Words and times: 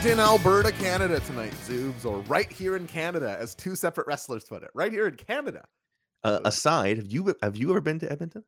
Edmonton, 0.00 0.20
Alberta, 0.24 0.72
Canada 0.72 1.20
tonight, 1.20 1.52
Zubes, 1.66 2.06
or 2.06 2.20
right 2.20 2.50
here 2.50 2.74
in 2.74 2.86
Canada, 2.86 3.36
as 3.38 3.54
two 3.54 3.76
separate 3.76 4.06
wrestlers 4.06 4.44
put 4.44 4.62
it. 4.62 4.70
Right 4.72 4.90
here 4.90 5.06
in 5.06 5.14
Canada. 5.14 5.62
Uh, 6.24 6.40
aside, 6.46 6.96
have 6.96 7.12
you 7.12 7.34
have 7.42 7.54
you 7.54 7.68
ever 7.68 7.82
been 7.82 7.98
to 7.98 8.10
Edmonton? 8.10 8.42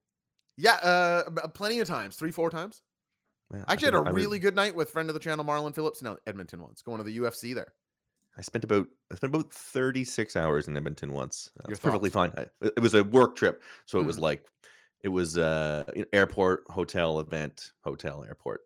Yeah, 0.56 0.76
uh, 0.76 1.24
plenty 1.48 1.80
of 1.80 1.86
times, 1.86 2.16
three, 2.16 2.30
four 2.30 2.48
times. 2.48 2.80
Yeah, 3.52 3.64
I 3.68 3.74
actually 3.74 3.88
had 3.88 3.94
a 3.96 3.98
I 3.98 4.10
really 4.12 4.38
good 4.38 4.56
night 4.56 4.74
with 4.74 4.88
friend 4.88 5.10
of 5.10 5.14
the 5.14 5.20
channel, 5.20 5.44
Marlon 5.44 5.74
Phillips, 5.74 6.00
in 6.00 6.16
Edmonton 6.26 6.62
once, 6.62 6.80
going 6.80 6.96
to 6.98 7.04
the 7.04 7.18
UFC 7.18 7.54
there. 7.54 7.74
I 8.38 8.40
spent 8.40 8.64
about 8.64 8.86
I 9.12 9.16
spent 9.16 9.34
about 9.34 9.52
36 9.52 10.36
hours 10.36 10.68
in 10.68 10.76
Edmonton 10.78 11.12
once. 11.12 11.50
Uh, 11.60 11.66
It's 11.68 11.80
perfectly 11.80 12.08
fine. 12.08 12.32
I- 12.38 12.46
It 12.62 12.80
was 12.80 12.94
a 12.94 13.04
work 13.04 13.36
trip, 13.36 13.62
so 13.84 14.00
it 14.00 14.06
was 14.06 14.16
Mhm. 14.16 14.20
like 14.22 14.46
it 15.02 15.08
was 15.08 15.36
uh 15.36 15.84
airport, 16.14 16.64
hotel, 16.70 17.20
event, 17.20 17.72
hotel, 17.84 18.24
airport. 18.24 18.62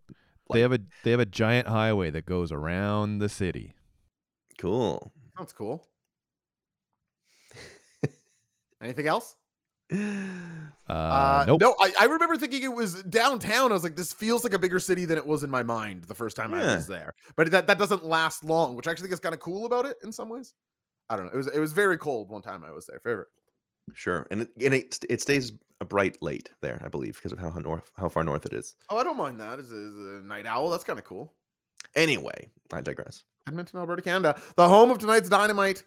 They 0.53 0.61
have 0.61 0.73
a 0.73 0.79
they 1.05 1.11
have 1.11 1.21
a 1.21 1.27
giant 1.27 1.69
highway 1.69 2.11
that 2.11 2.27
goes 2.27 2.53
around 2.53 3.19
the 3.19 3.29
city. 3.29 3.75
cool. 4.59 5.13
Sounds 5.37 5.53
cool. 5.53 5.87
Anything 8.83 9.07
else? 9.07 9.37
Uh, 9.93 9.97
Uh, 10.89 11.45
nope. 11.47 11.61
No, 11.61 11.75
I, 11.81 11.93
I 12.01 12.05
remember 12.07 12.37
thinking 12.37 12.63
it 12.63 12.73
was 12.73 13.03
downtown. 13.05 13.71
I 13.71 13.75
was 13.75 13.83
like, 13.83 13.97
this 13.97 14.13
feels 14.13 14.45
like 14.45 14.53
a 14.55 14.59
bigger 14.59 14.79
city 14.79 15.05
than 15.05 15.19
it 15.19 15.27
was 15.27 15.43
in 15.45 15.51
my 15.51 15.63
mind 15.63 16.05
the 16.05 16.15
first 16.15 16.37
time 16.37 16.55
I 16.55 16.77
was 16.77 16.87
there. 16.87 17.15
But 17.37 17.51
that, 17.51 17.67
that 17.67 17.79
doesn't 17.79 18.05
last 18.05 18.45
long, 18.45 18.77
which 18.77 18.87
I 18.87 18.93
actually 18.93 19.05
think 19.09 19.15
is 19.15 19.21
kind 19.21 19.35
of 19.35 19.41
cool 19.41 19.67
about 19.67 19.85
it 19.87 19.97
in 20.05 20.13
some 20.13 20.29
ways. 20.29 20.55
I 21.09 21.17
don't 21.17 21.27
know. 21.27 21.33
It 21.33 21.37
was 21.37 21.47
it 21.49 21.59
was 21.61 21.73
very 21.73 21.99
cold 21.99 22.31
one 22.31 22.43
time 22.43 22.65
I 22.65 22.73
was 22.73 22.87
there. 22.87 23.01
Very, 23.05 23.17
very 23.17 23.27
cold. 23.35 23.46
Sure. 23.95 24.27
And 24.31 24.43
it, 24.43 24.51
and 24.63 24.75
it, 24.75 24.99
it 25.09 25.21
stays 25.21 25.53
bright 25.85 26.21
late 26.23 26.51
there, 26.63 26.81
I 26.85 26.89
believe, 26.89 27.17
because 27.17 27.33
of 27.33 27.39
how, 27.39 27.51
how 27.51 27.61
north 27.61 27.91
how 27.97 28.09
far 28.09 28.25
north 28.25 28.47
it 28.47 28.53
is. 28.53 28.75
Oh, 28.91 28.99
I 28.99 29.05
don't 29.05 29.17
mind 29.17 29.41
that. 29.41 29.59
Is 29.59 29.71
a, 29.71 30.23
night 30.25 30.47
owl, 30.47 30.71
that's 30.71 30.85
kind 30.85 30.99
of 30.99 31.05
cool. 31.05 31.35
Anyway, 31.95 32.51
I 32.73 32.81
digress. 32.81 33.25
Edmonton, 33.47 33.79
Alberta, 33.79 34.03
Canada, 34.03 34.41
the 34.57 34.69
home 34.69 34.91
of 34.91 34.99
tonight's 34.99 35.29
Dynamite. 35.29 35.85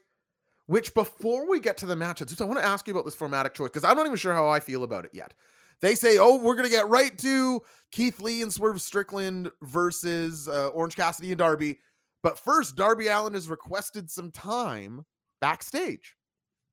Which, 0.68 0.94
before 0.94 1.50
we 1.50 1.60
get 1.60 1.78
to 1.78 1.88
the 1.88 1.96
matches, 1.96 2.40
I 2.40 2.46
want 2.46 2.60
to 2.60 2.66
ask 2.66 2.88
you 2.88 2.94
about 2.94 3.04
this 3.04 3.16
formatic 3.16 3.56
choice 3.56 3.70
because 3.70 3.84
I'm 3.84 3.98
not 3.98 4.06
even 4.06 4.18
sure 4.18 4.36
how 4.36 4.48
I 4.48 4.60
feel 4.60 4.84
about 4.84 5.04
it 5.04 5.12
yet. 5.16 5.34
They 5.82 5.96
say, 5.96 6.20
"Oh, 6.20 6.36
we're 6.36 6.56
gonna 6.56 6.70
get 6.70 6.88
right 6.88 7.18
to 7.18 7.64
Keith 7.92 8.22
Lee 8.22 8.44
and 8.44 8.54
Swerve 8.54 8.80
Strickland 8.80 9.50
versus 9.64 10.48
uh, 10.48 10.68
Orange 10.68 10.96
Cassidy 10.96 11.32
and 11.32 11.40
Darby," 11.40 11.80
but 12.22 12.38
first, 12.38 12.76
Darby 12.76 13.08
Allin 13.08 13.34
has 13.34 13.50
requested 13.50 14.12
some 14.12 14.30
time 14.30 15.06
backstage. 15.42 16.16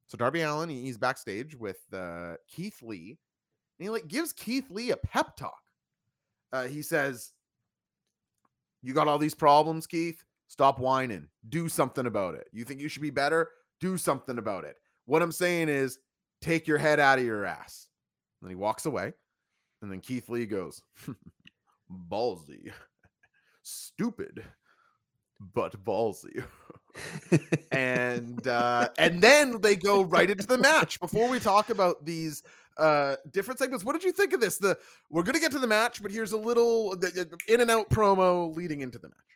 So 0.09 0.17
Darby 0.17 0.43
Allin, 0.43 0.69
he's 0.69 0.99
backstage 0.99 1.57
with 1.57 1.79
uh, 1.93 2.35
Keith 2.49 2.81
Lee, 2.83 3.19
and 3.79 3.85
he 3.85 3.91
like 3.91 4.07
gives 4.07 4.33
Keith 4.33 4.71
Lee 4.71 4.91
a 4.93 4.97
pep 4.97 5.37
talk. 5.37 5.61
Uh, 6.53 6.65
he 6.65 6.81
says, 6.81 7.33
"You 8.83 8.95
got 8.95 9.09
all 9.09 9.19
these 9.19 9.35
problems, 9.35 9.87
Keith. 9.87 10.23
Stop 10.49 10.79
whining. 10.79 11.27
Do 11.49 11.69
something 11.69 12.07
about 12.07 12.37
it. 12.37 12.47
You 12.53 12.65
think 12.65 12.81
you 12.81 12.89
should 12.89 13.03
be 13.03 13.11
better? 13.11 13.51
Do 13.81 13.99
something 13.99 14.39
about 14.39 14.65
it. 14.65 14.77
What 15.07 15.23
I'm 15.23 15.33
saying 15.33 15.69
is, 15.69 15.99
take 16.41 16.69
your 16.69 16.79
head 16.79 17.01
out 17.01 17.19
of 17.19 17.25
your 17.25 17.45
ass." 17.45 17.89
And 18.41 18.47
then 18.49 18.57
he 18.57 18.61
walks 18.61 18.87
away, 18.87 19.13
and 19.83 19.91
then 19.91 20.01
Keith 20.01 20.29
Lee 20.29 20.47
goes, 20.47 20.83
"Ballsy, 22.09 22.71
stupid, 23.63 24.45
but 25.53 25.85
ballsy." 25.85 26.45
and 27.73 28.47
uh 28.47 28.89
and 28.99 29.21
then 29.23 29.61
they 29.61 29.77
go 29.77 30.03
right 30.03 30.31
into 30.31 30.47
the 30.47 30.59
match. 30.59 31.01
Before 31.01 31.29
we 31.29 31.39
talk 31.39 31.71
about 31.71 32.05
these 32.05 32.43
uh 32.79 33.17
different 33.31 33.59
segments 33.59 33.85
what 33.85 33.93
did 33.95 34.05
you 34.05 34.13
think 34.13 34.33
of 34.33 34.41
this? 34.41 34.59
The 34.59 34.79
we're 35.11 35.23
gonna 35.23 35.41
get 35.41 35.53
to 35.53 35.59
the 35.59 35.67
match 35.67 36.03
but 36.03 36.11
here's 36.11 36.33
a 36.33 36.39
little 36.39 36.95
in 37.49 37.61
and 37.61 37.71
out 37.71 37.89
promo 37.91 38.55
leading 38.55 38.81
into 38.81 38.99
the 38.99 39.09
match 39.09 39.36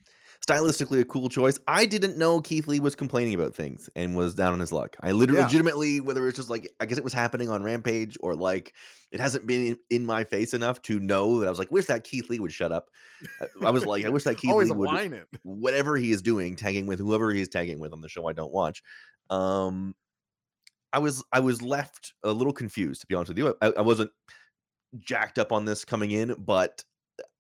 Stylistically, 0.51 1.01
a 1.01 1.05
cool 1.05 1.29
choice. 1.29 1.59
I 1.69 1.87
didn't 1.87 2.17
know 2.19 2.41
Keith 2.41 2.67
Lee 2.67 2.81
was 2.81 2.95
complaining 2.95 3.35
about 3.35 3.55
things 3.55 3.89
and 3.95 4.17
was 4.17 4.35
down 4.35 4.53
on 4.53 4.61
his 4.61 4.73
luck. 4.73 4.97
I 5.01 5.13
literally, 5.13 5.41
Yeah. 5.41 5.47
legitimately, 5.47 6.01
whether 6.01 6.27
it's 6.29 6.37
just 6.37 6.51
like, 6.51 6.69
I 6.81 6.87
guess 6.87 6.99
it 6.99 7.05
was 7.05 7.13
happening 7.13 7.49
on 7.49 7.63
Rampage 7.63 8.17
or 8.21 8.35
like 8.35 8.75
it 9.13 9.21
hasn't 9.21 9.47
been 9.47 9.67
in, 9.67 9.79
in 9.91 10.07
my 10.07 10.25
face 10.25 10.53
enough 10.55 10.83
to 10.83 10.99
know 10.99 11.41
that 11.41 11.47
I 11.47 11.51
was 11.51 11.59
like, 11.59 11.71
wish 11.71 11.87
that 11.87 12.05
Keith 12.05 12.29
Lee 12.31 12.41
would 12.41 12.53
shut 12.53 12.73
up. 12.73 12.89
I- 13.63 13.71
was 13.71 13.87
like, 13.87 14.05
I 14.05 14.09
wish 14.09 14.25
that 14.25 14.37
Keith 14.39 14.53
Lee 14.55 14.71
would 14.71 14.77
whining 14.77 15.23
whatever 15.43 15.97
he 15.97 16.11
is 16.11 16.21
doing, 16.23 16.57
tagging 16.57 16.87
with 16.87 16.99
whoever 16.99 17.33
he 17.33 17.41
is 17.41 17.49
tagging 17.49 17.79
with 17.79 17.93
on 17.93 18.01
the 18.01 18.09
show 18.09 18.27
I 18.29 18.33
don't 18.33 18.53
watch. 18.53 18.83
Um, 19.31 19.95
I 20.93 20.99
was 20.99 21.23
I 21.33 21.39
was 21.39 21.63
left 21.63 22.15
a 22.25 22.33
little 22.33 22.53
confused 22.53 23.03
to 23.03 23.07
be 23.07 23.15
honest 23.15 23.29
with 23.29 23.39
you. 23.39 23.55
I, 23.63 23.67
I 23.79 23.81
wasn't 23.83 24.11
jacked 24.99 25.39
up 25.39 25.53
on 25.53 25.65
this 25.65 25.85
coming 25.85 26.11
in, 26.11 26.35
but 26.39 26.83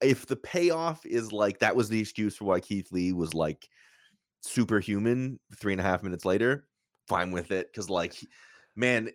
if 0.01 0.27
the 0.27 0.37
payoff 0.37 1.05
is 1.07 1.33
like 1.33 1.59
that 1.61 1.77
was 1.77 1.89
the 1.89 2.01
excuse 2.01 2.37
for 2.37 2.45
why 2.45 2.61
Keith 2.61 2.91
Lee 2.93 3.13
was 3.13 3.35
like 3.35 3.69
superhuman 4.43 5.39
three 5.57 5.73
and 5.73 5.81
a 5.81 5.85
half 5.85 6.03
minutes 6.03 6.25
later, 6.25 6.67
fine 7.09 7.31
with 7.31 7.51
it. 7.51 7.73
Cause 7.75 7.91
like, 7.91 8.15
man, 8.77 9.11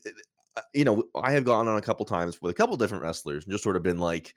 uh, 0.57 0.61
you 0.73 0.85
know, 0.85 1.03
I 1.15 1.31
have 1.31 1.45
gone 1.45 1.67
on 1.67 1.77
a 1.77 1.81
couple 1.81 2.05
times 2.05 2.41
with 2.41 2.51
a 2.51 2.55
couple 2.55 2.77
different 2.77 3.03
wrestlers 3.03 3.43
and 3.43 3.51
just 3.51 3.63
sort 3.63 3.75
of 3.75 3.83
been 3.83 3.99
like, 3.99 4.33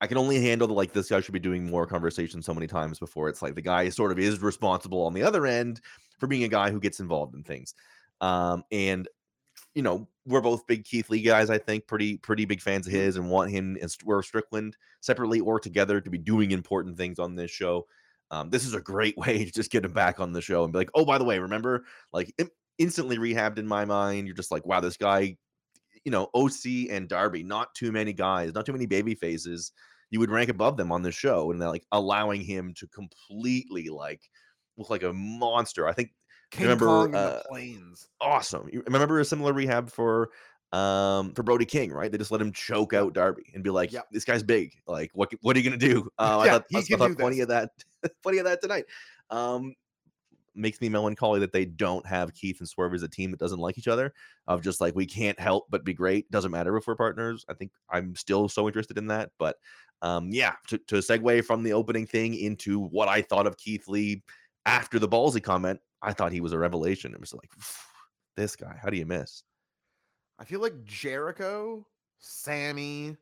I 0.00 0.06
can 0.06 0.18
only 0.18 0.40
handle 0.42 0.68
the 0.68 0.74
like 0.74 0.92
this 0.92 1.08
guy 1.08 1.20
should 1.20 1.32
be 1.32 1.38
doing 1.38 1.70
more 1.70 1.86
conversation 1.86 2.42
so 2.42 2.52
many 2.52 2.66
times 2.66 2.98
before 2.98 3.28
it's 3.28 3.40
like 3.40 3.54
the 3.54 3.62
guy 3.62 3.88
sort 3.88 4.12
of 4.12 4.18
is 4.18 4.42
responsible 4.42 5.02
on 5.02 5.14
the 5.14 5.22
other 5.22 5.46
end 5.46 5.80
for 6.18 6.26
being 6.26 6.44
a 6.44 6.48
guy 6.48 6.70
who 6.70 6.80
gets 6.80 7.00
involved 7.00 7.34
in 7.34 7.42
things. 7.42 7.74
Um, 8.20 8.64
and 8.70 9.08
you 9.74 9.82
know, 9.82 10.06
we're 10.26 10.40
both 10.40 10.66
big 10.66 10.84
Keith 10.84 11.10
Lee 11.10 11.20
guys, 11.20 11.50
I 11.50 11.58
think, 11.58 11.86
pretty 11.86 12.16
pretty 12.18 12.44
big 12.44 12.60
fans 12.60 12.86
of 12.86 12.92
his 12.92 13.16
and 13.16 13.28
want 13.28 13.50
him 13.50 13.76
and 13.80 13.90
Swerve 13.90 14.24
Strickland 14.24 14.76
separately 15.00 15.40
or 15.40 15.58
together 15.58 16.00
to 16.00 16.10
be 16.10 16.18
doing 16.18 16.52
important 16.52 16.96
things 16.96 17.18
on 17.18 17.34
this 17.34 17.50
show. 17.50 17.86
Um, 18.30 18.50
this 18.50 18.64
is 18.64 18.74
a 18.74 18.80
great 18.80 19.16
way 19.18 19.44
to 19.44 19.50
just 19.50 19.70
get 19.70 19.84
him 19.84 19.92
back 19.92 20.20
on 20.20 20.32
the 20.32 20.40
show 20.40 20.64
and 20.64 20.72
be 20.72 20.78
like, 20.78 20.90
oh, 20.94 21.04
by 21.04 21.18
the 21.18 21.24
way, 21.24 21.38
remember, 21.38 21.84
like 22.12 22.32
in- 22.38 22.50
instantly 22.78 23.18
rehabbed 23.18 23.58
in 23.58 23.66
my 23.66 23.84
mind. 23.84 24.26
You're 24.26 24.36
just 24.36 24.50
like, 24.50 24.64
wow, 24.64 24.80
this 24.80 24.96
guy, 24.96 25.36
you 26.04 26.10
know, 26.10 26.28
OC 26.34 26.90
and 26.90 27.08
Darby, 27.08 27.42
not 27.42 27.74
too 27.74 27.92
many 27.92 28.12
guys, 28.12 28.54
not 28.54 28.66
too 28.66 28.72
many 28.72 28.86
baby 28.86 29.14
faces. 29.14 29.72
You 30.10 30.20
would 30.20 30.30
rank 30.30 30.48
above 30.50 30.76
them 30.76 30.92
on 30.92 31.02
the 31.02 31.10
show, 31.10 31.50
and 31.50 31.60
they're 31.60 31.68
like 31.68 31.86
allowing 31.90 32.42
him 32.42 32.72
to 32.76 32.86
completely 32.88 33.88
like 33.88 34.22
look 34.76 34.90
like 34.90 35.02
a 35.02 35.12
monster. 35.12 35.88
I 35.88 35.92
think 35.92 36.10
King 36.54 36.64
Remember, 36.64 36.86
Kong 36.86 37.14
uh, 37.14 37.22
the 37.30 37.42
plains 37.48 38.08
awesome. 38.20 38.68
You 38.72 38.82
remember 38.86 39.18
a 39.18 39.24
similar 39.24 39.52
rehab 39.52 39.90
for 39.90 40.30
um 40.72 41.32
for 41.34 41.42
Brody 41.42 41.64
King, 41.64 41.92
right? 41.92 42.10
They 42.10 42.18
just 42.18 42.30
let 42.30 42.40
him 42.40 42.52
choke 42.52 42.94
out 42.94 43.12
Darby 43.12 43.44
and 43.54 43.64
be 43.64 43.70
like, 43.70 43.92
Yep. 43.92 44.06
"This 44.12 44.24
guy's 44.24 44.42
big. 44.44 44.72
Like, 44.86 45.10
what 45.14 45.32
what 45.42 45.56
are 45.56 45.60
you 45.60 45.68
gonna 45.68 45.76
do?" 45.76 46.08
Uh, 46.18 46.38
I 46.40 46.46
Yeah, 46.46 46.52
thought, 46.52 46.64
he 46.68 46.78
I 46.78 46.82
can 46.82 46.98
thought 46.98 47.08
do 47.08 47.14
plenty 47.16 47.36
this. 47.36 47.42
of 47.42 47.48
that, 47.48 47.70
plenty 48.22 48.38
of 48.38 48.44
that 48.44 48.62
tonight. 48.62 48.84
Um, 49.30 49.74
makes 50.56 50.80
me 50.80 50.88
melancholy 50.88 51.40
that 51.40 51.52
they 51.52 51.64
don't 51.64 52.06
have 52.06 52.32
Keith 52.34 52.60
and 52.60 52.68
Swerve 52.68 52.94
as 52.94 53.02
a 53.02 53.08
team 53.08 53.32
that 53.32 53.40
doesn't 53.40 53.58
like 53.58 53.76
each 53.76 53.88
other. 53.88 54.14
Of 54.46 54.62
just 54.62 54.80
like 54.80 54.94
we 54.94 55.06
can't 55.06 55.38
help 55.40 55.66
but 55.70 55.84
be 55.84 55.92
great. 55.92 56.30
Doesn't 56.30 56.52
matter 56.52 56.76
if 56.76 56.86
we're 56.86 56.94
partners. 56.94 57.44
I 57.48 57.54
think 57.54 57.72
I'm 57.90 58.14
still 58.14 58.48
so 58.48 58.68
interested 58.68 58.96
in 58.96 59.08
that. 59.08 59.30
But 59.38 59.56
um, 60.02 60.28
yeah, 60.30 60.54
to, 60.68 60.78
to 60.78 60.96
segue 60.96 61.44
from 61.44 61.64
the 61.64 61.72
opening 61.72 62.06
thing 62.06 62.34
into 62.34 62.80
what 62.80 63.08
I 63.08 63.22
thought 63.22 63.46
of 63.48 63.56
Keith 63.56 63.88
Lee 63.88 64.22
after 64.66 64.98
the 64.98 65.08
ballsy 65.08 65.42
comment, 65.42 65.80
I 66.04 66.12
thought 66.12 66.32
he 66.32 66.40
was 66.40 66.52
a 66.52 66.58
revelation. 66.58 67.12
It 67.12 67.20
was 67.20 67.34
like 67.34 67.50
this 68.36 68.56
guy. 68.56 68.78
How 68.80 68.90
do 68.90 68.96
you 68.96 69.06
miss? 69.06 69.42
i 70.38 70.44
feel 70.44 70.60
like 70.60 70.84
jericho 70.84 71.86
sammy 72.18 73.16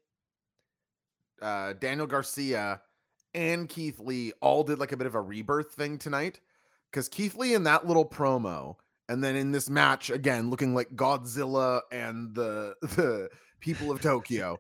uh 1.41 1.73
daniel 1.75 2.07
garcia 2.07 2.81
and 3.35 3.69
keith 3.69 3.99
lee 3.99 4.33
all 4.41 4.63
did 4.63 4.79
like 4.79 4.93
a 4.93 4.97
bit 4.97 5.07
of 5.07 5.15
a 5.15 5.21
rebirth 5.21 5.73
thing 5.73 5.99
tonight 5.99 6.41
because 6.91 7.09
keith 7.09 7.35
lee 7.35 7.55
in 7.55 7.65
that 7.65 7.87
little 7.87 8.07
promo 8.07 8.77
and 9.09 9.23
then 9.23 9.37
in 9.37 9.53
this 9.53 9.69
match 9.69 10.11
again 10.11 10.51
looking 10.51 10.75
like 10.75 10.89
godzilla 10.95 11.81
and 11.91 12.35
the 12.35 12.75
the 12.83 13.29
people 13.61 13.91
of 13.91 14.01
tokyo 14.01 14.59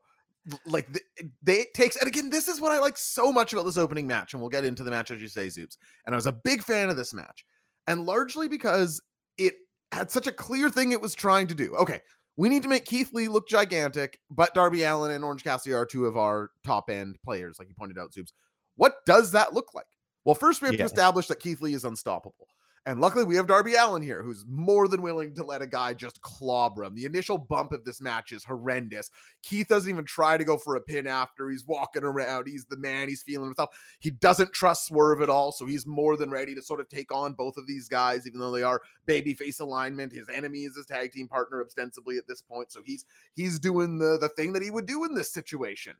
like 0.67 0.93
th- 0.93 1.31
they 1.43 1.61
it 1.61 1.75
takes 1.75 1.97
and 1.97 2.09
again 2.09 2.29
this 2.29 2.49
is 2.49 2.61
what 2.61 2.73
i 2.73 2.79
like 2.79 2.99
so 2.99 3.33
much 3.33 3.53
about 3.53 3.65
this 3.65 3.79
opening 3.79 4.07
match 4.07 4.33
and 4.33 4.43
we'll 4.43 4.51
get 4.51 4.65
into 4.65 4.83
the 4.83 4.91
match 4.91 5.11
as 5.11 5.23
you 5.23 5.29
say 5.29 5.47
zoops 5.47 5.77
and 6.07 6.15
i 6.15 6.17
was 6.17 6.27
a 6.27 6.33
big 6.33 6.63
fan 6.63 6.91
of 6.91 6.97
this 6.97 7.15
match 7.15 7.45
and 7.87 8.07
largely 8.07 8.49
because 8.49 9.01
it 9.39 9.55
had 9.93 10.11
such 10.11 10.27
a 10.27 10.33
clear 10.33 10.71
thing 10.71 10.93
it 10.93 11.01
was 11.01 11.15
trying 11.15 11.47
to 11.47 11.55
do 11.55 11.75
okay 11.77 12.01
we 12.37 12.49
need 12.49 12.63
to 12.63 12.69
make 12.69 12.85
Keith 12.85 13.13
Lee 13.13 13.29
look 13.29 13.49
gigantic, 13.49 14.19
but 14.31 14.55
Darby 14.55 14.85
Allin 14.85 15.11
and 15.11 15.25
Orange 15.25 15.45
Cassidy 15.45 15.75
are 15.75 15.85
two 15.85 16.07
of 16.07 16.17
our 16.17 16.51
top 16.65 16.89
end 16.89 17.17
players, 17.25 17.59
like 17.59 17.69
you 17.69 17.75
pointed 17.75 17.99
out, 17.99 18.13
Zubes. 18.13 18.33
What 18.77 19.05
does 19.05 19.33
that 19.33 19.53
look 19.53 19.75
like? 19.75 19.87
Well, 20.25 20.35
first 20.35 20.63
we 20.63 20.69
have 20.69 20.77
to 20.77 20.85
establish 20.85 21.27
that 21.27 21.41
Keith 21.41 21.61
Lee 21.61 21.75
is 21.75 21.85
unstoppable. 21.85 22.47
And 22.85 23.01
luckily, 23.01 23.23
we 23.23 23.37
have 23.37 23.47
Darby 23.47 23.75
Allin 23.75 24.03
here, 24.03 24.25
who's 24.25 24.45
more 24.49 24.89
than 24.89 25.03
willing 25.03 25.37
to 25.37 25.45
let 25.45 25.63
a 25.63 25.69
guy 25.69 25.95
just 25.95 26.21
clobber 26.21 26.83
him. 26.83 26.97
The 26.97 27.05
initial 27.05 27.39
bump 27.39 27.71
of 27.71 27.85
this 27.85 28.01
match 28.01 28.33
is 28.33 28.43
horrendous. 28.43 29.09
Keith 29.45 29.69
doesn't 29.69 29.89
even 29.89 30.05
try 30.05 30.37
to 30.37 30.43
go 30.43 30.57
for 30.57 30.75
a 30.75 30.81
pin 30.81 31.07
after. 31.07 31.49
He's 31.49 31.65
walking 31.65 32.03
around. 32.03 32.49
He's 32.49 32.65
the 32.65 32.77
man. 32.77 33.09
He's 33.09 33.23
feeling 33.23 33.47
himself. 33.47 33.71
He 34.01 34.11
doesn't 34.11 34.53
trust 34.53 34.87
Swerve 34.87 35.23
at 35.23 35.31
all. 35.31 35.53
So 35.53 35.65
he's 35.65 35.87
more 35.87 36.17
than 36.17 36.29
ready 36.29 36.57
to 36.57 36.63
sort 36.63 36.81
of 36.81 36.89
take 36.89 37.15
on 37.15 37.35
both 37.35 37.57
of 37.57 37.69
these 37.69 37.89
guys, 37.89 38.27
even 38.27 38.41
though 38.41 38.51
they 38.51 38.65
are 38.65 38.83
babyface 39.07 39.61
alignment. 39.61 40.13
His 40.13 40.29
enemy 40.29 40.65
is 40.65 40.75
his 40.75 40.87
tag 40.87 41.13
team 41.13 41.29
partner 41.29 41.63
ostensibly 41.65 42.19
at 42.19 42.27
this 42.27 42.43
point. 42.43 42.73
So 42.73 42.81
he's 42.85 43.05
he's 43.35 43.61
doing 43.61 43.99
the, 43.99 44.19
the 44.19 44.31
thing 44.31 44.53
that 44.55 44.63
he 44.63 44.73
would 44.73 44.87
do 44.87 45.05
in 45.05 45.15
this 45.15 45.31
situation. 45.31 45.95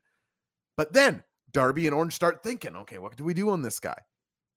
But 0.75 0.91
then 0.91 1.23
Darby 1.53 1.87
and 1.87 1.95
Orange 1.95 2.13
start 2.13 2.43
thinking, 2.43 2.75
okay, 2.75 2.97
what 2.97 3.15
do 3.15 3.23
we 3.23 3.33
do 3.33 3.51
on 3.51 3.61
this 3.61 3.79
guy? 3.79 3.97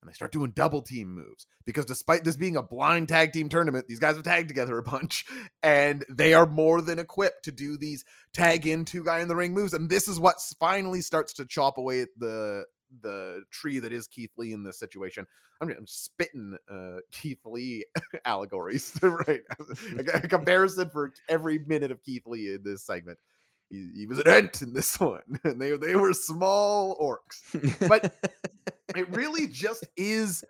And 0.00 0.08
they 0.08 0.14
start 0.14 0.32
doing 0.32 0.52
double 0.52 0.82
team 0.82 1.12
moves 1.12 1.46
because 1.64 1.84
despite 1.84 2.24
this 2.24 2.36
being 2.36 2.56
a 2.56 2.62
blind 2.62 3.08
tag 3.08 3.32
team 3.32 3.48
tournament, 3.48 3.86
these 3.88 3.98
guys 3.98 4.16
have 4.16 4.24
tagged 4.24 4.48
together 4.48 4.78
a 4.78 4.82
bunch 4.82 5.24
and 5.62 6.04
they 6.08 6.34
are 6.34 6.46
more 6.46 6.80
than 6.80 6.98
equipped 6.98 7.44
to 7.44 7.52
do 7.52 7.76
these 7.76 8.04
tag 8.32 8.66
in 8.66 8.84
two 8.84 9.04
guy 9.04 9.20
in 9.20 9.28
the 9.28 9.36
ring 9.36 9.52
moves. 9.52 9.72
And 9.72 9.88
this 9.88 10.08
is 10.08 10.20
what 10.20 10.36
finally 10.58 11.00
starts 11.00 11.32
to 11.34 11.46
chop 11.46 11.78
away 11.78 12.02
at 12.02 12.08
the 12.18 12.64
the 13.02 13.42
tree 13.50 13.80
that 13.80 13.92
is 13.92 14.06
Keith 14.06 14.30
Lee 14.36 14.52
in 14.52 14.62
this 14.62 14.78
situation. 14.78 15.26
I'm, 15.60 15.70
I'm 15.70 15.86
spitting 15.86 16.56
uh, 16.70 16.98
Keith 17.12 17.40
Lee 17.44 17.84
allegories, 18.24 18.98
right? 19.02 19.40
a, 19.98 20.18
a 20.18 20.28
comparison 20.28 20.90
for 20.90 21.12
every 21.28 21.58
minute 21.60 21.90
of 21.90 22.02
Keith 22.02 22.26
Lee 22.26 22.54
in 22.54 22.62
this 22.62 22.84
segment. 22.84 23.18
He, 23.70 23.90
he, 23.94 24.06
was 24.06 24.18
an 24.20 24.28
ant 24.28 24.62
in 24.62 24.72
this 24.72 24.98
one, 25.00 25.22
and 25.44 25.60
they 25.60 25.76
they 25.76 25.96
were 25.96 26.12
small 26.12 26.96
orcs. 26.98 27.88
But 27.88 28.14
it 28.96 29.08
really 29.10 29.46
just 29.46 29.86
is. 29.96 30.44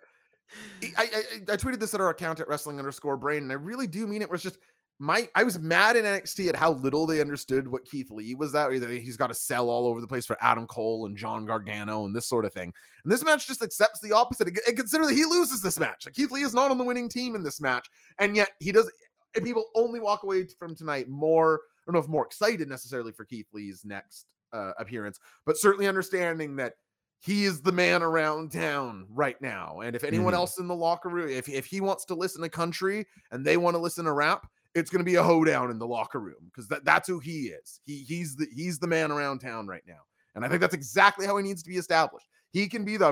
I, 0.97 1.03
I, 1.03 1.53
I 1.53 1.57
tweeted 1.57 1.79
this 1.79 1.93
at 1.93 1.99
our 1.99 2.09
account 2.09 2.39
at 2.39 2.47
wrestling 2.47 2.79
underscore 2.79 3.17
brain, 3.17 3.43
and 3.43 3.51
I 3.51 3.55
really 3.55 3.87
do 3.87 4.07
mean 4.07 4.21
it. 4.21 4.29
Was 4.29 4.43
just 4.43 4.57
my 4.99 5.27
I 5.35 5.43
was 5.43 5.59
mad 5.59 5.95
in 5.95 6.05
NXT 6.05 6.49
at 6.49 6.55
how 6.55 6.71
little 6.73 7.05
they 7.05 7.21
understood 7.21 7.67
what 7.67 7.85
Keith 7.85 8.09
Lee 8.09 8.33
was 8.33 8.51
that 8.53 8.71
either 8.71 8.89
he's 8.89 9.17
got 9.17 9.27
to 9.27 9.33
sell 9.33 9.69
all 9.69 9.85
over 9.85 10.01
the 10.01 10.07
place 10.07 10.25
for 10.25 10.37
Adam 10.41 10.65
Cole 10.65 11.05
and 11.05 11.15
John 11.15 11.45
Gargano 11.45 12.05
and 12.05 12.15
this 12.15 12.27
sort 12.27 12.45
of 12.45 12.53
thing. 12.53 12.73
And 13.03 13.11
this 13.11 13.23
match 13.23 13.47
just 13.47 13.61
accepts 13.61 13.99
the 13.99 14.13
opposite 14.13 14.47
and 14.47 14.77
consider 14.77 15.05
that 15.05 15.13
he 15.13 15.25
loses 15.25 15.61
this 15.61 15.79
match. 15.79 16.05
Like 16.05 16.15
Keith 16.15 16.31
Lee 16.31 16.41
is 16.41 16.53
not 16.53 16.71
on 16.71 16.77
the 16.77 16.83
winning 16.83 17.09
team 17.09 17.35
in 17.35 17.43
this 17.43 17.61
match, 17.61 17.87
and 18.19 18.35
yet 18.35 18.49
he 18.59 18.71
does. 18.71 18.91
And 19.35 19.45
people 19.45 19.65
only 19.75 19.99
walk 19.99 20.23
away 20.23 20.47
from 20.57 20.75
tonight 20.75 21.07
more. 21.09 21.61
I 21.87 21.91
don't 21.91 21.99
know 21.99 22.03
if 22.03 22.09
more 22.09 22.25
excited 22.25 22.67
necessarily 22.67 23.11
for 23.11 23.25
Keith 23.25 23.47
Lee's 23.53 23.83
next 23.85 24.25
uh, 24.51 24.73
appearance, 24.77 25.19
but 25.45 25.57
certainly 25.57 25.87
understanding 25.87 26.55
that 26.57 26.73
he 27.19 27.45
is 27.45 27.61
the 27.61 27.71
man 27.71 28.03
around 28.03 28.51
town 28.51 29.07
right 29.09 29.39
now. 29.41 29.79
And 29.79 29.95
if 29.95 30.03
anyone 30.03 30.33
mm-hmm. 30.33 30.41
else 30.41 30.59
in 30.59 30.67
the 30.67 30.75
locker 30.75 31.09
room, 31.09 31.29
if, 31.29 31.49
if 31.49 31.65
he 31.65 31.81
wants 31.81 32.05
to 32.05 32.15
listen 32.15 32.41
to 32.41 32.49
country 32.49 33.05
and 33.31 33.43
they 33.43 33.57
want 33.57 33.75
to 33.75 33.79
listen 33.79 34.05
to 34.05 34.11
rap, 34.11 34.47
it's 34.75 34.91
going 34.91 34.99
to 34.99 35.09
be 35.09 35.15
a 35.15 35.23
hoedown 35.23 35.71
in 35.71 35.79
the 35.79 35.87
locker 35.87 36.19
room 36.19 36.35
because 36.45 36.67
that, 36.67 36.85
that's 36.85 37.07
who 37.07 37.19
he 37.19 37.47
is. 37.47 37.79
He 37.85 38.03
he's 38.07 38.35
the 38.35 38.47
he's 38.53 38.77
the 38.77 38.87
man 38.87 39.11
around 39.11 39.39
town 39.39 39.65
right 39.65 39.81
now, 39.87 40.01
and 40.35 40.45
I 40.45 40.49
think 40.49 40.61
that's 40.61 40.75
exactly 40.75 41.25
how 41.25 41.37
he 41.37 41.43
needs 41.43 41.63
to 41.63 41.69
be 41.69 41.77
established. 41.77 42.27
He 42.51 42.67
can 42.67 42.85
be 42.85 42.97
the 42.97 43.11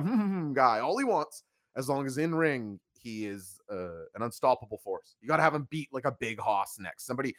guy 0.53 0.79
all 0.79 0.97
he 0.97 1.05
wants 1.05 1.43
as 1.75 1.89
long 1.89 2.05
as 2.05 2.19
in 2.19 2.35
ring 2.35 2.79
he 3.05 3.25
is 3.27 3.59
uh, 3.71 4.05
an 4.15 4.21
unstoppable 4.21 4.79
force. 4.79 5.15
You 5.21 5.27
got 5.27 5.37
to 5.37 5.43
have 5.43 5.53
him 5.53 5.67
beat 5.69 5.89
like 5.91 6.05
a 6.05 6.15
big 6.19 6.39
hoss 6.39 6.77
next. 6.79 7.05
Somebody, 7.05 7.35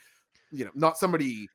you 0.50 0.64
know, 0.64 0.70
not 0.75 0.98
somebody 0.98 1.48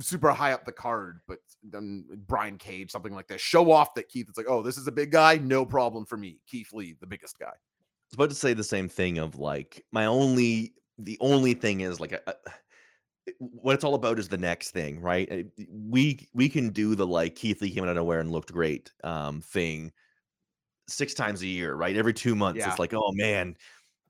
super 0.00 0.30
high 0.30 0.52
up 0.52 0.64
the 0.64 0.72
card, 0.72 1.20
but 1.26 1.38
then 1.62 2.04
Brian 2.26 2.58
Cage, 2.58 2.90
something 2.90 3.14
like 3.14 3.28
that. 3.28 3.40
Show 3.40 3.70
off 3.72 3.94
that 3.94 4.08
Keith. 4.08 4.26
It's 4.28 4.36
like, 4.36 4.48
oh, 4.48 4.62
this 4.62 4.76
is 4.76 4.86
a 4.86 4.92
big 4.92 5.10
guy, 5.10 5.36
no 5.36 5.64
problem 5.64 6.04
for 6.04 6.16
me. 6.16 6.38
Keith 6.46 6.72
Lee, 6.72 6.94
the 7.00 7.06
biggest 7.06 7.38
guy. 7.38 7.46
I 7.46 8.10
was 8.10 8.14
about 8.14 8.28
to 8.30 8.34
say 8.34 8.54
the 8.54 8.64
same 8.64 8.88
thing 8.88 9.18
of 9.18 9.38
like 9.38 9.84
my 9.92 10.06
only 10.06 10.74
the 10.98 11.18
only 11.20 11.54
thing 11.54 11.82
is 11.82 12.00
like 12.00 12.12
a, 12.12 12.20
a, 12.26 12.34
what 13.38 13.74
it's 13.74 13.84
all 13.84 13.94
about 13.94 14.18
is 14.18 14.28
the 14.28 14.38
next 14.38 14.70
thing, 14.70 15.00
right? 15.00 15.46
We 15.68 16.26
we 16.32 16.48
can 16.48 16.70
do 16.70 16.94
the 16.94 17.06
like 17.06 17.34
Keith 17.34 17.60
Lee 17.60 17.70
came 17.70 17.84
out 17.84 17.90
of 17.90 17.96
nowhere 17.96 18.20
and 18.20 18.30
looked 18.32 18.52
great 18.52 18.92
um 19.04 19.40
thing 19.40 19.92
six 20.88 21.14
times 21.14 21.42
a 21.42 21.46
year, 21.46 21.74
right? 21.74 21.96
Every 21.96 22.14
two 22.14 22.34
months, 22.34 22.60
yeah. 22.60 22.70
it's 22.70 22.78
like, 22.78 22.94
oh 22.94 23.12
man, 23.12 23.56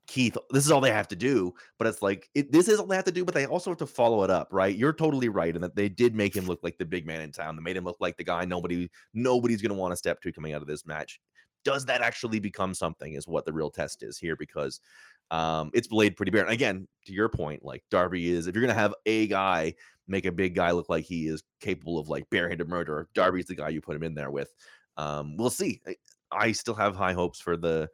Keith, 0.09 0.35
this 0.49 0.65
is 0.65 0.71
all 0.71 0.81
they 0.81 0.91
have 0.91 1.07
to 1.09 1.15
do. 1.15 1.53
But 1.77 1.87
it's 1.87 2.01
like 2.01 2.29
it, 2.33 2.51
this 2.51 2.67
is 2.67 2.79
all 2.79 2.87
they 2.87 2.95
have 2.95 3.05
to 3.05 3.11
do, 3.11 3.23
but 3.23 3.35
they 3.35 3.45
also 3.45 3.69
have 3.69 3.77
to 3.77 3.85
follow 3.85 4.23
it 4.23 4.31
up, 4.31 4.47
right? 4.51 4.75
You're 4.75 4.91
totally 4.91 5.29
right 5.29 5.55
in 5.55 5.61
that 5.61 5.75
they 5.75 5.87
did 5.87 6.15
make 6.15 6.35
him 6.35 6.45
look 6.45 6.59
like 6.63 6.79
the 6.79 6.85
big 6.85 7.05
man 7.05 7.21
in 7.21 7.31
town. 7.31 7.55
They 7.55 7.61
made 7.61 7.77
him 7.77 7.85
look 7.85 7.97
like 7.99 8.17
the 8.17 8.23
guy 8.23 8.43
nobody 8.43 8.89
nobody's 9.13 9.61
gonna 9.61 9.75
want 9.75 9.91
to 9.91 9.97
step 9.97 10.19
to 10.21 10.31
coming 10.31 10.53
out 10.53 10.63
of 10.63 10.67
this 10.67 10.85
match. 10.85 11.19
Does 11.63 11.85
that 11.85 12.01
actually 12.01 12.39
become 12.39 12.73
something? 12.73 13.13
Is 13.13 13.27
what 13.27 13.45
the 13.45 13.53
real 13.53 13.69
test 13.69 14.01
is 14.01 14.17
here 14.17 14.35
because 14.35 14.79
um, 15.29 15.69
it's 15.75 15.91
laid 15.91 16.15
pretty 16.17 16.31
bare. 16.31 16.43
And 16.43 16.51
again, 16.53 16.87
to 17.05 17.13
your 17.13 17.29
point, 17.29 17.63
like 17.63 17.83
Darby 17.91 18.31
is, 18.31 18.47
if 18.47 18.55
you're 18.55 18.63
gonna 18.63 18.73
have 18.73 18.95
a 19.05 19.27
guy 19.27 19.75
make 20.07 20.25
a 20.25 20.31
big 20.31 20.55
guy 20.55 20.71
look 20.71 20.89
like 20.89 21.05
he 21.05 21.27
is 21.27 21.43
capable 21.61 21.99
of 21.99 22.09
like 22.09 22.27
barehanded 22.31 22.67
murder, 22.67 23.07
Darby's 23.13 23.45
the 23.45 23.55
guy 23.55 23.69
you 23.69 23.79
put 23.79 23.95
him 23.95 24.03
in 24.03 24.15
there 24.15 24.31
with. 24.31 24.51
Um, 24.97 25.37
we'll 25.37 25.51
see. 25.51 25.81
I, 25.87 25.95
I 26.31 26.51
still 26.51 26.73
have 26.73 26.95
high 26.95 27.13
hopes 27.13 27.39
for 27.39 27.55
the 27.55 27.89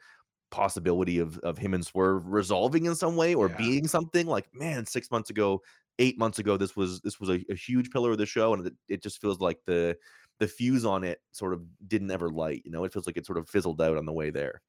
possibility 0.52 1.20
of 1.20 1.38
of 1.40 1.58
him 1.58 1.74
and 1.74 1.86
Swerve 1.86 2.28
resolving 2.28 2.86
in 2.86 2.96
some 2.96 3.16
way 3.16 3.34
or 3.34 3.50
yeah. 3.50 3.58
being 3.58 3.88
something. 3.88 4.28
Like, 4.28 4.48
man, 4.54 4.86
six 4.86 5.12
months 5.12 5.30
ago, 5.30 5.62
eight 6.00 6.18
months 6.18 6.40
ago, 6.40 6.58
this 6.58 6.76
was 6.76 7.02
this 7.02 7.20
was 7.20 7.30
a, 7.30 7.44
a 7.50 7.56
huge 7.56 7.92
pillar 7.92 8.12
of 8.12 8.18
the 8.18 8.26
show, 8.26 8.54
and 8.54 8.68
it, 8.68 8.74
it 8.88 9.04
just 9.04 9.22
feels 9.22 9.40
like 9.40 9.60
the 9.66 9.98
the 10.40 10.48
fuse 10.48 10.86
on 10.86 11.04
it 11.04 11.22
sort 11.32 11.54
of 11.54 11.64
didn't 11.88 12.12
ever 12.12 12.30
light. 12.30 12.62
You 12.66 12.72
know, 12.72 12.84
it 12.84 12.94
feels 12.94 13.08
like 13.08 13.18
it 13.18 13.26
sort 13.26 13.38
of 13.38 13.50
fizzled 13.50 13.82
out 13.82 13.98
on 13.98 14.06
the 14.06 14.14
way 14.14 14.30
there. 14.30 14.62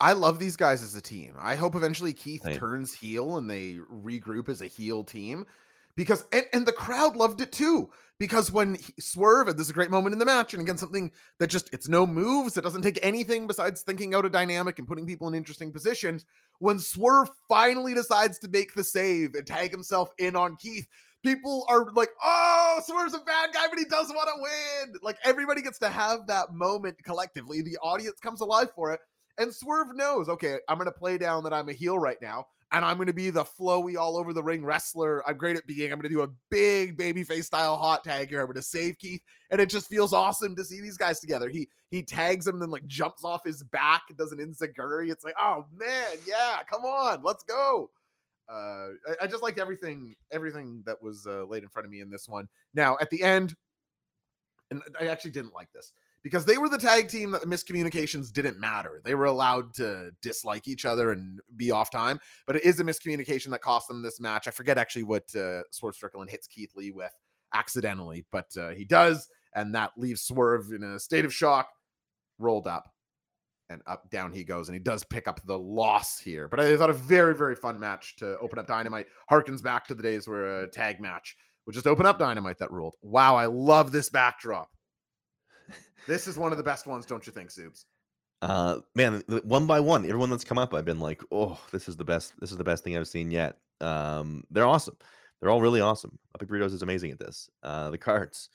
I 0.00 0.12
love 0.12 0.38
these 0.38 0.56
guys 0.56 0.82
as 0.82 0.94
a 0.96 1.00
team. 1.00 1.34
I 1.38 1.54
hope 1.54 1.76
eventually 1.76 2.12
Keith 2.12 2.42
Same. 2.42 2.58
turns 2.58 2.92
heel 2.92 3.36
and 3.36 3.48
they 3.48 3.78
regroup 3.90 4.48
as 4.48 4.60
a 4.60 4.66
heel 4.66 5.04
team 5.04 5.46
because 5.96 6.24
and, 6.32 6.44
and 6.52 6.66
the 6.66 6.72
crowd 6.72 7.16
loved 7.16 7.40
it 7.40 7.52
too 7.52 7.90
because 8.18 8.52
when 8.52 8.76
he, 8.76 8.94
Swerve 9.00 9.48
and 9.48 9.58
this 9.58 9.66
is 9.66 9.70
a 9.70 9.74
great 9.74 9.90
moment 9.90 10.12
in 10.12 10.18
the 10.18 10.24
match 10.24 10.54
and 10.54 10.62
again 10.62 10.78
something 10.78 11.10
that 11.38 11.48
just 11.48 11.72
it's 11.72 11.88
no 11.88 12.06
moves 12.06 12.56
it 12.56 12.62
doesn't 12.62 12.82
take 12.82 12.98
anything 13.02 13.46
besides 13.46 13.82
thinking 13.82 14.14
out 14.14 14.24
a 14.24 14.30
dynamic 14.30 14.78
and 14.78 14.88
putting 14.88 15.06
people 15.06 15.28
in 15.28 15.34
interesting 15.34 15.72
positions 15.72 16.24
when 16.60 16.78
Swerve 16.78 17.30
finally 17.48 17.94
decides 17.94 18.38
to 18.38 18.48
make 18.48 18.74
the 18.74 18.84
save 18.84 19.34
and 19.34 19.46
tag 19.46 19.70
himself 19.70 20.10
in 20.18 20.36
on 20.36 20.56
Keith 20.56 20.86
people 21.24 21.66
are 21.68 21.90
like 21.92 22.10
oh 22.22 22.80
Swerve's 22.84 23.14
a 23.14 23.20
bad 23.20 23.50
guy 23.52 23.66
but 23.68 23.78
he 23.78 23.84
does 23.84 24.08
want 24.10 24.28
to 24.28 24.42
win! 24.42 24.94
Like 25.02 25.18
everybody 25.24 25.62
gets 25.62 25.78
to 25.80 25.88
have 25.88 26.26
that 26.28 26.52
moment 26.52 27.02
collectively 27.02 27.62
the 27.62 27.78
audience 27.78 28.20
comes 28.20 28.40
alive 28.40 28.68
for 28.74 28.92
it 28.92 29.00
and 29.38 29.52
Swerve 29.52 29.94
knows, 29.94 30.28
okay, 30.28 30.58
I'm 30.68 30.78
going 30.78 30.86
to 30.86 30.92
play 30.92 31.18
down 31.18 31.44
that 31.44 31.52
I'm 31.52 31.68
a 31.68 31.72
heel 31.72 31.98
right 31.98 32.20
now, 32.22 32.46
and 32.72 32.84
I'm 32.84 32.96
going 32.96 33.08
to 33.08 33.12
be 33.12 33.30
the 33.30 33.44
flowy 33.44 33.96
all 33.96 34.16
over 34.16 34.32
the 34.32 34.42
ring 34.42 34.64
wrestler. 34.64 35.26
I'm 35.28 35.36
great 35.36 35.56
at 35.56 35.66
being. 35.66 35.92
I'm 35.92 35.98
going 35.98 36.10
to 36.10 36.14
do 36.14 36.22
a 36.22 36.30
big 36.50 36.96
babyface 36.96 37.44
style 37.44 37.76
hot 37.76 38.04
tag 38.04 38.28
here. 38.28 38.40
I'm 38.40 38.46
going 38.46 38.56
to 38.56 38.62
save 38.62 38.98
Keith, 38.98 39.22
and 39.50 39.60
it 39.60 39.68
just 39.68 39.88
feels 39.88 40.12
awesome 40.12 40.54
to 40.56 40.64
see 40.64 40.80
these 40.80 40.96
guys 40.96 41.20
together. 41.20 41.48
He 41.48 41.68
he 41.90 42.02
tags 42.02 42.46
him, 42.46 42.58
then 42.58 42.70
like 42.70 42.86
jumps 42.86 43.24
off 43.24 43.44
his 43.44 43.62
back 43.62 44.02
does 44.16 44.32
an 44.32 44.38
enziguri. 44.38 45.10
It's 45.10 45.24
like, 45.24 45.34
oh 45.38 45.66
man, 45.76 46.18
yeah, 46.26 46.58
come 46.70 46.82
on, 46.82 47.22
let's 47.22 47.44
go. 47.44 47.90
Uh, 48.48 48.88
I, 49.08 49.22
I 49.22 49.26
just 49.26 49.42
liked 49.42 49.58
everything, 49.58 50.14
everything 50.30 50.82
that 50.86 51.02
was 51.02 51.26
uh, 51.26 51.44
laid 51.44 51.62
in 51.62 51.68
front 51.68 51.86
of 51.86 51.92
me 51.92 52.00
in 52.00 52.10
this 52.10 52.28
one. 52.28 52.48
Now 52.74 52.96
at 53.00 53.10
the 53.10 53.22
end, 53.22 53.54
and 54.70 54.82
I 55.00 55.06
actually 55.06 55.30
didn't 55.32 55.54
like 55.54 55.72
this 55.72 55.92
because 56.24 56.46
they 56.46 56.56
were 56.56 56.70
the 56.70 56.78
tag 56.78 57.08
team 57.08 57.30
that 57.30 57.42
the 57.42 57.46
miscommunications 57.46 58.32
didn't 58.32 58.58
matter. 58.58 59.00
They 59.04 59.14
were 59.14 59.26
allowed 59.26 59.74
to 59.74 60.10
dislike 60.22 60.66
each 60.66 60.86
other 60.86 61.12
and 61.12 61.38
be 61.56 61.70
off 61.70 61.90
time, 61.90 62.18
but 62.46 62.56
it 62.56 62.64
is 62.64 62.80
a 62.80 62.84
miscommunication 62.84 63.50
that 63.50 63.60
cost 63.60 63.86
them 63.86 64.02
this 64.02 64.18
match. 64.18 64.48
I 64.48 64.50
forget 64.50 64.78
actually 64.78 65.04
what 65.04 65.32
uh, 65.36 65.60
Swerve 65.70 65.94
Strickland 65.94 66.30
hits 66.30 66.48
Keith 66.48 66.74
Lee 66.74 66.90
with 66.90 67.12
accidentally, 67.52 68.24
but 68.32 68.48
uh, 68.58 68.70
he 68.70 68.84
does, 68.84 69.28
and 69.54 69.72
that 69.74 69.92
leaves 69.98 70.22
Swerve 70.22 70.72
in 70.72 70.82
a 70.82 70.98
state 70.98 71.26
of 71.26 71.32
shock, 71.32 71.68
rolled 72.38 72.66
up. 72.66 72.90
And 73.70 73.80
up, 73.86 74.10
down 74.10 74.30
he 74.30 74.44
goes, 74.44 74.68
and 74.68 74.74
he 74.74 74.78
does 74.78 75.04
pick 75.04 75.26
up 75.26 75.40
the 75.46 75.58
loss 75.58 76.18
here. 76.18 76.48
But 76.48 76.60
I 76.60 76.76
thought 76.76 76.90
a 76.90 76.94
very, 76.94 77.34
very 77.34 77.56
fun 77.56 77.80
match 77.80 78.14
to 78.16 78.38
open 78.38 78.58
up 78.58 78.66
Dynamite. 78.66 79.06
Harkens 79.30 79.62
back 79.62 79.86
to 79.86 79.94
the 79.94 80.02
days 80.02 80.28
where 80.28 80.60
a 80.60 80.70
tag 80.70 81.00
match 81.00 81.34
would 81.64 81.74
just 81.74 81.86
open 81.86 82.04
up 82.04 82.18
Dynamite 82.18 82.58
that 82.58 82.70
ruled. 82.70 82.94
Wow, 83.00 83.36
I 83.36 83.46
love 83.46 83.90
this 83.90 84.10
backdrop. 84.10 84.68
This 86.06 86.26
is 86.28 86.36
one 86.36 86.52
of 86.52 86.58
the 86.58 86.64
best 86.64 86.86
ones, 86.86 87.06
don't 87.06 87.26
you 87.26 87.32
think, 87.32 87.50
Subs? 87.50 87.86
Uh, 88.42 88.80
man, 88.94 89.22
one 89.42 89.66
by 89.66 89.80
one, 89.80 90.04
everyone 90.04 90.28
that's 90.28 90.44
come 90.44 90.58
up, 90.58 90.74
I've 90.74 90.84
been 90.84 91.00
like, 91.00 91.22
oh, 91.32 91.58
this 91.72 91.88
is 91.88 91.96
the 91.96 92.04
best. 92.04 92.34
This 92.40 92.50
is 92.50 92.58
the 92.58 92.64
best 92.64 92.84
thing 92.84 92.96
I've 92.96 93.08
seen 93.08 93.30
yet. 93.30 93.56
Um, 93.80 94.44
they're 94.50 94.66
awesome. 94.66 94.96
They're 95.40 95.50
all 95.50 95.62
really 95.62 95.80
awesome. 95.80 96.18
Epic 96.34 96.48
Burritos 96.48 96.72
is 96.74 96.82
amazing 96.82 97.10
at 97.10 97.18
this. 97.18 97.48
Uh, 97.62 97.90
the 97.90 97.98
carts, 97.98 98.50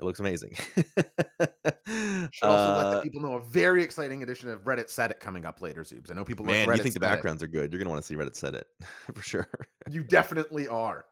it 0.00 0.04
looks 0.04 0.20
amazing. 0.20 0.54
Should 0.76 2.44
also 2.44 2.72
uh, 2.72 2.82
let 2.82 2.96
the 2.96 3.00
people 3.02 3.20
know 3.20 3.34
a 3.34 3.40
very 3.40 3.82
exciting 3.82 4.22
edition 4.22 4.48
of 4.48 4.64
Reddit 4.64 4.88
Set 4.88 5.10
It 5.10 5.20
coming 5.20 5.44
up 5.44 5.60
later, 5.60 5.82
Zubes. 5.82 6.10
I 6.10 6.14
know 6.14 6.24
people 6.24 6.44
man, 6.44 6.68
like 6.68 6.76
you 6.78 6.82
think 6.82 6.94
the 6.94 7.00
backgrounds 7.00 7.42
it. 7.42 7.46
are 7.46 7.48
good. 7.48 7.72
You're 7.72 7.78
gonna 7.78 7.90
want 7.90 8.02
to 8.02 8.06
see 8.06 8.14
Reddit 8.14 8.36
Set 8.36 8.54
It 8.54 8.66
for 9.14 9.22
sure. 9.22 9.48
you 9.90 10.02
definitely 10.02 10.68
are. 10.68 11.04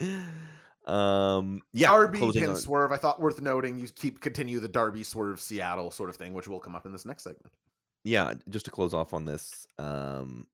Um, 0.88 1.60
yeah, 1.72 1.88
Darby 1.88 2.18
pin 2.32 2.50
on. 2.50 2.56
swerve. 2.56 2.92
I 2.92 2.96
thought 2.96 3.20
worth 3.20 3.40
noting. 3.40 3.78
You 3.78 3.88
keep 3.88 4.20
continue 4.20 4.58
the 4.58 4.68
Darby 4.68 5.02
swerve 5.02 5.40
Seattle 5.40 5.90
sort 5.90 6.08
of 6.08 6.16
thing, 6.16 6.32
which 6.32 6.48
will 6.48 6.60
come 6.60 6.74
up 6.74 6.86
in 6.86 6.92
this 6.92 7.04
next 7.04 7.24
segment. 7.24 7.52
Yeah, 8.04 8.34
just 8.48 8.64
to 8.64 8.70
close 8.70 8.94
off 8.94 9.12
on 9.12 9.26
this, 9.26 9.66
um, 9.78 10.46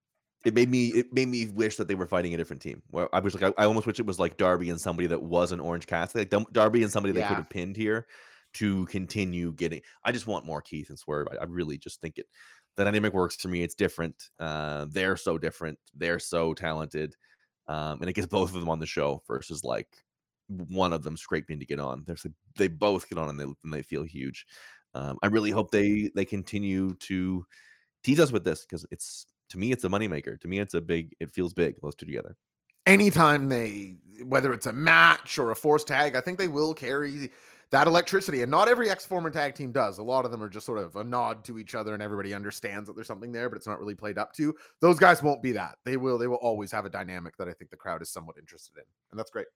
it 0.45 0.53
made 0.53 0.69
me 0.69 0.89
it 0.89 1.13
made 1.13 1.29
me 1.29 1.47
wish 1.47 1.77
that 1.77 1.87
they 1.87 1.95
were 1.95 2.07
fighting 2.07 2.35
a 2.35 2.37
different 2.37 2.61
team. 2.61 2.83
Where 2.91 3.15
I 3.15 3.21
was 3.21 3.35
like, 3.35 3.55
I, 3.57 3.63
I 3.63 3.67
almost 3.67 3.87
wish 3.87 4.01
it 4.01 4.07
was 4.07 4.19
like 4.19 4.37
Darby 4.37 4.71
and 4.71 4.81
somebody 4.81 5.07
that 5.07 5.23
was 5.23 5.53
an 5.53 5.61
Orange 5.61 5.87
Cassidy, 5.87 6.29
like 6.29 6.53
Darby 6.53 6.83
and 6.83 6.91
somebody 6.91 7.15
yeah. 7.15 7.23
they 7.23 7.29
could 7.29 7.37
have 7.37 7.51
pinned 7.51 7.77
here 7.77 8.07
to 8.55 8.87
continue 8.87 9.53
getting. 9.53 9.83
I 10.05 10.11
just 10.11 10.27
want 10.27 10.47
more 10.47 10.63
Keith 10.63 10.89
and 10.89 10.99
Swerve. 10.99 11.29
I, 11.31 11.43
I 11.43 11.45
really 11.45 11.79
just 11.79 12.01
think 12.01 12.19
it 12.19 12.27
the 12.77 12.85
dynamic 12.85 13.13
works 13.13 13.37
for 13.37 13.49
me. 13.49 13.63
It's 13.63 13.75
different. 13.75 14.31
Uh, 14.41 14.87
they're 14.89 15.17
so 15.17 15.39
different. 15.39 15.79
They're 15.95 16.19
so 16.19 16.55
talented. 16.55 17.15
Um, 17.67 18.01
and 18.01 18.11
it 18.11 18.15
gets 18.15 18.27
both 18.27 18.53
of 18.53 18.61
them 18.61 18.69
on 18.69 18.79
the 18.79 18.87
show 18.87 19.23
versus 19.27 19.65
like 19.65 19.89
one 20.49 20.93
of 20.93 21.03
them 21.03 21.17
scraping 21.17 21.59
to 21.59 21.67
get 21.67 21.81
on. 21.81 22.05
There's 22.07 22.27
they 22.57 22.69
both 22.69 23.09
get 23.09 23.19
on 23.19 23.29
and 23.29 23.41
they 23.41 23.45
and 23.45 23.73
they 23.73 23.83
feel 23.83 24.03
huge. 24.03 24.47
Um, 24.95 25.19
I 25.23 25.27
really 25.29 25.51
hope 25.51 25.71
they 25.71 26.11
they 26.15 26.25
continue 26.25 26.95
to 26.95 27.45
tease 28.03 28.21
us 28.21 28.33
with 28.33 28.45
this 28.45 28.65
because 28.65 28.87
it's 28.91 29.27
to 29.51 29.59
me 29.59 29.73
it's 29.73 29.85
a 29.85 29.89
moneymaker. 29.89 30.41
To 30.41 30.49
me, 30.49 30.59
it's 30.59 30.75
a 30.75 30.81
big. 30.81 31.15
It 31.21 31.33
feels 31.33 31.53
big. 31.53 31.77
Those 31.83 31.95
two 31.95 32.07
together. 32.07 32.37
Anytime 32.87 33.49
they, 33.49 33.97
whether 34.25 34.53
it's 34.53 34.67
a 34.67 34.73
match 34.73 35.39
or 35.39 35.51
a 35.51 35.57
force 35.57 35.85
tag, 35.85 36.17
I 36.17 36.21
think 36.21 36.39
they 36.39 36.49
will 36.49 36.75
carry 36.75 37.31
that 37.71 37.87
electricity. 37.87 38.43
And 38.43 38.51
not 38.51 38.69
every 38.69 38.91
ex 38.91 39.07
former 39.07 39.31
tag 39.31 39.55
team 39.55 39.73
does. 39.73 39.99
A 39.99 40.03
lot 40.03 40.25
of 40.25 40.31
them 40.31 40.43
are 40.43 40.49
just 40.49 40.67
sort 40.67 40.79
of 40.79 40.95
a 40.97 41.03
nod 41.03 41.45
to 41.45 41.59
each 41.59 41.75
other 41.75 41.95
and 41.95 42.03
everybody 42.03 42.35
understands 42.35 42.87
that 42.87 42.95
there's 42.95 43.07
something 43.07 43.33
there, 43.33 43.49
but 43.49 43.57
it's 43.57 43.67
not 43.67 43.81
really 43.81 43.95
played 43.95 44.19
up 44.19 44.33
to. 44.35 44.55
Those 44.81 44.99
guys 44.99 45.23
won't 45.23 45.43
be 45.43 45.53
that. 45.53 45.77
They 45.85 45.97
will, 45.97 46.19
they 46.19 46.27
will 46.27 46.37
always 46.37 46.71
have 46.73 46.85
a 46.85 46.91
dynamic 46.91 47.37
that 47.39 47.49
I 47.49 47.53
think 47.53 47.71
the 47.71 47.77
crowd 47.77 48.03
is 48.03 48.11
somewhat 48.11 48.37
interested 48.39 48.77
in. 48.77 48.85
And 49.11 49.19
that's 49.19 49.31
great. 49.31 49.47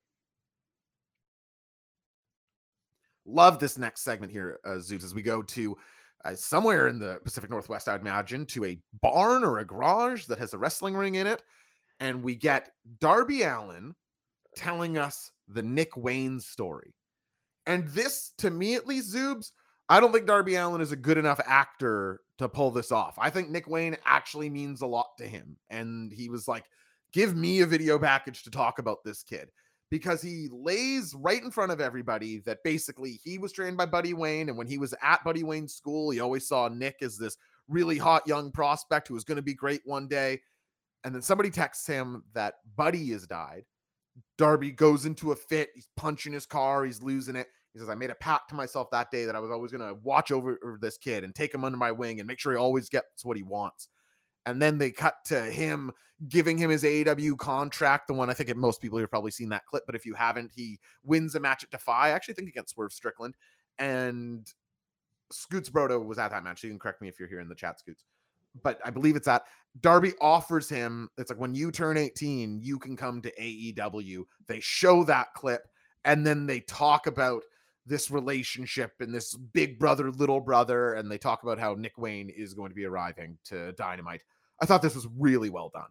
Love 3.28 3.58
this 3.58 3.76
next 3.76 4.02
segment 4.02 4.32
here, 4.32 4.58
uh, 4.64 4.78
Zeus, 4.78 5.04
as 5.04 5.14
we 5.14 5.23
go 5.23 5.42
to 5.42 5.76
uh, 6.25 6.35
somewhere 6.35 6.88
in 6.88 6.99
the 6.99 7.20
Pacific 7.23 7.50
Northwest, 7.50 7.88
I'd 7.88 8.00
imagine, 8.00 8.47
to 8.47 8.64
a 8.64 8.78
barn 9.02 9.44
or 9.44 9.58
a 9.58 9.66
garage 9.66 10.25
that 10.26 10.38
has 10.38 10.54
a 10.54 10.58
wrestling 10.58 10.94
ring 10.94 11.16
in 11.16 11.26
it. 11.26 11.42
And 12.00 12.23
we 12.23 12.35
get 12.35 12.70
Darby 13.00 13.42
Allin 13.42 13.94
telling 14.56 14.97
us 14.97 15.30
the 15.47 15.62
Nick 15.62 15.97
Wayne 15.97 16.40
story. 16.40 16.94
And 17.66 17.87
this, 17.88 18.32
to 18.38 18.50
me 18.50 18.75
at 18.76 18.87
least, 18.87 19.14
Zubes, 19.14 19.52
I 19.88 20.00
don't 20.00 20.12
think 20.12 20.26
Darby 20.26 20.54
Allin 20.54 20.80
is 20.80 20.92
a 20.92 20.97
good 20.97 21.18
enough 21.18 21.40
actor 21.44 22.20
to 22.38 22.49
pull 22.49 22.70
this 22.70 22.92
off. 22.92 23.16
I 23.18 23.30
think 23.30 23.50
Nick 23.50 23.68
Wayne 23.68 23.97
actually 24.06 24.49
means 24.49 24.80
a 24.80 24.87
lot 24.87 25.18
to 25.18 25.25
him. 25.25 25.56
And 25.68 26.11
he 26.12 26.30
was 26.30 26.49
like, 26.49 26.64
give 27.12 27.37
me 27.37 27.61
a 27.61 27.66
video 27.66 27.99
package 27.99 28.42
to 28.44 28.50
talk 28.50 28.78
about 28.78 29.04
this 29.04 29.23
kid 29.23 29.50
because 29.90 30.21
he 30.21 30.49
lays 30.52 31.14
right 31.14 31.42
in 31.42 31.50
front 31.50 31.73
of 31.73 31.80
everybody 31.80 32.40
that 32.40 32.59
basically 32.62 33.21
he 33.25 33.38
was 33.38 33.52
trained 33.52 33.76
by 33.76 33.87
Buddy 33.87 34.14
Wayne. 34.14 34.49
And 34.49 34.59
when 34.59 34.66
he 34.66 34.78
was 34.78 34.95
at 35.02 35.25
Buddy 35.25 35.45
Wayne's 35.45 35.75
school, 35.75 36.11
he 36.11 36.21
always 36.21 36.47
saw 36.47 36.68
Nick 36.68 36.97
as 37.00 37.16
this 37.16 37.37
really 37.68 37.99
hot 37.99 38.26
young 38.26 38.50
prospect 38.50 39.09
who 39.09 39.14
was 39.14 39.25
going 39.25 39.37
to 39.37 39.42
be 39.42 39.54
great 39.54 39.80
one 39.85 40.09
day. 40.09 40.40
And 41.04 41.14
then 41.14 41.23
somebody 41.23 41.50
texts 41.50 41.87
him 41.87 42.25
that 42.35 42.54
Buddy 42.76 43.09
has 43.11 43.26
died. 43.26 43.64
Darby 44.37 44.73
goes 44.73 45.07
into 45.07 45.33
a 45.33 45.37
fit. 45.37 45.71
He's 45.75 45.88
punching 45.97 46.33
his 46.33 46.45
car. 46.45 46.85
He's 46.85 47.02
losing 47.02 47.37
it. 47.37 47.47
He 47.73 47.78
says, 47.78 47.88
I 47.88 47.95
made 47.95 48.11
a 48.11 48.16
pact 48.16 48.49
to 48.49 48.57
myself 48.57 48.90
that 48.90 49.11
day 49.11 49.25
that 49.25 49.37
I 49.37 49.40
was 49.40 49.50
always 49.50 49.71
going 49.71 49.87
to 49.87 50.00
watch 50.02 50.33
over 50.33 50.78
this 50.80 50.99
kid 50.99 51.23
and 51.23 51.35
take 51.35 51.54
him 51.54 51.64
under 51.64 51.78
my 51.78 51.92
wing 51.92 52.18
and 52.18 52.26
make 52.26 52.40
sure 52.40 52.52
he 52.52 52.59
always 52.59 52.88
gets 52.88 53.25
what 53.25 53.37
he 53.37 53.42
wants. 53.42 53.88
And 54.47 54.61
then 54.61 54.78
they 54.78 54.90
cut 54.90 55.16
to 55.26 55.42
him 55.42 55.92
giving 56.28 56.59
him 56.59 56.71
his 56.71 56.83
AEW 56.83 57.38
contract. 57.38 58.09
The 58.09 58.14
one 58.14 58.30
I 58.30 58.35
think 58.35 58.54
most 58.57 58.80
people 58.80 58.99
have 58.99 59.11
probably 59.11 59.30
seen 59.30 59.50
that 59.50 59.66
clip, 59.66 59.85
but 59.87 59.95
if 59.95 60.04
you 60.04 60.14
haven't, 60.14 60.50
he 60.54 60.80
wins 61.04 61.35
a 61.35 61.40
match 61.40 61.62
at 61.62 61.71
Defy. 61.71 62.09
I 62.09 62.11
actually 62.11 62.35
think 62.35 62.49
against 62.49 62.75
Swerve 62.75 62.92
Strickland. 62.92 63.35
And 63.78 64.50
Scoots 65.30 65.71
Brodo 65.71 66.04
was 66.04 66.18
at 66.18 66.30
that 66.30 66.42
match. 66.42 66.64
you 66.64 66.71
can 66.71 66.78
correct 66.78 67.00
me 67.00 67.09
if 67.09 67.21
you're 67.21 67.28
here 67.28 67.40
in 67.40 67.49
the 67.49 67.54
chat, 67.54 67.78
Scoots. 67.78 68.04
But 68.62 68.80
I 68.85 68.90
believe 68.90 69.14
it's 69.14 69.26
that 69.26 69.45
Darby 69.80 70.14
offers 70.21 70.68
him. 70.68 71.09
It's 71.18 71.30
like 71.30 71.38
when 71.38 71.54
you 71.54 71.71
turn 71.71 71.97
18, 71.97 72.61
you 72.62 72.78
can 72.78 72.97
come 72.97 73.23
to 73.23 73.33
AEW. 73.40 74.25
They 74.47 74.61
show 74.61 75.04
that 75.04 75.35
clip 75.35 75.68
and 76.04 76.26
then 76.26 76.47
they 76.47 76.61
talk 76.61 77.07
about 77.07 77.42
this 77.88 78.11
relationship 78.11 78.92
and 79.00 79.14
this 79.14 79.35
big 79.35 79.78
brother, 79.78 80.11
little 80.11 80.40
brother, 80.40 80.95
and 80.95 81.11
they 81.11 81.18
talk 81.18 81.42
about 81.42 81.59
how 81.59 81.75
Nick 81.75 81.99
Wayne 81.99 82.28
is 82.28 82.54
going 82.54 82.68
to 82.71 82.75
be 82.75 82.85
arriving 82.85 83.38
to 83.47 83.73
Dynamite. 83.73 84.23
I 84.61 84.66
thought 84.66 84.83
this 84.83 84.95
was 84.95 85.09
really 85.16 85.50
well 85.50 85.71
done. 85.73 85.88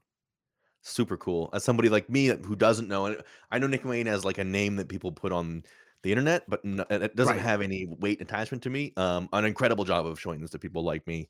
Super 0.81 1.17
cool. 1.17 1.49
As 1.53 1.63
somebody 1.63 1.89
like 1.89 2.09
me 2.09 2.27
who 2.27 2.55
doesn't 2.55 2.87
know, 2.87 3.07
and 3.07 3.21
I 3.51 3.59
know 3.59 3.67
Nick 3.67 3.83
Wayne 3.83 4.07
as 4.07 4.23
like 4.23 4.37
a 4.37 4.43
name 4.43 4.75
that 4.77 4.87
people 4.87 5.11
put 5.11 5.31
on 5.31 5.63
the 6.03 6.11
internet, 6.11 6.43
but 6.47 6.63
no, 6.63 6.85
it 6.89 7.15
doesn't 7.15 7.35
right. 7.35 7.41
have 7.41 7.61
any 7.61 7.87
weight 7.87 8.21
attachment 8.21 8.63
to 8.63 8.69
me. 8.69 8.93
Um, 8.95 9.27
an 9.33 9.45
incredible 9.45 9.83
job 9.83 10.05
of 10.05 10.19
showing 10.19 10.39
this 10.39 10.51
to 10.51 10.59
people 10.59 10.83
like 10.83 11.05
me. 11.07 11.27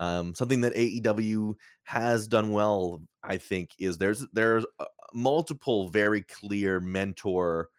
Um, 0.00 0.34
something 0.34 0.60
that 0.60 0.74
AEW 0.74 1.54
has 1.84 2.28
done 2.28 2.52
well, 2.52 3.02
I 3.22 3.36
think, 3.36 3.70
is 3.78 3.98
there's 3.98 4.26
there's 4.32 4.64
uh, 4.78 4.84
multiple 5.14 5.88
very 5.88 6.22
clear 6.22 6.80
mentor 6.80 7.70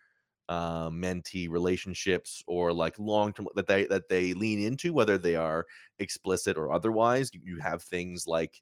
uh, 0.50 0.90
mentee 0.90 1.50
relationships 1.50 2.44
or 2.48 2.74
like 2.74 2.98
long 3.00 3.32
term 3.32 3.48
that 3.56 3.68
they 3.68 3.86
that 3.86 4.10
they 4.10 4.34
lean 4.34 4.60
into, 4.60 4.92
whether 4.92 5.18
they 5.18 5.36
are 5.36 5.66
explicit 6.00 6.58
or 6.58 6.74
otherwise. 6.74 7.32
You, 7.34 7.40
you 7.44 7.58
have 7.60 7.82
things 7.84 8.28
like 8.28 8.62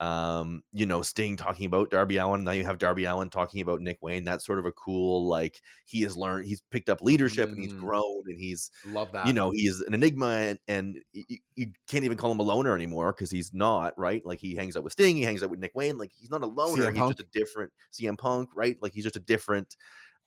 um, 0.00 0.62
you 0.72 0.86
know, 0.86 1.02
Sting 1.02 1.36
talking 1.36 1.66
about 1.66 1.90
Darby 1.90 2.18
Allin. 2.18 2.44
Now 2.44 2.52
you 2.52 2.64
have 2.64 2.78
Darby 2.78 3.04
Allin 3.04 3.30
talking 3.30 3.62
about 3.62 3.80
Nick 3.80 3.98
Wayne. 4.00 4.22
That's 4.22 4.46
sort 4.46 4.60
of 4.60 4.66
a 4.66 4.72
cool, 4.72 5.26
like 5.26 5.60
he 5.86 6.02
has 6.02 6.16
learned, 6.16 6.46
he's 6.46 6.62
picked 6.70 6.88
up 6.88 7.02
leadership 7.02 7.48
mm. 7.48 7.52
and 7.52 7.62
he's 7.62 7.72
mm. 7.72 7.80
grown 7.80 8.22
and 8.26 8.38
he's 8.38 8.70
love 8.86 9.10
that. 9.10 9.26
You 9.26 9.32
know, 9.32 9.50
he's 9.50 9.80
an 9.80 9.94
enigma 9.94 10.26
and, 10.26 10.58
and 10.68 10.98
you, 11.12 11.38
you 11.56 11.66
can't 11.88 12.04
even 12.04 12.16
call 12.16 12.30
him 12.30 12.38
a 12.38 12.44
loner 12.44 12.76
anymore 12.76 13.12
because 13.12 13.30
he's 13.30 13.52
not 13.52 13.98
right. 13.98 14.24
Like 14.24 14.38
he 14.38 14.54
hangs 14.54 14.76
out 14.76 14.84
with 14.84 14.92
Sting, 14.92 15.16
he 15.16 15.22
hangs 15.22 15.42
out 15.42 15.50
with 15.50 15.58
Nick 15.58 15.74
Wayne. 15.74 15.98
Like 15.98 16.12
he's 16.14 16.30
not 16.30 16.44
a 16.44 16.46
loner. 16.46 16.84
CM 16.84 16.92
he's 16.92 16.98
Punk. 16.98 17.16
just 17.16 17.28
a 17.28 17.38
different 17.38 17.72
CM 17.92 18.16
Punk, 18.16 18.50
right? 18.54 18.76
Like 18.80 18.92
he's 18.92 19.04
just 19.04 19.16
a 19.16 19.20
different 19.20 19.76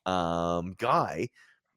um, 0.06 0.76
guy, 0.78 1.30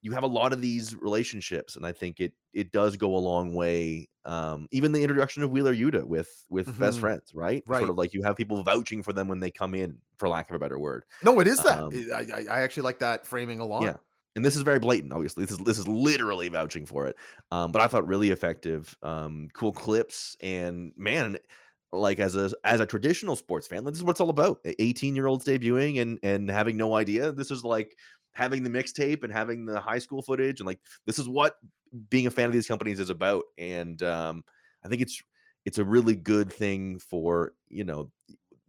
you 0.02 0.12
have 0.12 0.22
a 0.22 0.28
lot 0.28 0.52
of 0.52 0.60
these 0.60 0.94
relationships, 0.94 1.76
and 1.76 1.86
I 1.86 1.92
think 1.92 2.20
it 2.20 2.32
it 2.52 2.72
does 2.72 2.96
go 2.96 3.16
a 3.16 3.18
long 3.18 3.54
way. 3.54 4.08
Um, 4.26 4.68
even 4.70 4.92
the 4.92 5.02
introduction 5.02 5.42
of 5.42 5.50
Wheeler 5.50 5.74
Yuta 5.74 6.04
with 6.04 6.28
with 6.50 6.66
mm-hmm. 6.66 6.80
best 6.80 7.00
friends, 7.00 7.32
right? 7.34 7.62
Right. 7.66 7.78
Sort 7.78 7.90
of 7.90 7.96
like 7.96 8.14
you 8.14 8.22
have 8.22 8.36
people 8.36 8.62
vouching 8.62 9.02
for 9.02 9.12
them 9.12 9.28
when 9.28 9.40
they 9.40 9.50
come 9.50 9.74
in, 9.74 9.98
for 10.18 10.28
lack 10.28 10.50
of 10.50 10.56
a 10.56 10.58
better 10.58 10.78
word. 10.78 11.04
No, 11.22 11.40
it 11.40 11.46
is 11.46 11.62
that. 11.62 11.78
Um, 11.78 11.92
I, 12.14 12.44
I 12.50 12.60
actually 12.62 12.84
like 12.84 12.98
that 13.00 13.26
framing 13.26 13.60
a 13.60 13.66
lot. 13.66 13.82
Yeah 13.82 13.96
and 14.36 14.44
this 14.44 14.56
is 14.56 14.62
very 14.62 14.78
blatant 14.78 15.12
obviously 15.12 15.44
this 15.44 15.52
is 15.52 15.58
this 15.58 15.78
is 15.78 15.88
literally 15.88 16.48
vouching 16.48 16.86
for 16.86 17.06
it 17.06 17.16
um, 17.50 17.72
but 17.72 17.80
i 17.80 17.86
thought 17.86 18.06
really 18.06 18.30
effective 18.30 18.96
um, 19.02 19.48
cool 19.52 19.72
clips 19.72 20.36
and 20.40 20.92
man 20.96 21.36
like 21.94 22.18
as 22.18 22.36
a 22.36 22.50
as 22.64 22.80
a 22.80 22.86
traditional 22.86 23.36
sports 23.36 23.66
fan 23.66 23.84
this 23.84 23.96
is 23.96 24.04
what 24.04 24.12
it's 24.12 24.20
all 24.20 24.30
about 24.30 24.58
18 24.64 25.14
year 25.14 25.26
olds 25.26 25.44
debuting 25.44 26.00
and 26.00 26.18
and 26.22 26.50
having 26.50 26.76
no 26.76 26.94
idea. 26.94 27.32
This 27.32 27.50
is 27.50 27.64
like 27.64 27.96
having 28.32 28.62
the 28.62 28.70
mixtape 28.70 29.22
and 29.22 29.32
having 29.32 29.64
the 29.64 29.80
high 29.80 29.98
school 29.98 30.22
footage 30.22 30.60
and 30.60 30.66
like 30.66 30.80
this 31.06 31.18
is 31.18 31.28
what 31.28 31.56
being 32.10 32.26
a 32.26 32.30
fan 32.30 32.46
of 32.46 32.52
these 32.52 32.66
companies 32.66 33.00
is 33.00 33.10
about. 33.10 33.44
And 33.58 34.02
um, 34.02 34.44
i 34.84 34.88
think 34.88 35.00
it's 35.00 35.22
it's 35.64 35.78
a 35.78 35.84
really 35.84 36.14
good 36.14 36.52
thing 36.52 36.98
for 36.98 37.54
you 37.68 37.84
know 37.84 38.10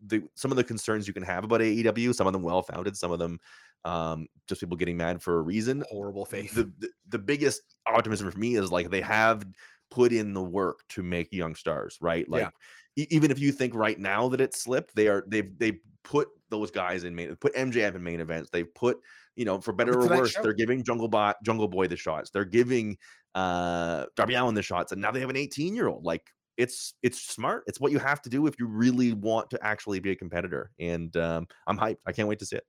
the 0.08 0.24
some 0.36 0.51
of 0.51 0.58
the 0.58 0.63
concerns 0.63 1.08
you 1.08 1.13
can 1.13 1.24
have 1.24 1.44
about 1.44 1.62
AEW 1.62 2.13
some 2.13 2.27
of 2.27 2.34
them 2.34 2.44
well 2.44 2.62
founded 2.62 2.96
some 2.96 3.12
of 3.12 3.20
them 3.20 3.39
um, 3.86 4.27
just 4.48 4.62
people 4.62 4.75
getting 4.75 4.98
mad 4.98 5.22
for 5.22 5.38
a 5.38 5.41
reason. 5.41 5.84
Horrible 5.89 6.25
faith. 6.25 6.53
The, 6.55 6.72
the, 6.79 6.89
the 7.10 7.20
biggest 7.20 7.62
optimism 7.86 8.29
for 8.29 8.38
me 8.38 8.55
is 8.55 8.72
like 8.72 8.89
they 8.89 9.01
have 9.01 9.46
put 9.91 10.12
in 10.12 10.34
the 10.34 10.41
work 10.41 10.79
to 10.89 11.03
make 11.03 11.32
young 11.32 11.55
stars 11.55 11.98
right? 12.01 12.27
Like 12.27 12.41
yeah. 12.41 12.50
Even 12.96 13.32
if 13.32 13.40
you 13.40 13.52
think 13.52 13.75
right 13.75 14.00
now 14.00 14.30
that 14.30 14.42
it 14.42 14.56
slipped 14.56 14.96
they 14.96 15.08
are 15.08 15.24
they've 15.28 15.58
they 15.58 15.80
put 16.04 16.30
those 16.50 16.72
guys 16.72 17.04
in 17.04 17.16
main 17.16 17.36
put 17.38 17.54
mjf 17.56 17.96
in 17.96 18.04
main 18.04 18.22
events 18.22 18.50
they've 18.52 18.74
put 18.75 19.00
you 19.36 19.46
know, 19.46 19.60
for 19.60 19.74
better 19.74 20.00
or 20.00 20.08
worse, 20.08 20.36
they're 20.42 20.54
giving 20.54 20.84
Jungle 20.84 21.08
Bot, 21.08 21.36
Jungle 21.44 21.68
Boy 21.68 21.88
the 21.88 21.98
shots. 21.98 22.30
They're 22.30 22.46
giving 22.46 22.98
uh 23.36 24.06
Darby 24.16 24.36
Allin 24.36 24.56
the 24.56 24.62
shots, 24.62 24.92
and 24.92 25.02
now 25.02 25.12
they 25.12 25.20
have 25.20 25.30
an 25.30 25.36
18 25.36 25.75
year 25.75 25.88
old. 25.88 26.06
Like 26.06 26.24
it's 26.58 26.94
it's 27.04 27.22
smart. 27.22 27.64
It's 27.68 27.80
what 27.80 27.92
you 27.92 28.00
have 28.00 28.22
to 28.24 28.30
do 28.30 28.48
if 28.48 28.56
you 28.60 28.68
really 28.68 29.14
want 29.14 29.50
to 29.50 29.60
actually 29.62 30.00
be 30.00 30.12
a 30.12 30.16
competitor. 30.16 30.72
And 30.80 31.16
um, 31.18 31.48
I'm 31.68 31.78
hyped. 31.78 31.98
I 32.06 32.14
can't 32.14 32.28
wait 32.28 32.40
to 32.40 32.46
see 32.46 32.56
it. 32.56 32.64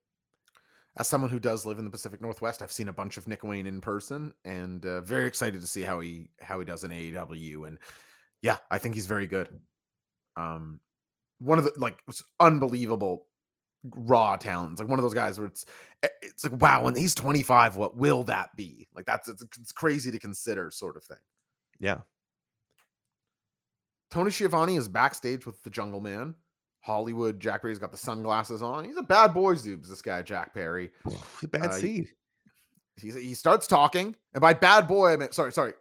As 0.98 1.06
someone 1.06 1.30
who 1.30 1.38
does 1.38 1.66
live 1.66 1.78
in 1.78 1.84
the 1.84 1.90
Pacific 1.90 2.20
Northwest, 2.22 2.62
I've 2.62 2.72
seen 2.72 2.88
a 2.88 2.92
bunch 2.92 3.16
of 3.18 3.28
Nick 3.28 3.44
Wayne 3.44 3.66
in 3.66 3.80
person, 3.80 4.32
and 4.44 4.84
uh, 4.84 5.02
very 5.02 5.26
excited 5.26 5.60
to 5.60 5.66
see 5.66 5.82
how 5.82 6.00
he 6.00 6.30
how 6.40 6.58
he 6.58 6.64
does 6.64 6.82
in 6.84 6.90
AEW. 6.90 7.68
And 7.68 7.78
yeah, 8.42 8.56
I 8.70 8.78
think 8.78 8.94
he's 8.94 9.06
very 9.06 9.26
good. 9.26 9.48
Um, 10.36 10.80
one 11.38 11.58
of 11.58 11.64
the 11.64 11.72
like 11.76 11.98
was 12.06 12.22
unbelievable 12.40 13.26
raw 13.94 14.36
talents, 14.36 14.80
like 14.80 14.88
one 14.88 14.98
of 14.98 15.02
those 15.02 15.14
guys 15.14 15.38
where 15.38 15.48
it's 15.48 15.66
eh, 16.02 16.08
it's 16.22 16.44
like 16.44 16.60
wow, 16.60 16.84
when 16.84 16.94
he's 16.94 17.14
25, 17.14 17.76
what 17.76 17.96
will 17.96 18.24
that 18.24 18.50
be? 18.56 18.88
Like 18.94 19.06
that's 19.06 19.28
it's, 19.28 19.42
it's 19.42 19.72
crazy 19.72 20.10
to 20.10 20.18
consider, 20.18 20.70
sort 20.70 20.96
of 20.96 21.04
thing. 21.04 21.18
Yeah. 21.78 21.98
Tony 24.10 24.30
Schiavone 24.30 24.76
is 24.76 24.88
backstage 24.88 25.46
with 25.46 25.62
the 25.62 25.70
Jungle 25.70 26.00
Man. 26.00 26.34
Hollywood 26.80 27.40
Jack 27.40 27.62
Perry's 27.62 27.78
got 27.78 27.90
the 27.90 27.98
sunglasses 27.98 28.62
on. 28.62 28.84
He's 28.84 28.96
a 28.96 29.02
bad 29.02 29.34
boy 29.34 29.54
zoobs. 29.54 29.88
This 29.88 30.02
guy 30.02 30.22
Jack 30.22 30.54
Perry, 30.54 30.90
bad 31.50 31.66
uh, 31.66 31.72
seed. 31.72 32.08
He, 32.96 33.10
he 33.10 33.34
starts 33.34 33.66
talking, 33.66 34.14
and 34.32 34.40
by 34.40 34.54
bad 34.54 34.86
boy 34.86 35.12
I 35.12 35.16
mean 35.16 35.32
sorry, 35.32 35.52
sorry, 35.52 35.72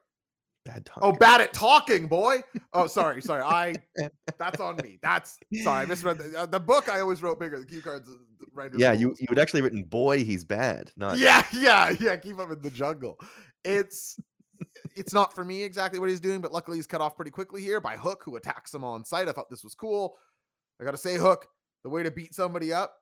Bad 0.66 0.84
talk. 0.84 1.00
Oh, 1.02 1.12
bad 1.12 1.42
at 1.42 1.54
talking, 1.54 2.08
boy. 2.08 2.42
Oh, 2.74 2.88
sorry, 2.88 3.22
sorry. 3.22 3.44
I 3.44 3.76
that's 4.40 4.60
on 4.60 4.78
me. 4.78 4.98
That's 5.04 5.38
sorry. 5.62 5.84
I 5.84 5.86
misread 5.86 6.18
the, 6.18 6.40
uh, 6.40 6.46
the 6.48 6.60
book. 6.60 6.90
I 6.90 7.02
always 7.02 7.22
wrote 7.22 7.40
bigger. 7.40 7.60
The 7.60 7.66
cue 7.66 7.82
cards. 7.82 8.10
Uh, 8.10 8.46
right. 8.52 8.72
Yeah, 8.76 8.92
you 8.92 9.16
you 9.20 9.28
would 9.30 9.38
actually 9.38 9.62
written, 9.62 9.84
"Boy, 9.84 10.24
he's 10.24 10.44
bad." 10.44 10.92
Not 10.98 11.20
yeah, 11.20 11.46
yeah, 11.54 11.96
yeah. 12.00 12.16
Keep 12.16 12.40
him 12.40 12.52
in 12.52 12.62
the 12.62 12.72
jungle. 12.72 13.20
It's 13.64 14.20
it's 14.96 15.14
not 15.14 15.36
for 15.36 15.46
me 15.46 15.62
exactly 15.64 16.00
what 16.00 16.10
he's 16.10 16.20
doing, 16.20 16.42
but 16.42 16.52
luckily 16.52 16.78
he's 16.78 16.88
cut 16.88 17.00
off 17.02 17.16
pretty 17.16 17.32
quickly 17.32 17.62
here 17.62 17.80
by 17.80 17.96
Hook, 17.96 18.24
who 18.26 18.36
attacks 18.36 18.74
him 18.74 18.84
on 18.84 19.06
sight. 19.06 19.30
I 19.30 19.34
thought 19.34 19.50
this 19.52 19.64
was 19.64 19.76
cool. 19.76 20.16
I 20.82 20.84
gotta 20.84 20.98
say, 20.98 21.18
Hook, 21.18 21.48
the 21.84 21.90
way 21.90 22.02
to 22.02 22.10
beat 22.10 22.34
somebody 22.34 22.74
up, 22.74 22.96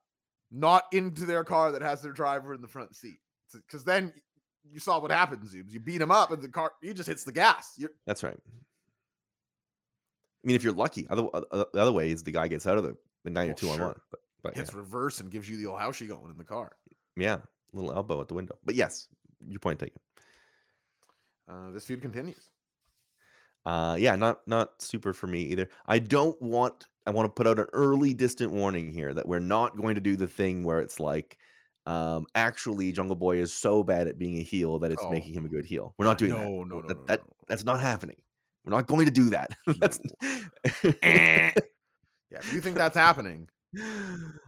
not 0.52 0.84
into 0.92 1.26
their 1.26 1.46
car 1.46 1.72
that 1.72 1.82
has 1.82 2.02
their 2.02 2.12
driver 2.12 2.54
in 2.54 2.62
the 2.62 2.68
front 2.68 2.94
seat, 2.96 3.20
because 3.54 3.86
then 3.86 4.12
you 4.72 4.80
saw 4.80 5.00
what 5.00 5.12
happens. 5.12 5.54
Zubes. 5.54 5.72
You 5.72 5.80
beat 5.80 6.02
him 6.02 6.12
up, 6.12 6.32
and 6.32 6.42
the 6.42 6.48
car 6.48 6.72
he 6.82 6.94
just 6.94 7.08
hits 7.08 7.24
the 7.24 7.32
gas. 7.32 7.74
You're, 7.78 7.92
That's 8.06 8.24
right. 8.24 8.38
I 8.38 10.48
mean, 10.48 10.56
if 10.56 10.64
you're 10.64 10.74
lucky, 10.74 11.08
other 11.10 11.28
uh, 11.34 11.66
the 11.74 11.82
other 11.82 11.92
way 11.92 12.12
is 12.12 12.24
the 12.24 12.32
guy 12.32 12.48
gets 12.48 12.68
out 12.68 12.78
of 12.78 12.84
the, 12.84 12.96
the 13.24 13.30
nine 13.30 13.46
or 13.46 13.48
Well, 13.50 13.56
two 13.56 13.70
on 13.70 13.78
sure. 13.78 13.86
one. 13.88 13.96
But, 14.12 14.20
but 14.44 14.54
yeah, 14.56 14.60
hits 14.62 14.74
reverse 14.74 15.20
and 15.20 15.32
gives 15.32 15.50
you 15.50 15.58
the 15.58 15.68
old 15.68 15.80
housey 15.80 16.08
going 16.08 16.30
in 16.30 16.38
the 16.38 16.44
car. 16.44 16.72
yeah, 17.16 17.38
little 17.72 17.94
elbow 17.94 18.20
at 18.22 18.28
the 18.28 18.34
window. 18.34 18.56
But 18.66 18.76
yes, 18.76 19.08
your 19.48 19.60
point 19.60 19.80
taken. 19.80 20.00
Uh, 21.50 21.72
this 21.72 21.86
feud 21.86 22.02
continues. 22.02 22.50
Uh, 23.66 23.96
yeah, 23.98 24.16
not 24.16 24.42
not 24.48 24.82
super 24.82 25.14
for 25.14 25.28
me 25.28 25.42
either. 25.44 25.70
I 25.88 26.00
don't 26.00 26.40
want. 26.42 26.86
I 27.06 27.12
want 27.12 27.26
to 27.26 27.30
put 27.30 27.48
out 27.48 27.60
an 27.60 27.66
early, 27.74 28.14
distant 28.14 28.52
warning 28.52 28.94
here 28.94 29.14
that 29.14 29.28
we're 29.28 29.40
not 29.40 29.76
going 29.76 29.96
to 29.96 30.02
do 30.02 30.16
the 30.16 30.28
thing 30.28 30.64
where 30.64 30.80
it's 30.80 31.02
like, 31.02 31.38
um, 31.86 32.26
actually, 32.36 32.92
Jungle 32.92 33.16
Boy 33.16 33.38
is 33.38 33.54
so 33.54 33.84
bad 33.84 34.08
at 34.08 34.18
being 34.18 34.38
a 34.40 34.44
heel 34.44 34.80
that 34.80 34.92
it's 34.92 35.04
Oh. 35.04 35.10
making 35.12 35.34
him 35.34 35.46
a 35.46 35.50
good 35.50 35.66
heel. 35.66 35.94
We're 35.98 36.06
not 36.06 36.18
doing 36.18 36.32
no, 36.32 36.38
that. 36.40 36.46
No, 36.46 36.64
no, 36.64 36.82
that, 36.88 36.98
no, 36.98 37.04
that 37.08 37.20
no. 37.22 37.34
that's 37.48 37.64
not 37.66 37.80
happening. 37.82 38.16
We're 38.66 38.72
not 38.72 38.88
going 38.88 39.06
to 39.06 39.12
do 39.12 39.30
that. 39.32 39.52
that's. 39.80 40.00
Eh. 41.02 41.52
Yeah, 42.32 42.40
if 42.40 42.52
you 42.52 42.62
think 42.62 42.76
that's 42.78 42.98
happening, 42.98 43.48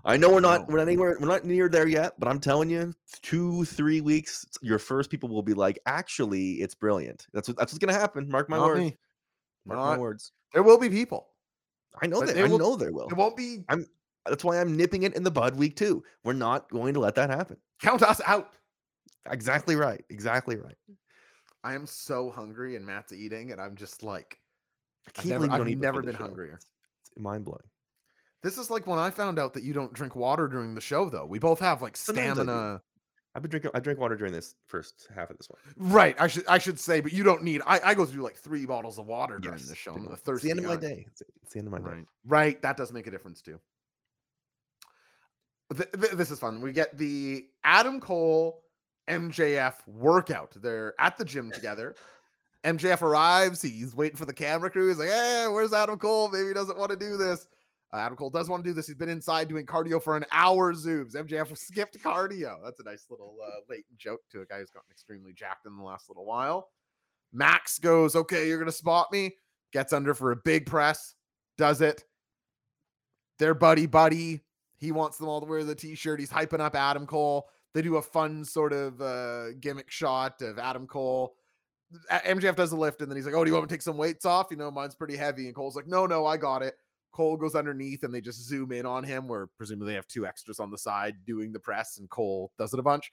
I 0.05 0.17
know 0.17 0.31
we're 0.31 0.39
not 0.39 0.61
No. 0.61 0.65
we're 0.73 0.77
not 0.79 0.87
anywhere 0.87 1.17
we're 1.19 1.27
not 1.27 1.45
near 1.45 1.69
there 1.69 1.87
yet, 1.87 2.13
but 2.17 2.27
I'm 2.27 2.39
telling 2.39 2.67
you, 2.67 2.93
two 3.21 3.63
three 3.65 4.01
weeks, 4.01 4.43
your 4.63 4.79
first 4.79 5.11
people 5.11 5.29
will 5.29 5.43
be 5.43 5.53
like, 5.53 5.77
actually, 5.85 6.53
it's 6.63 6.73
brilliant. 6.73 7.27
That's 7.31 7.47
what 7.47 7.57
that's 7.57 7.71
what's 7.71 7.77
gonna 7.85 7.93
happen. 7.99 8.27
Mark 8.27 8.49
my 8.49 8.57
not 8.57 8.65
words. 8.65 8.79
me. 8.79 8.97
Mark 9.67 9.79
Not- 9.79 9.85
my 9.91 9.97
words. 9.99 10.31
There 10.51 10.63
will 10.63 10.79
be 10.79 10.89
people. 10.89 11.27
I 12.01 12.07
know 12.07 12.21
that. 12.21 12.35
I 12.35 12.47
will- 12.47 12.57
know 12.57 12.75
there 12.75 12.91
will. 12.91 13.07
It 13.07 13.13
won't 13.15 13.37
be 13.37 13.63
That's 14.27 14.43
why 14.43 14.59
I'm 14.59 14.75
nipping 14.75 15.03
it 15.03 15.15
in 15.15 15.23
the 15.23 15.31
bud 15.31 15.55
week 15.55 15.75
two. 15.75 16.03
We're 16.23 16.33
not 16.33 16.69
going 16.69 16.93
to 16.95 16.99
let 16.99 17.15
that 17.15 17.29
happen. 17.29 17.57
count 17.81 18.01
us 18.01 18.21
out. 18.25 18.53
Exactly 19.29 19.75
right. 19.75 20.03
Exactly 20.09 20.55
right. 20.55 20.75
Mm. 20.91 20.95
I 21.63 21.73
am 21.73 21.87
so 21.87 22.29
hungry, 22.29 22.75
and 22.75 22.85
Matt's 22.85 23.11
eating, 23.11 23.51
and 23.51 23.59
I'm 23.59 23.75
just 23.75 24.03
like, 24.03 24.37
I 25.07 25.21
I've 25.21 25.25
never, 25.25 25.51
I've 25.51 25.67
never 25.77 26.01
been 26.03 26.13
hungrier. 26.15 26.55
It's 26.55 26.69
mind 27.17 27.45
blowing. 27.45 27.63
This 28.43 28.59
is 28.59 28.69
like 28.69 28.85
when 28.85 28.99
I 28.99 29.09
found 29.09 29.39
out 29.39 29.53
that 29.55 29.63
you 29.63 29.73
don't 29.73 29.91
drink 29.91 30.15
water 30.15 30.47
during 30.47 30.75
the 30.75 30.81
show, 30.81 31.09
though. 31.09 31.25
We 31.25 31.39
both 31.39 31.59
have 31.59 31.81
like 31.81 31.97
Sometimes 31.97 32.37
I 32.37 32.43
do. 32.43 32.49
stamina. 32.49 32.81
I've 33.33 33.41
been 33.41 33.49
drinking 33.49 33.71
I 33.73 33.79
drank 33.79 33.99
water 33.99 34.15
during 34.15 34.31
this 34.31 34.53
first 34.67 35.07
half 35.13 35.29
of 35.31 35.37
this 35.37 35.49
one. 35.49 35.91
Right. 35.91 36.15
I 36.19 36.27
should 36.27 36.45
I 36.47 36.57
should 36.59 36.79
say, 36.79 37.01
but 37.01 37.11
you 37.11 37.23
don't 37.23 37.43
need. 37.43 37.61
I, 37.65 37.81
I 37.83 37.93
go 37.95 38.05
through 38.05 38.23
like 38.23 38.37
three 38.37 38.65
bottles 38.65 38.97
of 38.99 39.07
water 39.07 39.39
during 39.39 39.57
Yes, 39.57 39.67
the 39.67 39.75
show. 39.75 39.93
I'm 39.95 40.05
much. 40.05 40.19
It's 40.25 40.41
the 40.43 40.51
end 40.51 40.59
of 40.59 40.65
my 40.65 40.75
day. 40.77 41.05
It's, 41.07 41.21
it's 41.43 41.53
the 41.53 41.59
end 41.59 41.67
of 41.67 41.73
my 41.73 41.79
day. 41.79 41.95
Right. 41.95 42.05
Right. 42.25 42.61
That 42.61 42.77
does 42.77 42.93
make 42.93 43.07
a 43.07 43.11
difference 43.11 43.41
too. 43.41 43.59
Th- 45.73 45.91
th- 45.91 46.13
this 46.13 46.31
is 46.31 46.39
fun. 46.39 46.61
We 46.61 46.71
get 46.71 46.97
the 46.97 47.45
Adam 47.63 47.99
Cole 47.99 48.61
MJF 49.09 49.75
workout. 49.87 50.53
They're 50.61 50.93
at 50.99 51.17
the 51.17 51.25
gym 51.25 51.51
together. 51.53 51.95
MJF 52.63 53.01
arrives. 53.01 53.61
He's 53.61 53.95
waiting 53.95 54.17
for 54.17 54.25
the 54.25 54.33
camera 54.33 54.69
crew. 54.69 54.87
He's 54.87 54.97
like, 54.97 55.09
"Hey, 55.09 55.47
where's 55.49 55.73
Adam 55.73 55.97
Cole? 55.99 56.29
Maybe 56.29 56.47
he 56.47 56.53
doesn't 56.53 56.77
want 56.77 56.91
to 56.91 56.97
do 56.97 57.17
this." 57.17 57.47
Uh, 57.93 57.97
Adam 57.97 58.17
Cole 58.17 58.31
does 58.31 58.49
want 58.49 58.63
to 58.63 58.69
do 58.69 58.73
this. 58.73 58.87
He's 58.87 58.95
been 58.95 59.09
inside 59.09 59.47
doing 59.47 59.65
cardio 59.65 60.01
for 60.01 60.17
an 60.17 60.25
hour. 60.31 60.73
Zubes. 60.73 61.15
MJF 61.15 61.55
skipped 61.57 61.97
cardio. 62.03 62.57
That's 62.63 62.79
a 62.79 62.83
nice 62.83 63.05
little 63.09 63.37
uh, 63.45 63.59
latent 63.69 63.97
joke 63.97 64.21
to 64.31 64.41
a 64.41 64.45
guy 64.45 64.59
who's 64.59 64.71
gotten 64.71 64.89
extremely 64.91 65.33
jacked 65.33 65.67
in 65.67 65.77
the 65.77 65.83
last 65.83 66.09
little 66.09 66.25
while. 66.25 66.69
Max 67.33 67.77
goes, 67.79 68.15
"Okay, 68.15 68.47
you're 68.47 68.59
gonna 68.59 68.71
spot 68.71 69.11
me." 69.11 69.35
Gets 69.73 69.93
under 69.93 70.13
for 70.13 70.31
a 70.31 70.35
big 70.37 70.65
press. 70.65 71.15
Does 71.57 71.81
it. 71.81 72.03
Their 73.39 73.53
buddy, 73.53 73.85
buddy. 73.85 74.41
He 74.85 74.91
wants 74.91 75.17
them 75.17 75.27
all 75.27 75.41
to 75.41 75.47
wear 75.47 75.63
the 75.63 75.75
t-shirt. 75.75 76.19
He's 76.19 76.29
hyping 76.29 76.59
up 76.59 76.75
Adam 76.75 77.07
Cole. 77.07 77.47
They 77.73 77.81
do 77.81 77.97
a 77.97 78.01
fun 78.01 78.45
sort 78.45 78.71
of 78.71 79.01
uh, 79.01 79.53
gimmick 79.59 79.91
shot 79.91 80.41
of 80.41 80.59
Adam 80.59 80.87
Cole. 80.87 81.35
MJF 82.11 82.55
does 82.55 82.71
a 82.71 82.77
lift, 82.77 83.01
and 83.01 83.09
then 83.09 83.15
he's 83.15 83.25
like, 83.25 83.35
"Oh, 83.35 83.43
do 83.43 83.49
you 83.49 83.53
want 83.53 83.65
me 83.65 83.67
to 83.67 83.73
take 83.73 83.81
some 83.81 83.97
weights 83.97 84.25
off? 84.25 84.47
You 84.51 84.57
know, 84.57 84.71
mine's 84.71 84.95
pretty 84.95 85.15
heavy." 85.15 85.47
And 85.47 85.55
Cole's 85.55 85.75
like, 85.75 85.87
"No, 85.87 86.05
no, 86.05 86.25
I 86.25 86.37
got 86.37 86.61
it." 86.61 86.75
Cole 87.11 87.37
goes 87.37 87.55
underneath, 87.55 88.03
and 88.03 88.13
they 88.13 88.21
just 88.21 88.47
zoom 88.47 88.71
in 88.71 88.85
on 88.85 89.03
him, 89.03 89.27
where 89.27 89.47
presumably 89.57 89.87
they 89.87 89.95
have 89.95 90.07
two 90.07 90.25
extras 90.25 90.59
on 90.59 90.71
the 90.71 90.77
side 90.77 91.15
doing 91.25 91.51
the 91.51 91.59
press, 91.59 91.97
and 91.97 92.09
Cole 92.09 92.51
does 92.57 92.73
it 92.73 92.79
a 92.79 92.83
bunch. 92.83 93.11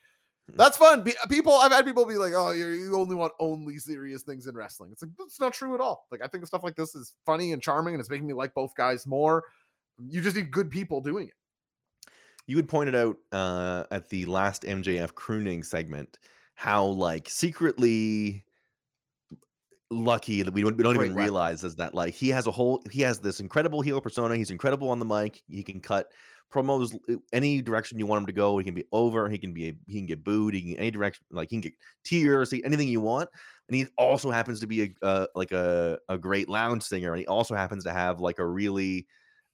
Hmm. 0.50 0.56
That's 0.56 0.76
fun. 0.76 1.04
People, 1.28 1.54
I've 1.54 1.72
had 1.72 1.84
people 1.84 2.04
be 2.04 2.16
like, 2.16 2.32
"Oh, 2.34 2.50
you 2.52 2.68
you 2.68 2.96
only 2.96 3.14
want 3.14 3.32
only 3.40 3.78
serious 3.78 4.22
things 4.22 4.46
in 4.46 4.54
wrestling." 4.54 4.90
It's 4.92 5.02
like 5.02 5.12
that's 5.18 5.40
not 5.40 5.54
true 5.54 5.74
at 5.74 5.80
all. 5.80 6.06
Like 6.10 6.22
I 6.22 6.26
think 6.26 6.46
stuff 6.46 6.64
like 6.64 6.76
this 6.76 6.94
is 6.94 7.14
funny 7.26 7.52
and 7.52 7.62
charming, 7.62 7.94
and 7.94 8.00
it's 8.00 8.10
making 8.10 8.26
me 8.26 8.34
like 8.34 8.54
both 8.54 8.74
guys 8.76 9.06
more. 9.06 9.44
You 9.98 10.20
just 10.20 10.36
need 10.36 10.50
good 10.50 10.70
people 10.70 11.00
doing 11.00 11.28
it. 11.28 11.34
You 12.46 12.56
had 12.56 12.68
pointed 12.68 12.94
out 12.94 13.16
uh, 13.30 13.84
at 13.90 14.08
the 14.08 14.26
last 14.26 14.62
MJF 14.62 15.14
crooning 15.14 15.62
segment 15.62 16.18
how 16.54 16.84
like 16.84 17.28
secretly 17.28 18.44
lucky 19.90 20.42
that 20.42 20.52
we 20.52 20.62
don't, 20.62 20.76
we 20.76 20.82
don't 20.82 20.96
even 20.96 21.14
realize 21.14 21.64
is 21.64 21.76
that 21.76 21.94
like 21.94 22.14
he 22.14 22.30
has 22.30 22.46
a 22.46 22.50
whole 22.50 22.82
he 22.90 23.02
has 23.02 23.20
this 23.20 23.40
incredible 23.40 23.80
heel 23.80 24.00
persona. 24.00 24.36
He's 24.36 24.50
incredible 24.50 24.90
on 24.90 24.98
the 24.98 25.04
mic. 25.04 25.42
He 25.48 25.62
can 25.62 25.80
cut 25.80 26.08
promos 26.52 26.98
any 27.32 27.62
direction 27.62 27.98
you 27.98 28.06
want 28.06 28.22
him 28.22 28.26
to 28.26 28.32
go. 28.32 28.58
He 28.58 28.64
can 28.64 28.74
be 28.74 28.84
over. 28.92 29.28
He 29.28 29.38
can 29.38 29.52
be 29.52 29.68
a, 29.68 29.74
he 29.86 29.98
can 29.98 30.06
get 30.06 30.24
booed. 30.24 30.54
He 30.54 30.62
can 30.62 30.76
any 30.76 30.90
direction 30.90 31.24
like 31.30 31.50
he 31.50 31.56
can 31.56 31.62
get 31.62 31.74
tears. 32.04 32.52
Anything 32.52 32.88
you 32.88 33.00
want. 33.00 33.28
And 33.68 33.76
he 33.76 33.86
also 33.96 34.30
happens 34.30 34.60
to 34.60 34.66
be 34.66 34.82
a 34.82 35.06
uh, 35.06 35.26
like 35.34 35.52
a 35.52 35.98
a 36.08 36.18
great 36.18 36.48
lounge 36.48 36.82
singer. 36.82 37.12
And 37.12 37.20
he 37.20 37.26
also 37.26 37.54
happens 37.54 37.84
to 37.84 37.92
have 37.92 38.20
like 38.20 38.38
a 38.38 38.46
really 38.46 39.06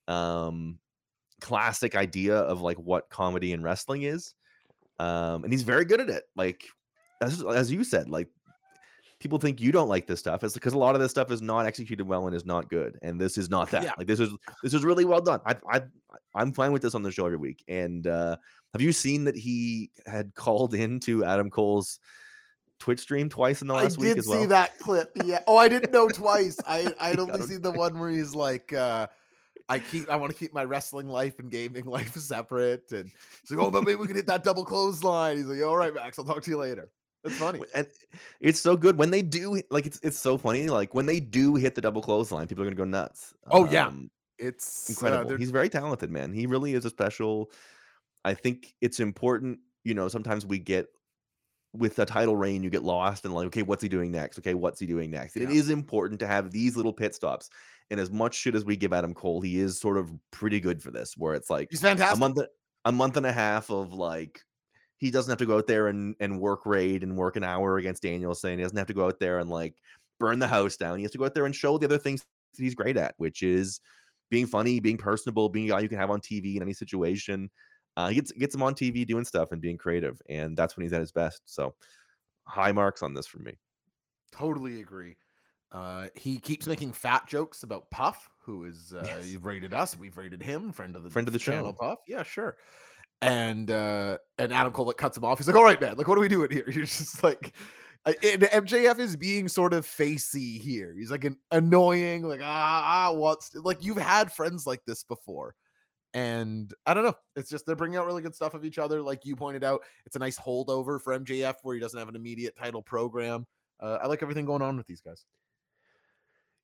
um 0.07 0.79
classic 1.41 1.95
idea 1.95 2.37
of 2.37 2.61
like 2.61 2.77
what 2.79 3.09
comedy 3.09 3.53
and 3.53 3.63
wrestling 3.63 4.03
is. 4.03 4.35
Um, 4.99 5.45
and 5.45 5.53
he's 5.53 5.63
very 5.63 5.85
good 5.85 6.01
at 6.01 6.09
it. 6.09 6.25
Like 6.37 6.65
as 7.21 7.43
as 7.45 7.71
you 7.71 7.85
said, 7.85 8.09
like 8.09 8.29
people 9.21 9.39
think 9.39 9.61
you 9.61 9.73
don't 9.73 9.89
like 9.89 10.07
this 10.07 10.21
stuff. 10.21 10.45
It's 10.45 10.55
because 10.55 10.73
a 10.73 10.79
lot 10.79 10.95
of 10.95 11.01
this 11.01 11.11
stuff 11.11 11.31
is 11.31 11.43
not 11.43 11.67
executed 11.67 12.07
well 12.07 12.27
and 12.27 12.35
is 12.35 12.47
not 12.47 12.69
good. 12.69 12.99
And 13.03 13.21
this 13.21 13.39
is 13.39 13.51
not 13.51 13.71
that. 13.71 13.83
Yeah. 13.83 13.93
Like 13.99 14.07
this 14.07 14.21
is 14.21 14.31
this 14.63 14.75
is 14.75 14.85
really 14.85 15.05
well 15.05 15.21
done. 15.21 15.41
I 15.47 15.57
I 15.71 15.83
I'm 16.35 16.53
fine 16.53 16.73
with 16.73 16.83
this 16.83 16.95
on 16.95 17.03
the 17.03 17.11
show 17.11 17.27
every 17.27 17.39
week. 17.39 17.65
And 17.69 18.07
uh 18.07 18.37
have 18.73 18.83
you 18.83 18.93
seen 18.93 19.25
that 19.25 19.37
he 19.37 19.91
had 20.07 20.35
called 20.35 20.75
into 20.75 21.25
Adam 21.25 21.51
Cole's 21.51 22.01
Twitch 22.79 23.01
stream 23.01 23.29
twice 23.29 23.61
in 23.61 23.67
the 23.69 23.75
last 23.75 23.99
week 23.99 24.13
I 24.13 24.15
did 24.15 24.25
see 24.25 24.47
that 24.47 24.79
clip. 24.79 25.11
Yeah. 25.25 25.41
Oh, 25.47 25.57
I 25.57 25.69
didn't 25.69 25.93
know 25.93 26.09
twice. 26.13 26.59
I 26.67 26.93
I'd 27.01 27.19
only 27.19 27.43
seen 27.43 27.63
the 27.63 27.73
one 27.73 27.99
where 27.99 28.11
he's 28.11 28.35
like, 28.35 28.73
uh, 28.73 29.09
I 29.69 29.79
keep 29.79 30.09
I 30.09 30.17
want 30.17 30.33
to 30.33 30.39
keep 30.39 30.55
my 30.55 30.65
wrestling 30.65 31.09
life 31.09 31.39
and 31.39 31.51
gaming 31.51 31.85
life 31.97 32.15
separate. 32.17 32.91
And 32.93 33.11
he's 33.43 33.51
like, 33.51 33.67
Oh, 33.67 33.71
but 33.71 33.83
maybe 33.85 33.97
we 33.97 34.07
can 34.07 34.17
hit 34.17 34.27
that 34.27 34.45
double 34.45 34.65
clothesline. 34.65 35.37
He's 35.37 35.47
like, 35.47 35.63
All 35.63 35.77
right, 35.77 35.95
Max, 35.95 36.19
I'll 36.19 36.25
talk 36.25 36.43
to 36.43 36.51
you 36.51 36.57
later. 36.59 36.91
It's 37.25 37.37
funny. 37.37 37.61
and 37.75 37.87
it's 38.41 38.61
so 38.61 38.77
good 38.77 38.97
when 38.97 39.11
they 39.11 39.23
do 39.23 39.61
like 39.71 39.87
it's 39.87 39.99
it's 40.05 40.17
so 40.19 40.39
funny 40.39 40.69
like 40.69 40.95
when 40.95 41.05
they 41.05 41.19
do 41.19 41.57
hit 41.57 41.75
the 41.75 41.81
double 41.81 42.01
clothesline 42.01 42.47
people 42.47 42.63
are 42.63 42.67
gonna 42.67 42.77
go 42.77 42.85
nuts 42.85 43.35
Oh, 43.51 43.69
yeah. 43.69 43.89
Um, 43.89 44.09
It's 44.39 44.89
uh, 44.89 44.93
incredible 44.93 45.29
they're- 45.31 45.39
he's 45.39 45.51
very 45.51 45.69
talented 45.69 46.11
man 46.13 46.33
he 46.33 46.47
really 46.47 46.75
is 46.75 46.85
a 46.85 46.91
special 46.91 47.51
i 48.25 48.35
think 48.35 48.73
it's 48.81 49.01
important 49.01 49.59
you 49.83 49.95
know 49.95 50.07
sometimes 50.07 50.47
we 50.47 50.61
get 50.61 50.87
with 51.75 51.97
the 51.97 52.07
title 52.07 52.37
reign 52.37 52.63
you 52.63 52.71
get 52.71 52.85
lost 52.85 53.25
and 53.25 53.35
like 53.35 53.47
okay 53.49 53.63
what's 53.63 53.83
he 53.83 53.89
doing 53.89 54.13
next 54.13 54.39
okay 54.39 54.55
what's 54.55 54.79
he 54.79 54.87
doing 54.87 55.11
next 55.11 55.35
and 55.35 55.45
it 55.45 55.51
Yeah. 55.53 55.59
is 55.59 55.71
important 55.71 56.21
to 56.21 56.27
have 56.29 56.53
these 56.53 56.77
little 56.77 56.93
pit 56.93 57.17
stops 57.17 57.51
and 57.91 57.99
as 58.01 58.11
much 58.11 58.35
shit 58.35 58.55
as 58.55 58.65
we 58.65 58.77
give 58.77 58.93
adam 58.93 59.15
cole 59.15 59.41
he 59.41 59.59
is 59.59 59.81
sort 59.81 59.97
of 59.97 60.11
pretty 60.31 60.61
good 60.61 60.83
for 60.83 60.91
this 60.91 61.15
where 61.17 61.35
it's 61.35 61.51
like 61.51 61.69
he's 61.71 61.81
fantastic. 61.81 62.17
a 62.17 62.21
month 62.21 62.39
a 62.85 62.93
month 62.93 63.17
and 63.17 63.27
a 63.27 63.33
half 63.33 63.71
of 63.71 63.93
like 63.93 64.43
he 64.99 65.11
doesn't 65.11 65.31
have 65.31 65.39
to 65.39 65.47
go 65.47 65.57
out 65.57 65.67
there 65.67 65.89
and, 65.89 66.15
and 66.21 66.41
work 66.41 66.67
raid 66.67 67.03
and 67.03 67.17
work 67.17 67.37
an 67.37 67.45
hour 67.45 67.79
against 67.79 68.03
Danielson. 68.03 68.59
He 68.59 68.63
doesn't 68.63 68.77
have 68.77 68.89
to 68.89 68.95
go 68.95 69.07
out 69.07 69.21
there 69.21 69.39
and 69.39 69.49
like 69.49 69.75
burn 70.19 70.41
the 70.41 70.49
house 70.49 70.77
down. 70.77 70.99
He 70.99 71.05
has 71.05 71.13
to 71.13 71.19
go 71.19 71.25
out 71.25 71.35
there 71.35 71.47
and 71.47 71.55
show 71.55 71.79
the 71.79 71.87
other 71.87 71.99
things 71.99 72.25
that 72.57 72.63
he's 72.63 72.75
great 72.75 72.97
at, 72.97 73.15
which 73.17 73.43
is 73.43 73.81
being 74.31 74.47
funny, 74.47 74.81
being 74.81 74.97
personable, 74.97 75.49
being 75.49 75.67
a 75.67 75.75
guy 75.75 75.81
you 75.81 75.89
can 75.89 75.99
have 75.99 76.11
on 76.11 76.21
TV 76.21 76.57
in 76.57 76.63
any 76.63 76.73
situation. 76.73 77.49
Uh, 77.97 78.09
he 78.09 78.17
gets 78.17 78.33
gets 78.33 78.55
him 78.55 78.63
on 78.63 78.75
TV 78.75 79.07
doing 79.07 79.25
stuff 79.25 79.53
and 79.53 79.61
being 79.61 79.79
creative, 79.79 80.21
and 80.29 80.57
that's 80.57 80.77
when 80.77 80.85
he's 80.85 80.93
at 80.93 81.01
his 81.01 81.13
best. 81.13 81.43
So 81.47 81.75
high 82.45 82.73
marks 82.73 83.03
on 83.03 83.15
this 83.15 83.27
for 83.27 83.39
me. 83.39 83.53
Totally 84.33 84.81
agree. 84.81 85.17
Uh, 85.71 86.09
he 86.15 86.39
keeps 86.39 86.67
making 86.67 86.93
fat 86.93 87.27
jokes 87.29 87.63
about 87.63 87.91
Puff, 87.91 88.29
who 88.39 88.65
is 88.65 88.95
uh, 88.97 89.03
Yes. 89.05 89.29
you've 89.29 89.45
rated 89.45 89.75
us, 89.75 89.99
we've 89.99 90.17
rated 90.17 90.43
him, 90.43 90.73
friend 90.73 90.97
of 90.97 91.03
the 91.03 91.11
Friend 91.11 91.29
of 91.29 91.33
the 91.33 91.39
channel, 91.39 91.73
show. 91.73 91.89
Puff. 91.89 91.99
Yeah, 92.09 92.23
sure. 92.23 92.57
And 93.21 93.71
uh, 93.71 94.19
and 94.39 94.53
Adam 94.53 94.73
Cole 94.73 94.87
like 94.87 94.97
cuts 94.97 95.17
him 95.17 95.25
off. 95.25 95.39
He's 95.39 95.49
like, 95.49 95.57
"All 95.57 95.65
right, 95.65 95.81
man. 95.81 95.97
Like, 95.97 96.07
what 96.07 96.17
are 96.17 96.21
we 96.21 96.29
doing 96.29 96.51
here?" 96.51 96.65
You're 96.71 96.85
just 96.87 97.23
like, 97.25 97.53
and 98.07 98.43
MJF 98.43 98.99
is 99.01 99.17
being 99.17 99.49
sort 99.49 99.75
of 99.75 99.85
facey 99.85 100.57
here. 100.57 100.95
He's 100.97 101.11
like 101.11 101.25
an 101.25 101.37
annoying, 101.51 102.23
like 102.23 102.41
ah, 102.43 103.09
ah 103.11 103.13
what's 103.13 103.55
like 103.57 103.85
you've 103.85 103.97
had 103.99 104.33
friends 104.33 104.67
like 104.67 104.85
this 104.87 105.03
before. 105.03 105.55
And 106.15 106.73
I 106.87 106.95
don't 106.95 107.05
know. 107.05 107.15
It's 107.37 107.51
just 107.51 107.67
they're 107.67 107.77
bringing 107.77 107.99
out 107.99 108.07
really 108.07 108.23
good 108.23 108.35
stuff 108.35 108.55
of 108.55 108.65
each 108.65 108.79
other. 108.79 109.03
Like 109.03 109.27
you 109.27 109.37
pointed 109.37 109.65
out, 109.65 109.83
it's 110.07 110.17
a 110.17 110.21
nice 110.21 110.39
holdover 110.39 111.01
for 111.03 111.19
MJF 111.19 111.57
where 111.63 111.75
he 111.75 111.81
doesn't 111.81 111.99
have 111.99 112.09
an 112.09 112.17
immediate 112.17 112.57
title 112.57 112.83
program. 112.83 113.47
Uh, 113.81 113.99
I 114.03 114.07
like 114.07 114.23
everything 114.23 114.47
going 114.47 114.63
on 114.63 114.77
with 114.77 114.87
these 114.87 115.01
guys. 115.01 115.25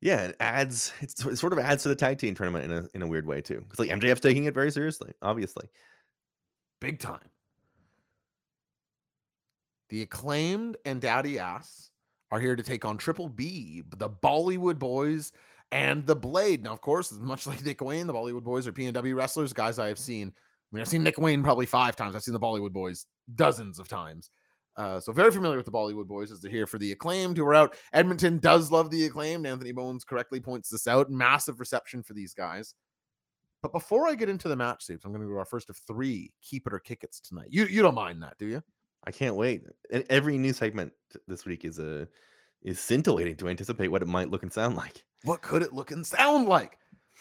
Yeah, 0.05 0.25
it 0.25 0.37
adds 0.39 0.93
it 1.01 1.17
sort 1.17 1.55
of 1.55 1.59
adds 1.59 1.83
to 1.85 1.89
the 1.89 1.97
tag 1.97 2.19
team 2.19 2.35
tournament 2.35 2.71
in 2.71 2.79
a 2.79 2.89
in 2.93 3.01
a 3.01 3.07
weird 3.07 3.27
way 3.27 3.41
too. 3.41 3.61
Because 3.61 3.79
like 3.79 3.89
MJF's 3.89 4.21
taking 4.21 4.45
it 4.45 4.53
very 4.53 4.71
seriously, 4.71 5.13
obviously. 5.23 5.67
Big 6.79 6.99
time. 6.99 7.31
The 9.89 10.03
acclaimed 10.03 10.77
and 10.85 11.01
Daddy 11.01 11.39
Ass 11.39 11.89
are 12.31 12.39
here 12.39 12.55
to 12.55 12.63
take 12.63 12.85
on 12.85 12.99
Triple 12.99 13.31
B, 13.31 13.83
the 13.97 14.11
Bollywood 14.11 14.79
Boys, 14.79 15.33
and 15.73 16.07
the 16.07 16.17
Blade. 16.17 16.63
Now, 16.63 16.73
of 16.75 16.83
course, 16.83 17.11
much 17.11 17.47
like 17.49 17.65
Nick 17.65 17.81
Wayne, 17.81 18.07
the 18.07 18.13
Bollywood 18.13 18.45
Boys 18.45 18.67
are 18.67 18.73
PNW 18.73 19.17
wrestlers, 19.17 19.55
guys 19.55 19.79
I 19.79 19.89
have 19.89 19.99
seen. 19.99 20.29
I 20.29 20.77
mean, 20.77 20.83
I've 20.83 20.89
seen 20.89 21.03
Nick 21.03 21.17
Wayne 21.17 21.43
probably 21.43 21.67
five 21.67 21.97
times. 21.97 22.15
I've 22.15 22.23
seen 22.23 22.35
the 22.35 22.41
Bollywood 22.41 22.73
Boys 22.73 23.07
dozens 23.37 23.79
of 23.79 23.89
times. 23.89 24.29
Uh, 24.77 24.99
so 24.99 25.13
very 25.13 25.31
familiar 25.31 25.57
with 25.57 25.67
the 25.67 25.73
Bollywood 25.73 26.09
Boys 26.09 26.33
as 26.33 26.41
they're 26.41 26.51
here 26.51 26.67
for 26.67 26.79
the 26.79 26.93
acclaimed 26.93 27.37
who 27.37 27.47
are 27.47 27.55
out. 27.55 27.77
Edmonton 27.93 28.39
does 28.39 28.71
love 28.71 28.91
the 28.91 29.05
acclaimed. 29.05 29.47
Anthony 29.47 29.73
Bowens 29.73 30.05
correctly 30.05 30.41
points 30.41 30.69
this 30.69 30.89
out. 30.89 31.11
Massive 31.11 31.61
reception 31.61 32.03
for 32.03 32.13
these 32.13 32.35
guys. 32.35 32.75
But 33.63 33.73
before 33.73 34.07
I 34.07 34.15
get 34.15 34.29
into 34.29 34.49
the 34.49 34.57
match 34.57 34.85
suits, 34.85 35.05
I'm 35.05 35.13
going 35.13 35.23
to 35.23 35.33
go 35.33 35.39
our 35.39 35.45
first 35.45 35.71
of 35.71 35.77
three 35.77 36.33
keep 36.43 36.67
it 36.67 36.75
or 36.75 36.81
kick 36.81 37.03
it's 37.03 37.21
tonight. 37.21 37.49
You 37.51 37.65
you 37.67 37.83
don't 37.83 37.95
mind 37.95 38.23
that, 38.23 38.37
do 38.37 38.47
you? 38.47 38.63
I 39.07 39.11
can't 39.11 39.37
wait. 39.37 39.63
Every 40.11 40.37
new 40.37 40.53
segment 40.53 40.93
this 41.29 41.47
week 41.47 41.65
is 41.65 41.79
a 41.79 42.07
is 42.63 42.81
scintillating 42.81 43.37
to 43.37 43.49
anticipate 43.49 43.89
what 43.89 44.03
it 44.03 44.09
might 44.09 44.31
look 44.31 44.43
and 44.43 44.53
sound 44.53 44.77
like. 44.77 45.05
What 45.23 45.41
could 45.41 45.63
it 45.63 45.73
look 45.73 45.93
and 45.93 46.07
sound 46.07 46.49
like? 46.49 46.79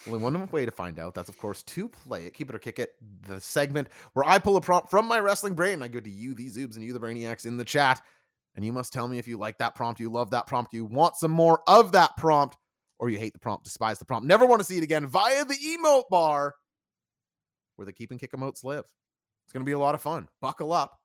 Only 0.07 0.19
one 0.19 0.47
way 0.51 0.65
to 0.65 0.71
find 0.71 0.99
out. 0.99 1.13
That's 1.13 1.29
of 1.29 1.37
course 1.37 1.63
to 1.63 1.87
play 1.87 2.25
it, 2.25 2.33
keep 2.33 2.49
it 2.49 2.55
or 2.55 2.59
kick 2.59 2.79
it, 2.79 2.95
the 3.27 3.39
segment 3.39 3.87
where 4.13 4.25
I 4.25 4.37
pull 4.37 4.57
a 4.57 4.61
prompt 4.61 4.89
from 4.89 5.07
my 5.07 5.19
wrestling 5.19 5.53
brain 5.53 5.81
I 5.81 5.87
go 5.87 5.99
to 5.99 6.09
you, 6.09 6.33
these 6.33 6.57
zoobs, 6.57 6.75
and 6.75 6.83
you, 6.83 6.93
the 6.93 6.99
brainiacs, 6.99 7.45
in 7.45 7.57
the 7.57 7.63
chat, 7.63 8.01
and 8.55 8.65
you 8.65 8.73
must 8.73 8.91
tell 8.91 9.07
me 9.07 9.17
if 9.17 9.27
you 9.27 9.37
like 9.37 9.57
that 9.59 9.75
prompt, 9.75 9.99
you 9.99 10.09
love 10.09 10.31
that 10.31 10.47
prompt, 10.47 10.73
you 10.73 10.85
want 10.85 11.15
some 11.15 11.31
more 11.31 11.61
of 11.67 11.93
that 11.93 12.17
prompt, 12.17 12.57
or 12.99 13.09
you 13.09 13.17
hate 13.17 13.33
the 13.33 13.39
prompt, 13.39 13.63
despise 13.63 13.99
the 13.99 14.05
prompt, 14.05 14.27
never 14.27 14.45
want 14.45 14.59
to 14.59 14.65
see 14.65 14.77
it 14.77 14.83
again 14.83 15.07
via 15.07 15.45
the 15.45 15.55
emote 15.55 16.09
bar 16.09 16.55
where 17.75 17.85
the 17.85 17.93
keep 17.93 18.11
and 18.11 18.19
kick 18.19 18.33
emotes 18.33 18.63
live. 18.63 18.85
It's 19.45 19.53
going 19.53 19.65
to 19.65 19.69
be 19.69 19.73
a 19.73 19.79
lot 19.79 19.95
of 19.95 20.01
fun. 20.01 20.27
Buckle 20.41 20.71
up. 20.71 20.99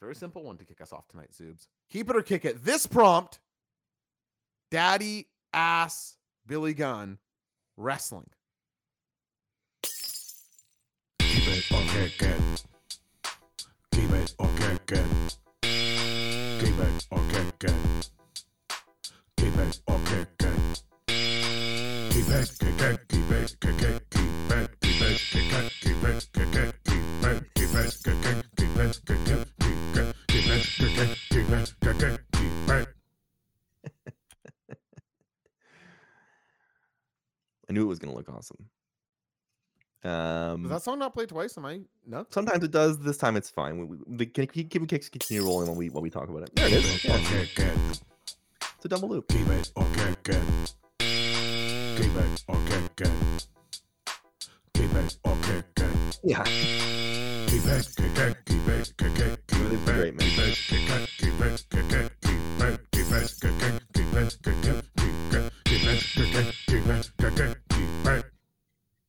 Very 0.00 0.14
simple 0.14 0.44
one 0.44 0.56
to 0.58 0.64
kick 0.64 0.80
us 0.80 0.92
off 0.92 1.08
tonight, 1.08 1.30
Zubes. 1.32 1.66
Keep 1.90 2.10
it 2.10 2.16
or 2.16 2.22
kick 2.22 2.44
it. 2.44 2.64
This 2.64 2.86
prompt 2.86 3.40
Daddy 4.70 5.28
ass 5.52 6.17
Billy 6.48 6.72
Gunn 6.72 7.18
wrestling. 7.76 8.30
Keep 9.82 11.46
it. 11.46 11.64
Keep 11.68 11.94
it. 11.94 12.42
Keep 13.92 14.10
it. 14.10 14.34
Keep 14.38 14.90
it. 14.90 15.28
Keep 22.10 22.28
it, 22.28 22.48
it, 22.48 22.68
keep 22.68 22.80
it, 22.80 22.88
it, 22.88 23.08
keep 23.08 23.30
it, 23.30 24.10
keep 24.10 24.32
it, 24.50 24.50
it, 24.50 24.80
keep 24.80 25.02
it, 25.02 25.12
it, 25.12 25.34
keep 25.80 26.02
it, 26.02 26.04
keep 26.04 26.04
it, 26.04 26.24
it, 26.24 26.32
keep 26.38 27.14
it, 27.18 27.36
it, 27.36 27.54
keep 30.08 30.14
it, 30.16 30.16
keep 30.28 30.44
it, 30.98 31.14
keep 31.30 31.48
it, 31.48 32.02
it, 32.02 32.20
keep 32.32 32.70
it. 32.70 32.88
I 37.68 37.72
knew 37.72 37.82
it 37.82 37.86
was 37.88 37.98
going 37.98 38.10
to 38.12 38.16
look 38.16 38.28
awesome. 38.28 38.56
Um, 40.04 40.62
Does 40.62 40.70
that 40.70 40.82
song 40.82 40.98
not 41.00 41.12
play 41.12 41.26
twice? 41.26 41.58
Am 41.58 41.64
I 41.66 41.80
nuts? 42.06 42.32
sometimes 42.32 42.62
it 42.62 42.70
does. 42.70 42.98
This 43.00 43.16
time 43.18 43.36
it's 43.36 43.50
fine. 43.50 43.78
We, 43.78 43.84
we, 43.84 43.96
the 44.16 44.26
keep 44.26 44.52
keep 44.52 44.74
and 44.74 44.88
kicks 44.88 45.08
continue 45.08 45.44
rolling 45.44 45.66
when 45.68 45.76
we 45.76 45.90
when 45.90 46.02
we 46.04 46.10
talk 46.10 46.28
about 46.28 46.42
it. 46.44 46.54
There 46.54 46.66
it 46.66 46.70
Keep 46.70 46.78
is. 46.78 47.04
it 47.04 47.10
or 47.10 47.18
Yeah, 47.18 47.24
kick 47.44 47.58
it. 47.58 48.02
it's 48.76 48.84
a 48.84 48.88
double 48.88 49.08
loop. 49.08 49.28
Keep 49.28 49.48
it 49.48 49.72
or 49.74 49.84
kick 49.94 50.28
it. 50.28 50.74
Keep 51.00 52.16
it 52.16 52.44
or 52.46 52.56
kick 52.68 53.00
it. 53.00 53.46
Keep 54.74 54.94
it 54.94 55.18
or 55.24 55.36
kick 55.42 55.64
it. 55.78 56.18
Yeah, 56.22 56.44
Keep 56.44 57.64
it, 57.66 57.88
kick 57.96 58.18
it, 58.18 58.36
keep 58.46 58.68
it, 58.68 58.92
kick 58.96 59.18
it, 59.18 59.46
keep 59.48 59.58
Really 59.60 59.76
it, 59.76 59.84
great, 59.84 60.14
man. 60.14 60.28
keep 60.28 60.38
it, 60.38 60.54
kick 60.68 60.90
it, 60.90 61.08
keep 61.18 61.40
it, 61.40 61.64
kick 61.70 61.92
it, 61.92 62.12
keep 62.22 62.38
it, 62.60 62.80
keep 62.92 63.10
it, 63.12 63.40
kick 63.40 63.62
it, 63.62 63.80
keep 63.80 63.82
it, 63.82 63.82
kick 63.92 63.92
it, 63.92 63.92
keep 63.92 64.06
it, 64.08 64.14
keep 64.14 64.14
it, 64.14 64.14
kick 64.14 64.14
it, 64.14 64.14
keep 64.14 64.14
it, 64.14 64.38
kick 64.42 64.64
it, 64.64 64.84
keep 64.96 65.04
it. 65.04 65.07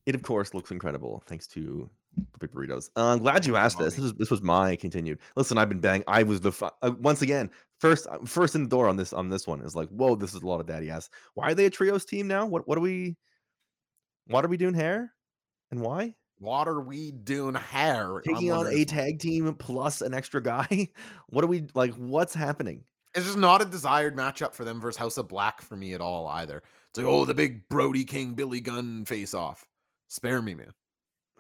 It 0.05 0.15
of 0.15 0.23
course 0.23 0.53
looks 0.53 0.71
incredible 0.71 1.23
thanks 1.27 1.47
to 1.47 1.89
the 2.17 2.39
big 2.39 2.51
burritos. 2.51 2.89
Uh, 2.97 3.13
I'm 3.13 3.19
glad 3.19 3.45
you 3.45 3.55
asked 3.55 3.77
this. 3.77 3.95
This 3.95 4.03
was 4.03 4.13
this 4.15 4.32
was 4.32 4.41
my 4.41 4.75
continued. 4.75 5.19
Listen, 5.36 5.58
I've 5.58 5.69
been 5.69 5.79
bang. 5.79 6.03
I 6.08 6.23
was 6.23 6.41
the 6.41 6.51
fu- 6.51 6.69
uh, 6.82 6.91
once 6.99 7.21
again 7.21 7.49
first 7.79 8.08
uh, 8.08 8.17
first 8.25 8.55
in 8.55 8.63
the 8.63 8.69
door 8.69 8.88
on 8.88 8.97
this 8.97 9.13
on 9.13 9.29
this 9.29 9.47
one 9.47 9.62
is 9.62 9.75
like 9.75 9.89
whoa 9.89 10.15
this 10.15 10.34
is 10.34 10.41
a 10.41 10.47
lot 10.47 10.60
of 10.60 10.67
daddy 10.67 10.89
ass. 10.89 11.10
Why 11.36 11.51
are 11.51 11.55
they 11.55 11.65
a 11.65 11.69
trios 11.69 12.05
team 12.05 12.27
now? 12.27 12.45
What 12.45 12.67
what 12.67 12.77
are 12.77 12.82
we? 12.82 13.17
What 14.27 14.43
are 14.45 14.49
we 14.49 14.58
doing 14.58 14.73
hair? 14.73 15.13
And 15.71 15.82
why? 15.82 16.15
Water 16.39 16.79
weed 16.79 17.25
dune 17.25 17.55
hair. 17.55 18.15
I'm 18.17 18.23
Taking 18.23 18.51
on 18.51 18.67
a 18.67 18.86
tag 18.86 19.19
team 19.19 19.53
plus 19.55 20.01
an 20.01 20.13
extra 20.13 20.41
guy. 20.41 20.89
What 21.27 21.43
are 21.43 21.47
we 21.47 21.67
like? 21.75 21.93
What's 21.93 22.34
happening? 22.34 22.84
It's 23.15 23.26
just 23.26 23.38
not 23.38 23.62
a 23.62 23.65
desired 23.65 24.15
matchup 24.15 24.54
for 24.54 24.63
them 24.63 24.80
versus 24.80 24.98
House 24.98 25.17
of 25.17 25.28
Black 25.28 25.62
for 25.62 25.76
me 25.76 25.93
at 25.93 26.02
all 26.02 26.28
either. 26.28 26.62
It's 26.89 26.98
like, 26.98 27.08
oh, 27.08 27.26
the 27.26 27.34
big 27.34 27.67
Brody 27.69 28.04
King 28.04 28.34
Billy 28.34 28.62
Gunn 28.62 29.06
face 29.06 29.34
off. 29.34 29.65
Spare 30.10 30.41
me, 30.41 30.54
man. 30.56 30.72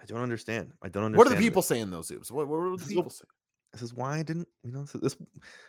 I 0.01 0.05
don't 0.05 0.21
understand. 0.21 0.71
I 0.81 0.89
don't 0.89 1.03
understand. 1.03 1.17
What 1.17 1.27
are 1.27 1.31
the 1.31 1.35
it. 1.35 1.41
people 1.41 1.61
saying 1.61 1.89
those 1.91 2.09
Zubes? 2.09 2.31
What, 2.31 2.47
what 2.47 2.59
were 2.59 2.77
the 2.77 2.85
people 2.85 3.09
saying? 3.09 3.27
This 3.73 3.81
is 3.83 3.93
why 3.93 4.17
I 4.17 4.23
didn't, 4.23 4.47
you 4.63 4.71
know, 4.71 4.83
this 4.95 5.15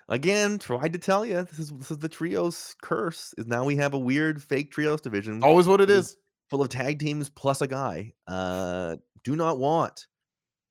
again 0.09 0.59
tried 0.59 0.95
to 0.95 0.99
tell 0.99 1.27
you. 1.27 1.43
This 1.43 1.59
is 1.59 1.71
this 1.71 1.91
is 1.91 1.99
the 1.99 2.09
trios 2.09 2.75
curse. 2.83 3.35
Is 3.37 3.47
now 3.47 3.65
we 3.65 3.77
have 3.77 3.93
a 3.93 3.99
weird 3.99 4.43
fake 4.43 4.73
trios 4.73 5.03
division 5.03 5.43
Always 5.43 5.67
what 5.67 5.83
it 5.83 5.91
It 5.91 5.99
is. 5.99 6.17
full 6.49 6.63
of 6.63 6.71
tag 6.71 6.99
teams 6.99 7.29
plus 7.29 7.61
a 7.61 7.67
guy. 7.67 8.15
Uh, 8.27 8.97
do 9.23 9.37
not 9.37 9.59
want, 9.59 10.07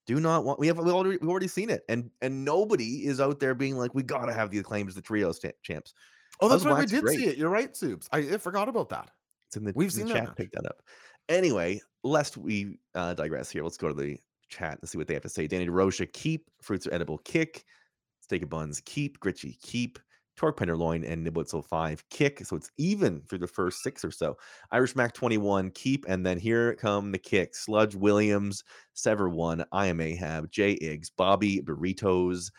do 0.09 0.19
not 0.19 0.43
want. 0.43 0.59
We 0.59 0.65
have 0.65 0.79
we 0.79 0.89
already 0.89 1.19
we've 1.21 1.29
already 1.29 1.47
seen 1.47 1.69
it, 1.69 1.83
and 1.87 2.09
and 2.23 2.43
nobody 2.43 3.05
is 3.05 3.21
out 3.21 3.39
there 3.39 3.53
being 3.53 3.77
like, 3.77 3.93
we 3.93 4.01
gotta 4.01 4.33
have 4.33 4.49
the 4.49 4.57
acclaimed 4.57 4.89
as 4.89 4.95
the 4.95 5.03
trios 5.03 5.37
cha- 5.37 5.51
champs. 5.61 5.93
Oh, 6.41 6.49
that's 6.49 6.65
right. 6.65 6.79
We 6.79 6.85
did 6.87 7.03
great. 7.03 7.19
see 7.19 7.27
it. 7.27 7.37
You're 7.37 7.51
right, 7.51 7.71
Zubes. 7.73 8.07
I, 8.11 8.17
I 8.17 8.37
forgot 8.37 8.67
about 8.67 8.89
that. 8.89 9.11
It's 9.47 9.55
in 9.55 9.65
the 9.65 9.73
We've 9.75 9.91
the 9.91 9.97
seen 9.97 10.07
that 10.07 10.25
chat. 10.25 10.35
Pick 10.35 10.51
that 10.53 10.65
up. 10.65 10.81
Anyway, 11.27 11.79
lest 12.03 12.37
we 12.37 12.79
uh, 12.95 13.13
digress 13.13 13.51
here, 13.51 13.63
let's 13.63 13.77
go 13.77 13.87
to 13.87 13.93
the 13.93 14.17
chat 14.49 14.79
and 14.81 14.89
see 14.89 14.97
what 14.97 15.07
they 15.07 15.13
have 15.13 15.21
to 15.21 15.29
say. 15.29 15.45
Danny 15.45 15.67
DeRocha, 15.67 16.11
keep 16.11 16.49
fruits 16.59 16.87
are 16.87 16.93
edible. 16.93 17.19
Kick, 17.19 17.63
steak 18.21 18.41
and 18.41 18.49
buns. 18.49 18.81
Keep 18.85 19.19
Gritchy. 19.19 19.61
Keep 19.61 19.99
Torque 20.39 20.55
Penderloin 20.55 21.03
and 21.03 21.27
Niblitzel 21.27 21.65
five. 21.65 22.01
Kick. 22.09 22.45
So 22.45 22.55
it's 22.55 22.71
even 22.77 23.21
through 23.27 23.39
the 23.39 23.47
first 23.47 23.83
six 23.83 24.05
or 24.05 24.11
so. 24.11 24.37
Irish 24.71 24.95
Mac 24.95 25.13
twenty 25.13 25.37
one. 25.37 25.69
Keep 25.71 26.05
and 26.07 26.25
then 26.25 26.39
here 26.39 26.75
come 26.75 27.11
the 27.11 27.17
kick. 27.17 27.53
Sludge 27.53 27.93
Williams, 27.93 28.63
Sever 28.93 29.27
one. 29.27 29.65
I 29.73 29.87
am 29.87 29.99
Ahab. 29.99 30.49
J 30.49 30.77
Iggs, 30.77 31.11
Bobby 31.15 31.61
Burritos. 31.61 32.51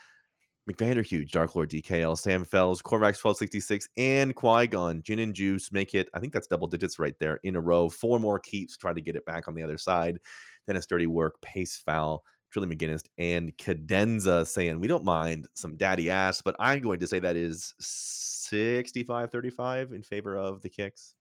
McVanderhuge, 0.71 1.31
Dark 1.31 1.57
Lord 1.57 1.71
DKL, 1.71 2.17
Sam 2.17 2.45
Fells, 2.45 2.83
Corvax 2.83 3.25
1266, 3.25 3.89
and 3.97 4.37
Qui 4.37 4.67
Gon, 4.67 5.03
Gin 5.03 5.19
and 5.19 5.35
Juice 5.35 5.73
make 5.73 5.95
it. 5.95 6.09
I 6.15 6.21
think 6.21 6.35
that's 6.35 6.47
double 6.47 6.69
digits 6.69 6.99
right 6.99 7.15
there 7.19 7.41
in 7.43 7.57
a 7.57 7.61
row. 7.61 7.89
Four 7.89 8.21
more 8.21 8.39
keeps, 8.39 8.77
try 8.77 8.93
to 8.93 9.01
get 9.01 9.17
it 9.17 9.25
back 9.25 9.49
on 9.49 9.55
the 9.55 9.63
other 9.63 9.79
side. 9.79 10.21
Then 10.67 10.77
it's 10.77 10.87
dirty 10.87 11.07
work, 11.07 11.41
pace 11.41 11.79
foul, 11.79 12.23
Trilly 12.55 12.73
McGinnis, 12.73 13.03
and 13.19 13.57
Cadenza 13.57 14.47
saying, 14.47 14.81
We 14.81 14.89
don't 14.89 15.05
mind 15.05 15.47
some 15.55 15.77
daddy 15.77 16.11
ass, 16.11 16.43
but 16.43 16.57
I'm 16.59 16.81
going 16.81 17.01
to 17.01 17.07
say 17.07 17.19
that 17.21 17.37
is 17.37 17.75
65 17.79 19.31
35 19.31 19.93
in 19.93 20.03
favor 20.03 20.37
of 20.37 20.61
the 20.63 20.69
kicks. 20.69 21.15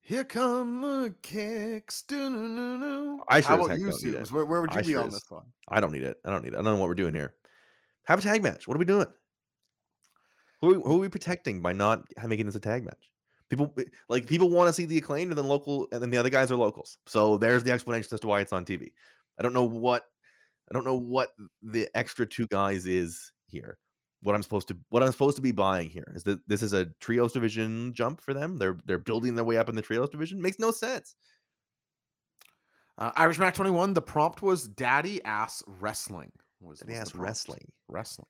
Here 0.00 0.24
come 0.24 0.80
the 0.82 1.14
kicks. 1.20 2.02
doo-doo-doo-doo. 2.02 3.20
I 3.28 3.40
How 3.40 3.56
sure 3.56 3.60
as 3.60 3.66
about 3.66 3.78
you, 3.78 3.90
don't 3.90 4.04
need 4.22 4.30
Where, 4.30 4.44
where 4.44 4.60
would 4.60 4.72
you 4.72 4.78
I 4.78 4.82
be 4.82 4.92
sure 4.92 5.00
on 5.00 5.08
as- 5.08 5.14
this 5.14 5.30
one? 5.30 5.42
I 5.68 5.80
don't 5.80 5.92
need 5.92 6.02
it. 6.04 6.16
I 6.24 6.30
don't 6.30 6.44
need 6.44 6.52
it. 6.52 6.54
I 6.54 6.62
don't 6.62 6.64
know 6.64 6.76
what 6.76 6.88
we're 6.88 6.94
doing 6.94 7.14
here. 7.14 7.34
Have 8.04 8.20
a 8.20 8.22
tag 8.22 8.42
match. 8.42 8.68
What 8.68 8.76
are 8.76 8.78
we 8.78 8.84
doing? 8.84 9.08
Who 10.60 10.70
are 10.70 10.74
we, 10.74 10.82
who 10.82 10.96
are 10.96 11.00
we 11.00 11.08
protecting 11.08 11.60
by 11.60 11.72
not 11.72 12.04
making 12.24 12.46
this 12.46 12.54
a 12.54 12.60
tag 12.60 12.84
match? 12.84 13.10
People 13.50 13.74
eh, 13.78 13.84
like 14.08 14.26
people 14.26 14.48
want 14.48 14.68
to 14.68 14.72
see 14.72 14.86
the 14.86 14.96
acclaimed 14.96 15.30
and 15.32 15.38
then 15.38 15.46
local, 15.46 15.86
and 15.92 16.00
then 16.00 16.10
the 16.10 16.16
other 16.18 16.30
guys 16.30 16.50
are 16.50 16.56
locals. 16.56 16.98
So 17.06 17.36
there's 17.36 17.64
the 17.64 17.72
explanation 17.72 18.08
as 18.12 18.20
to 18.20 18.26
why 18.28 18.40
it's 18.40 18.52
on 18.52 18.64
TV. 18.64 18.92
I 19.38 19.42
don't 19.42 19.52
know 19.52 19.64
what 19.64 20.04
I 20.70 20.74
don't 20.74 20.84
know 20.84 20.98
what 20.98 21.30
the 21.62 21.88
extra 21.94 22.26
two 22.26 22.46
guys 22.48 22.86
is 22.86 23.32
here. 23.46 23.78
What 24.22 24.34
I'm 24.34 24.42
supposed 24.42 24.68
to 24.68 24.76
what 24.88 25.02
I'm 25.02 25.12
supposed 25.12 25.36
to 25.36 25.42
be 25.42 25.52
buying 25.52 25.88
here 25.88 26.12
is 26.14 26.24
that 26.24 26.40
this 26.48 26.62
is 26.62 26.72
a 26.72 26.86
trios 27.00 27.32
division 27.32 27.92
jump 27.94 28.20
for 28.20 28.34
them. 28.34 28.58
They're 28.58 28.78
they're 28.84 28.98
building 28.98 29.34
their 29.34 29.44
way 29.44 29.58
up 29.58 29.68
in 29.68 29.76
the 29.76 29.82
trios 29.82 30.10
division. 30.10 30.40
Makes 30.40 30.58
no 30.58 30.70
sense. 30.70 31.14
Uh, 32.98 33.12
Irish 33.16 33.38
Mac 33.38 33.54
21, 33.54 33.92
the 33.92 34.00
prompt 34.00 34.40
was 34.40 34.68
Daddy 34.68 35.22
Ass 35.24 35.62
Wrestling. 35.66 36.32
Was, 36.60 36.80
Daddy 36.80 36.94
ass 36.94 37.14
wrestling. 37.14 37.70
Wrestling. 37.88 38.26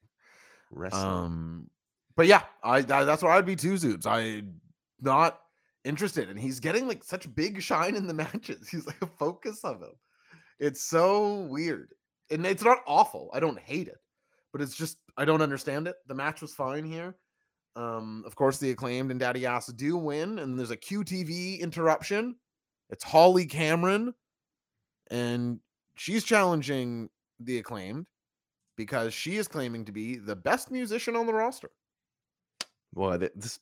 Wrestling. 0.72 1.04
Um, 1.04 1.70
but 2.16 2.26
yeah, 2.26 2.42
I, 2.64 2.78
I 2.78 2.82
that's 2.82 3.22
where 3.22 3.32
I'd 3.32 3.46
be 3.46 3.56
too, 3.56 3.74
Zubes. 3.74 4.06
I 4.06 4.42
not 5.00 5.38
interested, 5.84 6.28
and 6.28 6.38
he's 6.38 6.58
getting 6.58 6.88
like 6.88 7.04
such 7.04 7.32
big 7.34 7.62
shine 7.62 7.94
in 7.94 8.06
the 8.06 8.14
matches. 8.14 8.68
He's 8.68 8.86
like 8.86 9.00
a 9.02 9.06
focus 9.06 9.60
of 9.64 9.82
him. 9.82 9.94
It's 10.58 10.82
so 10.82 11.42
weird, 11.42 11.90
and 12.30 12.46
it's 12.46 12.64
not 12.64 12.78
awful. 12.86 13.30
I 13.32 13.40
don't 13.40 13.58
hate 13.58 13.88
it, 13.88 13.98
but 14.52 14.60
it's 14.62 14.74
just 14.76 14.98
I 15.16 15.24
don't 15.24 15.42
understand 15.42 15.88
it. 15.88 15.96
The 16.06 16.14
match 16.14 16.40
was 16.42 16.54
fine 16.54 16.84
here. 16.84 17.16
Um, 17.76 18.24
of 18.26 18.34
course, 18.36 18.58
the 18.58 18.70
acclaimed 18.70 19.10
and 19.10 19.20
Daddy 19.20 19.46
Ass 19.46 19.66
do 19.68 19.96
win, 19.96 20.38
and 20.38 20.58
there's 20.58 20.70
a 20.70 20.76
QTV 20.76 21.60
interruption. 21.60 22.36
It's 22.90 23.04
Harley 23.04 23.46
Cameron, 23.46 24.14
and 25.10 25.60
she's 25.96 26.24
challenging 26.24 27.10
the 27.40 27.58
acclaimed. 27.58 28.06
because 28.76 29.14
she 29.14 29.36
is 29.36 29.48
claiming 29.48 29.84
to 29.86 29.92
be 29.92 30.16
the 30.16 30.36
best 30.36 30.70
musician 30.70 31.16
on 31.16 31.26
the 31.26 31.34
roster. 31.34 31.70
Th- 33.18 33.32
this, 33.34 33.60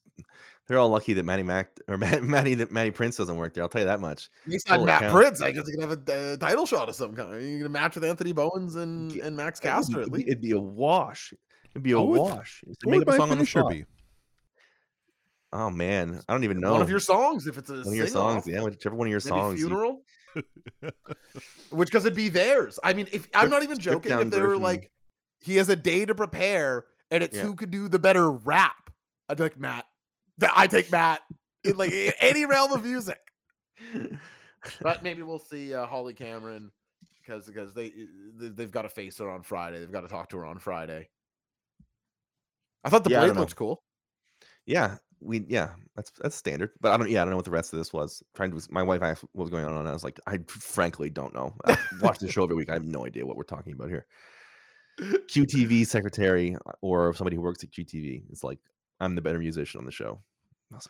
they're 0.66 0.78
all 0.78 0.88
lucky 0.88 1.12
that 1.14 1.24
Matty 1.24 1.42
Mac 1.42 1.68
or 1.88 1.98
Matt, 1.98 2.22
Matty 2.22 2.54
that 2.54 2.70
Matty 2.72 2.90
Prince 2.90 3.16
doesn't 3.16 3.36
work 3.36 3.54
there. 3.54 3.62
I'll 3.64 3.68
tell 3.68 3.82
you 3.82 3.86
that 3.86 4.00
much. 4.00 4.28
Said 4.48 4.82
Matt 4.84 5.02
account. 5.02 5.14
Prince. 5.14 5.40
I 5.42 5.50
guess 5.52 5.66
he 5.66 5.72
can 5.76 5.88
have 5.88 6.08
a 6.08 6.32
uh, 6.32 6.36
title 6.36 6.66
shot 6.66 6.88
of 6.88 6.94
some 6.94 7.14
kind. 7.14 7.42
You 7.42 7.62
can 7.64 7.72
match 7.72 7.94
with 7.94 8.04
Anthony 8.04 8.32
Bowens 8.32 8.76
and, 8.76 9.12
and 9.12 9.36
Max 9.36 9.60
Caster 9.60 9.96
at 9.96 10.00
it'd, 10.02 10.12
be, 10.12 10.18
least. 10.18 10.28
it'd 10.28 10.40
be 10.40 10.52
a 10.52 10.60
wash. 10.60 11.32
It'd 11.72 11.82
be 11.82 11.92
a 11.92 12.00
would- 12.00 12.20
wash. 12.20 12.62
Make 12.86 13.00
would 13.00 13.08
up 13.08 13.14
a 13.14 13.16
song 13.18 13.30
on 13.30 13.38
the 13.38 13.46
spot. 13.46 13.70
be? 13.70 13.84
Oh 15.52 15.70
man, 15.70 16.20
I 16.28 16.32
don't 16.32 16.42
even 16.44 16.58
know. 16.58 16.72
One 16.72 16.82
of 16.82 16.90
your 16.90 16.98
songs, 17.00 17.46
if 17.46 17.58
it's 17.58 17.70
a 17.70 17.74
One 17.74 17.86
of 17.88 17.94
your 17.94 18.08
songs, 18.08 18.44
yeah, 18.46 18.60
whichever 18.62 18.96
one 18.96 19.06
of 19.06 19.10
your 19.10 19.20
Maybe 19.24 19.28
songs. 19.28 19.60
you- 19.60 19.66
funeral. 19.68 20.02
Which 21.70 21.88
because 21.90 22.04
it'd 22.04 22.16
be 22.16 22.28
theirs. 22.28 22.78
I 22.82 22.92
mean, 22.92 23.06
if 23.12 23.28
I'm 23.34 23.50
not 23.50 23.62
even 23.62 23.78
joking, 23.78 24.10
if 24.18 24.30
they 24.30 24.40
were 24.40 24.56
like, 24.56 24.90
he 25.40 25.56
has 25.56 25.68
a 25.68 25.76
day 25.76 26.04
to 26.06 26.14
prepare, 26.14 26.86
and 27.12 27.22
it's 27.22 27.36
Yeah. 27.36 27.44
who 27.44 27.54
could 27.54 27.70
do 27.70 27.88
the 27.88 28.00
better 28.00 28.32
rap. 28.32 28.90
I'd 29.28 29.36
be 29.36 29.44
like 29.44 29.58
Matt. 29.58 29.84
Th- 30.40 30.52
I 30.54 30.66
take 30.66 30.90
Matt 30.90 31.20
in 31.64 31.76
like 31.76 31.92
a- 31.92 32.22
any 32.24 32.44
realm 32.46 32.72
of 32.72 32.84
music. 32.84 33.18
But 34.80 35.02
maybe 35.02 35.22
we'll 35.22 35.38
see 35.38 35.74
uh, 35.74 35.86
Harley 35.86 36.14
Cameron 36.14 36.70
because 37.20 37.46
because 37.46 37.72
they 37.74 37.92
they- 38.36 38.48
they've 38.48 38.70
got 38.70 38.82
to 38.82 38.88
face 38.88 39.18
her 39.18 39.30
on 39.30 39.42
Friday. 39.42 39.78
They've 39.80 39.92
got 39.92 40.00
to 40.02 40.08
talk 40.08 40.30
to 40.30 40.38
her 40.38 40.46
on 40.46 40.58
Friday. 40.58 41.08
I 42.84 42.90
thought 42.90 43.04
the 43.04 43.10
Yeah, 43.10 43.22
I 43.22 43.26
blade 43.26 43.38
looked 43.38 43.56
cool. 43.56 43.82
yeah, 44.66 44.96
we 45.20 45.44
yeah, 45.48 45.70
that's 45.96 46.10
that's 46.20 46.36
standard. 46.36 46.70
But 46.80 46.92
I 46.92 46.96
don't 46.96 47.10
yeah, 47.10 47.22
I 47.22 47.24
don't 47.24 47.30
know 47.30 47.36
what 47.36 47.44
the 47.44 47.50
rest 47.50 47.72
of 47.72 47.78
this 47.78 47.92
was. 47.92 48.22
Trying 48.34 48.52
to 48.58 48.66
my 48.70 48.82
wife 48.82 49.02
asked 49.02 49.24
what 49.32 49.44
was 49.44 49.50
going 49.50 49.64
on, 49.64 49.72
and 49.76 49.88
I 49.88 49.92
was 49.92 50.04
like, 50.04 50.18
I 50.26 50.38
frankly 50.48 51.10
don't 51.10 51.34
know. 51.34 51.54
I 51.64 51.76
watch 52.00 52.18
the 52.18 52.28
show 52.32 52.44
every 52.44 52.56
week. 52.56 52.70
I 52.70 52.74
have 52.74 52.84
no 52.84 53.06
idea 53.06 53.24
what 53.26 53.36
we're 53.36 53.44
talking 53.44 53.72
about 53.74 53.88
here. 53.88 54.06
QTV 55.00 55.86
secretary 55.86 56.56
uh, 56.66 56.72
or 56.80 57.12
somebody 57.14 57.36
who 57.36 57.42
works 57.42 57.64
at 57.64 57.70
QTV 57.72 58.30
is 58.30 58.44
like, 58.44 58.60
I'm 59.04 59.14
the 59.14 59.22
better 59.22 59.38
musician 59.38 59.78
on 59.80 59.84
the 59.86 59.92
show. 59.92 60.20
Like, 60.70 60.82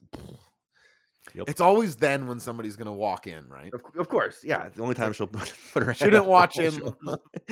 Yep. 1.34 1.48
It's 1.48 1.60
always 1.62 1.96
then 1.96 2.26
when 2.26 2.38
somebody's 2.38 2.76
gonna 2.76 2.92
walk 2.92 3.26
in, 3.26 3.48
right? 3.48 3.72
Of, 3.72 3.80
of 3.98 4.08
course, 4.08 4.40
yeah. 4.44 4.68
The 4.68 4.82
only 4.82 4.94
time 4.94 5.12
she'll 5.14 5.26
put, 5.26 5.52
put 5.72 5.82
her. 5.82 5.92
head 5.92 5.96
Shouldn't 5.96 6.26
watch 6.26 6.58
him. 6.58 6.94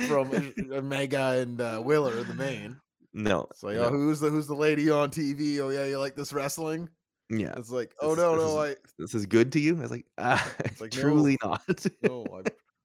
From 0.07 0.53
Omega 0.71 1.39
and 1.41 1.59
uh, 1.59 1.81
Willer 1.83 2.23
the 2.23 2.35
main. 2.35 2.79
no, 3.13 3.47
It's 3.49 3.63
like, 3.63 3.75
no, 3.77 3.85
oh, 3.85 3.89
who's 3.89 4.19
the 4.19 4.29
who's 4.29 4.45
the 4.47 4.53
lady 4.55 4.91
on 4.91 5.09
TV? 5.09 5.59
Oh 5.59 5.69
yeah, 5.69 5.85
you 5.85 5.97
like 5.97 6.15
this 6.15 6.31
wrestling? 6.33 6.87
yeah. 7.31 7.55
It's 7.57 7.71
like, 7.71 7.93
oh 7.99 8.09
This- 8.09 8.17
no, 8.19 8.35
this 8.35 8.43
no, 8.45 8.61
is- 8.61 8.75
I 8.75 8.79
This 8.99 9.15
is 9.15 9.25
good 9.25 9.51
to 9.53 9.59
you. 9.59 9.75
I 9.77 9.81
was 9.81 9.91
like, 9.91 10.05
ah, 10.19 10.53
like, 10.79 10.93
no. 10.95 11.01
truly 11.01 11.37
not. 11.43 11.63
no, 12.03 12.25
I 12.31 12.43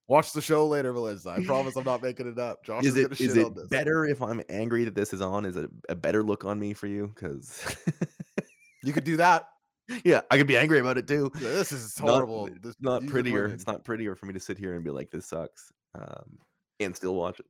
watch 0.08 0.32
the 0.32 0.40
show 0.42 0.66
later, 0.66 0.92
Melissa. 0.92 1.30
I 1.30 1.44
promise 1.44 1.76
I'm 1.76 1.84
not 1.84 2.02
making 2.02 2.26
it 2.28 2.38
up. 2.38 2.64
Josh 2.64 2.84
is, 2.84 2.96
is 2.96 2.96
it 2.96 3.02
gonna 3.02 3.12
is 3.12 3.18
shit 3.18 3.36
it 3.36 3.44
on 3.46 3.54
this. 3.54 3.68
better 3.68 4.04
if 4.06 4.20
I'm 4.20 4.42
angry 4.48 4.84
that 4.84 4.94
this 4.94 5.12
is 5.12 5.20
on? 5.20 5.44
Is 5.44 5.56
it 5.56 5.70
a 5.88 5.94
better 5.94 6.22
look 6.22 6.44
on 6.44 6.58
me 6.58 6.74
for 6.74 6.86
you? 6.86 7.12
Because 7.14 7.76
You 8.82 8.92
could 8.92 9.04
do 9.04 9.16
that. 9.18 9.48
yeah, 10.04 10.20
I 10.30 10.36
could 10.38 10.46
be 10.46 10.56
angry 10.56 10.78
about 10.80 10.98
it 10.98 11.06
too. 11.08 11.30
Yeah, 11.34 11.48
This 11.50 11.72
is 11.72 11.98
Not- 12.00 12.08
horrible. 12.10 12.48
This, 12.62 12.74
Not 12.80 13.06
prettier. 13.06 13.46
It's 13.46 13.66
not 13.66 13.84
prettier 13.84 14.14
for 14.14 14.26
me 14.26 14.32
to 14.34 14.40
sit 14.40 14.58
here 14.58 14.74
and 14.74 14.84
be 14.84 14.90
like, 14.90 15.10
this 15.10 15.26
sucks, 15.26 15.72
um, 15.94 16.38
and 16.80 16.94
still 16.94 17.14
watch 17.14 17.40
it. 17.40 17.46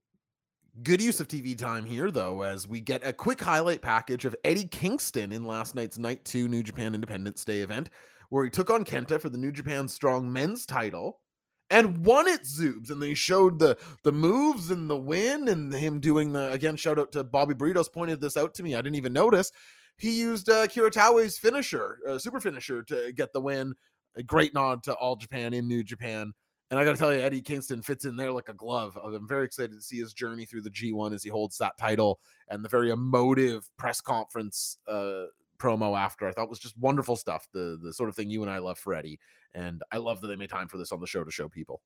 Good 0.85 1.03
use 1.03 1.19
of 1.19 1.27
TV 1.27 1.59
time 1.59 1.85
here, 1.85 2.11
though, 2.13 2.43
as 2.43 2.69
we 2.69 2.81
get 2.81 3.05
a 3.05 3.13
quick 3.13 3.41
highlight 3.41 3.83
package 3.83 4.25
of 4.25 4.37
Eddie 4.45 4.69
Kingston 4.69 5.33
in 5.33 5.45
last 5.45 5.75
night's 5.75 5.99
Night 5.99 6.25
2 6.25 6.47
New 6.47 6.63
Japan 6.63 6.95
Independence 6.95 7.45
Day 7.45 7.61
event, 7.63 7.91
where 8.31 8.45
he 8.45 8.51
took 8.51 8.71
on 8.71 8.85
Kenta 8.85 9.21
for 9.21 9.29
the 9.29 9.39
New 9.39 9.51
Japan 9.51 9.89
Strong 9.89 10.33
men's 10.33 10.65
title 10.67 11.21
and 11.71 12.05
won 12.05 12.27
it, 12.27 12.43
Zubes. 12.43 12.91
And 12.91 13.03
they 13.03 13.15
showed 13.15 13.59
the 13.59 13.77
the 14.03 14.13
moves 14.13 14.71
and 14.71 14.89
the 14.89 14.97
win 14.97 15.49
and 15.49 15.73
him 15.73 16.01
doing 16.01 16.33
the 16.33 16.51
again, 16.53 16.77
shout 16.77 16.99
out 16.99 17.13
to 17.13 17.25
Bobby 17.25 17.55
Burritos 17.55 17.93
pointed 17.93 18.21
this 18.21 18.37
out 18.37 18.55
to 18.55 18.63
me. 18.63 18.75
I 18.75 18.83
didn't 18.83 18.97
even 18.97 19.13
notice. 19.13 19.53
He 19.97 20.19
used 20.19 20.49
uh, 20.49 20.67
Kiritawe's 20.69 21.39
finisher, 21.39 21.99
uh, 22.09 22.19
super 22.19 22.41
finisher, 22.41 22.83
to 22.85 23.13
get 23.13 23.33
the 23.33 23.41
win. 23.41 23.75
A 24.17 24.23
great 24.23 24.55
nod 24.55 24.83
to 24.85 24.95
All 24.95 25.17
Japan 25.17 25.53
in 25.53 25.69
New 25.69 25.83
Japan. 25.83 26.33
And 26.71 26.79
I 26.79 26.85
got 26.85 26.93
to 26.93 26.99
tell 26.99 27.15
you, 27.15 27.21
Eddie 27.21 27.41
Kingston 27.41 27.83
fits 27.83 28.05
in 28.05 28.17
there 28.17 28.31
like 28.31 28.49
a 28.49 28.55
glove. 28.55 28.99
I'm 29.03 29.27
very 29.27 29.47
excited 29.47 29.73
to 29.73 29.81
see 29.81 29.99
his 29.99 30.13
journey 30.13 30.45
through 30.45 30.63
the 30.63 30.71
G1 30.71 31.15
as 31.15 31.23
he 31.23 31.31
holds 31.31 31.57
that 31.59 31.79
title 31.79 32.21
and 32.49 32.65
the 32.65 32.69
very 32.69 32.91
emotive 32.91 33.69
press 33.79 34.01
conference 34.01 34.79
uh, 34.87 35.25
promo 35.59 35.99
after. 35.99 36.27
I 36.27 36.33
thought 36.33 36.49
was 36.49 36.59
just 36.59 36.79
wonderful 36.79 37.17
stuff. 37.17 37.49
The 37.53 37.79
the 37.83 37.93
sort 37.93 38.09
of 38.09 38.17
thing 38.17 38.31
you 38.31 38.43
and 38.43 38.51
I 38.51 38.59
love 38.59 38.79
for 38.79 38.95
Eddie, 38.95 39.19
and 39.55 39.83
I 39.93 39.99
love 39.99 40.21
that 40.21 40.29
they 40.29 40.37
made 40.37 40.51
time 40.51 40.69
for 40.69 40.79
this 40.79 40.93
on 40.93 41.01
the 41.01 41.07
show 41.07 41.25
to 41.25 41.31
show 41.31 41.49
people. 41.49 41.83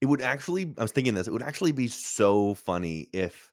It 0.00 0.06
would 0.06 0.20
actually, 0.20 0.74
I 0.76 0.82
was 0.82 0.90
thinking 0.90 1.14
this, 1.14 1.28
it 1.28 1.32
would 1.32 1.42
actually 1.42 1.70
be 1.70 1.86
so 1.86 2.54
funny 2.54 3.08
if, 3.12 3.52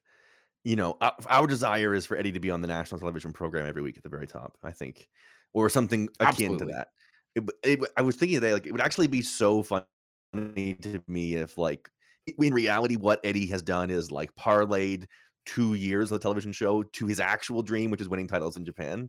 you 0.64 0.74
know, 0.74 0.96
our, 1.00 1.14
our 1.28 1.46
desire 1.46 1.94
is 1.94 2.04
for 2.04 2.16
Eddie 2.16 2.32
to 2.32 2.40
be 2.40 2.50
on 2.50 2.60
the 2.60 2.66
national 2.66 2.98
television 2.98 3.32
program 3.32 3.64
every 3.64 3.82
week 3.82 3.96
at 3.96 4.02
the 4.02 4.08
very 4.08 4.26
top, 4.26 4.58
I 4.64 4.72
think, 4.72 5.08
or 5.54 5.68
something 5.68 6.08
akin 6.18 6.28
Absolutely. 6.28 6.66
to 6.66 6.72
that. 6.72 6.88
It, 7.36 7.44
it, 7.62 7.90
I 7.96 8.02
was 8.02 8.16
thinking 8.16 8.40
that 8.40 8.52
like, 8.52 8.66
it 8.66 8.72
would 8.72 8.80
actually 8.80 9.06
be 9.06 9.22
so 9.22 9.62
funny 9.62 9.84
to 10.32 11.00
me 11.06 11.36
if, 11.36 11.56
like, 11.56 11.88
in 12.26 12.52
reality, 12.52 12.96
what 12.96 13.20
Eddie 13.22 13.46
has 13.46 13.62
done 13.62 13.88
is 13.88 14.10
like 14.10 14.34
parlayed 14.34 15.06
two 15.46 15.74
years 15.74 16.10
of 16.12 16.18
the 16.18 16.22
television 16.22 16.52
show 16.52 16.82
to 16.82 17.06
his 17.06 17.20
actual 17.20 17.62
dream, 17.62 17.90
which 17.90 18.00
is 18.00 18.08
winning 18.08 18.26
titles 18.28 18.56
in 18.56 18.64
Japan. 18.64 19.08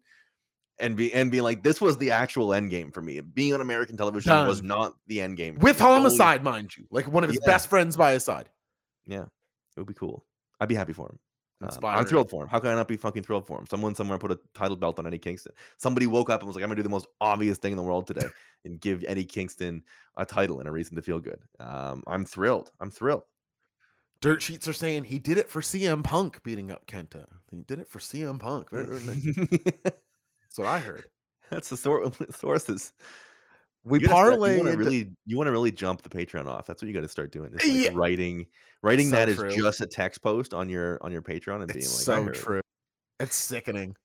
And 0.80 0.95
be 0.95 1.12
and 1.12 1.32
be 1.32 1.41
like, 1.41 1.63
this 1.63 1.82
was 1.82 1.97
the 1.97 2.12
actual 2.12 2.54
end 2.54 2.69
game 2.69 2.91
for 2.91 3.02
me. 3.02 3.19
Being 3.19 3.56
on 3.56 3.62
American 3.62 3.97
television 3.97 4.32
was 4.47 4.62
not 4.62 4.93
the 5.08 5.21
end 5.21 5.36
game. 5.36 5.56
With 5.58 5.80
me. 5.80 5.86
Only- 5.88 5.97
homicide, 6.04 6.43
mind 6.43 6.78
you, 6.78 6.86
like 6.91 7.08
one 7.08 7.23
of 7.23 7.32
his 7.32 7.39
Yeah. 7.41 7.52
best 7.52 7.67
friends 7.67 7.97
by 7.97 8.13
his 8.13 8.23
side. 8.23 8.47
Yeah, 9.08 9.23
it 9.23 9.80
would 9.80 9.88
be 9.88 9.95
cool. 9.95 10.23
I'd 10.60 10.69
be 10.69 10.76
happy 10.76 10.93
for 10.93 11.08
him. 11.10 11.17
Um, 11.60 11.80
I'm 11.84 12.06
thrilled 12.06 12.30
for 12.30 12.43
him. 12.43 12.50
How 12.50 12.60
can 12.60 12.69
I 12.69 12.76
not 12.76 12.88
be 12.88 12.97
fucking 12.97 13.23
thrilled 13.23 13.47
for 13.47 13.58
him? 13.58 13.65
Someone 13.65 13.95
somewhere 13.95 14.19
put 14.19 14.32
a 14.32 14.39
title 14.54 14.76
belt 14.78 15.00
on 15.00 15.08
Eddie 15.08 15.17
Kingston. 15.17 15.54
Somebody 15.78 16.06
woke 16.06 16.30
up 16.30 16.41
and 16.41 16.47
was 16.47 16.56
like, 16.56 16.62
"I'm 16.63 16.69
gonna 16.69 16.76
do 16.76 16.84
the 16.84 16.89
most 16.89 17.08
obvious 17.19 17.58
thing 17.58 17.71
in 17.71 17.78
the 17.78 17.84
world 17.84 18.06
today 18.06 18.28
and 18.65 18.80
give 18.80 19.04
Eddie 19.08 19.26
Kingston 19.26 19.82
a 20.17 20.26
title 20.28 20.60
and 20.60 20.69
a 20.69 20.71
reason 20.71 20.95
to 20.97 21.02
feel 21.02 21.19
good." 21.19 21.39
Um, 21.60 22.04
I'm 22.06 22.23
thrilled. 22.26 22.69
I'm 22.80 22.91
thrilled. 22.91 23.23
Dirt 24.21 24.41
sheets 24.41 24.67
are 24.67 24.73
saying 24.73 25.03
he 25.03 25.19
did 25.19 25.38
it 25.38 25.49
for 25.49 25.62
CM 25.62 26.03
Punk 26.03 26.41
beating 26.43 26.71
up 26.71 26.86
Kenta. 26.88 27.25
He 27.51 27.62
did 27.62 27.80
it 27.80 27.88
for 27.89 27.99
CM 27.99 28.39
Punk. 28.39 28.69
Very, 28.71 28.86
very 28.86 29.03
nice. 29.03 29.62
That's 29.84 30.58
what 30.58 30.67
I 30.67 30.80
heard. 30.80 31.06
That's 31.51 31.69
the 31.69 31.77
sor- 31.77 32.12
sources. 32.36 32.93
We 33.84 33.99
You 34.01 34.08
You 34.08 34.13
want 34.13 34.65
to 34.67 34.77
really, 34.77 35.12
you 35.25 35.38
want 35.38 35.47
to 35.47 35.51
really 35.51 35.71
jump 35.71 36.01
the 36.01 36.10
Patreon 36.10 36.45
off. 36.47 36.65
That's 36.65 36.82
what 36.82 36.88
you 36.88 36.93
got 36.93 37.01
to 37.01 37.08
start 37.08 37.32
doing. 37.32 37.53
is, 37.53 37.63
like, 37.63 37.86
Yeah. 37.86 37.89
writing, 37.93 38.45
writing 38.84 39.10
So 39.10 39.15
that 39.17 39.30
is 39.30 39.38
true. 39.38 39.56
just 39.56 39.82
a 39.82 39.86
text 39.88 40.21
post 40.21 40.53
on 40.53 40.67
your 40.67 40.97
on 41.03 41.12
your 41.12 41.21
Patreon 41.21 41.58
and 41.62 41.67
being 41.67 41.80
It's 41.80 42.08
like, 42.08 42.25
so 42.25 42.32
true. 42.32 42.62
It's 43.19 43.36
sickening. 43.36 43.95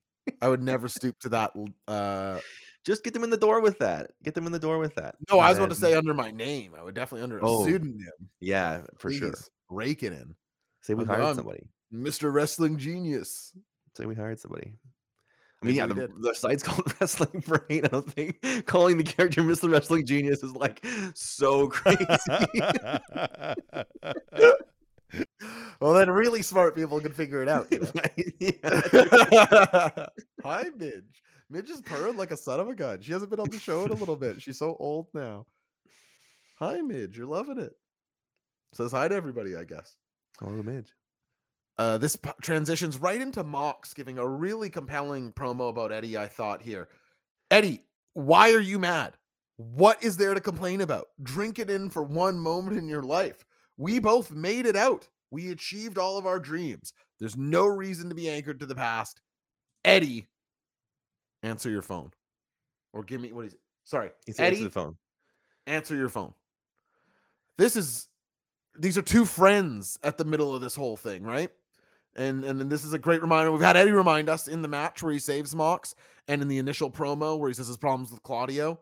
I 0.40 0.48
would 0.48 0.62
never 0.62 0.88
stoop 0.88 1.18
to 1.20 1.28
that. 1.30 1.52
Uh, 1.88 2.38
Just 2.84 3.02
get 3.02 3.12
them 3.14 3.24
in 3.24 3.30
the 3.30 3.36
door 3.36 3.60
with 3.60 3.78
that. 3.78 4.10
Get 4.22 4.34
them 4.34 4.46
in 4.46 4.52
the 4.52 4.58
door 4.58 4.78
with 4.78 4.94
that. 4.96 5.16
no, 5.30 5.38
I 5.38 5.48
and 5.50 5.58
was 5.58 5.58
about 5.58 5.74
to 5.74 5.80
say 5.80 5.94
under 5.94 6.14
my 6.14 6.30
name. 6.30 6.74
I 6.78 6.82
would 6.82 6.94
definitely 6.94 7.24
under 7.24 7.38
a 7.38 7.40
Oh, 7.42 7.64
pseudonym. 7.64 7.96
yeah, 8.40 8.82
for 8.98 9.10
sure. 9.12 9.30
Please, 9.32 9.50
Rake 9.61 9.61
it 9.80 10.12
in. 10.12 10.34
Say 10.82 10.94
we 10.94 11.04
I'm 11.04 11.08
hired 11.08 11.36
somebody. 11.36 11.68
Mr. 11.92 12.32
Wrestling 12.32 12.78
Genius. 12.78 13.52
Say 13.96 14.06
we 14.06 14.14
hired 14.14 14.40
somebody. 14.40 14.74
I 15.62 15.66
mean, 15.66 15.76
yeah, 15.76 15.86
the, 15.86 16.08
the 16.18 16.34
site's 16.34 16.62
called 16.64 16.92
Wrestling 17.00 17.44
Brain. 17.46 17.84
I 17.84 17.88
don't 17.88 18.12
think 18.12 18.66
calling 18.66 18.98
the 18.98 19.04
character 19.04 19.42
Mr. 19.42 19.70
Wrestling 19.70 20.06
Genius 20.06 20.42
is 20.42 20.52
like 20.52 20.84
so 21.14 21.68
crazy. 21.68 22.06
Well, 25.80 25.94
then 25.94 26.10
really 26.10 26.42
smart 26.42 26.74
people 26.74 27.00
can 27.00 27.12
figure 27.12 27.42
it 27.42 27.48
out. 27.48 27.68
you 27.70 27.80
know? 27.80 27.90
Hi, 30.44 30.64
Midge. 30.76 31.22
Midge 31.50 31.70
is 31.70 31.80
purring 31.82 32.16
like 32.16 32.30
a 32.30 32.36
son 32.36 32.60
of 32.60 32.68
a 32.68 32.74
gun. 32.74 33.00
She 33.02 33.12
hasn't 33.12 33.30
been 33.30 33.40
on 33.40 33.50
the 33.50 33.58
show 33.58 33.84
in 33.84 33.90
a 33.90 33.94
little 33.94 34.16
bit. 34.16 34.40
She's 34.40 34.58
so 34.58 34.76
old 34.78 35.08
now. 35.12 35.44
Hi, 36.60 36.80
Midge. 36.80 37.18
You're 37.18 37.26
loving 37.26 37.58
it. 37.58 37.72
Says 38.74 38.92
hi 38.92 39.08
to 39.08 39.14
everybody, 39.14 39.56
I 39.56 39.64
guess. 39.64 39.96
Hello, 40.40 40.62
Midge. 40.62 40.92
Uh, 41.78 41.98
this 41.98 42.16
p- 42.16 42.30
transitions 42.42 42.98
right 42.98 43.20
into 43.20 43.42
Mox 43.44 43.94
giving 43.94 44.18
a 44.18 44.26
really 44.26 44.70
compelling 44.70 45.32
promo 45.32 45.70
about 45.70 45.92
Eddie. 45.92 46.16
I 46.16 46.26
thought 46.26 46.62
here, 46.62 46.88
Eddie, 47.50 47.84
why 48.14 48.52
are 48.52 48.60
you 48.60 48.78
mad? 48.78 49.14
What 49.56 50.02
is 50.02 50.16
there 50.16 50.34
to 50.34 50.40
complain 50.40 50.80
about? 50.80 51.08
Drink 51.22 51.58
it 51.58 51.70
in 51.70 51.88
for 51.90 52.02
one 52.02 52.38
moment 52.38 52.78
in 52.78 52.88
your 52.88 53.02
life. 53.02 53.44
We 53.76 53.98
both 53.98 54.30
made 54.30 54.66
it 54.66 54.76
out. 54.76 55.08
We 55.30 55.50
achieved 55.50 55.98
all 55.98 56.18
of 56.18 56.26
our 56.26 56.38
dreams. 56.38 56.92
There's 57.18 57.36
no 57.36 57.66
reason 57.66 58.08
to 58.08 58.14
be 58.14 58.28
anchored 58.28 58.60
to 58.60 58.66
the 58.66 58.74
past. 58.74 59.20
Eddie, 59.84 60.28
answer 61.42 61.70
your 61.70 61.82
phone, 61.82 62.10
or 62.92 63.02
give 63.02 63.20
me 63.20 63.32
what 63.32 63.46
is 63.46 63.54
it? 63.54 63.60
Sorry, 63.84 64.10
said 64.26 64.44
answer 64.44 64.44
Eddie, 64.44 64.64
the 64.64 64.70
phone. 64.70 64.96
answer 65.66 65.96
your 65.96 66.08
phone. 66.08 66.34
This 67.58 67.76
is 67.76 68.08
these 68.78 68.96
are 68.96 69.02
two 69.02 69.24
friends 69.24 69.98
at 70.02 70.18
the 70.18 70.24
middle 70.24 70.54
of 70.54 70.60
this 70.60 70.74
whole 70.74 70.96
thing, 70.96 71.22
right? 71.22 71.50
And 72.14 72.44
and 72.44 72.60
then 72.60 72.68
this 72.68 72.84
is 72.84 72.92
a 72.92 72.98
great 72.98 73.22
reminder. 73.22 73.50
We've 73.52 73.60
had 73.60 73.76
Eddie 73.76 73.92
remind 73.92 74.28
us 74.28 74.48
in 74.48 74.62
the 74.62 74.68
match 74.68 75.02
where 75.02 75.12
he 75.12 75.18
saves 75.18 75.54
Mox, 75.54 75.94
and 76.28 76.42
in 76.42 76.48
the 76.48 76.58
initial 76.58 76.90
promo 76.90 77.38
where 77.38 77.48
he 77.48 77.54
says 77.54 77.68
his 77.68 77.76
problems 77.76 78.10
with 78.10 78.22
Claudio. 78.22 78.80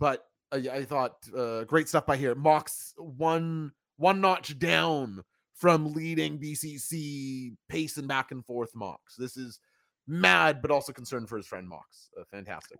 But 0.00 0.24
I, 0.50 0.56
I 0.56 0.84
thought 0.84 1.16
uh, 1.36 1.64
great 1.64 1.88
stuff 1.88 2.06
by 2.06 2.16
here. 2.16 2.34
Mox 2.34 2.94
one 2.96 3.72
one 3.96 4.20
notch 4.20 4.58
down 4.58 5.22
from 5.54 5.92
leading 5.92 6.38
BCC 6.38 7.54
pacing 7.68 8.06
back 8.06 8.32
and 8.32 8.44
forth 8.44 8.74
Mox. 8.74 9.16
This 9.16 9.36
is 9.36 9.60
mad, 10.06 10.60
but 10.60 10.70
also 10.70 10.92
concerned 10.92 11.28
for 11.28 11.36
his 11.36 11.46
friend 11.46 11.68
Mox. 11.68 12.10
Uh, 12.18 12.24
fantastic. 12.30 12.78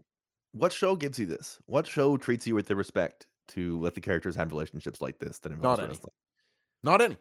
What 0.53 0.73
show 0.73 0.97
gives 0.97 1.19
you 1.19 1.27
this? 1.27 1.59
What 1.67 1.87
show 1.87 2.17
treats 2.17 2.47
you 2.47 2.55
with 2.55 2.67
the 2.67 2.77
respect 2.77 3.27
to 3.49 3.79
let 3.81 3.95
the 3.95 4.01
characters 4.01 4.37
have 4.37 4.51
relationships 4.53 5.01
like 5.01 5.19
this 5.19 5.39
that 5.41 5.53
involves 5.53 5.81
any. 5.81 5.89
wrestling? 5.89 6.13
Not 6.83 7.01
any. 7.01 7.17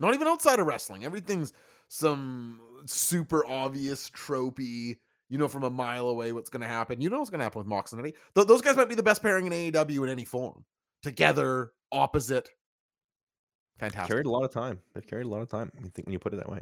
Not 0.00 0.14
even 0.14 0.28
outside 0.28 0.58
of 0.58 0.66
wrestling. 0.66 1.04
Everything's 1.04 1.52
some 1.88 2.60
super 2.86 3.46
obvious 3.46 4.10
tropey. 4.10 4.98
You 5.28 5.38
know 5.38 5.48
from 5.48 5.64
a 5.64 5.70
mile 5.70 6.08
away 6.08 6.32
what's 6.32 6.50
going 6.50 6.62
to 6.62 6.68
happen. 6.68 7.00
You 7.00 7.10
know 7.10 7.18
what's 7.18 7.30
going 7.30 7.40
to 7.40 7.44
happen 7.44 7.58
with 7.58 7.66
Mox 7.66 7.92
and 7.92 8.00
Eddie. 8.00 8.14
Th- 8.34 8.46
those 8.46 8.60
guys 8.60 8.76
might 8.76 8.88
be 8.88 8.94
the 8.94 9.02
best 9.02 9.22
pairing 9.22 9.46
in 9.46 9.52
AEW 9.52 10.04
in 10.04 10.08
any 10.08 10.24
form. 10.24 10.64
Together, 11.02 11.72
opposite. 11.90 12.50
Fantastic. 13.78 14.08
Carried 14.08 14.26
a 14.26 14.30
lot 14.30 14.44
of 14.44 14.52
time. 14.52 14.78
They've 14.94 15.06
carried 15.06 15.26
a 15.26 15.28
lot 15.28 15.42
of 15.42 15.48
time. 15.48 15.70
I 15.78 15.88
think 15.88 16.06
when 16.06 16.12
you 16.12 16.18
put 16.18 16.32
it 16.32 16.36
that 16.36 16.48
way. 16.48 16.60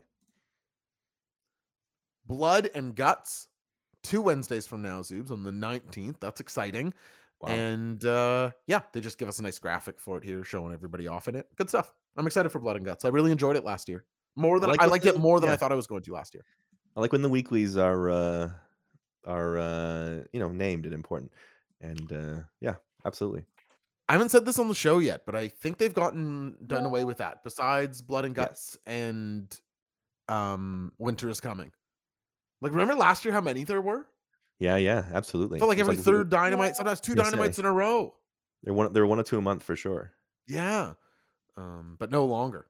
Blood 2.27 2.71
and 2.75 2.95
Guts. 2.95 3.49
Two 4.03 4.21
Wednesdays 4.21 4.67
from 4.67 4.83
now, 4.83 5.01
Zubes, 5.01 5.31
on 5.31 5.43
the 5.43 5.51
19th. 5.51 6.17
That's 6.21 6.41
exciting. 6.41 6.93
Wow. 7.41 7.49
And 7.49 8.05
uh 8.05 8.51
yeah, 8.67 8.81
they 8.93 9.01
just 9.01 9.19
give 9.19 9.29
us 9.29 9.39
a 9.39 9.43
nice 9.43 9.59
graphic 9.59 9.99
for 9.99 10.19
it 10.19 10.25
here, 10.25 10.45
showing 10.45 10.73
everybody 10.73 11.09
off 11.09 11.29
in 11.29 11.35
it. 11.35 11.47
Good 11.57 11.69
stuff. 11.69 11.93
I'm 12.17 12.27
excited 12.27 12.51
for 12.51 12.59
Blood 12.61 12.77
and 12.77 12.85
Guts. 12.85 13.05
I 13.05 13.09
really 13.09 13.33
enjoyed 13.33 13.57
it 13.57 13.65
last 13.65 13.89
year. 13.89 14.05
More 14.37 14.59
than 14.61 14.71
like 14.71 14.81
I 14.83 14.87
liked 14.87 15.05
the- 15.05 15.11
it 15.15 15.19
more 15.19 15.41
than 15.41 15.51
I 15.51 15.57
thought 15.57 15.73
I 15.73 15.77
was 15.77 15.87
going 15.87 16.03
to 16.03 16.13
last 16.13 16.35
year. 16.35 16.45
I 16.97 17.01
like 17.01 17.13
when 17.13 17.23
the 17.23 17.29
weeklies 17.29 17.77
are 17.77 18.11
uh 18.11 18.51
are 19.27 19.59
uh 19.59 20.21
you 20.33 20.41
know 20.41 20.49
named 20.49 20.85
and 20.87 20.95
important. 20.95 21.33
And 21.81 22.13
uh 22.13 22.41
yeah, 22.61 22.75
absolutely. 23.05 23.45
I 24.09 24.13
haven't 24.13 24.29
said 24.31 24.45
this 24.45 24.59
on 24.59 24.69
the 24.69 24.75
show 24.75 24.99
yet, 24.99 25.23
but 25.25 25.35
I 25.35 25.49
think 25.49 25.79
they've 25.79 25.95
gotten 25.95 26.57
done 26.67 26.85
away 26.85 27.05
with 27.05 27.19
that. 27.19 27.43
Besides 27.43 28.03
Blood 28.03 28.25
and 28.27 28.37
Yes. 28.37 28.47
Guts 28.47 28.79
and 28.87 29.61
um 30.29 30.93
Winter 30.99 31.29
is 31.29 31.41
Coming. 31.41 31.71
Like 32.61 32.73
remember 32.73 32.95
last 32.95 33.25
year 33.25 33.35
how 33.35 33.41
many 33.41 33.65
there 33.65 33.81
were? 33.83 34.07
Yeah, 34.61 34.77
yeah, 34.77 35.05
absolutely. 35.13 35.59
I 35.59 35.61
felt 35.61 35.69
like 35.71 35.79
every 35.79 35.97
a- 35.97 35.99
third 35.99 36.29
dynamite, 36.31 36.77
sometimes 36.77 37.01
two 37.01 37.15
Gonna 37.15 37.31
dynamites 37.31 37.59
in 37.59 37.65
a 37.65 37.73
row. 37.73 38.15
they're 38.63 38.73
one 38.75 38.93
they're 38.93 39.07
one 39.07 39.19
or 39.19 39.25
two 39.25 39.39
a 39.39 39.43
month 39.43 39.63
for 39.63 39.75
sure. 39.77 40.13
Yeah. 40.47 40.93
Um, 41.57 41.97
but 41.99 42.11
no 42.11 42.25
longer. 42.25 42.67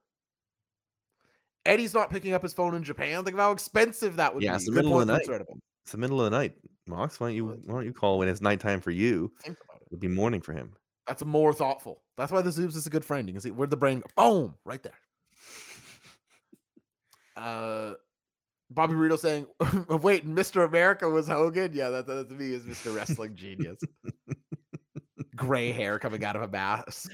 Eddie's 1.66 1.94
not 1.94 2.10
picking 2.10 2.34
up 2.34 2.42
his 2.42 2.52
phone 2.52 2.74
in 2.74 2.82
Japan. 2.82 3.24
Think 3.24 3.34
of 3.34 3.40
how 3.40 3.52
expensive 3.52 4.16
that 4.16 4.34
would 4.34 4.42
Yeah, 4.42 4.52
be. 4.52 4.56
it's 4.56 4.66
the 4.66 4.72
middle 4.72 5.00
of 5.00 5.06
the 5.06 5.12
night. 5.12 5.26
It's 5.84 5.92
the 5.92 5.98
middle 5.98 6.20
of 6.22 6.30
the 6.30 6.36
night. 6.36 6.54
Mox, 6.86 7.18
why 7.18 7.28
don't 7.28 7.36
you 7.36 7.46
why 7.64 7.74
don't 7.74 7.86
you 7.86 7.92
call 7.94 8.18
when 8.18 8.28
it's 8.28 8.42
nighttime 8.42 8.80
for 8.80 8.90
you? 8.90 9.32
Think 9.42 9.56
about 9.64 9.80
it. 9.80 9.88
It'd 9.90 10.00
be 10.00 10.08
morning 10.08 10.42
for 10.42 10.52
him. 10.52 10.74
That's 11.06 11.24
more 11.24 11.52
thoughtful. 11.54 12.02
That's 12.16 12.30
why 12.32 12.42
the 12.42 12.50
Zubes 12.50 12.76
is 12.76 12.86
a 12.86 12.90
good 12.90 13.04
friend. 13.04 13.26
You 13.28 13.34
can 13.34 13.40
see 13.40 13.50
where 13.50 13.66
the 13.66 13.76
brain 13.76 14.02
go. 14.16 14.32
Boom, 14.42 14.54
right 14.64 14.82
there. 14.82 14.92
Uh 17.36 17.94
Bobby 18.70 18.94
Burrito 18.94 19.18
saying, 19.18 19.46
wait, 20.02 20.26
Mr. 20.26 20.64
America 20.66 21.08
was 21.08 21.28
Hogan? 21.28 21.72
Yeah, 21.74 21.90
that, 21.90 22.06
that's 22.06 22.30
me 22.30 22.54
as 22.54 22.62
Mr. 22.62 22.94
Wrestling 22.94 23.36
Genius. 23.36 23.78
Gray 25.34 25.72
hair 25.72 25.98
coming 25.98 26.24
out 26.24 26.36
of 26.36 26.42
a 26.42 26.48
mask. 26.48 27.10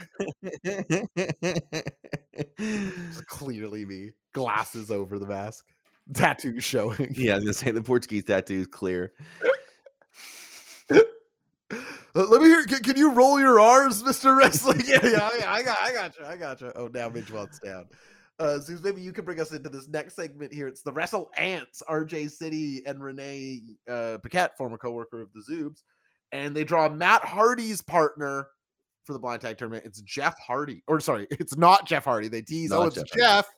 Clearly 3.26 3.86
me. 3.86 4.10
Glasses 4.32 4.90
over 4.90 5.18
the 5.18 5.26
mask. 5.26 5.66
Tattoo 6.14 6.60
showing. 6.60 7.14
yeah, 7.16 7.32
I 7.32 7.34
was 7.36 7.44
gonna 7.44 7.54
say 7.54 7.70
the 7.70 7.82
Portuguese 7.82 8.24
tattoo 8.24 8.60
is 8.60 8.66
clear. 8.66 9.12
Uh, 12.14 12.24
let 12.26 12.42
me 12.42 12.48
hear. 12.48 12.64
Can, 12.64 12.80
can 12.80 12.96
you 12.96 13.12
roll 13.12 13.38
your 13.38 13.60
R's, 13.60 14.02
Mister 14.02 14.34
Wrestling? 14.34 14.82
yeah, 14.86 14.98
yeah, 15.04 15.30
yeah, 15.38 15.52
I 15.52 15.62
got, 15.62 15.78
I 15.80 15.92
got 15.92 16.18
you, 16.18 16.26
I 16.26 16.36
got 16.36 16.60
you. 16.60 16.72
Oh, 16.74 16.88
now 16.92 17.08
Mitch 17.08 17.30
wants 17.30 17.60
down. 17.60 17.86
Uh, 18.40 18.58
Zubes, 18.58 18.82
maybe 18.82 19.00
you 19.00 19.12
can 19.12 19.24
bring 19.24 19.40
us 19.40 19.52
into 19.52 19.68
this 19.68 19.86
next 19.86 20.16
segment 20.16 20.52
here. 20.52 20.66
It's 20.66 20.82
the 20.82 20.92
Wrestle 20.92 21.30
Ants, 21.36 21.82
RJ 21.88 22.30
City 22.30 22.82
and 22.86 23.02
Renee 23.02 23.60
uh, 23.88 24.18
Paquette, 24.22 24.56
former 24.56 24.78
coworker 24.78 25.20
of 25.20 25.28
the 25.34 25.42
Zubes, 25.48 25.82
and 26.32 26.54
they 26.54 26.64
draw 26.64 26.88
Matt 26.88 27.24
Hardy's 27.24 27.80
partner 27.82 28.48
for 29.04 29.12
the 29.12 29.18
blind 29.18 29.40
tag 29.42 29.58
tournament. 29.58 29.84
It's 29.86 30.00
Jeff 30.02 30.38
Hardy, 30.38 30.82
or 30.86 31.00
sorry, 31.00 31.26
it's 31.30 31.56
not 31.56 31.86
Jeff 31.86 32.04
Hardy. 32.04 32.28
They 32.28 32.42
tease. 32.42 32.72
oh, 32.72 32.82
it's 32.84 32.96
Jeff 32.96 33.06
Jeff. 33.16 33.48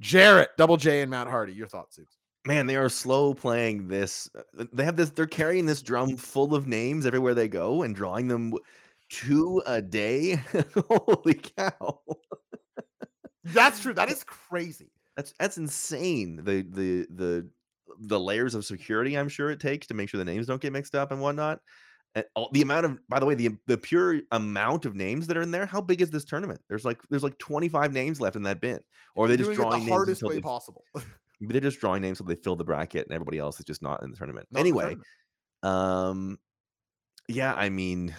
Jarrett, 0.00 0.50
Double 0.58 0.76
J, 0.76 1.02
and 1.02 1.10
Matt 1.10 1.28
Hardy. 1.28 1.52
Your 1.52 1.68
thoughts, 1.68 1.98
Zubes? 1.98 2.16
Man, 2.44 2.66
they 2.66 2.74
are 2.76 2.88
slow 2.88 3.34
playing 3.34 3.86
this. 3.86 4.28
uh, 4.58 4.64
They 4.72 4.84
have 4.84 4.96
this. 4.96 5.10
They're 5.10 5.26
carrying 5.26 5.64
this 5.66 5.80
drum 5.82 6.16
full 6.16 6.54
of 6.54 6.66
names 6.66 7.06
everywhere 7.06 7.34
they 7.34 7.46
go 7.48 7.82
and 7.82 7.94
drawing 7.94 8.26
them 8.26 8.52
two 9.10 9.62
a 9.66 9.80
day. 9.80 10.42
Holy 10.90 11.34
cow! 11.34 12.00
That's 13.44 13.80
true. 13.80 13.94
That 13.94 14.10
is 14.10 14.24
crazy. 14.24 14.90
That's 15.16 15.34
that's 15.38 15.56
insane. 15.58 16.36
The 16.42 16.62
the 16.62 17.06
the 17.14 17.48
the 18.02 18.20
layers 18.20 18.54
of 18.54 18.64
security 18.64 19.16
I'm 19.16 19.28
sure 19.28 19.50
it 19.50 19.60
takes 19.60 19.86
to 19.88 19.94
make 19.94 20.08
sure 20.08 20.18
the 20.18 20.24
names 20.24 20.46
don't 20.46 20.60
get 20.60 20.72
mixed 20.72 20.94
up 20.94 21.12
and 21.12 21.20
whatnot. 21.20 21.60
And 22.14 22.24
all, 22.34 22.50
the 22.52 22.60
amount 22.60 22.84
of, 22.84 22.98
by 23.08 23.20
the 23.20 23.26
way, 23.26 23.34
the 23.34 23.56
the 23.66 23.78
pure 23.78 24.20
amount 24.32 24.84
of 24.84 24.94
names 24.94 25.26
that 25.28 25.36
are 25.36 25.42
in 25.42 25.50
there. 25.50 25.64
How 25.64 25.80
big 25.80 26.02
is 26.02 26.10
this 26.10 26.24
tournament? 26.24 26.60
There's 26.68 26.84
like 26.84 27.00
there's 27.08 27.22
like 27.22 27.38
25 27.38 27.92
names 27.92 28.20
left 28.20 28.36
in 28.36 28.42
that 28.42 28.60
bin, 28.60 28.80
or 29.14 29.28
they're 29.28 29.38
just 29.38 29.52
drawing 29.52 29.86
the 29.86 29.90
hardest 29.90 30.22
way 30.22 30.34
they 30.34 30.40
possible. 30.40 30.84
they're 31.40 31.60
just 31.60 31.80
drawing 31.80 32.02
names 32.02 32.18
so 32.18 32.24
they 32.24 32.34
fill 32.34 32.56
the 32.56 32.64
bracket 32.64 33.06
and 33.06 33.14
everybody 33.14 33.38
else 33.38 33.58
is 33.58 33.64
just 33.64 33.82
not 33.82 34.02
in 34.02 34.10
the 34.10 34.16
tournament. 34.16 34.46
Not 34.50 34.60
in 34.60 34.64
the 34.64 34.68
anyway, 34.68 34.96
tournament. 35.62 36.08
um, 36.10 36.38
yeah, 37.28 37.54
I 37.54 37.70
mean, 37.70 38.14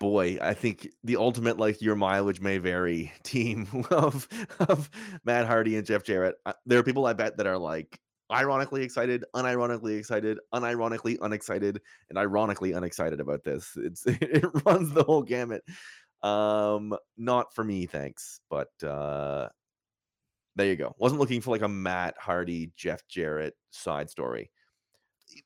boy, 0.00 0.38
I 0.40 0.54
think 0.54 0.88
the 1.04 1.16
ultimate 1.16 1.58
like 1.58 1.82
your 1.82 1.96
mileage 1.96 2.40
may 2.40 2.58
vary 2.58 3.12
team 3.22 3.68
of 3.90 4.26
of 4.60 4.90
Matt 5.24 5.46
Hardy 5.46 5.76
and 5.76 5.86
Jeff 5.86 6.02
Jarrett. 6.02 6.36
There 6.66 6.78
are 6.78 6.84
people 6.84 7.06
I 7.06 7.12
bet 7.12 7.36
that 7.36 7.46
are 7.46 7.58
like 7.58 7.98
ironically 8.30 8.82
excited, 8.82 9.24
unironically 9.34 9.98
excited, 9.98 10.38
unironically 10.54 11.18
unexcited, 11.22 11.80
and 12.08 12.18
ironically 12.18 12.72
unexcited 12.72 13.20
about 13.20 13.44
this. 13.44 13.72
It's 13.76 14.04
it 14.06 14.44
runs 14.64 14.92
the 14.92 15.04
whole 15.04 15.22
gamut. 15.22 15.64
Um, 16.22 16.96
not 17.16 17.54
for 17.54 17.64
me, 17.64 17.86
thanks. 17.86 18.40
But 18.50 18.70
uh 18.82 19.48
there 20.56 20.66
you 20.66 20.76
go. 20.76 20.94
Wasn't 20.98 21.20
looking 21.20 21.40
for 21.40 21.52
like 21.52 21.62
a 21.62 21.68
Matt 21.68 22.16
Hardy, 22.18 22.72
Jeff 22.76 23.06
Jarrett 23.08 23.54
side 23.70 24.10
story. 24.10 24.50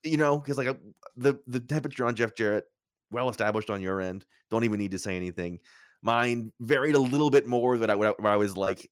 You 0.03 0.17
know, 0.17 0.39
because 0.39 0.57
like 0.57 0.69
a, 0.69 0.77
the 1.17 1.39
the 1.47 1.61
temperature 1.61 2.07
on 2.07 2.15
Jeff 2.15 2.35
Jarrett, 2.35 2.65
well 3.11 3.29
established 3.29 3.69
on 3.69 3.83
your 3.83 4.01
end. 4.01 4.25
Don't 4.51 4.65
even 4.65 4.79
need 4.79 4.93
to 4.93 4.99
say 4.99 5.17
anything. 5.17 5.59
Mine 6.03 6.51
varied 6.61 6.95
a 6.95 7.01
little 7.01 7.31
bit 7.31 7.47
more 7.47 7.77
that 7.79 7.91
I 7.91 7.95
where 7.95 8.15
I 8.25 8.37
was 8.37 8.57
like, 8.57 8.91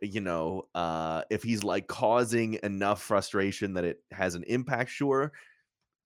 you 0.00 0.20
know, 0.20 0.66
uh, 0.74 1.22
if 1.30 1.42
he's 1.42 1.64
like 1.64 1.86
causing 1.86 2.58
enough 2.62 3.02
frustration 3.02 3.74
that 3.74 3.84
it 3.84 4.02
has 4.12 4.34
an 4.34 4.42
impact, 4.44 4.90
sure. 4.90 5.32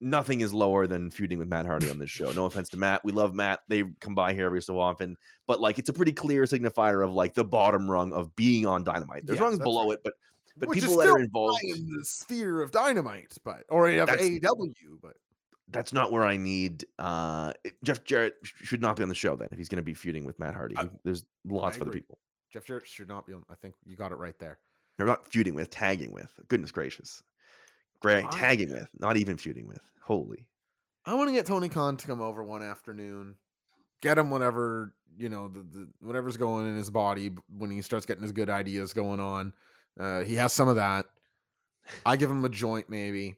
Nothing 0.03 0.41
is 0.41 0.55
lower 0.55 0.87
than 0.87 1.11
feuding 1.11 1.39
with 1.39 1.49
Matt 1.49 1.67
Hardy 1.67 1.91
on 1.91 1.99
this 1.99 2.09
show. 2.09 2.33
No 2.33 2.47
offense 2.47 2.71
to 2.71 2.77
Matt. 2.79 3.05
We 3.05 3.13
love 3.13 3.35
Matt. 3.35 3.61
They 3.69 3.85
come 4.01 4.15
by 4.15 4.33
here 4.33 4.47
every 4.47 4.63
so 4.63 4.79
often. 4.81 5.17
But 5.47 5.61
like 5.61 5.79
it's 5.79 5.91
a 5.91 5.93
pretty 5.93 6.13
clear 6.13 6.45
signifier 6.45 7.05
of 7.05 7.13
like 7.13 7.35
the 7.35 7.45
bottom 7.45 7.91
rung 7.91 8.13
of 8.15 8.35
being 8.35 8.67
on 8.67 8.83
dynamite. 8.83 9.27
There's 9.27 9.39
Yes, 9.39 9.43
rungs 9.43 9.59
below 9.59 9.89
right. 9.89 9.95
it, 9.95 10.01
but 10.05 10.15
but 10.57 10.69
Which 10.71 10.81
people 10.81 10.97
that 10.97 11.09
are 11.09 11.19
involved 11.19 11.63
in 11.65 11.87
the 11.91 12.05
sphere 12.05 12.63
of 12.63 12.71
dynamite, 12.71 13.37
but 13.45 13.65
or 13.69 13.89
of 13.91 14.09
AEW, 14.09 14.73
but 15.03 15.15
that's 15.69 15.93
not 15.93 16.11
where 16.13 16.25
I 16.25 16.37
need 16.37 16.85
uh 16.99 17.53
Jeff 17.85 18.03
Jarrett 18.05 18.35
should 18.43 18.81
not 18.81 18.97
be 18.97 19.03
on 19.03 19.09
the 19.09 19.15
show 19.15 19.37
then 19.37 19.49
if 19.53 19.59
he's 19.59 19.69
going 19.69 19.77
to 19.77 19.83
be 19.83 19.95
feuding 19.95 20.25
with 20.25 20.39
Matt 20.39 20.55
Hardy. 20.55 20.77
I- 20.79 20.89
There's 21.05 21.25
lots 21.47 21.77
the 21.77 21.83
agree. 21.85 22.01
people. 22.01 22.19
Jeff 22.53 22.65
Jarrett 22.65 22.87
should 22.87 23.09
not 23.09 23.27
be 23.27 23.33
on. 23.33 23.43
I 23.51 23.55
think 23.55 23.75
you 23.85 23.97
got 23.97 24.13
it 24.13 24.19
right 24.19 24.39
there. 24.39 24.59
They're 24.97 25.07
not 25.07 25.29
feuding 25.29 25.55
with, 25.55 25.71
tagging 25.71 26.13
with. 26.13 26.33
Goodness 26.49 26.73
gracious. 26.73 27.23
Great, 28.01 28.25
I- 28.25 28.31
tagging 28.31 28.73
with, 28.73 28.89
not 28.99 29.17
even 29.17 29.37
feuding 29.37 29.67
with. 29.67 29.81
Holy. 30.03 30.47
I 31.07 31.15
want 31.15 31.29
to 31.29 31.35
get 31.35 31.47
Tony 31.47 31.69
Khan 31.69 31.97
to 31.97 32.07
come 32.07 32.21
over 32.21 32.43
one 32.43 32.63
afternoon, 32.63 33.37
get 34.03 34.19
him 34.19 34.31
whatever 34.31 34.93
you 35.17 35.29
know, 35.29 35.49
the, 35.49 35.61
the 35.61 35.89
whatever's 36.01 36.37
going 36.37 36.67
in 36.67 36.77
his 36.77 36.91
body 36.91 37.31
when 37.57 37.71
he 37.71 37.83
starts 37.83 38.07
getting 38.07 38.23
his 38.23 38.33
good 38.33 38.51
ideas 38.51 38.93
going 38.93 39.21
on. 39.21 39.53
Uh, 39.99 40.21
he 40.21 40.35
has 40.37 40.53
some 40.53 40.69
of 40.69 40.77
that. 40.77 41.07
I 42.07 42.17
give 42.17 42.31
him 42.31 42.45
a 42.45 42.49
joint, 42.49 42.89
maybe 42.89 43.37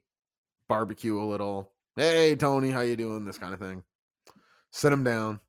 barbecue 0.68 1.20
a 1.20 1.24
little. 1.24 1.70
Hey 1.96 2.36
Tony, 2.36 2.70
how 2.70 2.80
you 2.80 2.96
doing? 2.96 3.24
This 3.24 3.38
kind 3.38 3.54
of 3.54 3.60
thing. 3.60 3.82
Sit 4.70 4.92
him 4.92 5.04
down, 5.04 5.40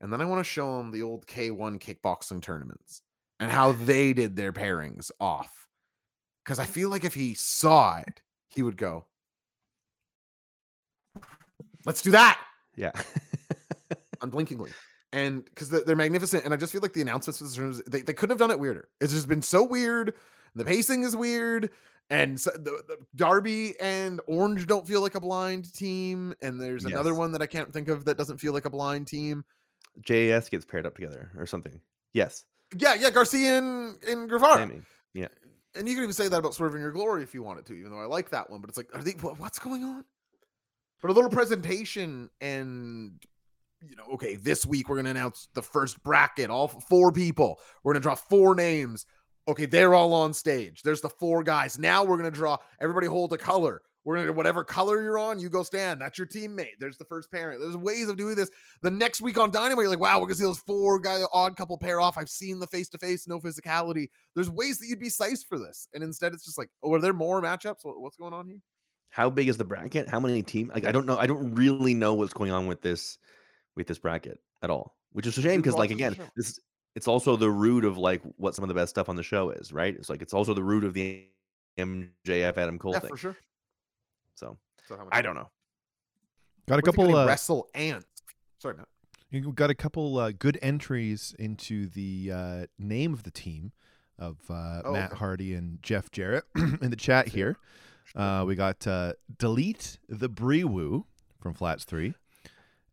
and 0.00 0.12
then 0.12 0.20
I 0.20 0.24
want 0.24 0.40
to 0.40 0.50
show 0.50 0.80
him 0.80 0.90
the 0.90 1.02
old 1.02 1.26
K1 1.26 1.80
kickboxing 1.80 2.42
tournaments 2.42 3.02
and 3.38 3.50
how 3.50 3.72
they 3.72 4.12
did 4.12 4.36
their 4.36 4.52
pairings 4.52 5.10
off. 5.20 5.52
Because 6.44 6.58
I 6.58 6.64
feel 6.64 6.88
like 6.88 7.04
if 7.04 7.14
he 7.14 7.34
saw 7.34 7.98
it, 7.98 8.22
he 8.48 8.62
would 8.62 8.76
go, 8.76 9.06
"Let's 11.84 12.02
do 12.02 12.10
that." 12.12 12.40
Yeah. 12.76 12.92
unblinkingly. 14.22 14.70
And 15.12 15.44
because 15.44 15.70
they're 15.70 15.96
magnificent, 15.96 16.44
and 16.44 16.54
I 16.54 16.56
just 16.56 16.72
feel 16.72 16.82
like 16.82 16.92
the 16.92 17.00
announcements 17.00 17.38
for 17.38 17.44
this 17.44 17.54
tournament, 17.54 17.90
they, 17.90 18.02
they 18.02 18.12
couldn't 18.12 18.32
have 18.34 18.38
done 18.38 18.52
it 18.52 18.60
weirder. 18.60 18.88
It's 19.00 19.12
just 19.12 19.28
been 19.28 19.42
so 19.42 19.64
weird. 19.64 20.14
The 20.54 20.64
pacing 20.64 21.02
is 21.02 21.16
weird, 21.16 21.70
and 22.10 22.40
so 22.40 22.50
the, 22.52 22.82
the 22.86 22.96
Darby 23.16 23.74
and 23.80 24.20
Orange 24.26 24.66
don't 24.66 24.86
feel 24.86 25.00
like 25.00 25.16
a 25.16 25.20
blind 25.20 25.72
team. 25.74 26.34
And 26.42 26.60
there's 26.60 26.84
another 26.84 27.14
one 27.14 27.32
that 27.32 27.42
I 27.42 27.46
can't 27.46 27.72
think 27.72 27.88
of 27.88 28.04
that 28.04 28.18
doesn't 28.18 28.38
feel 28.38 28.52
like 28.52 28.66
a 28.66 28.70
blind 28.70 29.08
team. 29.08 29.44
JAS 30.04 30.48
gets 30.48 30.64
paired 30.64 30.86
up 30.86 30.94
together 30.94 31.30
or 31.36 31.46
something. 31.46 31.80
Yes. 32.12 32.44
Yeah, 32.76 32.94
yeah, 32.94 33.10
Garcia 33.10 33.58
and, 33.58 33.96
and 34.04 34.28
Guevara. 34.28 34.58
Sammy. 34.58 34.82
And 35.74 35.88
you 35.88 35.94
can 35.94 36.04
even 36.04 36.14
say 36.14 36.28
that 36.28 36.36
about 36.38 36.54
Swerve 36.54 36.74
in 36.74 36.80
Your 36.80 36.90
Glory 36.90 37.22
if 37.22 37.32
you 37.32 37.42
wanted 37.42 37.64
to, 37.66 37.74
even 37.74 37.92
though 37.92 38.00
I 38.00 38.06
like 38.06 38.30
that 38.30 38.50
one. 38.50 38.60
But 38.60 38.70
it's 38.70 38.76
like, 38.76 38.88
are 38.94 39.02
they 39.02 39.12
what, 39.12 39.38
what's 39.38 39.58
going 39.58 39.84
on? 39.84 40.04
But 41.00 41.10
a 41.10 41.14
little 41.14 41.30
presentation 41.30 42.28
and 42.40 43.12
you 43.82 43.96
know, 43.96 44.04
okay, 44.14 44.36
this 44.36 44.66
week 44.66 44.88
we're 44.88 44.96
gonna 44.96 45.10
announce 45.10 45.48
the 45.54 45.62
first 45.62 46.02
bracket, 46.02 46.50
all 46.50 46.68
four 46.68 47.12
people. 47.12 47.58
We're 47.82 47.94
gonna 47.94 48.02
draw 48.02 48.14
four 48.14 48.54
names. 48.54 49.06
Okay, 49.48 49.64
they're 49.64 49.94
all 49.94 50.12
on 50.12 50.34
stage. 50.34 50.82
There's 50.82 51.00
the 51.00 51.08
four 51.08 51.42
guys. 51.42 51.78
Now 51.78 52.04
we're 52.04 52.18
gonna 52.18 52.30
draw. 52.30 52.58
Everybody 52.80 53.06
hold 53.06 53.32
a 53.32 53.38
color. 53.38 53.80
We're 54.04 54.16
gonna 54.16 54.32
whatever 54.32 54.64
color 54.64 55.02
you're 55.02 55.18
on, 55.18 55.38
you 55.38 55.50
go 55.50 55.62
stand. 55.62 56.00
That's 56.00 56.16
your 56.16 56.26
teammate. 56.26 56.78
There's 56.78 56.96
the 56.96 57.04
first 57.04 57.30
parent. 57.30 57.60
There's 57.60 57.76
ways 57.76 58.08
of 58.08 58.16
doing 58.16 58.34
this. 58.34 58.50
The 58.82 58.90
next 58.90 59.20
week 59.20 59.36
on 59.36 59.50
Dynamite, 59.50 59.82
you're 59.82 59.90
like, 59.90 60.00
wow, 60.00 60.18
we're 60.18 60.26
gonna 60.26 60.36
see 60.36 60.44
those 60.44 60.58
four 60.60 60.98
guy 60.98 61.18
the 61.18 61.28
odd 61.32 61.56
couple 61.56 61.76
pair 61.76 62.00
off. 62.00 62.16
I've 62.16 62.30
seen 62.30 62.58
the 62.60 62.66
face 62.66 62.88
to 62.90 62.98
face, 62.98 63.28
no 63.28 63.40
physicality. 63.40 64.08
There's 64.34 64.48
ways 64.48 64.78
that 64.78 64.86
you'd 64.86 65.00
be 65.00 65.10
sized 65.10 65.46
for 65.48 65.58
this, 65.58 65.86
and 65.92 66.02
instead 66.02 66.32
it's 66.32 66.44
just 66.46 66.56
like, 66.56 66.70
oh, 66.82 66.94
are 66.94 67.00
there 67.00 67.12
more 67.12 67.42
matchups? 67.42 67.80
What's 67.84 68.16
going 68.16 68.32
on 68.32 68.46
here? 68.46 68.60
How 69.10 69.28
big 69.28 69.48
is 69.48 69.58
the 69.58 69.64
bracket? 69.64 70.08
How 70.08 70.20
many 70.20 70.42
team? 70.42 70.70
Like 70.72 70.86
I 70.86 70.92
don't 70.92 71.04
know. 71.04 71.18
I 71.18 71.26
don't 71.26 71.54
really 71.54 71.92
know 71.94 72.14
what's 72.14 72.32
going 72.32 72.52
on 72.52 72.66
with 72.66 72.80
this 72.80 73.18
with 73.76 73.86
this 73.86 73.98
bracket 73.98 74.40
at 74.62 74.70
all, 74.70 74.96
which 75.12 75.26
is 75.26 75.36
a 75.36 75.42
shame 75.42 75.60
because 75.60 75.74
like 75.74 75.90
again, 75.90 76.16
this 76.36 76.58
it's 76.96 77.06
also 77.06 77.36
the 77.36 77.50
root 77.50 77.84
of 77.84 77.98
like 77.98 78.22
what 78.36 78.54
some 78.54 78.62
of 78.62 78.68
the 78.68 78.74
best 78.74 78.90
stuff 78.90 79.08
on 79.10 79.16
the 79.16 79.22
show 79.22 79.50
is, 79.50 79.72
right? 79.72 79.94
It's 79.94 80.08
like 80.08 80.22
it's 80.22 80.32
also 80.32 80.54
the 80.54 80.62
root 80.62 80.84
of 80.84 80.94
the 80.94 81.26
MJF 81.78 82.56
Adam 82.56 82.78
Cole 82.78 82.92
Yeah, 82.92 83.00
thing. 83.00 83.10
for 83.10 83.16
sure. 83.16 83.36
So 84.40 84.56
So 84.88 84.96
how 84.96 85.04
much 85.04 85.12
I 85.12 85.22
don't 85.22 85.34
know. 85.34 85.50
Got 86.68 86.74
a 86.74 86.82
What's 86.82 86.86
couple. 86.96 87.14
Uh, 87.16 87.26
wrestle 87.26 87.68
ants. 87.74 88.06
Sorry, 88.58 88.74
Matt. 88.76 88.88
you 89.30 89.52
got 89.52 89.70
a 89.70 89.74
couple 89.74 90.18
uh, 90.18 90.32
good 90.32 90.58
entries 90.62 91.34
into 91.38 91.86
the 91.88 92.30
uh, 92.32 92.66
name 92.78 93.12
of 93.12 93.22
the 93.24 93.30
team 93.30 93.72
of 94.18 94.38
uh, 94.50 94.82
Oh, 94.84 94.92
Matt 94.92 95.10
okay. 95.10 95.18
Hardy 95.18 95.54
and 95.54 95.82
Jeff 95.82 96.10
Jarrett 96.10 96.44
in 96.56 96.90
the 96.90 96.96
chat 96.96 97.28
here. 97.28 97.56
Uh, 98.14 98.44
we 98.46 98.54
got 98.54 98.86
uh, 98.86 99.12
delete 99.38 99.98
the 100.08 100.28
Breewoo 100.28 101.04
from 101.40 101.54
Flats 101.54 101.84
Three, 101.84 102.14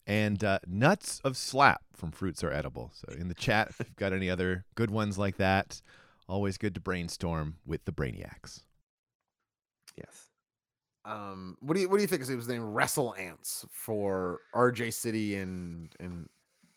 and 0.06 0.44
uh, 0.44 0.60
nuts 0.68 1.20
of 1.24 1.36
slap 1.38 1.82
from 1.96 2.12
Fruits 2.12 2.44
Are 2.44 2.52
Edible. 2.52 2.92
So 2.94 3.14
in 3.14 3.28
the 3.28 3.34
chat, 3.36 3.70
if 3.70 3.80
you've 3.80 3.96
got 3.96 4.14
any 4.14 4.30
other 4.30 4.66
good 4.76 4.90
ones 4.92 5.18
like 5.18 5.38
that, 5.38 5.82
always 6.30 6.58
good 6.58 6.76
to 6.76 6.82
brainstorm 6.82 7.56
with 7.66 7.84
the 7.86 7.92
Brainiacs. 7.92 8.64
Yes. 9.98 10.27
Um, 11.08 11.56
what 11.62 11.76
do 11.76 11.82
you 11.82 11.90
what 11.90 11.98
do 11.98 12.02
you 12.02 12.08
think? 12.08 12.22
Is 12.22 12.30
it 12.30 12.36
was 12.36 12.50
named 12.50 12.66
Wrestle 12.66 13.16
Ants 13.18 13.66
for 13.72 14.42
RJ 14.54 14.94
City 14.94 15.36
and 15.38 15.90
and 16.02 16.28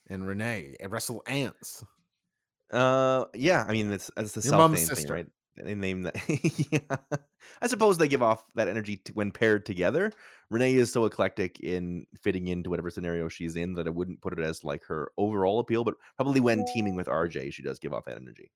and 0.08 0.26
Renee? 0.26 0.76
Uh, 0.82 0.88
Wrestle 0.88 1.22
Ants. 1.26 1.84
Uh, 2.72 3.24
yeah. 3.34 3.64
I 3.68 3.72
mean, 3.72 3.92
it's 3.92 4.10
it's 4.16 4.32
the 4.32 4.40
Your 4.42 4.76
South 4.76 4.98
thing, 4.98 5.08
right? 5.08 5.26
They 5.56 5.74
name 5.74 6.02
that. 6.02 6.14
yeah. 6.70 7.16
I 7.60 7.66
suppose 7.66 7.98
they 7.98 8.06
give 8.06 8.22
off 8.22 8.44
that 8.54 8.68
energy 8.68 8.98
t- 8.98 9.12
when 9.14 9.32
paired 9.32 9.66
together. 9.66 10.12
Renee 10.48 10.76
is 10.76 10.92
so 10.92 11.04
eclectic 11.06 11.58
in 11.60 12.06
fitting 12.22 12.48
into 12.48 12.70
whatever 12.70 12.88
scenario 12.88 13.28
she's 13.28 13.56
in 13.56 13.74
that 13.74 13.88
I 13.88 13.90
wouldn't 13.90 14.20
put 14.22 14.38
it 14.38 14.42
as 14.42 14.62
like 14.62 14.84
her 14.84 15.10
overall 15.18 15.58
appeal, 15.58 15.82
but 15.82 15.94
probably 16.16 16.40
when 16.40 16.64
teaming 16.72 16.94
with 16.94 17.08
RJ, 17.08 17.52
she 17.52 17.62
does 17.62 17.80
give 17.80 17.92
off 17.92 18.04
that 18.06 18.16
energy. 18.16 18.50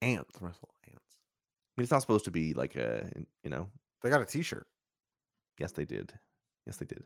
Ants. 0.00 0.36
Wrestle 0.40 0.70
mean, 1.76 1.84
it's 1.84 1.92
not 1.92 2.00
supposed 2.00 2.24
to 2.24 2.30
be 2.30 2.54
like 2.54 2.76
a, 2.76 3.10
you 3.42 3.50
know. 3.50 3.68
They 4.02 4.10
got 4.10 4.22
a 4.22 4.26
T-shirt. 4.26 4.66
Yes, 5.58 5.72
they 5.72 5.84
did. 5.84 6.12
Yes, 6.66 6.76
they 6.76 6.86
did. 6.86 7.02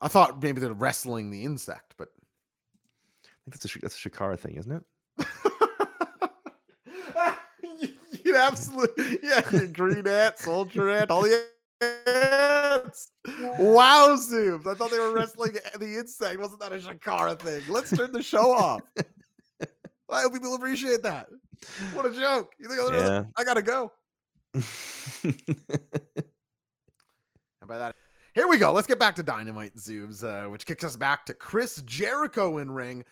I 0.00 0.08
thought 0.08 0.42
maybe 0.42 0.60
they're 0.60 0.72
wrestling 0.72 1.30
the 1.30 1.44
insect, 1.44 1.94
but 1.98 2.08
I 3.24 3.28
think 3.44 3.60
that's 3.60 3.76
a 3.76 3.78
that's 3.80 4.04
a 4.04 4.08
Shakara 4.08 4.38
thing, 4.38 4.56
isn't 4.56 4.72
it? 4.72 4.82
you'd 8.24 8.36
absolutely 8.36 9.18
yeah, 9.22 9.42
you 9.52 9.66
green 9.66 10.06
ant, 10.06 10.38
soldier 10.38 10.90
ant, 10.90 11.10
all 11.10 11.22
the 11.22 11.46
ants. 11.82 13.10
Wow, 13.58 14.16
Zubes. 14.16 14.66
I 14.66 14.74
thought 14.74 14.90
they 14.90 14.98
were 14.98 15.14
wrestling 15.14 15.56
the 15.78 15.98
insect. 15.98 16.38
Wasn't 16.38 16.60
that 16.60 16.72
a 16.72 16.76
Shakara 16.76 17.38
thing? 17.38 17.62
Let's 17.68 17.94
turn 17.94 18.12
the 18.12 18.22
show 18.22 18.52
off. 18.52 18.82
I 20.10 20.22
hope 20.22 20.32
people 20.32 20.54
appreciate 20.54 21.02
that. 21.02 21.28
What 21.92 22.06
a 22.06 22.10
joke. 22.10 22.52
You 22.58 22.68
think 22.68 22.80
other 22.80 22.96
Yeah. 22.96 23.24
I 23.36 23.44
gotta 23.44 23.62
go. 23.62 23.92
And 27.62 27.68
by 27.68 27.76
that, 27.76 27.94
here 28.34 28.48
we 28.48 28.56
go. 28.56 28.72
Let's 28.72 28.86
get 28.86 28.98
back 28.98 29.14
to 29.16 29.22
Dynamite 29.22 29.76
Zubes, 29.76 30.24
uh, 30.24 30.48
which 30.48 30.64
kicks 30.64 30.82
us 30.82 30.96
back 30.96 31.26
to 31.26 31.34
Chris 31.34 31.82
Jericho 31.82 32.58
in 32.58 32.70
ring. 32.70 33.04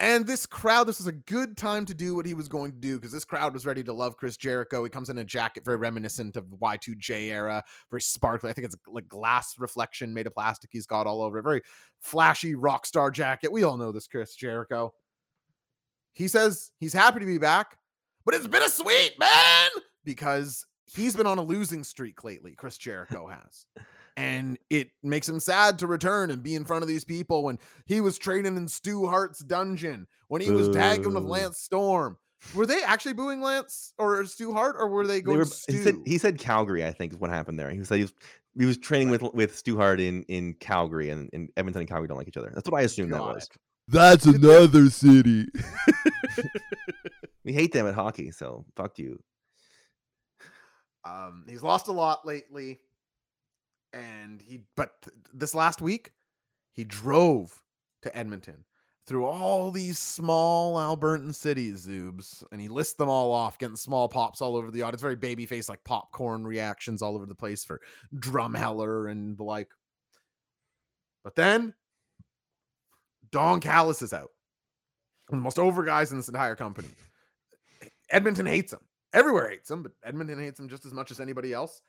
And 0.00 0.24
this 0.24 0.46
crowd, 0.46 0.86
this 0.86 1.00
is 1.00 1.08
a 1.08 1.12
good 1.12 1.56
time 1.56 1.84
to 1.86 1.94
do 1.94 2.14
what 2.14 2.24
he 2.24 2.34
was 2.34 2.46
going 2.46 2.70
to 2.70 2.78
do 2.78 2.96
because 2.96 3.10
this 3.10 3.24
crowd 3.24 3.52
was 3.52 3.66
ready 3.66 3.82
to 3.82 3.92
love 3.92 4.16
Chris 4.16 4.36
Jericho. 4.36 4.84
He 4.84 4.90
comes 4.90 5.08
in 5.08 5.18
a 5.18 5.24
jacket 5.24 5.64
very 5.64 5.76
reminiscent 5.76 6.36
of 6.36 6.48
the 6.50 6.56
Y2J 6.56 7.30
era, 7.30 7.64
very 7.90 8.00
sparkly. 8.00 8.48
I 8.48 8.52
think 8.52 8.66
it's 8.66 8.76
like 8.86 9.08
glass 9.08 9.56
reflection 9.58 10.14
made 10.14 10.28
of 10.28 10.34
plastic 10.34 10.70
he's 10.72 10.86
got 10.86 11.08
all 11.08 11.20
over 11.20 11.38
it. 11.38 11.42
Very 11.42 11.62
flashy 11.98 12.54
rock 12.54 12.86
star 12.86 13.10
jacket. 13.10 13.50
We 13.50 13.64
all 13.64 13.76
know 13.76 13.90
this 13.90 14.06
Chris 14.06 14.36
Jericho. 14.36 14.92
He 16.12 16.28
says 16.28 16.70
he's 16.78 16.92
happy 16.92 17.18
to 17.18 17.26
be 17.26 17.38
back, 17.38 17.77
but 18.28 18.34
it's 18.34 18.46
bittersweet, 18.46 19.18
man, 19.18 19.70
because 20.04 20.66
he's 20.84 21.16
been 21.16 21.26
on 21.26 21.38
a 21.38 21.42
losing 21.42 21.82
streak 21.82 22.24
lately. 22.24 22.54
Chris 22.54 22.76
Jericho 22.76 23.26
has. 23.26 23.64
And 24.18 24.58
it 24.68 24.90
makes 25.02 25.26
him 25.26 25.40
sad 25.40 25.78
to 25.78 25.86
return 25.86 26.30
and 26.30 26.42
be 26.42 26.54
in 26.54 26.66
front 26.66 26.82
of 26.82 26.88
these 26.88 27.06
people 27.06 27.42
when 27.42 27.58
he 27.86 28.02
was 28.02 28.18
training 28.18 28.58
in 28.58 28.68
Stu 28.68 29.06
Hart's 29.06 29.38
dungeon, 29.38 30.06
when 30.26 30.42
he 30.42 30.50
was 30.50 30.68
tagging 30.68 31.14
with 31.14 31.24
Lance 31.24 31.56
Storm. 31.56 32.18
Were 32.54 32.66
they 32.66 32.82
actually 32.82 33.14
booing 33.14 33.40
Lance 33.40 33.94
or 33.96 34.22
Stu 34.26 34.52
Hart, 34.52 34.76
or 34.78 34.88
were 34.88 35.06
they 35.06 35.14
They 35.14 35.22
going 35.22 35.38
were, 35.38 35.46
Stu? 35.46 35.72
he 35.72 35.78
said 35.78 35.94
he 36.04 36.18
said 36.18 36.38
Calgary, 36.38 36.84
I 36.84 36.90
think 36.92 37.14
is 37.14 37.18
what 37.18 37.30
happened 37.30 37.58
there. 37.58 37.70
He 37.70 37.82
said 37.82 37.94
he 37.96 38.02
was 38.02 38.12
he 38.58 38.66
was 38.66 38.76
training 38.76 39.08
with 39.08 39.22
with 39.32 39.56
Stu 39.56 39.78
Hart 39.78 40.00
in 40.00 40.22
in 40.24 40.52
Calgary, 40.60 41.08
and, 41.08 41.30
and 41.32 41.48
Edmonton 41.56 41.80
and 41.80 41.88
Calgary 41.88 42.08
don't 42.08 42.18
like 42.18 42.28
each 42.28 42.36
other. 42.36 42.52
That's 42.54 42.68
what 42.68 42.78
I 42.78 42.84
assumed 42.84 43.14
that 43.14 43.22
was. 43.22 43.44
it. 43.44 43.50
That's 43.88 44.26
another 44.26 44.90
city. 44.90 45.46
We 47.48 47.54
hate 47.54 47.72
them 47.72 47.86
at 47.86 47.94
hockey, 47.94 48.30
so 48.30 48.66
fuck 48.76 48.98
you. 48.98 49.18
Um, 51.06 51.46
he's 51.48 51.62
lost 51.62 51.88
a 51.88 51.92
lot 51.92 52.26
lately, 52.26 52.78
and 53.94 54.42
he 54.42 54.60
but 54.76 55.00
th- 55.00 55.16
this 55.32 55.54
last 55.54 55.80
week 55.80 56.12
he 56.74 56.84
drove 56.84 57.58
to 58.02 58.14
Edmonton 58.14 58.66
through 59.06 59.24
all 59.24 59.70
these 59.70 59.98
small 59.98 60.76
Albertan 60.76 61.34
cities, 61.34 61.86
Zubes, 61.86 62.44
and 62.52 62.60
he 62.60 62.68
lists 62.68 62.92
them 62.92 63.08
all 63.08 63.32
off, 63.32 63.56
getting 63.56 63.76
small 63.76 64.10
pops 64.10 64.42
all 64.42 64.54
over 64.54 64.70
the 64.70 64.82
audience, 64.82 65.00
very 65.00 65.16
baby 65.16 65.46
face 65.46 65.70
like 65.70 65.82
popcorn 65.84 66.46
reactions 66.46 67.00
all 67.00 67.14
over 67.14 67.24
the 67.24 67.34
place 67.34 67.64
for 67.64 67.80
Drumheller 68.16 69.10
and 69.10 69.38
the 69.38 69.44
like. 69.44 69.70
But 71.24 71.34
then 71.34 71.72
Don 73.32 73.58
Callis 73.60 74.02
is 74.02 74.12
out, 74.12 74.32
one 75.28 75.38
of 75.38 75.40
the 75.40 75.44
most 75.44 75.58
over 75.58 75.82
guys 75.82 76.10
in 76.10 76.18
this 76.18 76.28
entire 76.28 76.54
company. 76.54 76.88
Edmonton 78.10 78.46
hates 78.46 78.72
him. 78.72 78.80
Everywhere 79.12 79.48
hates 79.50 79.70
him, 79.70 79.82
but 79.82 79.92
Edmonton 80.04 80.38
hates 80.38 80.60
him 80.60 80.68
just 80.68 80.84
as 80.84 80.92
much 80.92 81.10
as 81.10 81.20
anybody 81.20 81.52
else. 81.52 81.80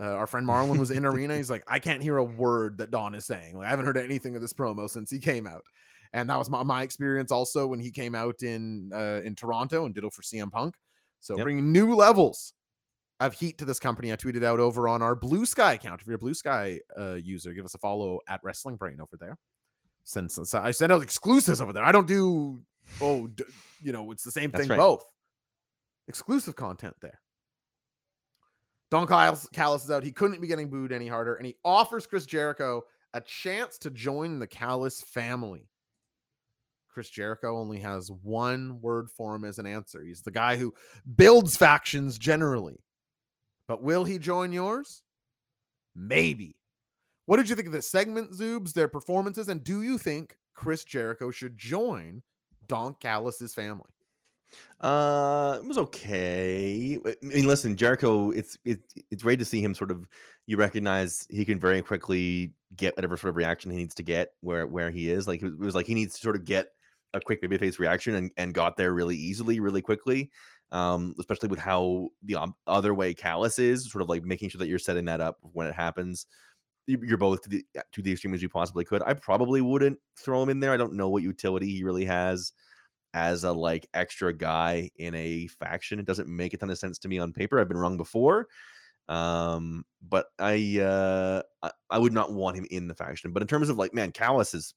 Uh, 0.00 0.04
our 0.14 0.28
friend 0.28 0.46
Marlon 0.46 0.78
was 0.78 0.92
in 0.92 1.04
arena. 1.04 1.36
He's 1.36 1.50
like, 1.50 1.64
I 1.66 1.80
can't 1.80 2.00
hear 2.02 2.18
a 2.18 2.24
word 2.24 2.78
that 2.78 2.92
Don 2.92 3.14
is 3.16 3.26
saying. 3.26 3.56
Like, 3.58 3.66
I 3.66 3.70
haven't 3.70 3.84
heard 3.86 3.96
anything 3.96 4.36
of 4.36 4.40
this 4.42 4.52
promo 4.52 4.88
since 4.88 5.10
he 5.10 5.18
came 5.18 5.46
out. 5.46 5.64
And 6.12 6.30
that 6.30 6.38
was 6.38 6.48
my, 6.48 6.62
my 6.62 6.82
experience 6.82 7.32
also 7.32 7.66
when 7.66 7.80
he 7.80 7.90
came 7.90 8.14
out 8.14 8.42
in 8.42 8.90
uh, 8.94 9.20
in 9.24 9.34
Toronto 9.34 9.84
and 9.86 9.94
did 9.94 10.04
it 10.04 10.12
for 10.12 10.22
CM 10.22 10.50
Punk. 10.52 10.74
So 11.20 11.36
Yep. 11.36 11.44
bringing 11.44 11.72
new 11.72 11.94
levels 11.94 12.54
of 13.20 13.34
heat 13.34 13.58
to 13.58 13.64
this 13.64 13.80
company. 13.80 14.12
I 14.12 14.16
tweeted 14.16 14.44
out 14.44 14.60
over 14.60 14.88
on 14.88 15.02
our 15.02 15.16
Blue 15.16 15.44
Sky 15.44 15.72
account. 15.74 16.00
If 16.00 16.06
you're 16.06 16.16
a 16.16 16.20
Blue 16.20 16.34
Sky 16.34 16.78
uh, 16.96 17.14
user, 17.14 17.52
give 17.52 17.64
us 17.64 17.74
a 17.74 17.78
follow 17.78 18.20
at 18.28 18.40
Wrestling 18.44 18.76
Brain 18.76 19.00
over 19.00 19.16
there. 19.18 19.36
Since, 20.04 20.36
since 20.36 20.54
I 20.54 20.70
send 20.70 20.92
out 20.92 21.02
exclusives 21.02 21.60
over 21.60 21.72
there, 21.72 21.84
I 21.84 21.92
don't 21.92 22.06
do 22.06 22.62
oh 23.00 23.26
d- 23.26 23.44
you 23.82 23.92
know 23.92 24.10
it's 24.12 24.22
the 24.22 24.30
same 24.30 24.50
That's 24.50 24.62
thing 24.62 24.70
right. 24.70 24.78
both. 24.78 25.04
Exclusive 26.08 26.56
content 26.56 26.96
there. 27.00 27.20
Don 28.90 29.06
Callis, 29.06 29.46
Callis 29.52 29.84
is 29.84 29.90
out. 29.90 30.02
He 30.02 30.10
couldn't 30.10 30.40
be 30.40 30.46
getting 30.46 30.70
booed 30.70 30.92
any 30.92 31.06
harder, 31.06 31.34
and 31.34 31.46
he 31.46 31.56
offers 31.64 32.06
Chris 32.06 32.24
Jericho 32.24 32.82
a 33.12 33.20
chance 33.20 33.76
to 33.78 33.90
join 33.90 34.38
the 34.38 34.46
Callis 34.46 35.02
family. 35.02 35.68
Chris 36.88 37.10
Jericho 37.10 37.56
only 37.58 37.78
has 37.78 38.10
one 38.10 38.80
word 38.80 39.10
for 39.10 39.34
him 39.34 39.44
as 39.44 39.58
an 39.58 39.66
answer. 39.66 40.02
He's 40.02 40.22
the 40.22 40.30
guy 40.30 40.56
who 40.56 40.74
builds 41.16 41.56
factions 41.56 42.18
generally. 42.18 42.82
But 43.68 43.82
will 43.82 44.04
he 44.04 44.18
join 44.18 44.52
yours? 44.52 45.02
Maybe. 45.94 46.56
What 47.26 47.36
did 47.36 47.50
you 47.50 47.54
think 47.54 47.66
of 47.66 47.74
this 47.74 47.90
segment, 47.90 48.32
Zubes, 48.32 48.72
their 48.72 48.88
performances, 48.88 49.48
and 49.48 49.62
do 49.62 49.82
you 49.82 49.98
think 49.98 50.38
Chris 50.54 50.82
Jericho 50.84 51.30
should 51.30 51.58
join 51.58 52.22
Don 52.66 52.94
Callis's 52.94 53.52
family? 53.54 53.90
Uh, 54.80 55.58
it 55.62 55.66
was 55.66 55.78
okay. 55.78 56.98
I 57.04 57.14
mean, 57.22 57.46
listen, 57.46 57.76
Jericho. 57.76 58.30
It's 58.30 58.56
it's 58.64 58.94
it's 59.10 59.22
great 59.22 59.38
to 59.40 59.44
see 59.44 59.60
him 59.62 59.74
sort 59.74 59.90
of. 59.90 60.06
You 60.46 60.56
recognize 60.56 61.26
he 61.28 61.44
can 61.44 61.58
very 61.60 61.82
quickly 61.82 62.52
get 62.76 62.96
whatever 62.96 63.16
sort 63.16 63.30
of 63.30 63.36
reaction 63.36 63.70
he 63.70 63.76
needs 63.76 63.94
to 63.96 64.02
get 64.02 64.30
where 64.40 64.66
where 64.66 64.90
he 64.90 65.10
is. 65.10 65.26
Like 65.26 65.42
it 65.42 65.58
was 65.58 65.74
like 65.74 65.86
he 65.86 65.94
needs 65.94 66.14
to 66.14 66.20
sort 66.20 66.36
of 66.36 66.44
get 66.44 66.68
a 67.14 67.20
quick 67.20 67.42
babyface 67.42 67.78
reaction 67.78 68.14
and, 68.14 68.30
and 68.36 68.54
got 68.54 68.76
there 68.76 68.92
really 68.92 69.16
easily, 69.16 69.60
really 69.60 69.82
quickly. 69.82 70.30
Um, 70.70 71.14
especially 71.18 71.48
with 71.48 71.58
how 71.58 72.10
the 72.22 72.36
um, 72.36 72.54
other 72.66 72.92
way 72.94 73.14
Callis 73.14 73.58
is, 73.58 73.90
sort 73.90 74.02
of 74.02 74.08
like 74.10 74.22
making 74.24 74.50
sure 74.50 74.58
that 74.58 74.68
you're 74.68 74.78
setting 74.78 75.06
that 75.06 75.20
up 75.20 75.38
when 75.40 75.66
it 75.66 75.74
happens. 75.74 76.26
You- 76.86 77.00
You're 77.02 77.16
both 77.18 77.42
to 77.42 77.48
the 77.48 77.64
to 77.92 78.02
the 78.02 78.12
extreme 78.12 78.34
as 78.34 78.42
you 78.42 78.48
possibly 78.48 78.84
could. 78.84 79.02
I 79.04 79.14
probably 79.14 79.60
wouldn't 79.60 79.98
throw 80.16 80.42
him 80.42 80.50
in 80.50 80.60
there. 80.60 80.72
I 80.72 80.76
don't 80.76 80.94
know 80.94 81.08
what 81.08 81.22
utility 81.22 81.66
he 81.74 81.82
really 81.84 82.04
has 82.04 82.52
as 83.14 83.44
a 83.44 83.52
like 83.52 83.88
extra 83.94 84.32
guy 84.32 84.90
in 84.96 85.14
a 85.14 85.46
faction. 85.46 85.98
It 85.98 86.06
doesn't 86.06 86.28
make 86.28 86.54
a 86.54 86.56
ton 86.56 86.70
of 86.70 86.78
sense 86.78 86.98
to 87.00 87.08
me 87.08 87.18
on 87.18 87.32
paper. 87.32 87.58
I've 87.58 87.68
been 87.68 87.78
wrong 87.78 87.96
before. 87.96 88.46
Um, 89.08 89.84
but 90.06 90.26
I 90.38 90.80
uh 90.80 91.42
I, 91.62 91.70
I 91.90 91.98
would 91.98 92.12
not 92.12 92.32
want 92.32 92.56
him 92.56 92.66
in 92.70 92.88
the 92.88 92.94
faction. 92.94 93.32
But 93.32 93.42
in 93.42 93.48
terms 93.48 93.68
of 93.68 93.78
like, 93.78 93.94
man, 93.94 94.12
Callis 94.12 94.54
is 94.54 94.74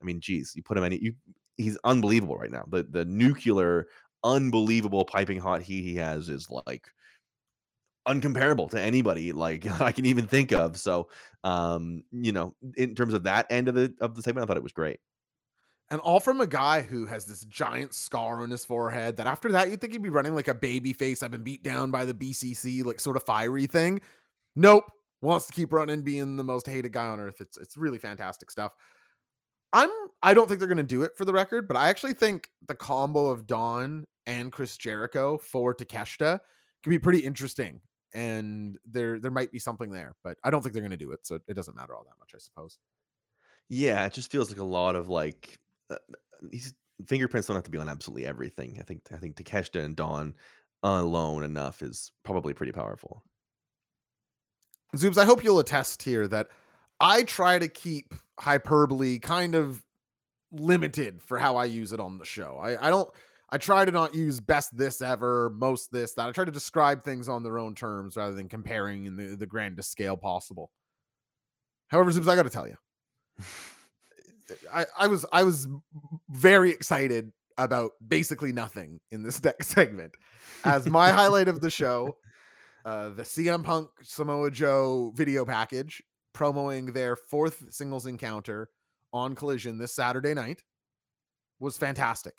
I 0.00 0.04
mean, 0.04 0.20
geez, 0.20 0.52
you 0.54 0.62
put 0.62 0.78
him 0.78 0.84
any 0.84 0.98
you 0.98 1.14
he's 1.56 1.78
unbelievable 1.84 2.36
right 2.36 2.50
now. 2.50 2.64
The 2.68 2.84
the 2.84 3.04
nuclear, 3.04 3.88
unbelievable 4.22 5.04
piping 5.04 5.38
hot 5.38 5.62
heat 5.62 5.82
he 5.82 5.96
has 5.96 6.28
is 6.28 6.48
like 6.66 6.86
uncomparable 8.06 8.70
to 8.70 8.80
anybody 8.80 9.32
like 9.32 9.66
I 9.80 9.92
can 9.92 10.06
even 10.06 10.26
think 10.26 10.52
of. 10.52 10.78
So 10.78 11.08
um, 11.44 12.02
you 12.12 12.32
know, 12.32 12.54
in 12.76 12.94
terms 12.94 13.14
of 13.14 13.24
that 13.24 13.46
end 13.50 13.68
of 13.68 13.74
the 13.74 13.92
of 14.00 14.14
the 14.14 14.22
segment, 14.22 14.44
I 14.44 14.46
thought 14.46 14.56
it 14.56 14.62
was 14.62 14.72
great. 14.72 15.00
And 15.90 16.00
all 16.00 16.18
from 16.18 16.40
a 16.40 16.46
guy 16.46 16.82
who 16.82 17.06
has 17.06 17.26
this 17.26 17.42
giant 17.42 17.94
scar 17.94 18.42
on 18.42 18.50
his 18.50 18.64
forehead 18.64 19.16
that 19.18 19.28
after 19.28 19.52
that 19.52 19.70
you'd 19.70 19.80
think 19.80 19.92
he'd 19.92 20.02
be 20.02 20.08
running 20.08 20.34
like 20.34 20.48
a 20.48 20.54
baby 20.54 20.92
face. 20.92 21.22
I've 21.22 21.30
been 21.30 21.44
beat 21.44 21.62
down 21.62 21.90
by 21.92 22.04
the 22.04 22.14
BCC, 22.14 22.84
like 22.84 22.98
sort 22.98 23.16
of 23.16 23.22
fiery 23.22 23.66
thing. 23.66 24.00
Nope. 24.56 24.84
Wants 25.22 25.46
to 25.46 25.52
keep 25.52 25.72
running, 25.72 26.02
being 26.02 26.36
the 26.36 26.44
most 26.44 26.66
hated 26.66 26.92
guy 26.92 27.06
on 27.06 27.20
earth. 27.20 27.40
It's 27.40 27.56
it's 27.56 27.76
really 27.76 27.98
fantastic 27.98 28.50
stuff. 28.50 28.72
I'm 29.72 29.90
I 30.22 30.34
don't 30.34 30.48
think 30.48 30.58
they're 30.58 30.68
gonna 30.68 30.82
do 30.82 31.02
it 31.02 31.16
for 31.16 31.24
the 31.24 31.32
record, 31.32 31.68
but 31.68 31.76
I 31.76 31.88
actually 31.88 32.14
think 32.14 32.48
the 32.66 32.74
combo 32.74 33.28
of 33.28 33.46
Don 33.46 34.04
and 34.26 34.50
Chris 34.52 34.76
Jericho 34.76 35.38
for 35.38 35.74
Takeshita 35.74 36.40
can 36.82 36.90
be 36.90 36.98
pretty 36.98 37.20
interesting. 37.20 37.80
And 38.12 38.76
there 38.84 39.18
there 39.20 39.30
might 39.30 39.52
be 39.52 39.58
something 39.58 39.90
there, 39.90 40.14
but 40.24 40.36
I 40.42 40.50
don't 40.50 40.62
think 40.62 40.74
they're 40.74 40.82
gonna 40.82 40.96
do 40.96 41.12
it. 41.12 41.26
So 41.26 41.38
it 41.46 41.54
doesn't 41.54 41.76
matter 41.76 41.94
all 41.94 42.04
that 42.04 42.18
much, 42.18 42.32
I 42.34 42.38
suppose. 42.38 42.78
Yeah, 43.68 44.04
it 44.06 44.12
just 44.12 44.30
feels 44.30 44.50
like 44.50 44.60
a 44.60 44.64
lot 44.64 44.96
of 44.96 45.08
like 45.08 45.58
uh, 45.90 45.96
these 46.42 46.74
fingerprints 47.06 47.48
don't 47.48 47.56
have 47.56 47.64
to 47.64 47.70
be 47.70 47.78
on 47.78 47.88
absolutely 47.88 48.26
everything. 48.26 48.78
I 48.80 48.82
think 48.82 49.02
I 49.12 49.16
think 49.16 49.36
Takeshita 49.36 49.84
and 49.84 49.96
Don 49.96 50.34
alone 50.82 51.44
enough 51.44 51.82
is 51.82 52.12
probably 52.24 52.54
pretty 52.54 52.72
powerful. 52.72 53.22
Zubes, 54.96 55.18
I 55.18 55.24
hope 55.24 55.42
you'll 55.42 55.58
attest 55.58 56.02
here 56.02 56.28
that 56.28 56.48
I 57.00 57.24
try 57.24 57.58
to 57.58 57.68
keep 57.68 58.14
hyperbole 58.38 59.18
kind 59.18 59.54
of 59.54 59.82
limited 60.52 61.20
for 61.22 61.38
how 61.38 61.56
I 61.56 61.64
use 61.64 61.92
it 61.92 62.00
on 62.00 62.18
the 62.18 62.24
show. 62.24 62.58
I, 62.62 62.86
I 62.86 62.90
don't 62.90 63.10
I 63.50 63.58
try 63.58 63.84
to 63.84 63.92
not 63.92 64.14
use 64.14 64.40
best 64.40 64.76
this 64.76 65.00
ever, 65.00 65.50
most 65.50 65.92
this, 65.92 66.14
that. 66.14 66.28
I 66.28 66.32
try 66.32 66.44
to 66.44 66.50
describe 66.50 67.04
things 67.04 67.28
on 67.28 67.42
their 67.42 67.58
own 67.58 67.74
terms 67.74 68.16
rather 68.16 68.34
than 68.34 68.48
comparing 68.48 69.06
in 69.06 69.16
the, 69.16 69.36
the 69.36 69.46
grandest 69.46 69.92
scale 69.92 70.16
possible. 70.16 70.70
However, 71.88 72.10
Zubes, 72.10 72.28
I 72.28 72.34
gotta 72.34 72.50
tell 72.50 72.66
you. 72.66 72.76
I, 74.72 74.86
I 74.98 75.06
was 75.06 75.26
I 75.32 75.42
was 75.42 75.66
very 76.28 76.70
excited 76.70 77.32
about 77.58 77.92
basically 78.06 78.52
nothing 78.52 79.00
in 79.10 79.22
this 79.22 79.42
next 79.44 79.68
segment. 79.68 80.14
As 80.64 80.86
my 80.86 81.10
highlight 81.10 81.48
of 81.48 81.60
the 81.60 81.70
show, 81.70 82.16
uh, 82.84 83.10
the 83.10 83.22
CM 83.22 83.64
Punk 83.64 83.88
Samoa 84.02 84.50
Joe 84.50 85.12
video 85.14 85.44
package 85.44 86.02
promoting 86.32 86.92
their 86.92 87.16
fourth 87.16 87.64
singles 87.70 88.06
encounter 88.06 88.68
on 89.12 89.34
Collision 89.34 89.78
this 89.78 89.94
Saturday 89.94 90.34
night 90.34 90.62
was 91.58 91.78
fantastic. 91.78 92.34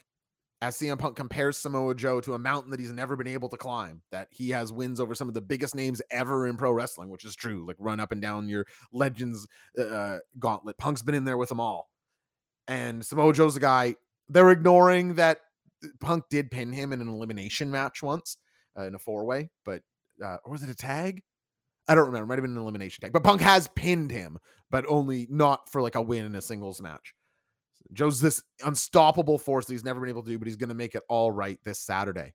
As 0.61 0.77
CM 0.77 0.97
Punk 0.97 1.15
compares 1.15 1.57
Samoa 1.57 1.93
Joe 1.93 2.19
to 2.21 2.33
a 2.33 2.39
mountain 2.39 2.71
that 2.71 2.79
he's 2.79 2.91
never 2.91 3.15
been 3.15 3.27
able 3.27 3.49
to 3.49 3.57
climb, 3.57 4.01
that 4.11 4.27
he 4.31 4.49
has 4.49 4.71
wins 4.71 4.99
over 4.99 5.13
some 5.13 5.27
of 5.27 5.35
the 5.35 5.41
biggest 5.41 5.75
names 5.75 6.01
ever 6.09 6.47
in 6.47 6.57
pro 6.57 6.71
wrestling, 6.71 7.09
which 7.09 7.25
is 7.25 7.35
true. 7.35 7.65
Like 7.67 7.75
run 7.77 7.99
up 7.99 8.11
and 8.11 8.21
down 8.21 8.49
your 8.49 8.65
legends 8.91 9.47
uh, 9.79 10.17
gauntlet. 10.39 10.77
Punk's 10.77 11.03
been 11.03 11.13
in 11.13 11.25
there 11.25 11.37
with 11.37 11.49
them 11.49 11.59
all. 11.59 11.89
And 12.67 13.05
Samoa 13.05 13.33
Joe's 13.33 13.55
a 13.55 13.61
guy, 13.61 13.95
they're 14.29 14.51
ignoring 14.51 15.15
that 15.15 15.39
Punk 15.99 16.25
did 16.29 16.51
pin 16.51 16.73
him 16.73 16.91
in 16.91 17.01
an 17.01 17.07
elimination 17.07 17.71
match 17.71 18.03
once 18.03 18.37
uh, 18.77 18.83
in 18.83 18.95
a 18.95 18.99
four 18.99 19.25
way, 19.25 19.49
but 19.63 19.81
uh, 20.23 20.37
or 20.43 20.51
was 20.51 20.63
it 20.63 20.69
a 20.69 20.75
tag? 20.75 21.21
I 21.87 21.95
don't 21.95 22.07
remember. 22.07 22.25
It 22.25 22.27
might 22.27 22.39
have 22.39 22.43
been 22.43 22.57
an 22.57 22.61
elimination 22.61 23.01
tag, 23.01 23.13
but 23.13 23.23
Punk 23.23 23.41
has 23.41 23.69
pinned 23.75 24.11
him, 24.11 24.37
but 24.69 24.85
only 24.89 25.27
not 25.29 25.69
for 25.69 25.81
like 25.81 25.95
a 25.95 26.01
win 26.01 26.25
in 26.25 26.35
a 26.35 26.41
singles 26.41 26.81
match. 26.81 27.13
Joe's 27.93 28.19
this 28.19 28.43
unstoppable 28.65 29.37
force 29.37 29.65
that 29.65 29.73
he's 29.73 29.85
never 29.85 30.01
been 30.01 30.09
able 30.09 30.23
to 30.23 30.29
do, 30.29 30.37
but 30.37 30.47
he's 30.47 30.57
going 30.57 30.69
to 30.69 30.75
make 30.75 30.95
it 30.95 31.03
all 31.07 31.31
right 31.31 31.57
this 31.63 31.79
Saturday. 31.79 32.33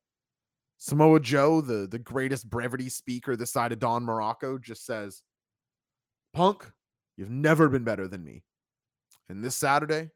Samoa 0.78 1.20
Joe, 1.20 1.60
the, 1.60 1.86
the 1.86 1.98
greatest 1.98 2.48
brevity 2.48 2.88
speaker 2.88 3.36
this 3.36 3.52
side 3.52 3.72
of 3.72 3.78
Don 3.78 4.04
Muraco, 4.04 4.60
just 4.60 4.86
says, 4.86 5.22
Punk, 6.32 6.70
you've 7.16 7.30
never 7.30 7.68
been 7.68 7.84
better 7.84 8.08
than 8.08 8.24
me. 8.24 8.42
And 9.28 9.44
this 9.44 9.54
Saturday, 9.54 10.08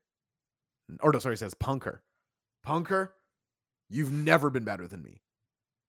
or 1.01 1.13
no, 1.13 1.19
sorry, 1.19 1.37
says 1.37 1.55
Punker. 1.55 1.99
Punker, 2.67 3.11
you've 3.89 4.13
never 4.13 4.51
been 4.51 4.65
better 4.65 4.87
than 4.87 5.03
me. 5.03 5.23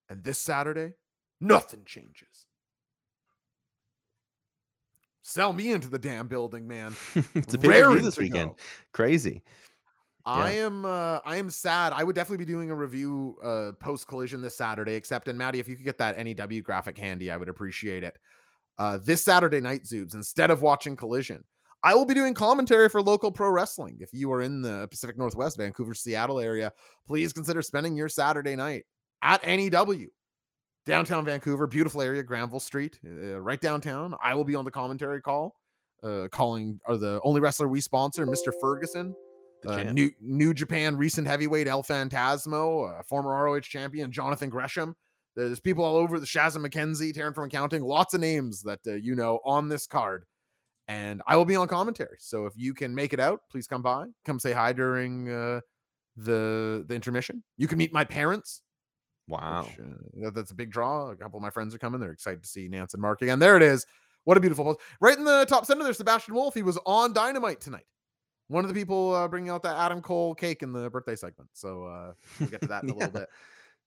And 0.09 0.23
this 0.23 0.39
Saturday, 0.39 0.93
nothing 1.41 1.83
changes. 1.85 2.45
Sell 5.23 5.51
me 5.51 5.71
into 5.71 5.89
the 5.89 5.99
damn 5.99 6.27
building, 6.27 6.67
man. 6.67 6.95
it's 7.35 7.53
a 7.53 7.57
big 7.57 7.85
review 7.85 7.99
this 7.99 8.17
weekend. 8.17 8.51
go. 8.51 8.55
Crazy. 8.93 9.43
I 10.25 10.51
am 10.51 10.83
uh 10.83 11.19
I 11.25 11.37
am 11.37 11.49
sad. 11.49 11.93
I 11.93 12.03
would 12.03 12.15
definitely 12.15 12.45
be 12.45 12.51
doing 12.51 12.69
a 12.69 12.75
review 12.75 13.37
uh 13.41 13.71
post 13.79 14.07
collision 14.07 14.41
this 14.41 14.57
Saturday, 14.57 14.95
except 14.95 15.27
and 15.27 15.37
Maddie, 15.37 15.59
if 15.59 15.69
you 15.69 15.75
could 15.75 15.85
get 15.85 15.97
that 15.99 16.17
NEW 16.17 16.61
graphic 16.61 16.97
handy, 16.97 17.31
I 17.31 17.37
would 17.37 17.49
appreciate 17.49 18.03
it. 18.03 18.17
Uh 18.77 18.99
this 19.01 19.23
Saturday 19.23 19.61
night, 19.61 19.83
Zubes, 19.83 20.15
instead 20.15 20.51
of 20.51 20.61
watching 20.61 20.95
collision, 20.95 21.43
I 21.83 21.93
will 21.93 22.05
be 22.05 22.13
doing 22.13 22.33
commentary 22.33 22.89
for 22.89 23.01
local 23.01 23.31
pro 23.31 23.49
wrestling. 23.49 23.97
If 23.99 24.09
you 24.13 24.31
are 24.33 24.41
in 24.41 24.61
the 24.61 24.87
Pacific 24.89 25.17
Northwest, 25.17 25.57
Vancouver, 25.57 25.93
Seattle 25.93 26.39
area, 26.39 26.71
please 27.07 27.33
consider 27.33 27.61
spending 27.61 27.95
your 27.95 28.09
Saturday 28.09 28.55
night 28.55 28.85
at 29.21 29.45
NEW. 29.45 30.09
Downtown 30.85 31.25
Vancouver, 31.25 31.67
beautiful 31.67 32.01
area, 32.01 32.23
Granville 32.23 32.61
Street, 32.61 32.97
uh, 33.05 33.39
right 33.41 33.59
downtown. 33.59 34.15
I 34.23 34.33
will 34.35 34.45
be 34.45 34.55
on 34.55 34.63
the 34.63 34.71
commentary 34.71 35.21
call, 35.21 35.55
uh, 36.01 36.29
calling 36.31 36.79
are 36.85 36.95
the 36.95 37.19
only 37.23 37.41
wrestler 37.41 37.67
we 37.67 37.81
sponsor, 37.81 38.25
Mr. 38.25 38.53
Ferguson, 38.61 39.13
uh. 39.65 39.83
New 39.83 40.11
New 40.21 40.53
Japan 40.53 40.95
recent 40.95 41.27
heavyweight 41.27 41.67
El 41.67 41.83
Phantasmo, 41.83 42.99
uh, 42.99 43.03
former 43.03 43.31
ROH 43.31 43.61
champion 43.61 44.11
Jonathan 44.11 44.49
Gresham. 44.49 44.95
There's 45.35 45.59
people 45.59 45.83
all 45.83 45.97
over 45.97 46.19
the 46.19 46.25
Shazza 46.25 46.57
McKenzie, 46.57 47.13
Taryn 47.13 47.35
from 47.35 47.45
Accounting, 47.45 47.83
lots 47.83 48.13
of 48.13 48.21
names 48.21 48.61
that 48.63 48.79
uh, 48.87 48.93
you 48.93 49.15
know 49.15 49.39
on 49.45 49.67
this 49.67 49.87
card. 49.87 50.25
And 50.87 51.21
I 51.27 51.35
will 51.35 51.45
be 51.45 51.55
on 51.57 51.67
commentary. 51.67 52.17
So 52.19 52.45
if 52.45 52.53
you 52.55 52.73
can 52.73 52.95
make 52.95 53.11
it 53.13 53.19
out, 53.19 53.41
please 53.51 53.67
come 53.67 53.81
by. 53.81 54.05
Come 54.25 54.39
say 54.39 54.53
hi 54.53 54.71
during 54.73 55.29
uh, 55.29 55.59
the 56.15 56.85
the 56.87 56.95
intermission. 56.95 57.43
You 57.57 57.67
can 57.67 57.77
meet 57.77 57.91
my 57.93 58.03
parents. 58.05 58.61
Wow. 59.27 59.63
which, 59.63 59.79
uh, 59.85 60.21
that- 60.23 60.35
that's 60.35 60.51
a 60.51 60.55
big 60.55 60.71
draw. 60.71 61.09
A 61.11 61.15
couple 61.15 61.37
of 61.37 61.43
my 61.43 61.49
friends 61.49 61.75
are 61.75 61.77
coming. 61.77 61.99
They're 61.99 62.11
excited 62.13 62.41
to 62.43 62.47
see 62.49 62.67
Nance 62.69 62.93
and 62.93 63.01
Mark 63.01 63.21
again. 63.21 63.39
There 63.39 63.57
it 63.57 63.63
is. 63.63 63.85
What 64.23 64.37
a 64.37 64.39
beautiful 64.39 64.63
post. 64.65 64.79
Right 65.01 65.17
in 65.17 65.25
the 65.25 65.45
top 65.45 65.65
center 65.65 65.83
there, 65.83 65.93
Sebastian 65.93 66.33
Wolf. 66.33 66.53
He 66.53 66.63
was 66.63 66.77
on 66.85 67.11
Dynamite 67.13 67.59
tonight. 67.61 67.85
One 68.47 68.63
of 68.63 68.69
the 68.69 68.73
people 68.73 69.13
uh, 69.13 69.27
bringing 69.27 69.49
out 69.49 69.63
that 69.63 69.75
Adam 69.77 70.01
Cole 70.01 70.33
cake 70.33 70.63
in 70.63 70.71
the 70.71 70.89
birthday 70.89 71.15
segment. 71.17 71.49
So 71.53 71.85
uh, 71.85 72.13
we'll 72.39 72.49
get 72.49 72.61
to 72.61 72.67
that 72.67 72.83
in 72.83 72.89
a 72.91 72.93
little 72.95 73.11
bit. 73.19 73.27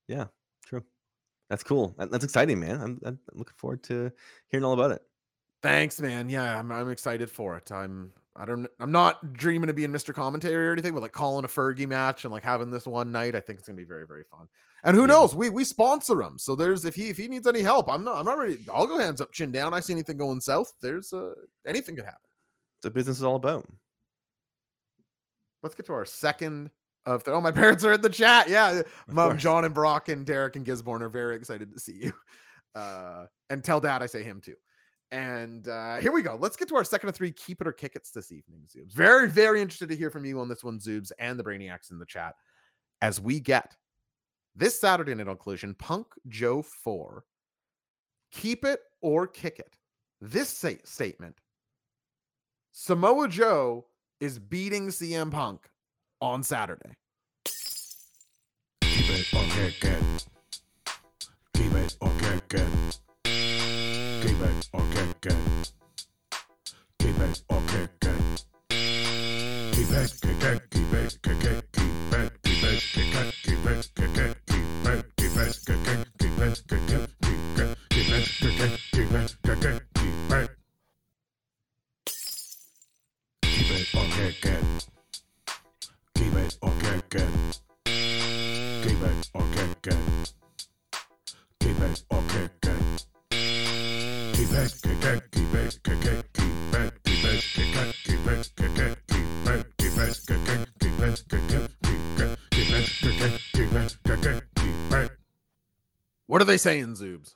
Yeah, 0.07 0.25
true. 0.65 0.83
That's 1.49 1.63
cool. 1.63 1.95
That's 1.97 2.23
exciting, 2.23 2.59
man. 2.59 2.79
I'm 2.79 2.99
I'm 3.03 3.19
looking 3.33 3.55
forward 3.57 3.81
to 3.83 4.11
hearing 4.49 4.63
all 4.63 4.73
about 4.73 4.91
it. 4.91 5.01
Thanks, 5.61 5.99
man. 6.01 6.29
Yeah, 6.29 6.57
I'm, 6.59 6.71
I'm 6.71 6.89
excited 6.89 7.29
for 7.29 7.55
it. 7.57 7.71
I'm 7.71 8.11
I 8.35 8.45
don't 8.45 8.67
I'm 8.79 8.91
not 8.91 9.33
dreaming 9.33 9.69
of 9.69 9.75
being 9.75 9.91
Mr. 9.91 10.13
Commentary 10.13 10.69
or 10.69 10.71
anything, 10.71 10.93
but 10.93 11.01
like 11.01 11.11
calling 11.11 11.45
a 11.45 11.47
Fergie 11.47 11.87
match 11.87 12.23
and 12.23 12.31
like 12.33 12.43
having 12.43 12.71
this 12.71 12.87
one 12.87 13.11
night, 13.11 13.35
I 13.35 13.41
think 13.41 13.59
it's 13.59 13.67
gonna 13.67 13.77
be 13.77 13.83
very, 13.83 14.07
very 14.07 14.23
fun. 14.23 14.47
And 14.83 14.95
who 14.95 15.01
Yeah. 15.03 15.07
knows? 15.07 15.35
We 15.35 15.49
we 15.49 15.63
sponsor 15.63 16.21
him. 16.21 16.39
So 16.39 16.55
there's 16.55 16.85
if 16.85 16.95
he 16.95 17.09
if 17.09 17.17
he 17.17 17.27
needs 17.27 17.45
any 17.45 17.61
help, 17.61 17.91
I'm 17.91 18.03
not 18.03 18.17
I'm 18.17 18.25
not 18.25 18.39
ready. 18.39 18.57
I'll 18.73 18.87
go 18.87 18.97
hands 18.97 19.21
up, 19.21 19.31
chin 19.31 19.51
down. 19.51 19.73
I 19.73 19.81
see 19.81 19.93
anything 19.93 20.17
going 20.17 20.39
south. 20.41 20.73
There's 20.81 21.13
uh 21.13 21.33
anything 21.67 21.95
could 21.95 22.05
happen. 22.05 22.19
What 22.81 22.93
business 22.93 23.17
is 23.17 23.23
all 23.23 23.35
about. 23.35 23.67
Let's 25.61 25.75
get 25.75 25.85
to 25.87 25.93
our 25.93 26.05
second 26.05 26.71
of 27.05 27.23
the, 27.23 27.33
oh 27.33 27.41
my 27.41 27.51
parents 27.51 27.83
are 27.83 27.93
in 27.93 28.01
the 28.01 28.09
chat. 28.09 28.49
Yeah. 28.49 28.81
Mom. 29.07 29.37
John 29.37 29.65
and 29.65 29.73
Brock 29.73 30.09
and 30.09 30.25
Derek 30.25 30.55
and 30.55 30.65
Gisborne 30.65 31.03
are 31.03 31.09
very 31.09 31.35
excited 31.35 31.71
to 31.73 31.79
see 31.79 31.99
you. 32.03 32.13
Uh 32.73 33.25
and 33.49 33.63
tell 33.63 33.81
dad 33.81 34.01
I 34.01 34.05
say 34.05 34.23
him 34.23 34.39
too. 34.41 34.55
And 35.11 35.67
uh 35.67 35.97
here 35.97 36.11
we 36.11 36.21
go. 36.21 36.37
Let's 36.39 36.55
get 36.55 36.69
to 36.69 36.75
our 36.75 36.83
second 36.83 37.09
of 37.09 37.15
three 37.15 37.31
keep 37.31 37.59
it 37.61 37.67
or 37.67 37.73
kick 37.73 37.95
it's 37.95 38.11
this 38.11 38.31
evening, 38.31 38.61
Zubes. 38.73 38.93
Very, 38.93 39.27
very 39.27 39.61
interested 39.61 39.89
to 39.89 39.95
hear 39.95 40.09
from 40.09 40.25
you 40.25 40.39
on 40.39 40.47
this 40.47 40.63
one, 40.63 40.79
Zubes, 40.79 41.11
and 41.19 41.37
the 41.37 41.43
Brainiacs 41.43 41.91
in 41.91 41.99
the 41.99 42.05
chat 42.05 42.35
as 43.01 43.19
we 43.19 43.39
get 43.39 43.75
this 44.55 44.79
Saturday 44.79 45.13
night 45.13 45.27
on 45.27 45.37
Collision, 45.37 45.75
Punk 45.75 46.07
Joe 46.27 46.61
4. 46.61 47.23
Keep 48.31 48.65
it 48.65 48.79
or 49.01 49.27
kick 49.27 49.59
it. 49.59 49.75
This 50.21 50.49
sa- 50.49 50.71
statement 50.85 51.35
Samoa 52.71 53.27
Joe 53.27 53.85
is 54.19 54.39
beating 54.39 54.87
CM 54.87 55.31
Punk 55.31 55.67
on 56.21 56.43
Saturday. 56.43 56.95
Keep 58.81 59.09
it 59.09 59.33
or 59.33 59.43
kick 59.49 59.83
it. 59.83 60.25
Keep 61.53 61.73
it 61.73 61.97
or 61.99 62.11
kick 62.19 62.53
it. 62.53 62.99
Keep 64.21 64.39
it 64.39 64.69
or 64.71 64.83
kick 64.93 65.25
it. 65.25 65.71
Keep 66.99 67.17
it 67.17 67.41
or 67.49 67.61
kick 67.67 67.89
it. 68.01 68.45
Keep 69.73 69.91
it, 69.91 70.13
kick 70.21 70.43
it, 70.43 70.69
keep 70.69 70.93
it, 70.93 71.17
kick 71.23 71.43
it, 71.43 71.71
keep 71.73 72.13
it, 72.13 72.43
keep 72.43 72.63
it, 72.63 72.83
kick 72.93 73.15
it, 73.15 73.33
keep 73.41 73.65
it, 73.65 73.91
kick 73.95 74.17
it, 74.17 74.37
keep 74.45 74.85
it, 74.85 75.15
keep 75.17 75.37
it, 75.37 75.57
kick 75.65 75.87
it, 75.87 76.07
keep 76.11 76.31
it, 76.31 76.57
kick 76.61 77.15
it, 77.15 77.41
What 106.27 106.41
are 106.41 106.45
they 106.45 106.57
saying, 106.57 106.95
Zubes? 106.95 107.35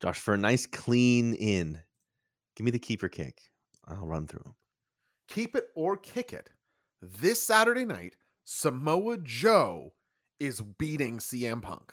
Josh, 0.00 0.18
for 0.18 0.34
a 0.34 0.36
nice 0.36 0.66
clean 0.66 1.34
in, 1.34 1.80
give 2.56 2.64
me 2.64 2.72
the 2.72 2.78
keeper 2.78 3.08
kick. 3.08 3.40
I'll 3.86 4.04
run 4.04 4.26
through 4.26 4.42
them. 4.42 4.54
Keep 5.28 5.54
it 5.54 5.68
or 5.76 5.96
kick 5.96 6.32
it. 6.32 6.50
This 7.00 7.40
Saturday 7.40 7.84
night, 7.84 8.16
Samoa 8.44 9.18
Joe 9.18 9.92
is 10.40 10.60
beating 10.60 11.18
CM 11.18 11.62
Punk. 11.62 11.92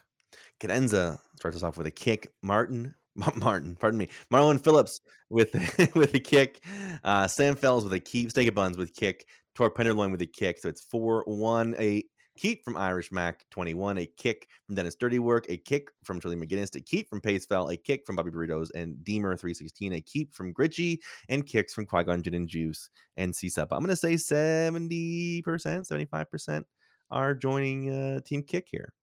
Cadenza 0.59 1.19
starts 1.35 1.57
us 1.57 1.63
off 1.63 1.77
with 1.77 1.87
a 1.87 1.91
kick. 1.91 2.33
Martin, 2.41 2.83
Ma- 2.83 2.98
Martin, 3.35 3.75
pardon 3.75 3.97
me, 3.97 4.09
Marlon 4.31 4.61
Phillips 4.61 5.01
with 5.29 5.53
with 5.95 6.13
a 6.13 6.19
kick. 6.19 6.63
Uh, 7.03 7.27
Sam 7.27 7.55
Fells 7.55 7.83
with 7.83 7.93
a 7.93 7.99
keep. 7.99 8.31
Steak 8.31 8.53
Buns 8.53 8.77
with 8.77 8.95
kick. 8.95 9.27
Tor 9.55 9.69
Penderloin 9.69 10.11
with 10.11 10.21
a 10.21 10.27
kick. 10.27 10.59
So 10.59 10.69
it's 10.69 10.81
four 10.81 11.23
one. 11.25 11.75
A 11.79 12.03
keep 12.37 12.63
from 12.63 12.77
Irish 12.77 13.11
Mac 13.11 13.45
twenty 13.49 13.73
one. 13.73 13.97
A 13.97 14.05
kick 14.05 14.47
from 14.65 14.75
Dennis 14.75 14.95
Dirty 14.95 15.19
Work. 15.19 15.45
A 15.49 15.57
kick 15.57 15.89
from 16.03 16.19
Charlie 16.19 16.37
McGinnis. 16.37 16.75
A 16.75 16.81
keep 16.81 17.09
from 17.09 17.19
Pace 17.19 17.45
Pacefell. 17.45 17.73
A 17.73 17.77
kick 17.77 18.05
from 18.05 18.15
Bobby 18.15 18.31
Burritos 18.31 18.69
and 18.73 19.03
Deemer 19.03 19.35
three 19.35 19.53
sixteen. 19.53 19.93
A 19.93 20.01
keep 20.01 20.33
from 20.33 20.53
Gritchy 20.53 20.99
and 21.27 21.45
kicks 21.45 21.73
from 21.73 21.85
Qui 21.85 22.03
Gon 22.03 22.23
Gin 22.23 22.35
and 22.35 22.47
Juice 22.47 22.89
and 23.17 23.35
C 23.35 23.49
Sup. 23.49 23.69
I'm 23.71 23.81
gonna 23.81 23.95
say 23.95 24.17
seventy 24.17 25.41
percent, 25.41 25.87
seventy 25.87 26.05
five 26.05 26.29
percent 26.29 26.65
are 27.11 27.33
joining 27.33 27.89
uh, 27.89 28.19
Team 28.21 28.43
Kick 28.43 28.67
here. 28.69 28.93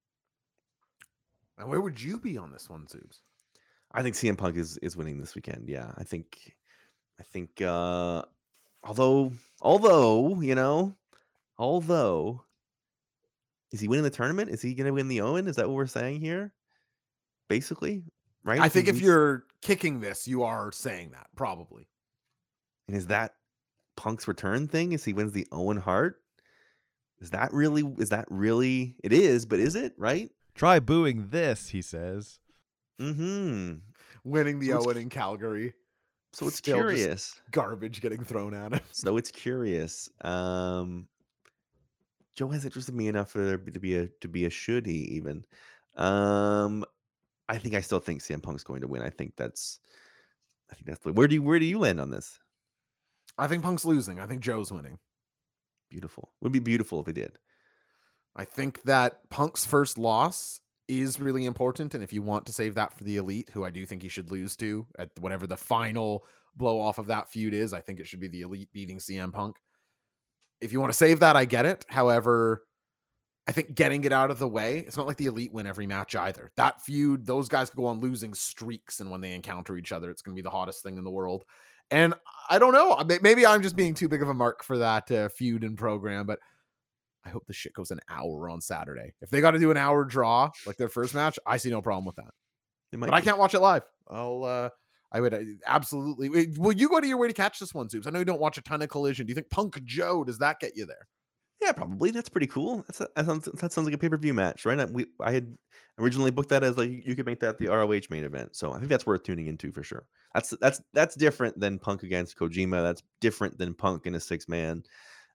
Now, 1.58 1.66
where 1.66 1.80
would 1.80 2.00
you 2.00 2.18
be 2.18 2.38
on 2.38 2.52
this 2.52 2.68
one, 2.68 2.86
Zubes? 2.86 3.20
I 3.96 4.02
think 4.02 4.14
CM 4.14 4.38
Punk 4.38 4.56
is 4.56 4.76
is 4.78 4.96
winning 4.96 5.18
this 5.18 5.34
weekend. 5.34 5.68
Yeah, 5.68 5.90
I 5.96 6.04
think, 6.04 6.54
I 7.20 7.24
think. 7.24 7.60
uh 7.62 8.22
Although, 8.84 9.32
although 9.62 10.40
you 10.40 10.54
know, 10.54 10.94
although, 11.58 12.44
is 13.72 13.80
he 13.80 13.88
winning 13.88 14.04
the 14.04 14.10
tournament? 14.10 14.50
Is 14.50 14.62
he 14.62 14.74
going 14.74 14.86
to 14.86 14.92
win 14.92 15.08
the 15.08 15.22
Owen? 15.22 15.48
Is 15.48 15.56
that 15.56 15.66
what 15.66 15.74
we're 15.74 15.86
saying 15.88 16.20
here? 16.20 16.52
Basically, 17.48 18.04
right? 18.44 18.60
I 18.60 18.64
He 18.64 18.68
think 18.68 18.88
if 18.88 19.00
you're 19.00 19.44
kicking 19.62 20.00
this, 20.00 20.28
you 20.28 20.44
are 20.44 20.70
saying 20.70 21.10
that 21.12 21.28
probably. 21.34 21.88
and 22.86 22.96
is 22.96 23.06
that 23.08 23.34
Punk's 23.96 24.28
return 24.28 24.68
thing? 24.68 24.92
Is 24.92 25.04
he 25.04 25.12
wins 25.14 25.32
the 25.32 25.48
Owen 25.50 25.78
Hart? 25.78 26.20
Is 27.18 27.30
that 27.30 27.52
really? 27.52 27.82
Is 27.98 28.10
that 28.10 28.26
really? 28.28 28.94
It 29.02 29.12
is, 29.12 29.46
but 29.46 29.58
is 29.58 29.74
it 29.74 29.94
right? 29.96 30.30
Try 30.54 30.78
booing 30.80 31.30
this, 31.30 31.70
he 31.70 31.82
says. 31.82 32.38
Hmm. 32.98 33.74
Winning 34.24 34.58
the 34.58 34.68
So 34.68 34.86
Owen 34.86 34.96
in 34.96 35.08
Calgary, 35.08 35.74
So 36.32 36.46
it's 36.48 36.56
Still 36.56 36.76
curious. 36.78 37.40
garbage 37.50 38.00
getting 38.00 38.24
thrown 38.24 38.54
at 38.54 38.72
him. 38.72 38.80
So 38.92 39.16
it's 39.16 39.30
curious. 39.30 40.08
Um, 40.22 41.06
Joe 42.34 42.48
has 42.48 42.64
interested 42.64 42.94
me 42.94 43.08
enough 43.08 43.30
for 43.30 43.44
there 43.44 43.56
to 43.58 43.80
be 43.80 43.96
a 43.96 44.08
to 44.20 44.28
be 44.28 44.44
a 44.44 44.50
should 44.50 44.86
he 44.86 44.96
even. 45.16 45.44
Um, 45.96 46.84
I 47.48 47.58
think 47.58 47.74
I 47.74 47.80
still 47.80 48.00
think 48.00 48.22
CM 48.22 48.42
Punk's 48.42 48.64
going 48.64 48.80
to 48.82 48.88
win. 48.88 49.02
I 49.02 49.10
think 49.10 49.34
that's. 49.36 49.78
I 50.70 50.74
think 50.74 50.86
that's 50.86 51.04
where 51.04 51.28
do 51.28 51.34
you 51.36 51.42
where 51.42 51.58
do 51.58 51.64
you 51.64 51.78
land 51.78 52.00
on 52.00 52.10
this? 52.10 52.38
I 53.38 53.46
think 53.46 53.62
Punk's 53.62 53.84
losing. 53.84 54.18
I 54.18 54.26
think 54.26 54.40
Joe's 54.40 54.72
winning. 54.72 54.98
Beautiful. 55.90 56.32
Would 56.40 56.52
be 56.52 56.58
beautiful 56.58 57.00
if 57.00 57.06
he 57.06 57.12
did. 57.12 57.38
I 58.34 58.44
think 58.44 58.82
that 58.82 59.30
Punk's 59.30 59.64
first 59.64 59.96
loss 59.96 60.60
is 60.88 61.20
really 61.20 61.46
important. 61.46 61.94
And 61.94 62.02
if 62.02 62.12
you 62.12 62.22
want 62.22 62.46
to 62.46 62.52
save 62.52 62.74
that 62.74 62.96
for 62.96 63.04
the 63.04 63.16
elite, 63.16 63.50
who 63.52 63.64
I 63.64 63.70
do 63.70 63.84
think 63.86 64.02
he 64.02 64.08
should 64.08 64.30
lose 64.30 64.56
to 64.56 64.86
at 64.98 65.10
whatever 65.20 65.46
the 65.46 65.56
final 65.56 66.24
blow 66.56 66.80
off 66.80 66.98
of 66.98 67.06
that 67.08 67.30
feud 67.30 67.54
is, 67.54 67.72
I 67.72 67.80
think 67.80 68.00
it 68.00 68.06
should 68.06 68.20
be 68.20 68.28
the 68.28 68.42
elite 68.42 68.72
beating 68.72 68.98
CM 68.98 69.32
Punk. 69.32 69.56
If 70.60 70.72
you 70.72 70.80
want 70.80 70.92
to 70.92 70.96
save 70.98 71.20
that, 71.20 71.36
I 71.36 71.44
get 71.44 71.66
it. 71.66 71.84
However, 71.88 72.62
I 73.48 73.52
think 73.52 73.74
getting 73.74 74.04
it 74.04 74.12
out 74.12 74.30
of 74.30 74.38
the 74.38 74.48
way, 74.48 74.78
it's 74.78 74.96
not 74.96 75.06
like 75.06 75.18
the 75.18 75.26
elite 75.26 75.52
win 75.52 75.66
every 75.66 75.86
match 75.86 76.16
either. 76.16 76.50
That 76.56 76.82
feud, 76.82 77.26
those 77.26 77.48
guys 77.48 77.70
go 77.70 77.86
on 77.86 78.00
losing 78.00 78.34
streaks, 78.34 79.00
and 79.00 79.10
when 79.10 79.20
they 79.20 79.34
encounter 79.34 79.76
each 79.76 79.92
other, 79.92 80.10
it's 80.10 80.22
going 80.22 80.34
to 80.34 80.40
be 80.40 80.44
the 80.44 80.50
hottest 80.50 80.82
thing 80.82 80.98
in 80.98 81.04
the 81.04 81.10
world. 81.10 81.44
And 81.90 82.14
I 82.50 82.58
don't 82.58 82.72
know. 82.72 83.00
Maybe 83.22 83.46
I'm 83.46 83.62
just 83.62 83.76
being 83.76 83.94
too 83.94 84.08
big 84.08 84.22
of 84.22 84.28
a 84.28 84.34
mark 84.34 84.64
for 84.64 84.78
that 84.78 85.10
uh, 85.12 85.28
feud 85.28 85.62
and 85.62 85.78
program, 85.78 86.26
but 86.26 86.40
I 87.26 87.30
hope 87.30 87.46
the 87.46 87.52
shit 87.52 87.72
goes 87.72 87.90
an 87.90 88.00
hour 88.08 88.48
on 88.48 88.60
Saturday. 88.60 89.14
If 89.20 89.30
they 89.30 89.40
got 89.40 89.52
to 89.52 89.58
do 89.58 89.70
an 89.70 89.76
hour 89.76 90.04
draw 90.04 90.50
like 90.64 90.76
their 90.76 90.88
first 90.88 91.14
match, 91.14 91.38
I 91.44 91.56
see 91.56 91.70
no 91.70 91.82
problem 91.82 92.04
with 92.04 92.16
that. 92.16 92.30
But 92.92 93.12
I 93.12 93.20
can't 93.20 93.38
watch 93.38 93.54
it 93.54 93.60
live. 93.60 93.82
I'll 94.08 94.44
uh 94.44 94.70
I 95.12 95.20
would 95.20 95.34
uh, 95.34 95.40
absolutely 95.66 96.48
will 96.56 96.72
you 96.72 96.88
go 96.88 97.00
to 97.00 97.06
your 97.06 97.18
way 97.18 97.28
to 97.28 97.34
catch 97.34 97.58
this 97.58 97.74
one, 97.74 97.88
Zubes? 97.88 98.06
I 98.06 98.10
know 98.10 98.20
you 98.20 98.24
don't 98.24 98.40
watch 98.40 98.58
a 98.58 98.62
ton 98.62 98.82
of 98.82 98.88
collision. 98.88 99.26
Do 99.26 99.30
you 99.30 99.34
think 99.34 99.50
Punk 99.50 99.82
Joe 99.84 100.24
does 100.24 100.38
that 100.38 100.60
get 100.60 100.76
you 100.76 100.86
there? 100.86 101.08
Yeah, 101.60 101.72
probably. 101.72 102.10
That's 102.10 102.28
pretty 102.28 102.46
cool. 102.46 102.84
That's 102.86 103.00
a, 103.00 103.08
that 103.16 103.26
sounds 103.26 103.44
that 103.46 103.72
sounds 103.72 103.86
like 103.86 103.94
a 103.94 103.98
pay 103.98 104.08
per 104.08 104.16
view 104.16 104.34
match, 104.34 104.64
right? 104.64 104.78
I, 104.78 104.84
we 104.84 105.06
I 105.20 105.32
had 105.32 105.56
originally 105.98 106.30
booked 106.30 106.50
that 106.50 106.62
as 106.62 106.76
like 106.76 106.90
you 106.90 107.16
could 107.16 107.26
make 107.26 107.40
that 107.40 107.58
the 107.58 107.68
ROH 107.68 108.02
main 108.10 108.24
event, 108.24 108.54
so 108.54 108.72
I 108.72 108.78
think 108.78 108.88
that's 108.88 109.06
worth 109.06 109.22
tuning 109.22 109.46
into 109.46 109.72
for 109.72 109.82
sure. 109.82 110.06
That's 110.34 110.50
that's 110.60 110.80
that's 110.92 111.14
different 111.14 111.58
than 111.58 111.78
Punk 111.78 112.02
against 112.02 112.38
Kojima. 112.38 112.82
That's 112.82 113.02
different 113.20 113.56
than 113.58 113.74
Punk 113.74 114.06
in 114.06 114.14
a 114.14 114.20
six 114.20 114.48
man. 114.48 114.82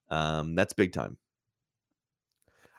Um, 0.10 0.56
that's 0.56 0.74
big 0.74 0.94
time. 0.94 1.18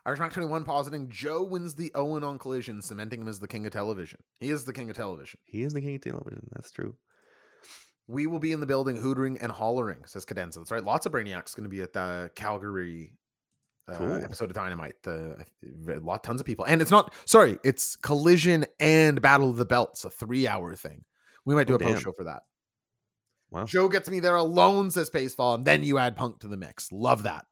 Irish 0.05 0.19
Mac 0.19 0.33
21 0.33 0.65
positing 0.65 1.09
Joe 1.11 1.43
wins 1.45 1.75
the 1.75 1.93
Owen 1.95 2.25
on 2.25 2.39
collision, 2.39 2.83
cementing 2.83 3.21
him 3.21 3.29
as 3.29 3.39
the 3.39 3.47
king 3.47 3.67
of 3.67 3.73
television. 3.73 4.19
He 4.41 4.51
is 4.51 4.65
the 4.65 4.73
king 4.73 4.91
of 4.91 4.97
television. 4.97 5.39
He 5.45 5.63
is 5.63 5.73
the 5.73 5.81
king 5.81 5.95
of 5.95 6.01
television. 6.03 6.49
That's 6.55 6.73
true. 6.73 6.95
We 8.09 8.27
will 8.27 8.41
be 8.41 8.51
in 8.53 8.59
the 8.59 8.67
building 8.67 8.97
hootering 9.01 9.39
and 9.41 9.53
hollering, 9.53 9.99
says 10.07 10.25
Cadenza. 10.27 10.57
That's 10.57 10.73
right. 10.73 10.83
Lots 10.85 11.07
of 11.07 11.13
Brainiacs 11.13 11.55
going 11.55 11.65
to 11.65 11.71
be 11.71 11.83
at 11.83 11.93
the 11.93 12.31
Calgary 12.35 13.13
uh, 13.89 13.97
Cool. 13.97 14.15
episode 14.25 14.51
of 14.51 14.57
Dynamite. 14.57 14.97
The 15.05 15.45
a 15.89 16.01
lot, 16.01 16.25
tons 16.25 16.41
of 16.41 16.47
people, 16.47 16.65
and 16.65 16.83
it's 16.83 16.91
not 16.91 17.15
sorry, 17.25 17.59
it's 17.63 17.95
Collision 17.97 18.67
and 18.81 19.23
Battle 19.23 19.51
of 19.51 19.57
the 19.57 19.65
Belts, 19.65 20.05
a 20.05 20.11
three-hour 20.11 20.75
thing. 20.75 21.05
We 21.45 21.55
might 21.55 21.69
do 21.69 21.75
Oh, 21.75 21.77
a 21.77 21.79
post 21.79 22.03
show 22.03 22.13
for 22.13 22.25
that. 22.25 22.43
Wow. 23.53 23.65
Joe 23.67 23.89
gets 23.89 24.09
me 24.09 24.19
there 24.19 24.37
alone, 24.37 24.91
says 24.91 25.11
Pacefall, 25.11 25.55
and 25.57 25.65
then 25.65 25.85
you 25.85 25.99
add 25.99 26.17
Punk 26.17 26.41
to 26.41 26.49
the 26.49 26.57
mix. 26.57 26.91
Love 26.91 27.23
that. 27.25 27.45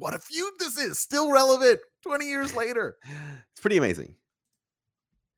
What 0.00 0.14
a 0.14 0.18
feud 0.18 0.54
this 0.58 0.78
is, 0.78 0.98
still 0.98 1.30
relevant 1.30 1.78
20 2.02 2.26
years 2.26 2.56
later. 2.56 2.96
It's 3.52 3.60
pretty 3.60 3.76
amazing. 3.76 4.14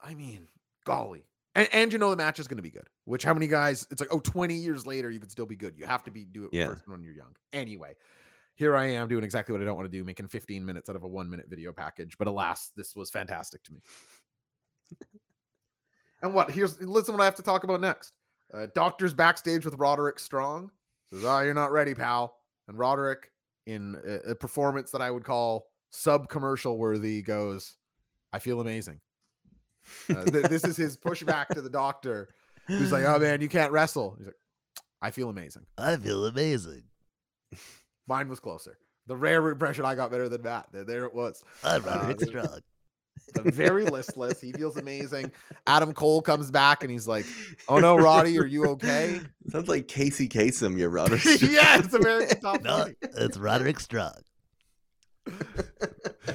I 0.00 0.14
mean, 0.14 0.46
golly. 0.86 1.24
And, 1.56 1.68
and 1.72 1.92
you 1.92 1.98
know 1.98 2.10
the 2.10 2.16
match 2.16 2.38
is 2.38 2.46
going 2.46 2.58
to 2.58 2.62
be 2.62 2.70
good. 2.70 2.86
Which 3.04 3.24
how 3.24 3.34
many 3.34 3.48
guys? 3.48 3.86
It's 3.90 4.00
like 4.00 4.08
oh, 4.12 4.20
20 4.20 4.54
years 4.54 4.86
later 4.86 5.10
you 5.10 5.18
could 5.18 5.32
still 5.32 5.46
be 5.46 5.56
good. 5.56 5.74
You 5.76 5.84
have 5.86 6.04
to 6.04 6.12
be 6.12 6.24
do 6.24 6.44
it 6.44 6.50
Yeah. 6.52 6.68
first 6.68 6.86
when 6.86 7.02
you're 7.02 7.12
young. 7.12 7.34
Anyway, 7.52 7.96
here 8.54 8.76
I 8.76 8.86
am 8.86 9.08
doing 9.08 9.24
exactly 9.24 9.52
what 9.52 9.60
I 9.60 9.64
don't 9.64 9.76
want 9.76 9.90
to 9.90 9.98
do, 9.98 10.04
making 10.04 10.28
15 10.28 10.64
minutes 10.64 10.88
out 10.88 10.94
of 10.94 11.02
a 11.02 11.08
one 11.08 11.28
minute 11.28 11.46
video 11.48 11.72
package. 11.72 12.16
But 12.16 12.28
alas, 12.28 12.70
this 12.76 12.94
was 12.94 13.10
fantastic 13.10 13.64
to 13.64 13.72
me. 13.72 13.80
and 16.22 16.32
what? 16.32 16.52
Here's 16.52 16.80
listen. 16.80 17.14
What 17.14 17.20
I 17.22 17.24
have 17.24 17.34
to 17.34 17.42
talk 17.42 17.64
about 17.64 17.80
next. 17.80 18.12
Uh, 18.54 18.68
doctors 18.76 19.12
backstage 19.12 19.64
with 19.64 19.74
Roderick 19.74 20.20
Strong 20.20 20.70
says, 21.12 21.24
"Oh, 21.24 21.40
you're 21.40 21.52
not 21.52 21.72
ready, 21.72 21.94
pal." 21.94 22.36
And 22.68 22.78
Roderick, 22.78 23.31
in 23.66 23.96
a, 24.06 24.30
a 24.30 24.34
performance 24.34 24.90
that 24.92 25.02
I 25.02 25.10
would 25.10 25.24
call 25.24 25.66
sub 25.90 26.28
commercial 26.28 26.78
worthy, 26.78 27.22
goes, 27.22 27.76
"I 28.32 28.38
feel 28.38 28.60
amazing." 28.60 29.00
Uh, 30.10 30.24
th- 30.24 30.46
this 30.46 30.64
is 30.64 30.76
his 30.76 30.96
pushback 30.96 31.48
to 31.48 31.60
the 31.60 31.70
doctor, 31.70 32.34
who's 32.66 32.92
like, 32.92 33.04
"Oh 33.04 33.18
man, 33.18 33.40
you 33.40 33.48
can't 33.48 33.72
wrestle." 33.72 34.14
He's 34.18 34.26
like, 34.26 34.36
"I 35.00 35.10
feel 35.10 35.28
amazing." 35.28 35.66
I 35.76 35.96
feel 35.96 36.26
amazing. 36.26 36.84
Mine 38.06 38.28
was 38.28 38.40
closer. 38.40 38.78
The 39.06 39.16
rare 39.16 39.48
impression 39.50 39.84
I 39.84 39.94
got 39.94 40.10
better 40.10 40.28
than 40.28 40.42
that. 40.42 40.68
There, 40.72 40.84
there 40.84 41.04
it 41.04 41.14
was. 41.14 41.42
I'm 41.64 41.82
Uh, 41.86 42.14
Strong. 42.18 42.60
The 43.34 43.50
very 43.50 43.84
listless. 43.86 44.40
He 44.40 44.52
feels 44.52 44.76
amazing. 44.76 45.32
Adam 45.66 45.94
Cole 45.94 46.20
comes 46.20 46.50
back 46.50 46.82
and 46.82 46.90
he's 46.92 47.08
like, 47.08 47.24
"Oh 47.68 47.78
no, 47.78 47.96
Roddy, 47.96 48.38
are 48.38 48.44
you 48.44 48.66
okay?" 48.66 49.20
Sounds 49.48 49.68
like 49.68 49.88
Casey 49.88 50.28
Kasem, 50.28 50.78
your 50.78 50.90
brother. 50.90 51.16
yeah, 51.40 51.78
it's 51.78 51.94
American 51.94 52.40
Top 52.40 52.62
No, 52.62 52.78
40. 52.78 52.96
it's 53.18 53.38
Roderick 53.38 53.80
Strong. 53.80 54.14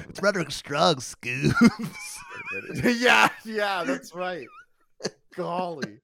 It's 0.08 0.20
Roderick 0.22 0.50
Strong, 0.50 1.00
Scoops. 1.00 1.54
yeah, 2.84 3.28
yeah, 3.44 3.84
that's 3.84 4.14
right. 4.14 4.46
Golly. 5.36 6.00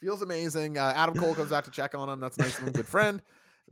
Feels 0.00 0.22
amazing. 0.22 0.78
Uh, 0.78 0.92
Adam 0.94 1.14
Cole 1.14 1.34
comes 1.34 1.50
back 1.50 1.64
to 1.64 1.70
check 1.70 1.94
on 1.94 2.08
him. 2.08 2.20
That's 2.20 2.36
a 2.38 2.42
nice 2.42 2.58
of 2.58 2.66
him. 2.66 2.72
Good 2.72 2.86
friend. 2.86 3.20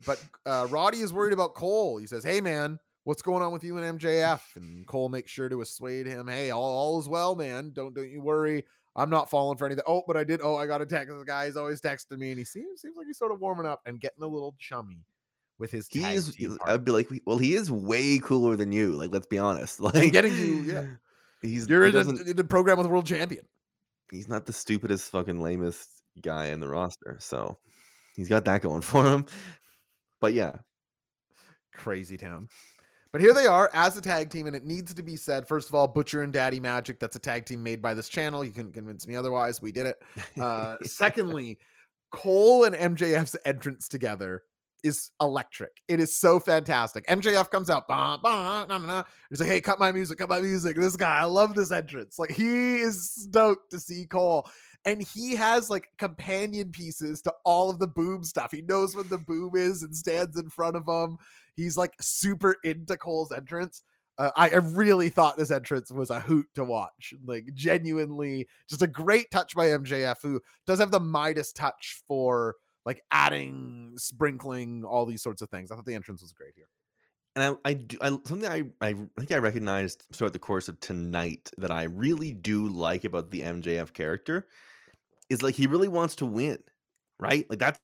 But 0.04 0.22
uh, 0.44 0.66
Roddy 0.70 1.00
is 1.00 1.12
worried 1.12 1.32
about 1.32 1.54
Cole. 1.54 1.98
He 1.98 2.06
says, 2.06 2.24
Hey, 2.24 2.40
man, 2.40 2.78
what's 3.06 3.22
going 3.22 3.40
on 3.42 3.52
with 3.52 3.62
you 3.62 3.78
and 3.78 3.98
MJF? 3.98 4.40
And 4.56 4.86
Cole 4.86 5.08
makes 5.08 5.30
sure 5.30 5.48
to 5.48 5.60
assuade 5.62 6.06
him. 6.06 6.26
Hey, 6.26 6.50
all, 6.50 6.62
all 6.62 6.98
is 7.00 7.08
well, 7.08 7.34
man. 7.36 7.70
Don't 7.72 7.94
don't 7.94 8.10
you 8.10 8.20
worry. 8.20 8.64
I'm 8.96 9.10
not 9.10 9.30
falling 9.30 9.56
for 9.58 9.66
anything. 9.66 9.84
Oh, 9.86 10.02
but 10.06 10.16
I 10.16 10.24
did. 10.24 10.40
Oh, 10.42 10.56
I 10.56 10.66
got 10.66 10.82
a 10.82 10.86
text. 10.86 11.16
The 11.16 11.24
guy. 11.24 11.46
He's 11.46 11.56
always 11.56 11.80
texting 11.80 12.18
me, 12.18 12.30
and 12.30 12.38
he 12.38 12.44
seems 12.44 12.82
seems 12.82 12.96
like 12.96 13.06
he's 13.06 13.18
sort 13.18 13.32
of 13.32 13.40
warming 13.40 13.66
up 13.66 13.80
and 13.86 14.00
getting 14.00 14.22
a 14.24 14.26
little 14.26 14.54
chummy 14.58 15.04
with 15.58 15.70
his. 15.70 15.86
He 15.88 16.02
is. 16.04 16.34
Uh, 16.40 16.56
I'd 16.66 16.84
be 16.84 16.92
like, 16.92 17.08
well, 17.24 17.38
he 17.38 17.54
is 17.54 17.70
way 17.70 18.18
cooler 18.18 18.56
than 18.56 18.72
you. 18.72 18.92
Like, 18.92 19.12
let's 19.12 19.26
be 19.26 19.38
honest. 19.38 19.80
Like, 19.86 20.12
getting 20.12 20.36
you, 20.36 20.62
yeah. 20.62 20.84
He's 21.42 21.68
You're 21.68 21.86
he 21.86 21.96
in 21.96 22.16
the, 22.16 22.30
in 22.30 22.36
the 22.36 22.44
program 22.44 22.78
with 22.78 22.86
a 22.86 22.90
world 22.90 23.06
champion. 23.06 23.44
he's 24.10 24.28
not 24.28 24.46
the 24.46 24.52
stupidest 24.52 25.10
fucking 25.10 25.40
lamest 25.40 25.88
guy 26.22 26.46
in 26.46 26.60
the 26.60 26.68
roster. 26.68 27.18
So 27.20 27.58
he's 28.16 28.28
got 28.28 28.46
that 28.46 28.62
going 28.62 28.80
for 28.82 29.04
him. 29.04 29.26
But 30.20 30.32
yeah, 30.32 30.56
Crazy 31.74 32.16
town. 32.16 32.48
But 33.16 33.22
here 33.22 33.32
they 33.32 33.46
are 33.46 33.70
as 33.72 33.96
a 33.96 34.02
tag 34.02 34.28
team, 34.28 34.46
and 34.46 34.54
it 34.54 34.66
needs 34.66 34.92
to 34.92 35.02
be 35.02 35.16
said. 35.16 35.48
First 35.48 35.70
of 35.70 35.74
all, 35.74 35.88
Butcher 35.88 36.22
and 36.22 36.30
Daddy 36.30 36.60
Magic, 36.60 37.00
that's 37.00 37.16
a 37.16 37.18
tag 37.18 37.46
team 37.46 37.62
made 37.62 37.80
by 37.80 37.94
this 37.94 38.10
channel. 38.10 38.44
You 38.44 38.50
couldn't 38.50 38.74
convince 38.74 39.08
me 39.08 39.16
otherwise. 39.16 39.62
We 39.62 39.72
did 39.72 39.86
it. 39.86 40.02
Uh, 40.38 40.76
secondly, 40.82 41.56
Cole 42.10 42.64
and 42.64 42.74
MJF's 42.76 43.34
entrance 43.46 43.88
together 43.88 44.42
is 44.84 45.12
electric. 45.18 45.70
It 45.88 45.98
is 45.98 46.14
so 46.14 46.38
fantastic. 46.38 47.06
MJF 47.06 47.50
comes 47.50 47.70
out, 47.70 47.88
bah, 47.88 48.18
bah, 48.22 48.66
nah, 48.68 48.76
nah, 48.76 48.86
nah. 48.86 49.02
he's 49.30 49.40
like, 49.40 49.48
hey, 49.48 49.62
cut 49.62 49.78
my 49.78 49.92
music, 49.92 50.18
cut 50.18 50.28
my 50.28 50.42
music. 50.42 50.76
This 50.76 50.94
guy, 50.94 51.16
I 51.16 51.24
love 51.24 51.54
this 51.54 51.72
entrance. 51.72 52.18
Like, 52.18 52.32
he 52.32 52.76
is 52.76 53.10
stoked 53.10 53.70
to 53.70 53.80
see 53.80 54.04
Cole. 54.04 54.46
And 54.86 55.02
he 55.02 55.34
has 55.34 55.68
like 55.68 55.88
companion 55.98 56.70
pieces 56.70 57.20
to 57.22 57.34
all 57.44 57.68
of 57.68 57.80
the 57.80 57.88
boom 57.88 58.22
stuff. 58.22 58.52
He 58.52 58.62
knows 58.62 58.94
when 58.94 59.08
the 59.08 59.18
boom 59.18 59.50
is 59.54 59.82
and 59.82 59.94
stands 59.94 60.38
in 60.38 60.48
front 60.48 60.76
of 60.76 60.86
him. 60.86 61.18
He's 61.56 61.76
like 61.76 61.92
super 62.00 62.56
into 62.62 62.96
Cole's 62.96 63.32
entrance. 63.32 63.82
Uh, 64.16 64.30
I, 64.34 64.48
really 64.54 65.10
thought 65.10 65.36
this 65.36 65.50
entrance 65.50 65.90
was 65.90 66.08
a 66.08 66.20
hoot 66.20 66.46
to 66.54 66.64
watch. 66.64 67.12
Like 67.26 67.52
genuinely, 67.52 68.46
just 68.70 68.80
a 68.80 68.86
great 68.86 69.30
touch 69.30 69.54
by 69.54 69.66
MJF, 69.66 70.16
who 70.22 70.40
does 70.66 70.78
have 70.78 70.90
the 70.90 71.00
Midas 71.00 71.52
touch 71.52 72.00
for 72.08 72.54
like 72.86 73.02
adding, 73.10 73.92
sprinkling, 73.96 74.84
all 74.84 75.04
these 75.04 75.22
sorts 75.22 75.42
of 75.42 75.50
things. 75.50 75.70
I 75.70 75.74
thought 75.74 75.84
the 75.84 75.94
entrance 75.94 76.22
was 76.22 76.32
great 76.32 76.54
here. 76.54 76.68
and 77.34 77.58
I, 77.64 77.70
I 77.70 77.74
do 77.74 77.98
I, 78.00 78.08
something 78.08 78.46
I, 78.46 78.62
I 78.80 78.94
think 79.18 79.32
I 79.32 79.38
recognized 79.38 80.04
throughout 80.14 80.32
the 80.32 80.38
course 80.38 80.68
of 80.68 80.80
tonight 80.80 81.50
that 81.58 81.72
I 81.72 81.82
really 81.82 82.32
do 82.32 82.68
like 82.68 83.04
about 83.04 83.30
the 83.30 83.42
MJF 83.42 83.92
character 83.92 84.46
is 85.30 85.42
like 85.42 85.54
he 85.54 85.66
really 85.66 85.88
wants 85.88 86.16
to 86.16 86.26
win, 86.26 86.58
right? 87.18 87.48
Like 87.48 87.58
that's 87.58 87.80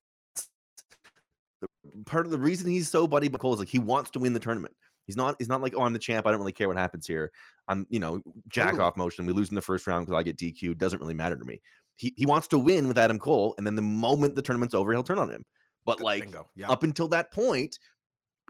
the, 1.60 1.68
part 2.06 2.26
of 2.26 2.32
the 2.32 2.38
reason 2.38 2.70
he's 2.70 2.90
so 2.90 3.06
buddy 3.06 3.28
but 3.28 3.40
Cole 3.40 3.54
is 3.54 3.58
like 3.58 3.68
he 3.68 3.78
wants 3.78 4.10
to 4.12 4.18
win 4.18 4.32
the 4.32 4.40
tournament. 4.40 4.74
He's 5.06 5.16
not. 5.16 5.36
He's 5.38 5.48
not 5.48 5.60
like, 5.60 5.74
oh, 5.76 5.82
I'm 5.82 5.92
the 5.92 5.98
champ. 5.98 6.26
I 6.26 6.30
don't 6.30 6.40
really 6.40 6.52
care 6.52 6.68
what 6.68 6.76
happens 6.76 7.06
here. 7.06 7.32
I'm, 7.68 7.86
you 7.90 7.98
know, 7.98 8.22
jack 8.48 8.78
off 8.78 8.96
motion. 8.96 9.26
We 9.26 9.32
lose 9.32 9.48
in 9.48 9.54
the 9.54 9.62
first 9.62 9.86
round 9.86 10.06
because 10.06 10.18
I 10.18 10.22
get 10.22 10.36
DQ. 10.36 10.78
Doesn't 10.78 11.00
really 11.00 11.14
matter 11.14 11.36
to 11.36 11.44
me. 11.44 11.60
He 11.96 12.14
he 12.16 12.24
wants 12.24 12.48
to 12.48 12.58
win 12.58 12.88
with 12.88 12.98
Adam 12.98 13.18
Cole, 13.18 13.54
and 13.58 13.66
then 13.66 13.74
the 13.74 13.82
moment 13.82 14.34
the 14.34 14.42
tournament's 14.42 14.74
over, 14.74 14.92
he'll 14.92 15.02
turn 15.02 15.18
on 15.18 15.28
him. 15.28 15.44
But 15.84 16.00
like 16.00 16.32
Yeah. 16.54 16.70
up 16.70 16.84
until 16.84 17.08
that 17.08 17.32
point, 17.32 17.78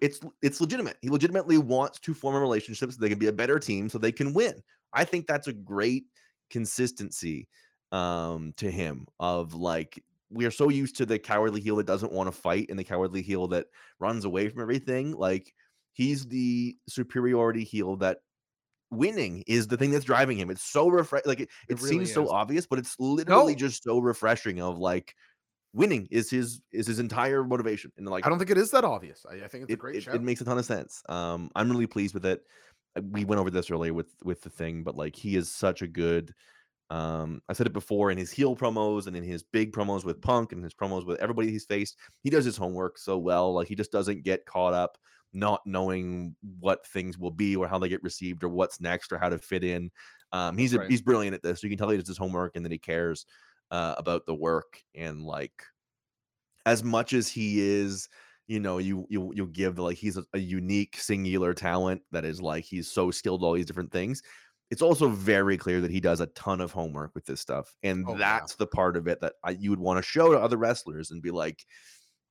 it's 0.03 0.20
it's 0.43 0.61
legitimate. 0.61 0.99
He 1.01 1.09
legitimately 1.09 1.59
wants 1.59 1.99
to 2.01 2.12
form 2.12 2.34
a 2.34 2.40
relationship 2.40 2.93
so 2.93 2.99
they 3.01 3.09
can 3.09 3.18
be 3.18 3.28
a 3.28 3.32
better 3.32 3.59
team, 3.59 3.88
so 3.88 3.99
they 3.99 4.12
can 4.12 4.34
win. 4.34 4.62
I 4.93 5.05
think 5.05 5.26
that's 5.26 5.49
a 5.49 5.53
great 5.53 6.05
consistency 6.51 7.49
um 7.93 8.53
to 8.57 8.70
him 8.70 9.07
of 9.20 9.55
like 9.55 10.03
we 10.30 10.47
are 10.47 10.51
so 10.51 10.68
used 10.70 10.97
to 10.97 11.07
the 11.07 11.18
cowardly 11.18 11.61
heel 11.61 11.76
that 11.76 11.86
doesn't 11.86 12.12
want 12.12 12.26
to 12.26 12.32
fight 12.32 12.66
and 12.70 12.78
the 12.78 12.84
cowardly 12.84 13.22
heel 13.22 13.49
that 13.49 13.66
runs 14.01 14.24
away 14.24 14.49
from 14.49 14.62
everything. 14.62 15.12
Like 15.12 15.55
he's 15.93 16.26
the 16.26 16.76
superiority 16.88 17.64
heel 17.64 17.97
that 17.99 18.20
winning 18.90 19.43
is 19.47 19.68
the 19.68 19.76
thing 19.76 19.90
that's 19.90 20.05
driving 20.05 20.38
him. 20.38 20.51
It's 20.51 20.64
so 20.64 20.88
refresh 20.88 21.24
like 21.26 21.40
it, 21.40 21.51
It 21.68 21.74
it, 21.74 21.80
really 21.80 22.07
seems 22.07 22.12
so 22.12 22.28
obvious, 22.28 22.66
but 22.66 22.78
it's 22.78 22.97
literally 22.99 23.55
No. 23.55 23.57
just 23.57 23.82
so 23.84 23.99
refreshing 23.99 24.61
of 24.61 24.78
like 24.78 25.14
winning 25.74 26.09
is 26.11 26.30
his 26.30 26.62
is 26.72 26.86
his 26.86 26.99
entire 27.01 27.45
motivation. 27.45 27.93
And 27.97 28.09
like 28.09 28.26
I 28.26 28.28
don't 28.28 28.38
think 28.38 28.51
it 28.51 28.59
is 28.59 28.70
that 28.72 28.84
obvious. 28.84 29.24
I, 29.30 29.36
I 29.45 29.49
think 29.49 29.64
it's 29.64 29.74
a 29.74 29.76
it, 29.76 29.78
great 29.78 29.97
it, 29.97 30.01
show. 30.01 30.12
it 30.12 30.22
makes 30.22 30.40
a 30.40 30.45
ton 30.45 30.59
of 30.59 30.64
sense. 30.64 31.03
Um, 31.09 31.51
I'm 31.55 31.70
really 31.70 31.86
pleased 31.86 32.14
with 32.14 32.26
it. 32.26 32.43
Uh, 32.97 33.03
We 33.11 33.24
went 33.24 33.40
over 33.40 33.51
this 33.51 33.70
earlier 33.70 33.95
with 33.95 34.14
with 34.24 34.43
the 34.43 34.51
thing, 34.51 34.82
but 34.84 34.97
like 34.97 35.16
he 35.16 35.36
is 35.36 35.51
such 35.51 35.82
a 35.82 35.86
good. 35.86 36.34
Um, 36.93 37.40
I 37.49 37.55
said 37.55 37.66
it 37.66 37.72
before 37.72 38.11
in 38.11 38.18
his 38.18 38.30
heel 38.30 38.55
promos 38.55 39.07
and 39.07 39.16
in 39.16 39.24
his 39.24 39.43
big 39.43 39.72
promos 39.72 40.05
with 40.05 40.20
Punk 40.20 40.53
and 40.53 40.62
his 40.62 40.74
promos 40.74 41.07
with 41.07 41.18
everybody 41.20 41.51
he's 41.51 41.64
faced. 41.64 41.97
He 42.22 42.28
does 42.28 42.45
his 42.45 42.59
homework 42.59 42.99
so 42.99 43.16
well. 43.16 43.55
Like 43.55 43.66
he 43.66 43.74
just 43.74 43.90
doesn't 43.93 44.24
get 44.24 44.45
caught 44.45 44.74
up 44.74 44.99
not 45.32 45.62
knowing 45.64 46.36
what 46.61 46.86
things 46.86 47.16
will 47.16 47.30
be 47.30 47.57
or 47.57 47.66
how 47.66 47.78
they 47.78 47.88
get 47.88 48.03
received 48.03 48.45
or 48.45 48.51
what's 48.51 48.78
next 48.78 49.11
or 49.11 49.16
how 49.16 49.30
to 49.30 49.38
fit 49.38 49.64
in. 49.64 49.90
Um, 50.32 50.59
he's 50.59 50.74
a, 50.74 50.80
Right. 50.80 50.90
he's 50.90 51.01
brilliant 51.01 51.34
at 51.34 51.43
this. 51.43 51.62
So 51.62 51.66
you 51.66 51.70
can 51.70 51.78
tell 51.78 51.88
he 51.88 51.97
does 51.97 52.07
his 52.09 52.18
homework 52.18 52.57
and 52.57 52.64
that 52.66 52.72
he 52.72 52.78
cares 52.78 53.24
uh, 53.70 53.95
about 53.97 54.26
the 54.26 54.34
work 54.34 54.82
and 54.95 55.24
like 55.24 55.64
as 56.66 56.84
much 56.84 57.14
as 57.14 57.26
he 57.26 57.61
is 57.61 58.09
you 58.47 58.61
know 58.61 58.78
you 58.78 59.07
you 59.09 59.32
you 59.34 59.47
give 59.47 59.78
like 59.78 59.97
he's 59.97 60.16
a, 60.16 60.24
a 60.34 60.38
unique 60.38 60.97
singular 60.97 61.55
talent 61.55 62.03
that 62.11 62.24
is 62.24 62.43
like 62.43 62.64
he's 62.64 62.90
so 62.90 63.11
skilled 63.11 63.43
at 63.43 63.47
all 63.47 63.55
these 63.55 63.66
different 63.66 63.93
things 63.93 64.22
it's 64.73 64.83
also 64.83 65.09
very 65.09 65.57
clear 65.57 65.81
that 65.81 65.91
he 65.91 66.01
does 66.01 66.20
a 66.20 66.27
ton 66.29 66.61
of 66.61 66.73
homework 66.73 67.14
with 67.14 67.25
this 67.27 67.41
stuff 67.41 67.75
and 67.83 68.05
Oh, 68.09 68.16
that's 68.16 68.57
the 68.57 68.66
part 68.66 68.97
of 68.97 69.07
it 69.07 69.20
that 69.20 69.35
I, 69.45 69.51
you 69.51 69.70
would 69.70 69.79
want 69.79 69.99
to 69.99 70.03
show 70.03 70.33
to 70.33 70.39
other 70.41 70.57
wrestlers 70.57 71.11
and 71.12 71.23
be 71.23 71.31
like 71.31 71.64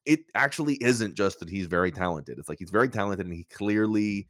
it 0.05 0.21
actually 0.35 0.75
isn't 0.75 1.15
just 1.15 1.39
that 1.39 1.49
he's 1.49 1.67
very 1.67 1.91
talented 1.91 2.37
it's 2.37 2.49
like 2.49 2.59
he's 2.59 2.71
very 2.71 2.89
talented 2.89 3.25
and 3.25 3.35
he 3.35 3.45
clearly 3.45 4.27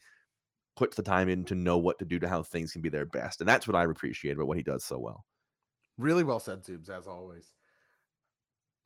puts 0.76 0.95
the 0.95 1.03
time 1.03 1.30
in 1.30 1.45
to 1.45 1.55
know 1.55 1.78
what 1.78 1.97
to 1.99 2.05
do 2.05 2.20
to 2.20 2.28
how 2.28 2.43
things 2.43 2.72
can 2.72 2.82
be 2.82 2.89
their 2.89 3.05
best 3.05 3.41
and 3.41 3.49
that's 3.49 3.68
what 3.68 3.76
i 3.76 3.84
appreciate 3.84 4.34
about 4.34 4.47
what 4.47 4.57
he 4.57 4.64
does 4.64 4.84
so 4.84 4.99
well 4.99 5.26
Really 5.97 6.24
well 6.24 6.39
said, 6.39 6.64
Zubes, 6.64 6.89
as 6.89 7.05
always. 7.05 7.51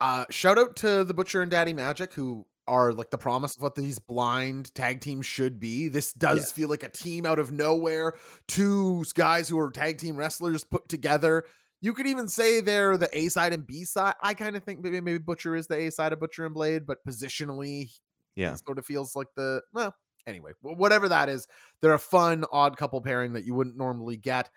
Uh, 0.00 0.26
shout 0.28 0.58
out 0.58 0.76
to 0.76 1.04
the 1.04 1.14
Butcher 1.14 1.40
and 1.40 1.50
Daddy 1.50 1.72
Magic, 1.72 2.12
who 2.12 2.44
are 2.68 2.92
like 2.92 3.10
the 3.10 3.18
promise 3.18 3.56
of 3.56 3.62
what 3.62 3.74
these 3.74 3.98
blind 3.98 4.74
tag 4.74 5.00
teams 5.00 5.26
should 5.26 5.58
be. 5.60 5.88
This 5.88 6.12
does 6.12 6.38
Yes. 6.38 6.52
feel 6.52 6.68
like 6.68 6.82
a 6.82 6.88
team 6.88 7.24
out 7.26 7.38
of 7.38 7.52
nowhere. 7.52 8.14
Two 8.48 9.04
guys 9.14 9.48
who 9.48 9.58
are 9.58 9.70
tag 9.70 9.98
team 9.98 10.16
wrestlers 10.16 10.64
put 10.64 10.88
together. 10.88 11.44
You 11.80 11.92
could 11.92 12.06
even 12.06 12.26
say 12.28 12.60
they're 12.60 12.96
the 12.96 13.08
A 13.16 13.28
side 13.28 13.52
and 13.52 13.66
B 13.66 13.84
side. 13.84 14.14
I 14.22 14.34
kind 14.34 14.56
of 14.56 14.64
think 14.64 14.80
maybe 14.80 15.00
maybe 15.00 15.18
Butcher 15.18 15.54
is 15.54 15.66
the 15.66 15.76
A 15.78 15.90
side 15.92 16.12
of 16.12 16.20
Butcher 16.20 16.44
and 16.46 16.54
Blade, 16.54 16.86
but 16.86 16.98
positionally, 17.06 17.90
yeah 18.34 18.54
sort 18.54 18.78
of 18.78 18.84
feels 18.84 19.16
like 19.16 19.28
the 19.36 19.62
well 19.72 19.94
anyway 20.26 20.50
whatever 20.60 21.08
that 21.08 21.28
is 21.30 21.46
they're 21.80 21.94
a 21.94 21.98
fun 21.98 22.44
odd 22.52 22.76
couple 22.76 23.00
pairing 23.00 23.32
that 23.32 23.44
you 23.44 23.54
wouldn't 23.54 23.76
normally 23.78 24.16
get 24.18 24.50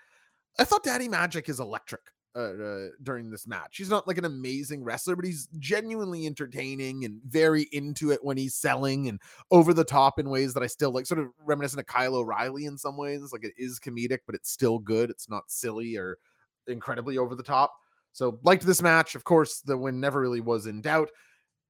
i 0.58 0.64
thought 0.66 0.84
daddy 0.84 1.08
magic 1.08 1.48
is 1.48 1.60
electric 1.62 2.02
uh, 2.36 2.40
uh, 2.40 2.88
during 3.04 3.30
this 3.30 3.48
match. 3.48 3.78
He's 3.78 3.90
not 3.90 4.08
like 4.08 4.18
an 4.18 4.26
amazing 4.26 4.84
wrestler 4.84 5.16
but 5.16 5.26
he's 5.26 5.48
genuinely 5.58 6.26
entertaining 6.26 7.06
and 7.06 7.22
very 7.28 7.64
into 7.72 8.12
it 8.12 8.24
when 8.24 8.38
he's 8.38 8.56
selling 8.56 9.08
and 9.08 9.20
over 9.52 9.74
the 9.74 9.84
top 9.84 10.20
in 10.20 10.30
ways 10.30 10.54
that 10.54 10.64
i 10.64 10.68
still 10.68 10.92
like 10.92 11.06
sort 11.06 11.20
of 11.20 11.28
reminiscent 11.44 11.80
of 11.80 11.88
kyle 11.88 12.16
o'reilly 12.16 12.66
in 12.66 12.78
some 12.78 12.98
ways. 12.98 13.32
Like 13.32 13.44
it 13.44 13.54
is 13.58 13.80
comedic 13.80 14.20
but 14.26 14.36
it's 14.36 14.52
still 14.52 14.80
good. 14.80 15.10
It's 15.10 15.30
not 15.30 15.44
silly 15.48 15.96
or 15.98 16.18
incredibly 16.68 17.18
over 17.18 17.36
the 17.36 17.44
top. 17.44 17.74
So 18.12 18.40
liked 18.44 18.66
this 18.66 18.82
match. 18.82 19.16
Of 19.16 19.24
course 19.24 19.62
the 19.62 19.78
win 19.78 20.00
never 20.00 20.22
really 20.22 20.42
was 20.42 20.68
in 20.68 20.82
doubt 20.82 21.10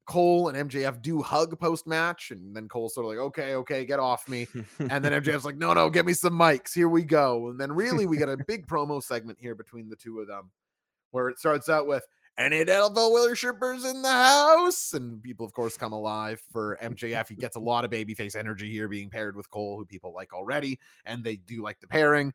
Cole 0.10 0.50
and 0.50 0.70
MJF 0.70 1.04
do 1.04 1.22
hug 1.22 1.58
post 1.60 1.86
match, 1.86 2.32
and 2.32 2.56
then 2.56 2.68
Cole's 2.68 2.96
sort 2.96 3.06
of 3.06 3.12
like, 3.12 3.20
okay, 3.20 3.54
okay, 3.54 3.86
get 3.86 4.00
off 4.00 4.28
me. 4.28 4.48
And 4.80 5.06
then 5.06 5.12
MJF's 5.22 5.46
like, 5.46 5.56
no, 5.56 5.72
no, 5.72 5.88
get 5.92 6.04
me 6.04 6.14
some 6.14 6.34
mics. 6.34 6.74
Here 6.74 6.90
we 6.90 7.04
go. 7.04 7.50
And 7.50 7.62
then 7.62 7.72
really 7.72 8.08
we 8.08 8.18
get 8.18 8.28
a 8.28 8.38
big 8.48 8.66
promo 8.68 9.04
segment 9.04 9.38
here 9.40 9.54
between 9.54 9.88
the 9.88 9.96
two 9.96 10.20
of 10.20 10.28
them 10.28 10.50
where 11.12 11.30
it 11.30 11.38
starts 11.38 11.70
out 11.70 11.86
with 11.86 12.04
any 12.40 12.68
elbow 12.68 13.12
worshippers 13.12 13.86
in 13.86 14.02
the 14.02 14.10
house. 14.10 14.94
And 14.94 15.22
people, 15.22 15.46
of 15.46 15.54
course, 15.54 15.78
come 15.78 15.94
alive 15.94 16.42
for 16.52 16.80
MJF. 16.82 17.28
He 17.28 17.36
gets 17.36 17.56
a 17.56 17.60
lot 17.60 17.86
of 17.86 17.92
babyface 17.92 18.36
energy 18.36 18.72
here 18.72 18.88
being 18.88 19.12
paired 19.12 19.36
with 19.36 19.52
Cole, 19.52 19.78
who 19.78 19.86
people 19.86 20.12
like 20.12 20.34
already, 20.34 20.80
and 21.06 21.24
they 21.24 21.36
do 21.36 21.62
like 21.62 21.80
the 21.82 21.88
pairing. 21.88 22.34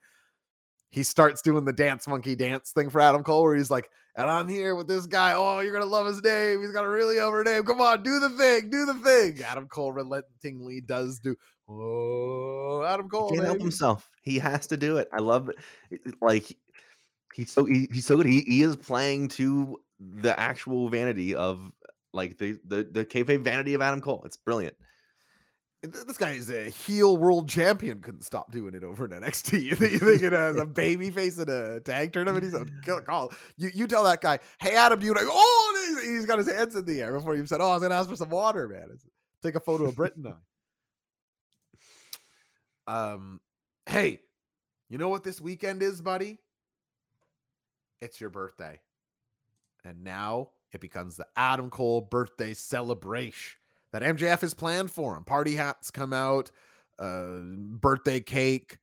He 0.91 1.03
starts 1.03 1.43
doing 1.43 1.65
the 1.65 1.73
dance 1.73 2.07
monkey 2.07 2.37
dance 2.37 2.71
thing 2.71 2.89
for 2.89 3.01
Adam 3.01 3.25
Cole, 3.25 3.43
where 3.43 3.57
he's 3.57 3.71
like, 3.71 3.91
and 4.17 4.31
I'm 4.31 4.49
here 4.49 4.75
with 4.75 4.87
this 4.89 5.07
guy. 5.07 5.33
Oh, 5.35 5.61
you're 5.61 5.73
gonna 5.73 5.85
love 5.85 6.07
his 6.07 6.23
name. 6.23 6.63
He's 6.63 6.73
got 6.73 6.85
a 6.85 6.89
really 6.89 7.19
over 7.19 7.43
name. 7.45 7.65
Come 7.65 7.81
on, 7.81 8.03
do 8.03 8.21
the 8.21 8.31
thing, 8.31 8.71
do 8.71 8.87
the 8.87 8.95
thing. 8.95 9.43
Adam 9.43 9.67
Cole 9.69 9.93
relentingly 9.93 10.81
does 10.81 11.19
do. 11.21 11.37
Oh, 11.69 12.83
Adam 12.87 13.09
Cole. 13.09 13.31
can't 13.31 13.45
help 13.45 13.61
himself. 13.61 14.11
He 14.23 14.39
has 14.39 14.67
to 14.69 14.77
do 14.77 14.99
it. 14.99 15.09
I 15.13 15.21
love 15.21 15.51
it- 15.91 16.01
Like 16.21 16.57
he's 17.35 17.51
so 17.51 17.65
he, 17.65 17.89
he's 17.93 18.07
so 18.07 18.17
good. 18.17 18.27
He, 18.27 18.41
he 18.43 18.63
is 18.63 18.77
playing 18.77 19.29
to 19.29 19.79
the 19.99 20.39
actual 20.39 20.89
vanity 20.89 21.35
of 21.35 21.71
like 22.13 22.39
the 22.39 22.59
the 22.67 22.87
the 22.91 23.05
kayfabe 23.05 23.43
vanity 23.43 23.75
of 23.75 23.83
Adam 23.83 24.01
Cole. 24.01 24.23
It's 24.25 24.37
brilliant. 24.37 24.77
Th- 25.93 26.07
this 26.07 26.17
guy 26.17 26.31
is 26.33 26.51
a 26.51 26.71
heel 26.71 27.17
world 27.17 27.49
champion. 27.49 28.01
Couldn't 28.01 28.23
stop 28.23 28.51
doing 28.53 28.75
it 28.75 28.85
over 28.85 29.05
in 29.05 29.11
NXT. 29.13 29.63
You 29.63 29.75
think, 29.75 29.93
you 29.93 29.99
think 29.99 30.23
it 30.23 30.33
as 30.33 30.57
a 30.57 30.67
baby 30.67 31.11
face 31.11 31.39
in 31.39 31.49
a 31.49 31.81
tag 31.81 32.13
tournament? 32.13 32.45
He's 32.45 32.55
a 32.55 33.01
call. 33.03 33.33
You 33.57 33.71
you 33.75 33.87
tell 33.87 34.05
that 34.05 34.21
guy, 34.21 34.39
hey 34.61 34.75
Adam, 34.77 34.99
do 34.99 35.07
you 35.07 35.15
like? 35.15 35.25
Oh, 35.27 36.01
he's- 36.03 36.27
got 36.27 36.39
his 36.39 36.51
hands 36.51 36.75
in 36.77 36.85
the 36.85 37.01
air 37.03 37.13
before 37.13 37.37
you 37.37 37.45
said, 37.47 37.61
oh, 37.61 37.71
I 37.71 37.75
was 37.75 37.83
gonna 37.83 37.95
ask 37.95 38.09
for 38.09 38.17
some 38.17 38.31
water, 38.31 38.69
man. 38.69 38.85
It's- 38.85 39.07
take 39.43 39.55
a 39.57 39.61
photo 39.61 39.85
of 39.87 39.97
Britain. 39.97 40.33
Um, 42.87 43.41
hey, 43.87 44.21
you 44.91 44.99
know 44.99 45.09
what 45.09 45.25
this 45.25 45.41
weekend 45.41 45.83
is, 45.83 46.03
buddy? 46.03 46.39
It's 48.03 48.21
your 48.21 48.29
birthday. 48.31 48.79
And 49.85 50.05
now 50.05 50.51
it 50.73 50.81
becomes 50.83 51.17
the 51.17 51.27
Adam 51.37 51.71
Cole 51.71 52.03
birthday 52.03 52.53
celebration 52.55 53.57
that 53.95 54.03
MJF 54.03 54.41
has 54.41 54.55
planned 54.55 54.91
for 54.91 55.17
him. 55.17 55.23
Party 55.23 55.55
hats 55.55 55.89
come 55.89 56.13
out, 56.13 56.51
uh, 56.99 57.39
birthday 57.79 58.19
cake, 58.19 58.77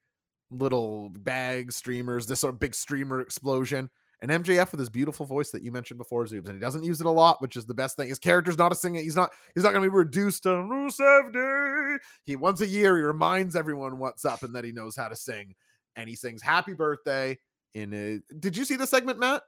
little 0.52 1.10
bag 1.10 1.74
streamers, 1.74 2.26
this 2.26 2.40
sort 2.40 2.54
of 2.54 2.62
big 2.62 2.74
streamer 2.74 3.20
explosion. 3.20 3.90
And 4.22 4.32
MJF 4.32 4.72
with 4.72 4.80
his 4.80 4.90
beautiful 4.90 5.26
voice 5.26 5.52
that 5.52 5.64
you 5.64 5.72
mentioned 5.74 5.98
before, 5.98 6.24
Zubes, 6.24 6.46
and 6.46 6.54
he 6.54 6.62
doesn't 6.62 6.86
use 6.86 7.02
it 7.02 7.08
a 7.08 7.12
lot, 7.12 7.42
which 7.42 7.58
is 7.58 7.66
the 7.66 7.74
best 7.74 7.98
thing. 7.98 8.08
His 8.08 8.20
character's 8.20 8.58
not 8.58 8.72
a 8.72 8.76
singer. 8.76 9.02
He's 9.02 9.18
not. 9.18 9.32
He's 9.54 9.66
not 9.66 9.74
going 9.74 9.84
to 9.84 9.90
be 9.90 9.98
reduced 9.98 10.44
to 10.44 10.50
Rusev 10.50 11.34
Day. 11.34 11.98
He 12.24 12.38
once 12.38 12.62
a 12.62 12.68
year 12.68 12.96
he 12.96 13.04
reminds 13.04 13.58
everyone 13.58 14.00
what's 14.00 14.24
up 14.24 14.44
and 14.44 14.56
that 14.56 14.64
he 14.64 14.72
knows 14.72 14.96
how 14.96 15.10
to 15.10 15.16
sing, 15.18 15.56
and 15.98 16.08
he 16.08 16.16
sings 16.16 16.42
"Happy 16.42 16.74
Birthday." 16.74 17.38
In 17.74 17.94
a, 17.94 18.36
did 18.36 18.56
you 18.56 18.64
see 18.64 18.78
the 18.78 18.88
segment, 18.88 19.20
Matt? 19.20 19.42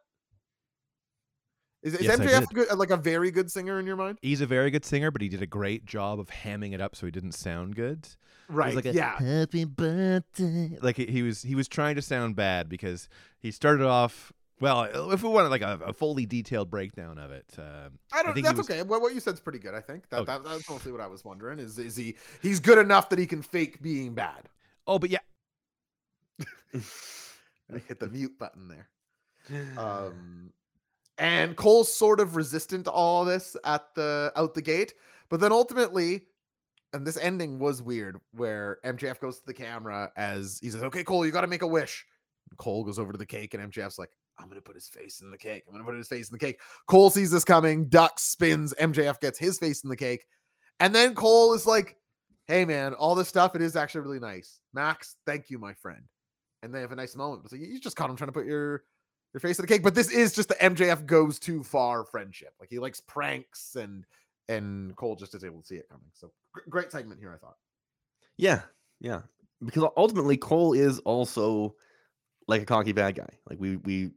Is, 1.84 1.96
is 1.96 2.02
Yes, 2.02 2.20
MJF 2.20 2.50
good, 2.54 2.78
like 2.78 2.92
a 2.92 2.98
very 2.98 3.30
good 3.30 3.52
singer 3.52 3.78
in 3.80 3.86
your 3.86 3.98
mind? 3.98 4.18
He's 4.22 4.40
a 4.42 4.46
very 4.46 4.72
good 4.72 4.86
singer, 4.86 5.12
but 5.12 5.22
he 5.22 5.28
did 5.30 5.42
a 5.42 5.46
great 5.46 5.86
job 5.86 6.20
of 6.20 6.30
hamming 6.30 6.74
it 6.74 6.80
up 6.80 6.96
so 6.96 7.06
he 7.06 7.12
didn't 7.12 7.34
sound 7.34 7.76
good. 7.76 8.08
Right. 8.48 8.74
like 8.74 8.86
a 8.86 8.94
yeah. 8.94 9.18
Happy 9.20 9.66
birthday. 9.66 10.78
Like 10.82 10.98
he, 10.98 11.06
he 11.08 11.22
was 11.24 11.42
he 11.44 11.56
was 11.56 11.68
trying 11.68 11.96
to 11.96 12.02
sound 12.02 12.36
bad 12.36 12.70
because 12.70 13.10
he 13.40 13.52
started 13.52 13.86
off 13.86 14.32
well. 14.62 14.84
If 15.12 15.24
we 15.24 15.30
wanted 15.30 15.50
like 15.50 15.62
a, 15.62 15.80
a 15.86 15.94
fully 15.94 16.26
detailed 16.26 16.70
breakdown 16.70 17.18
of 17.18 17.32
it, 17.32 17.46
um, 17.58 18.00
I 18.14 18.24
don't. 18.24 18.34
think 18.34 18.46
that's 18.46 18.58
was- 18.58 18.70
okay. 18.70 18.82
What, 18.84 19.02
what 19.02 19.14
you 19.14 19.20
said's 19.20 19.40
pretty 19.42 19.60
good. 19.60 19.74
I 19.74 19.82
think 19.82 20.10
that, 20.10 20.22
Okay. 20.22 20.32
that 20.34 20.44
that's 20.46 20.70
mostly 20.70 20.92
what 20.92 21.02
I 21.02 21.08
was 21.08 21.26
wondering. 21.26 21.60
Is 21.60 21.78
is 21.80 21.96
he 21.98 22.16
he's 22.42 22.60
good 22.60 22.78
enough 22.78 23.10
that 23.10 23.20
he 23.20 23.26
can 23.26 23.42
fake 23.42 23.82
being 23.82 24.14
bad? 24.14 24.50
oh, 24.88 25.00
but 25.00 25.10
yeah, 25.10 25.20
I 26.74 27.78
hit 27.88 28.00
the 28.00 28.10
mute 28.10 28.38
button 28.40 28.68
there. 28.70 28.88
Um, 29.78 30.52
and 31.18 31.56
Cole's 31.56 31.94
sort 31.94 32.20
of 32.20 32.36
resistant 32.36 32.86
to 32.86 32.92
all 32.92 33.26
this 33.26 33.56
at 33.64 33.94
the 33.96 34.32
out 34.36 34.54
the 34.54 34.62
gate, 34.62 34.94
but 35.30 35.40
then 35.40 35.52
ultimately, 35.52 36.26
and 36.94 37.06
this 37.06 37.18
ending 37.18 37.60
was 37.60 37.82
weird, 37.82 38.20
where 38.32 38.80
MJF 38.84 39.20
goes 39.20 39.40
to 39.40 39.46
the 39.46 39.54
camera 39.54 40.12
as 40.16 40.60
he 40.62 40.70
says, 40.70 40.84
"Okay, 40.84 41.04
Cole, 41.04 41.26
you 41.26 41.32
got 41.32 41.42
to 41.42 41.48
make 41.48 41.62
a 41.62 41.68
wish." 41.68 42.06
And 42.50 42.58
Cole 42.58 42.84
goes 42.84 43.00
over 43.00 43.12
to 43.12 43.18
the 43.18 43.26
cake, 43.26 43.54
and 43.54 43.72
MJF's 43.72 44.00
like, 44.00 44.12
"I'm 44.38 44.48
gonna 44.48 44.62
put 44.62 44.76
his 44.76 44.88
face 44.88 45.22
in 45.22 45.32
the 45.32 45.38
cake. 45.38 45.64
I'm 45.68 45.74
gonna 45.74 45.86
put 45.86 45.96
his 45.96 46.08
face 46.08 46.30
in 46.30 46.34
the 46.34 46.40
cake." 46.40 46.60
Cole 46.88 47.10
sees 47.10 47.32
this 47.32 47.46
coming, 47.46 47.88
ducks, 47.90 48.24
spins. 48.24 48.74
MJF 48.80 49.20
gets 49.20 49.40
his 49.40 49.60
face 49.60 49.84
in 49.84 49.90
the 49.90 49.96
cake, 49.96 50.26
and 50.80 50.94
then 50.94 51.16
Cole 51.16 51.54
is 51.54 51.66
like, 51.66 51.98
"Hey, 52.48 52.66
man, 52.66 52.94
all 52.94 53.16
this 53.16 53.30
stuff 53.30 53.56
it 53.56 53.62
is 53.62 53.76
actually 53.76 54.02
really 54.02 54.20
nice. 54.20 54.60
Max, 54.74 55.16
thank 55.26 55.50
you, 55.50 55.60
my 55.60 55.74
friend." 55.74 56.04
And 56.64 56.74
they 56.74 56.82
have 56.82 56.92
a 56.92 56.96
nice 56.96 57.16
moment. 57.16 57.44
It's 57.44 57.52
like 57.52 57.62
you 57.62 57.80
just 57.80 57.96
caught 57.96 58.10
him 58.10 58.16
trying 58.16 58.30
to 58.30 58.34
put 58.34 58.46
your 58.46 58.84
your 59.34 59.42
face 59.42 59.60
of 59.60 59.64
the 59.64 59.74
cake. 59.74 59.84
But 59.84 59.96
this 59.96 60.12
is 60.12 60.34
just 60.34 60.50
the 60.50 60.56
MJF 60.56 61.06
goes 61.06 61.40
too 61.40 61.64
far 61.64 62.06
friendship. 62.06 62.54
Like 62.60 62.70
he 62.70 62.80
likes 62.80 63.02
pranks 63.02 63.76
and 63.76 64.06
and 64.50 64.96
Cole 64.96 65.16
just 65.16 65.36
is 65.36 65.44
able 65.44 65.62
to 65.62 65.68
see 65.68 65.76
it 65.76 65.90
coming. 65.90 66.06
So 66.14 66.32
gr- 66.52 66.70
great 66.70 66.92
segment 66.92 67.20
here, 67.20 67.34
I 67.34 67.38
thought. 67.38 67.58
Yeah, 68.38 68.62
yeah. 69.00 69.22
Because 69.64 69.90
ultimately, 69.96 70.38
Cole 70.38 70.74
is 70.74 71.00
also 71.00 71.76
like 72.48 72.62
a 72.62 72.66
cocky 72.66 72.92
bad 72.92 73.16
guy. 73.16 73.30
Like 73.50 73.60
we 73.60 73.78
we 73.78 74.12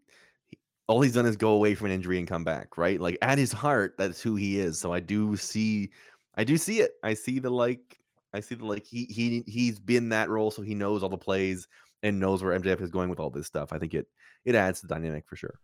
all 0.88 1.00
he's 1.00 1.14
done 1.14 1.26
is 1.26 1.36
go 1.36 1.50
away 1.50 1.74
from 1.74 1.86
an 1.86 1.92
injury 1.92 2.18
and 2.18 2.28
come 2.28 2.44
back, 2.44 2.76
right? 2.76 3.00
Like 3.00 3.18
at 3.22 3.38
his 3.38 3.52
heart, 3.52 3.94
that's 3.98 4.20
who 4.20 4.36
he 4.36 4.58
is. 4.58 4.78
So 4.78 4.92
I 4.92 5.00
do 5.00 5.36
see, 5.36 5.90
I 6.36 6.44
do 6.44 6.56
see 6.56 6.80
it. 6.80 6.92
I 7.02 7.14
see 7.14 7.38
the 7.38 7.50
like, 7.50 7.98
I 8.32 8.40
see 8.40 8.54
the 8.54 8.66
like. 8.66 8.84
He 8.84 9.04
he 9.04 9.44
he's 9.46 9.78
been 9.78 10.08
that 10.10 10.28
role, 10.28 10.50
so 10.50 10.62
he 10.62 10.74
knows 10.74 11.02
all 11.02 11.08
the 11.08 11.16
plays 11.16 11.68
and 12.06 12.20
knows 12.20 12.42
where 12.42 12.58
MJF 12.58 12.80
is 12.80 12.90
going 12.90 13.10
with 13.10 13.18
all 13.18 13.30
this 13.30 13.46
stuff. 13.46 13.72
I 13.72 13.78
think 13.78 13.92
it 13.92 14.06
it 14.44 14.54
adds 14.54 14.80
to 14.80 14.86
the 14.86 14.94
dynamic 14.94 15.26
for 15.26 15.34
sure. 15.34 15.58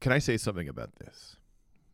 Can 0.00 0.12
I 0.12 0.18
say 0.18 0.36
something 0.36 0.68
about 0.68 0.96
this? 0.96 1.36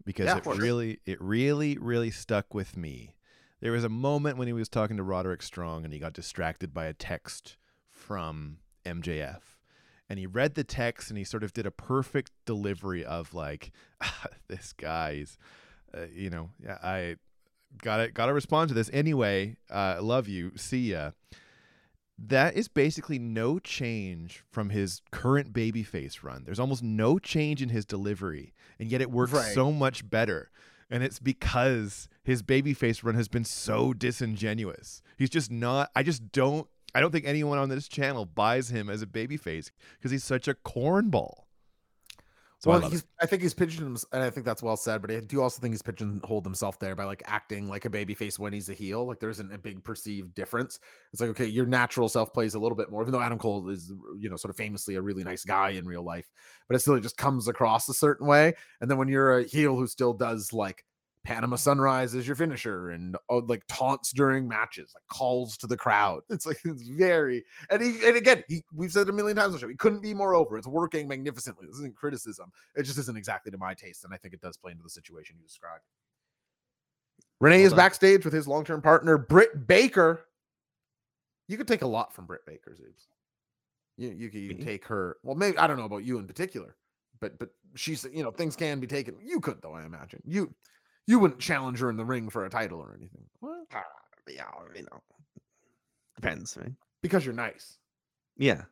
Because 0.05 0.26
Yeah, 0.26 0.39
it 0.39 0.47
really, 0.47 1.01
it 1.07 1.20
really, 1.20 1.76
really 1.78 2.11
stuck 2.11 2.55
with 2.55 2.76
me. 2.76 3.14
There 3.61 3.72
was 3.72 3.85
a 3.85 3.89
moment 3.89 4.37
when 4.37 4.47
he 4.47 4.53
was 4.53 4.68
talking 4.68 4.97
to 4.97 5.03
Roderick 5.03 5.43
Strong 5.43 5.85
and 5.85 5.93
he 5.93 5.99
got 5.99 6.12
distracted 6.12 6.74
by 6.74 6.87
a 6.87 6.93
text 6.93 7.57
from 7.91 8.59
MJF. 8.85 9.41
And 10.09 10.18
he 10.18 10.26
read 10.26 10.55
the 10.55 10.64
text 10.64 11.09
and 11.09 11.16
he 11.16 11.24
sort 11.24 11.43
of 11.43 11.55
did 11.55 11.64
a 11.64 11.70
perfect 11.70 12.30
delivery 12.45 13.05
of 13.05 13.32
like, 13.32 13.72
this 14.49 14.74
guy's, 14.74 15.39
uh, 15.97 16.07
you 16.14 16.28
know, 16.28 16.51
yeah, 16.62 16.78
I 16.82 17.16
got 17.82 17.99
to 17.99 18.11
got 18.11 18.26
to 18.26 18.35
respond 18.35 18.68
to 18.68 18.74
this 18.74 18.91
anyway. 18.93 19.57
Uh, 19.70 19.99
love 20.01 20.28
you. 20.28 20.53
See 20.57 20.93
ya 20.93 21.12
that 22.18 22.54
is 22.54 22.68
basically 22.68 23.18
no 23.18 23.58
change 23.58 24.44
from 24.50 24.70
his 24.70 25.02
current 25.10 25.52
babyface 25.52 26.22
run. 26.22 26.44
There's 26.44 26.60
almost 26.60 26.82
no 26.82 27.18
change 27.18 27.60
in 27.60 27.70
his 27.70 27.84
delivery, 27.84 28.54
and 28.78 28.90
yet 28.90 29.00
it 29.00 29.10
works 29.10 29.32
Right. 29.32 29.52
so 29.54 29.72
much 29.72 30.08
better. 30.08 30.50
And 30.90 31.02
it's 31.02 31.18
because 31.18 32.08
his 32.22 32.42
babyface 32.42 33.02
run 33.02 33.14
has 33.14 33.26
been 33.26 33.44
so 33.44 33.92
disingenuous. 33.92 35.02
He's 35.16 35.30
just 35.30 35.50
not. 35.50 35.90
I 35.96 36.02
just 36.02 36.30
don't. 36.30 36.68
I 36.94 37.00
don't 37.00 37.10
think 37.10 37.26
anyone 37.26 37.58
on 37.58 37.68
this 37.70 37.88
channel 37.88 38.24
buys 38.24 38.68
him 38.70 38.88
as 38.88 39.02
a 39.02 39.06
babyface 39.06 39.70
because 39.98 40.12
he's 40.12 40.22
such 40.22 40.46
a 40.46 40.54
cornball. 40.54 41.43
I 42.70 42.78
well, 42.78 42.90
he's, 42.90 43.04
I 43.20 43.26
think 43.26 43.42
he's 43.42 43.54
himself, 43.54 44.04
and 44.12 44.22
I 44.22 44.30
think 44.30 44.46
that's 44.46 44.62
well 44.62 44.76
said. 44.76 45.02
But 45.02 45.10
I 45.10 45.20
do 45.20 45.42
also 45.42 45.60
think 45.60 45.74
he's 45.74 45.82
pigeonholed 45.82 46.44
himself 46.44 46.78
there 46.78 46.94
by 46.94 47.04
like 47.04 47.22
acting 47.26 47.68
like 47.68 47.84
a 47.84 47.90
babyface 47.90 48.38
when 48.38 48.52
he's 48.52 48.68
a 48.68 48.74
heel. 48.74 49.06
Like 49.06 49.20
there 49.20 49.30
isn't 49.30 49.52
a 49.52 49.58
big 49.58 49.82
perceived 49.84 50.34
difference. 50.34 50.78
It's 51.12 51.20
like 51.20 51.30
okay, 51.30 51.46
your 51.46 51.66
natural 51.66 52.08
self 52.08 52.32
plays 52.32 52.54
a 52.54 52.58
little 52.58 52.76
bit 52.76 52.90
more, 52.90 53.02
even 53.02 53.12
though 53.12 53.20
Adam 53.20 53.38
Cole 53.38 53.68
is 53.68 53.92
you 54.18 54.30
know 54.30 54.36
sort 54.36 54.50
of 54.50 54.56
famously 54.56 54.94
a 54.94 55.02
really 55.02 55.24
nice 55.24 55.44
guy 55.44 55.70
in 55.70 55.86
real 55.86 56.02
life, 56.02 56.30
but 56.68 56.76
it 56.76 56.80
still 56.80 56.98
just 57.00 57.16
comes 57.16 57.48
across 57.48 57.88
a 57.88 57.94
certain 57.94 58.26
way. 58.26 58.54
And 58.80 58.90
then 58.90 58.98
when 58.98 59.08
you're 59.08 59.38
a 59.38 59.44
heel 59.44 59.76
who 59.76 59.86
still 59.86 60.12
does 60.12 60.52
like 60.52 60.84
Panama 61.25 61.57
Sunrise 61.57 62.14
as 62.14 62.27
your 62.27 62.37
finisher 62.37 62.91
and 62.91 63.16
oh, 63.31 63.39
like 63.39 63.62
taunts 63.66 64.12
during 64.12 64.47
matches, 64.47 64.93
like 64.95 65.03
calls 65.09 65.57
to 65.57 65.66
the 65.66 65.77
crowd. 65.77 66.22
It's 66.31 66.47
like 66.47 66.59
it's 66.64 66.83
very 66.83 67.45
and 67.70 67.83
he 67.83 68.07
and 68.07 68.16
again 68.16 68.45
he 68.49 68.62
we've 68.75 68.93
said 68.93 69.09
it 69.09 69.11
a 69.11 69.12
million 69.12 69.37
times 69.37 69.47
on 69.47 69.53
the 69.53 69.59
show. 69.59 69.68
He 69.68 69.77
couldn't 69.77 70.03
be 70.03 70.14
more 70.14 70.35
over. 70.35 70.59
It's 70.59 70.66
working 70.66 71.09
magnificently. 71.09 71.66
This 71.66 71.77
isn't 71.77 71.97
criticism. 71.97 72.53
It 72.77 72.83
just 72.83 72.99
isn't 72.99 73.16
exactly 73.16 73.51
to 73.51 73.59
my 73.59 73.75
taste, 73.75 74.05
and 74.05 74.12
I 74.12 74.18
think 74.18 74.35
it 74.35 74.41
does 74.41 74.57
play 74.57 74.72
into 74.72 74.83
the 74.83 74.91
situation 74.91 75.37
you 75.39 75.47
described. 75.47 75.83
Renee 77.41 77.59
Well 77.59 77.66
is 77.66 77.75
backstage 77.75 78.25
with 78.25 78.35
his 78.35 78.47
long-term 78.47 78.83
partner 78.83 79.16
Britt 79.16 79.66
Baker. 79.66 80.27
You 81.49 81.57
could 81.57 81.68
take 81.68 81.83
a 81.83 81.87
lot 81.87 82.14
from 82.14 82.27
Britt 82.27 82.45
Baker, 82.47 82.72
Zubes. 82.72 83.07
You 83.97 84.11
you 84.11 84.31
can, 84.31 84.41
you 84.41 84.55
can 84.55 84.64
take 84.64 84.85
her. 84.87 85.16
Well, 85.22 85.37
maybe 85.37 85.57
I 85.57 85.66
don't 85.66 85.79
know 85.79 85.85
about 85.85 86.05
you 86.05 86.18
in 86.18 86.27
particular, 86.27 86.77
but 87.20 87.39
but 87.39 87.51
she's 87.75 88.05
you 88.12 88.22
know 88.22 88.31
things 88.31 88.57
can 88.57 88.81
be 88.81 88.87
taken. 88.87 89.14
You 89.22 89.41
could 89.41 89.62
though, 89.62 89.75
I 89.75 89.85
imagine. 89.85 90.20
You 90.25 90.53
you 91.07 91.18
wouldn't 91.18 91.40
challenge 91.40 91.78
her 91.80 91.90
in 91.90 91.96
the 91.96 92.05
ring 92.05 92.28
for 92.30 92.44
a 92.44 92.50
title 92.50 92.80
or 92.80 92.94
anything. 92.98 93.24
Well, 93.40 93.66
Ah, 93.74 93.82
yeah, 94.28 94.44
you 94.74 94.82
know, 94.82 95.00
depends, 96.16 96.57
right? 96.61 96.72
because 97.02 97.24
you're 97.24 97.34
nice. 97.34 97.78
Yeah, 98.36 98.62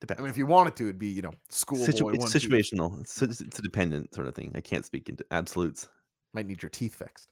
depends. 0.00 0.20
I 0.20 0.22
mean, 0.22 0.30
if 0.30 0.38
you 0.38 0.46
wanted 0.46 0.74
to, 0.76 0.84
it'd 0.84 0.98
be 0.98 1.08
you 1.08 1.22
know 1.22 1.32
schoolboy. 1.50 1.84
Situ- 1.86 2.08
it's 2.10 2.32
two. 2.32 2.38
situational. 2.48 3.00
It's, 3.00 3.20
it's 3.22 3.40
it's 3.40 3.58
a 3.58 3.62
dependent 3.62 4.14
sort 4.14 4.26
of 4.26 4.34
thing. 4.34 4.52
I 4.54 4.60
can't 4.60 4.84
speak 4.86 5.08
into 5.08 5.24
absolutes. 5.30 5.88
Might 6.34 6.46
need 6.46 6.62
your 6.62 6.70
teeth 6.70 6.94
fixed. 6.96 7.28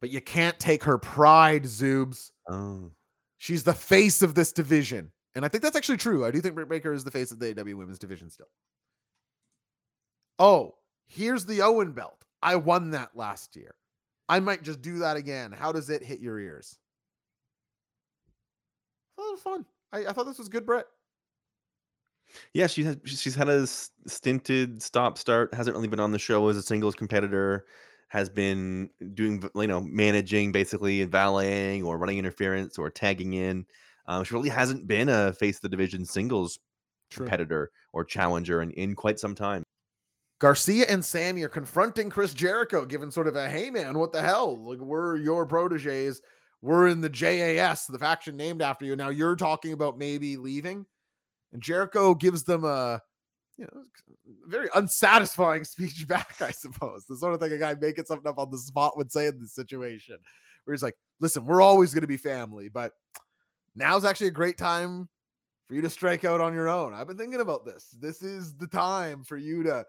But 0.00 0.10
you 0.10 0.20
can't 0.20 0.58
take 0.58 0.82
her 0.84 0.96
pride, 0.96 1.64
Zubes. 1.64 2.30
Oh, 2.48 2.90
She's 3.38 3.62
the 3.62 3.74
face 3.74 4.22
of 4.22 4.34
this 4.34 4.52
division. 4.52 5.10
And 5.34 5.44
I 5.44 5.48
think 5.48 5.62
that's 5.62 5.76
actually 5.76 5.98
true. 5.98 6.24
I 6.24 6.30
do 6.30 6.40
think 6.40 6.54
Britt 6.54 6.68
Baker 6.68 6.92
is 6.92 7.04
the 7.04 7.10
face 7.10 7.30
of 7.30 7.38
the 7.38 7.50
AW 7.58 7.76
women's 7.76 7.98
division 7.98 8.30
still. 8.30 8.48
Oh, 10.38 10.74
here's 11.06 11.44
the 11.46 11.62
Owen 11.62 11.92
belt. 11.92 12.24
I 12.42 12.56
won 12.56 12.90
that 12.90 13.10
last 13.14 13.56
year. 13.56 13.74
I 14.28 14.40
might 14.40 14.62
just 14.62 14.80
do 14.80 14.98
that 15.00 15.16
again. 15.16 15.52
How 15.52 15.72
does 15.72 15.90
it 15.90 16.02
hit 16.02 16.20
your 16.20 16.38
ears? 16.38 16.78
It 19.18 19.22
was 19.22 19.40
fun. 19.40 19.66
I, 19.92 20.06
I 20.06 20.12
thought 20.12 20.26
this 20.26 20.38
was 20.38 20.48
good, 20.48 20.64
Brett. 20.64 20.86
yeah. 22.54 22.66
She 22.66 22.84
has 22.84 22.96
she's 23.04 23.34
had 23.34 23.48
a 23.48 23.66
stinted 23.66 24.82
stop 24.82 25.18
start. 25.18 25.52
Hasn't 25.52 25.74
really 25.74 25.88
been 25.88 26.00
on 26.00 26.12
the 26.12 26.18
show 26.18 26.48
as 26.48 26.56
a 26.56 26.62
singles 26.62 26.94
competitor. 26.94 27.66
Has 28.08 28.28
been 28.28 28.90
doing 29.14 29.42
you 29.54 29.66
know 29.66 29.80
managing 29.80 30.52
basically 30.52 31.02
and 31.02 31.12
valeting 31.12 31.82
or 31.82 31.98
running 31.98 32.18
interference 32.18 32.78
or 32.78 32.90
tagging 32.90 33.34
in. 33.34 33.66
Um, 34.06 34.24
she 34.24 34.34
really 34.34 34.48
hasn't 34.48 34.86
been 34.86 35.08
a 35.08 35.32
face 35.32 35.56
of 35.56 35.62
the 35.62 35.68
division 35.68 36.04
singles 36.04 36.58
competitor 37.10 37.70
or 37.92 38.04
challenger 38.04 38.62
in, 38.62 38.70
in 38.72 38.94
quite 38.94 39.18
some 39.18 39.34
time. 39.34 39.64
Garcia 40.40 40.86
and 40.88 41.04
Sammy 41.04 41.42
are 41.42 41.48
confronting 41.48 42.10
Chris 42.10 42.34
Jericho, 42.34 42.86
giving 42.86 43.10
sort 43.10 43.28
of 43.28 43.36
a 43.36 43.48
hey 43.48 43.70
man, 43.70 43.98
what 43.98 44.12
the 44.12 44.22
hell? 44.22 44.56
Like 44.56 44.78
we're 44.78 45.16
your 45.16 45.46
proteges. 45.46 46.20
we're 46.62 46.88
in 46.88 47.00
the 47.00 47.10
JAS, 47.10 47.86
the 47.86 47.98
faction 47.98 48.36
named 48.36 48.62
after 48.62 48.84
you. 48.84 48.96
Now 48.96 49.10
you're 49.10 49.36
talking 49.36 49.72
about 49.72 49.98
maybe 49.98 50.36
leaving. 50.36 50.86
And 51.52 51.62
Jericho 51.62 52.14
gives 52.14 52.44
them 52.44 52.64
a 52.64 53.02
you 53.58 53.66
know, 53.66 53.82
very 54.46 54.68
unsatisfying 54.74 55.64
speech 55.64 56.08
back, 56.08 56.40
I 56.40 56.50
suppose. 56.50 57.04
The 57.04 57.18
sort 57.18 57.34
of 57.34 57.40
thing 57.40 57.52
a 57.52 57.58
guy 57.58 57.74
making 57.78 58.06
something 58.06 58.28
up 58.28 58.38
on 58.38 58.50
the 58.50 58.58
spot 58.58 58.96
would 58.96 59.12
say 59.12 59.26
in 59.26 59.38
this 59.38 59.54
situation, 59.54 60.16
where 60.64 60.74
he's 60.74 60.82
like, 60.82 60.96
listen, 61.20 61.44
we're 61.44 61.60
always 61.60 61.92
going 61.92 62.00
to 62.00 62.08
be 62.08 62.16
family, 62.16 62.70
but 62.70 62.92
now's 63.76 64.06
actually 64.06 64.28
a 64.28 64.32
great 64.32 64.56
time 64.56 65.08
for 65.68 65.74
you 65.74 65.82
to 65.82 65.90
strike 65.90 66.24
out 66.24 66.40
on 66.40 66.54
your 66.54 66.68
own. 66.68 66.94
I've 66.94 67.06
been 67.06 67.18
thinking 67.18 67.42
about 67.42 67.66
this. 67.66 67.94
This 68.00 68.22
is 68.22 68.54
the 68.54 68.66
time 68.66 69.22
for 69.22 69.36
you 69.36 69.62
to 69.64 69.84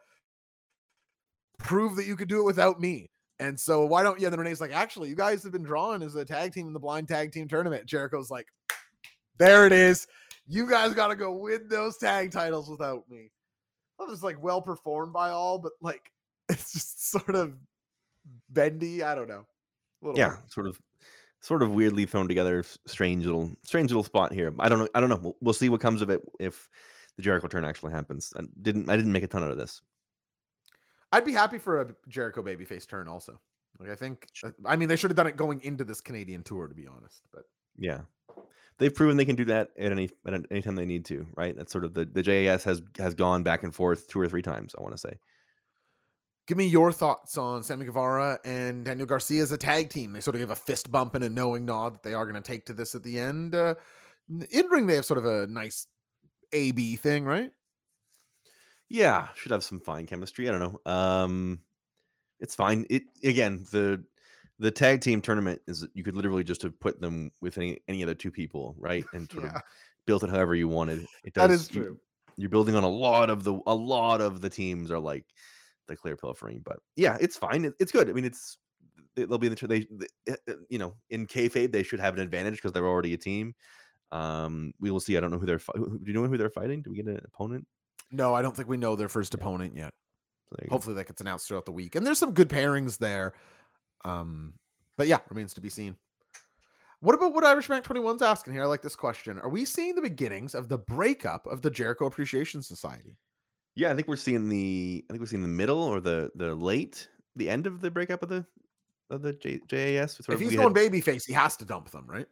prove 1.63 1.95
that 1.95 2.05
you 2.05 2.15
could 2.15 2.27
do 2.27 2.39
it 2.39 2.45
without 2.45 2.79
me. 2.79 3.09
And 3.39 3.59
so 3.59 3.85
why 3.85 4.03
don't 4.03 4.19
you? 4.19 4.27
And 4.27 4.33
then 4.33 4.39
Renee's 4.39 4.61
like, 4.61 4.71
actually, 4.71 5.09
you 5.09 5.15
guys 5.15 5.41
have 5.43 5.51
been 5.51 5.63
drawn 5.63 6.03
as 6.03 6.15
a 6.15 6.23
tag 6.23 6.53
team 6.53 6.67
in 6.67 6.73
the 6.73 6.79
blind 6.79 7.07
tag 7.07 7.31
team 7.31 7.47
tournament. 7.47 7.87
Jericho's 7.87 8.29
like, 8.29 8.47
there 9.39 9.65
it 9.65 9.73
is. 9.73 10.07
You 10.47 10.69
guys 10.69 10.93
got 10.93 11.07
to 11.07 11.15
go 11.15 11.31
win 11.31 11.67
those 11.67 11.97
tag 11.97 12.31
titles 12.31 12.69
without 12.69 13.09
me. 13.09 13.31
That 13.97 14.07
was 14.07 14.23
like 14.23 14.41
well 14.41 14.61
performed 14.61 15.13
by 15.13 15.31
all, 15.31 15.57
but 15.57 15.71
like 15.81 16.11
it's 16.49 16.71
just 16.71 17.09
sort 17.09 17.35
of 17.35 17.55
bendy. 18.49 19.03
I 19.03 19.15
don't 19.15 19.27
know. 19.27 19.45
Yeah, 20.13 20.29
weird. 20.29 20.51
sort 20.51 20.67
of, 20.67 20.79
sort 21.41 21.63
of 21.63 21.71
weirdly 21.71 22.05
thrown 22.05 22.27
together. 22.27 22.63
Strange 22.85 23.25
little, 23.25 23.51
strange 23.63 23.89
little 23.89 24.03
spot 24.03 24.33
here. 24.33 24.53
I 24.59 24.69
don't 24.69 24.79
know. 24.79 24.87
I 24.93 24.99
don't 24.99 25.09
know. 25.09 25.19
We'll, 25.21 25.35
we'll 25.41 25.53
see 25.53 25.69
what 25.69 25.81
comes 25.81 26.03
of 26.03 26.11
it 26.11 26.21
if 26.39 26.69
the 27.17 27.23
Jericho 27.23 27.47
turn 27.47 27.65
actually 27.65 27.93
happens. 27.93 28.33
I 28.37 28.41
didn't. 28.61 28.87
I 28.89 28.95
didn't 28.95 29.11
make 29.11 29.23
a 29.23 29.27
ton 29.27 29.43
out 29.43 29.51
of 29.51 29.57
this. 29.57 29.81
I'd 31.11 31.25
be 31.25 31.33
happy 31.33 31.57
for 31.57 31.81
a 31.81 31.87
Jericho 32.07 32.41
babyface 32.41 32.87
turn 32.87 33.07
also. 33.07 33.39
Like 33.79 33.89
I 33.89 33.95
think, 33.95 34.27
uh, 34.43 34.51
I 34.65 34.75
mean, 34.75 34.89
they 34.89 34.95
should 34.95 35.09
have 35.11 35.17
done 35.17 35.27
it 35.27 35.37
going 35.37 35.61
into 35.63 35.83
this 35.83 36.01
Canadian 36.01 36.43
tour, 36.43 36.67
to 36.67 36.75
be 36.75 36.87
honest. 36.87 37.21
But 37.33 37.43
Yeah, 37.77 38.01
they've 38.77 38.93
proven 38.93 39.17
they 39.17 39.25
can 39.25 39.35
do 39.35 39.45
that 39.45 39.69
at 39.77 39.91
any 39.91 40.09
at 40.27 40.45
any 40.51 40.61
time 40.61 40.75
they 40.75 40.85
need 40.85 41.05
to. 41.05 41.25
Right. 41.35 41.55
That's 41.55 41.71
sort 41.71 41.85
of 41.85 41.93
the 41.93 42.05
the 42.05 42.21
JAS 42.21 42.63
has 42.63 42.81
has 42.97 43.13
gone 43.15 43.43
back 43.43 43.63
and 43.63 43.73
forth 43.73 44.07
two 44.07 44.19
or 44.19 44.27
three 44.27 44.41
times. 44.41 44.75
I 44.77 44.81
want 44.81 44.93
to 44.93 44.99
say. 44.99 45.17
give 46.47 46.57
me 46.57 46.65
your 46.65 46.91
thoughts 46.91 47.37
on 47.37 47.63
Sammy 47.63 47.85
Guevara 47.85 48.39
and 48.43 48.83
Daniel 48.83 49.05
Garcia 49.07 49.41
as 49.41 49.51
a 49.51 49.57
tag 49.57 49.89
team. 49.89 50.11
They 50.11 50.19
sort 50.21 50.35
of 50.35 50.41
give 50.41 50.49
a 50.49 50.55
fist 50.55 50.91
bump 50.91 51.15
and 51.15 51.23
a 51.23 51.29
knowing 51.29 51.65
nod 51.65 51.93
that 51.93 52.03
they 52.03 52.13
are 52.13 52.25
going 52.25 52.41
to 52.41 52.47
take 52.47 52.65
to 52.65 52.73
this 52.73 52.93
at 52.93 53.03
the 53.03 53.19
end. 53.19 53.55
Uh, 53.55 53.75
in 54.49 54.65
ring, 54.67 54.87
they 54.87 54.95
have 54.95 55.05
sort 55.05 55.19
of 55.19 55.25
a 55.25 55.47
nice 55.47 55.87
A 56.51 56.71
B 56.71 56.95
thing, 56.97 57.23
right? 57.25 57.51
Yeah, 58.93 59.29
should 59.35 59.51
have 59.53 59.63
some 59.63 59.79
fine 59.79 60.05
chemistry. 60.05 60.49
I 60.49 60.51
don't 60.51 60.59
know. 60.85 60.91
Um, 60.91 61.61
it's 62.41 62.55
fine. 62.55 62.85
It 62.89 63.03
again 63.23 63.65
the 63.71 64.03
the 64.59 64.69
tag 64.69 64.99
team 64.99 65.21
tournament 65.21 65.61
is 65.65 65.87
you 65.93 66.03
could 66.03 66.15
literally 66.15 66.43
just 66.43 66.61
have 66.63 66.77
put 66.81 66.99
them 66.99 67.31
with 67.39 67.57
any 67.57 67.79
any 67.87 68.03
other 68.03 68.13
two 68.13 68.31
people, 68.31 68.75
right? 68.77 69.05
And 69.13 69.31
sort 69.31 69.45
Yeah. 69.45 69.55
of 69.55 69.61
built 70.05 70.23
it 70.23 70.29
however 70.29 70.55
you 70.55 70.67
wanted. 70.67 71.05
It 71.23 71.33
does. 71.33 71.51
is 71.51 71.73
you- 71.73 71.81
true. 71.83 71.99
You're 72.35 72.49
building 72.49 72.75
on 72.75 72.83
a 72.83 72.89
lot 72.89 73.29
of 73.29 73.43
the 73.45 73.59
a 73.65 73.73
lot 73.75 74.19
of 74.19 74.41
the 74.41 74.49
teams 74.49 74.91
are 74.91 74.99
like 74.99 75.25
the 75.87 75.95
clear 75.95 76.17
pilfering, 76.17 76.61
but 76.65 76.79
yeah, 76.97 77.17
it's 77.21 77.37
fine. 77.37 77.63
It, 77.65 77.73
it's 77.79 77.91
good. 77.93 78.09
I 78.09 78.13
mean, 78.13 78.25
it's 78.25 78.57
they- 79.15 79.23
they'll 79.23 79.37
be 79.37 79.47
in 79.47 79.55
the 79.55 79.67
they, 79.67 79.87
they 79.89 80.33
uh, 80.33 80.35
uh, 80.49 80.53
you 80.69 80.79
know 80.79 80.95
in 81.11 81.27
kayfabe 81.27 81.71
they 81.71 81.83
should 81.83 81.99
have 82.01 82.15
an 82.15 82.19
advantage 82.19 82.55
because 82.55 82.73
they're 82.73 82.87
already 82.87 83.13
a 83.13 83.17
team. 83.17 83.55
Um, 84.11 84.73
we 84.81 84.91
will 84.91 84.99
see. 84.99 85.15
I 85.15 85.21
don't 85.21 85.31
know 85.31 85.39
who 85.39 85.45
they're. 85.45 85.61
who- 85.75 85.97
Do 85.99 86.11
you 86.11 86.13
know 86.13 86.27
who 86.27 86.37
they're 86.37 86.49
fighting? 86.49 86.81
Do 86.81 86.89
we 86.89 86.97
get 86.97 87.07
an 87.07 87.21
opponent? 87.25 87.65
No, 88.11 88.33
I 88.33 88.41
don't 88.41 88.55
think 88.55 88.67
we 88.67 88.77
know 88.77 88.95
their 88.95 89.09
first 89.09 89.33
opponent 89.33 89.75
yet. 89.75 89.91
So 90.49 90.57
there 90.57 90.67
go. 90.69 90.75
Hopefully, 90.75 90.95
that 90.95 91.07
gets 91.07 91.21
announced 91.21 91.47
throughout 91.47 91.65
the 91.65 91.71
week. 91.71 91.95
And 91.95 92.05
there's 92.05 92.19
some 92.19 92.33
good 92.33 92.49
pairings 92.49 92.97
there. 92.97 93.33
Um, 94.03 94.53
but 94.97 95.07
yeah, 95.07 95.19
remains 95.29 95.53
to 95.53 95.61
be 95.61 95.69
seen. 95.69 95.95
What 96.99 97.15
about 97.15 97.33
what 97.33 97.43
Irish 97.43 97.67
Mac 97.69 97.83
21's 97.83 98.21
asking 98.21 98.53
here? 98.53 98.63
I 98.63 98.67
like 98.67 98.81
this 98.83 98.95
question. 98.95 99.39
Are 99.39 99.49
we 99.49 99.65
seeing 99.65 99.95
the 99.95 100.01
beginnings 100.01 100.53
of 100.53 100.67
the 100.69 100.77
breakup 100.77 101.47
of 101.47 101.61
the 101.61 101.71
Jericho 101.71 102.05
Appreciation 102.05 102.61
Society? 102.61 103.17
Yeah, 103.75 103.91
I 103.91 103.95
think 103.95 104.07
we're 104.07 104.17
seeing 104.17 104.49
the 104.49 105.03
I 105.09 105.13
think 105.13 105.21
we're 105.21 105.27
seeing 105.27 105.41
the 105.41 105.47
middle 105.47 105.81
or 105.81 105.99
the 105.99 106.29
the 106.35 106.53
late 106.53 107.07
the 107.35 107.49
end 107.49 107.65
of 107.65 107.81
the 107.81 107.89
breakup 107.89 108.21
of 108.21 108.29
the 108.29 108.45
of 109.09 109.21
the 109.21 109.33
J, 109.33 109.61
JAS. 109.67 110.19
If 110.29 110.39
he's 110.39 110.55
going 110.55 110.75
had- 110.75 110.91
babyface, 110.91 111.25
he 111.25 111.33
has 111.33 111.57
to 111.57 111.65
dump 111.65 111.89
them, 111.91 112.05
right? 112.07 112.27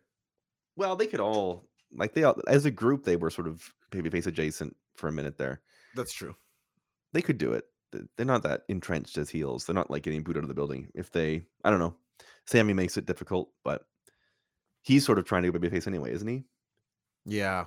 well, 0.76 0.96
they 0.96 1.08
could 1.08 1.20
all 1.20 1.66
like 1.96 2.14
they 2.14 2.24
all 2.24 2.40
as 2.48 2.66
a 2.66 2.72
group 2.72 3.04
they 3.04 3.18
were 3.18 3.30
sort 3.30 3.48
of 3.48 3.74
babyface 3.92 4.28
adjacent 4.28 4.76
for 4.96 5.08
a 5.08 5.12
minute 5.12 5.38
there. 5.38 5.62
That's 6.00 6.14
true. 6.14 6.34
They 7.12 7.22
could 7.22 7.38
do 7.38 7.52
it. 7.52 7.66
They're 8.16 8.26
not 8.26 8.44
that 8.44 8.62
entrenched 8.70 9.18
as 9.18 9.30
heels. 9.30 9.66
They're 9.66 9.74
not 9.76 9.92
like 9.92 10.04
getting 10.04 10.24
booed 10.24 10.38
out 10.38 10.44
of 10.44 10.48
the 10.48 10.54
building. 10.56 10.88
If 10.96 11.12
they, 11.12 11.44
I 11.66 11.70
don't 11.70 11.80
know, 11.80 11.96
Sammy 12.48 12.74
makes 12.74 12.96
it 12.96 13.06
difficult, 13.06 13.52
but 13.66 13.84
he's 14.82 15.06
sort 15.06 15.20
of 15.20 15.26
trying 15.26 15.44
to 15.44 15.52
go 15.52 15.60
babyface 15.60 15.88
anyway, 15.88 16.14
isn't 16.14 16.28
he? 16.28 16.46
Yeah. 17.26 17.66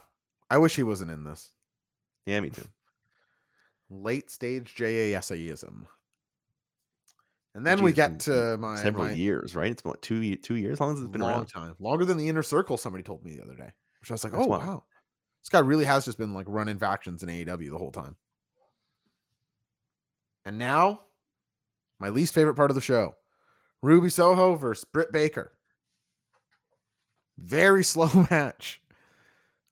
I 0.49 0.57
wish 0.59 0.75
he 0.77 0.83
wasn't 0.83 1.11
in 1.11 1.25
this. 1.25 1.51
Yeah, 2.25 2.41
me 2.41 2.49
too. 2.49 2.67
Late 3.91 4.31
stage 4.31 4.75
JASism. 4.75 5.85
And 7.55 7.67
then 7.67 7.83
we 7.83 7.93
get 7.93 8.19
to 8.21 8.57
my, 8.57 8.77
Several 8.77 9.05
my 9.05 9.13
years, 9.13 9.55
right? 9.55 9.71
It's 9.71 9.83
about 9.83 10.01
two 10.01 10.37
two 10.37 10.55
years. 10.57 10.79
How 10.79 10.87
long 10.87 10.97
has 10.97 11.05
it 11.05 11.13
been 11.13 11.21
a 11.21 11.27
long 11.27 11.35
around? 11.35 11.47
time, 11.49 11.75
longer 11.81 12.07
than 12.07 12.17
the 12.17 12.29
inner 12.29 12.43
circle. 12.43 12.79
Somebody 12.79 13.03
told 13.05 13.23
me 13.25 13.37
the 13.37 13.43
other 13.43 13.55
day, 13.55 13.71
which 14.01 14.11
I 14.11 14.15
was 14.15 14.25
like, 14.25 14.33
That's 14.33 14.47
oh 14.47 14.49
wild. 14.49 14.63
wow, 14.63 14.85
this 15.43 15.51
guy 15.51 15.59
really 15.59 15.85
has 15.85 16.07
just 16.07 16.17
been 16.17 16.33
like 16.33 16.47
running 16.49 16.79
factions 16.79 17.23
in 17.23 17.29
AEW 17.29 17.71
the 17.71 17.77
whole 17.77 17.93
time. 17.93 18.17
And 20.45 20.59
now, 20.59 21.03
my 22.01 22.09
least 22.09 22.35
favorite 22.35 22.55
part 22.55 22.71
of 22.71 22.75
the 22.75 22.81
show: 22.81 23.15
Ruby 23.83 24.11
Soho 24.11 24.55
versus 24.55 24.85
Britt 24.85 25.13
Baker. 25.13 25.53
Very 27.39 27.85
slow 27.85 28.27
match. 28.31 28.81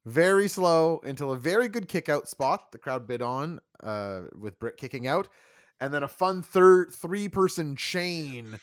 Very 0.07 0.49
slow 0.49 1.01
until 1.05 1.33
a 1.33 1.37
very 1.37 1.69
good 1.69 1.87
kick 1.87 2.09
out 2.09 2.29
spot 2.29 2.73
the 2.73 2.79
crowd 2.79 3.07
bid 3.07 3.21
on 3.21 3.61
uh, 3.83 4.23
with 4.39 4.59
Britt 4.59 4.77
kicking 4.77 5.07
out. 5.07 5.29
And 5.81 5.93
then 5.93 6.03
a 6.03 6.09
fun 6.09 6.43
third 6.43 6.93
three 6.93 7.29
person 7.29 7.77
chain 7.77 8.59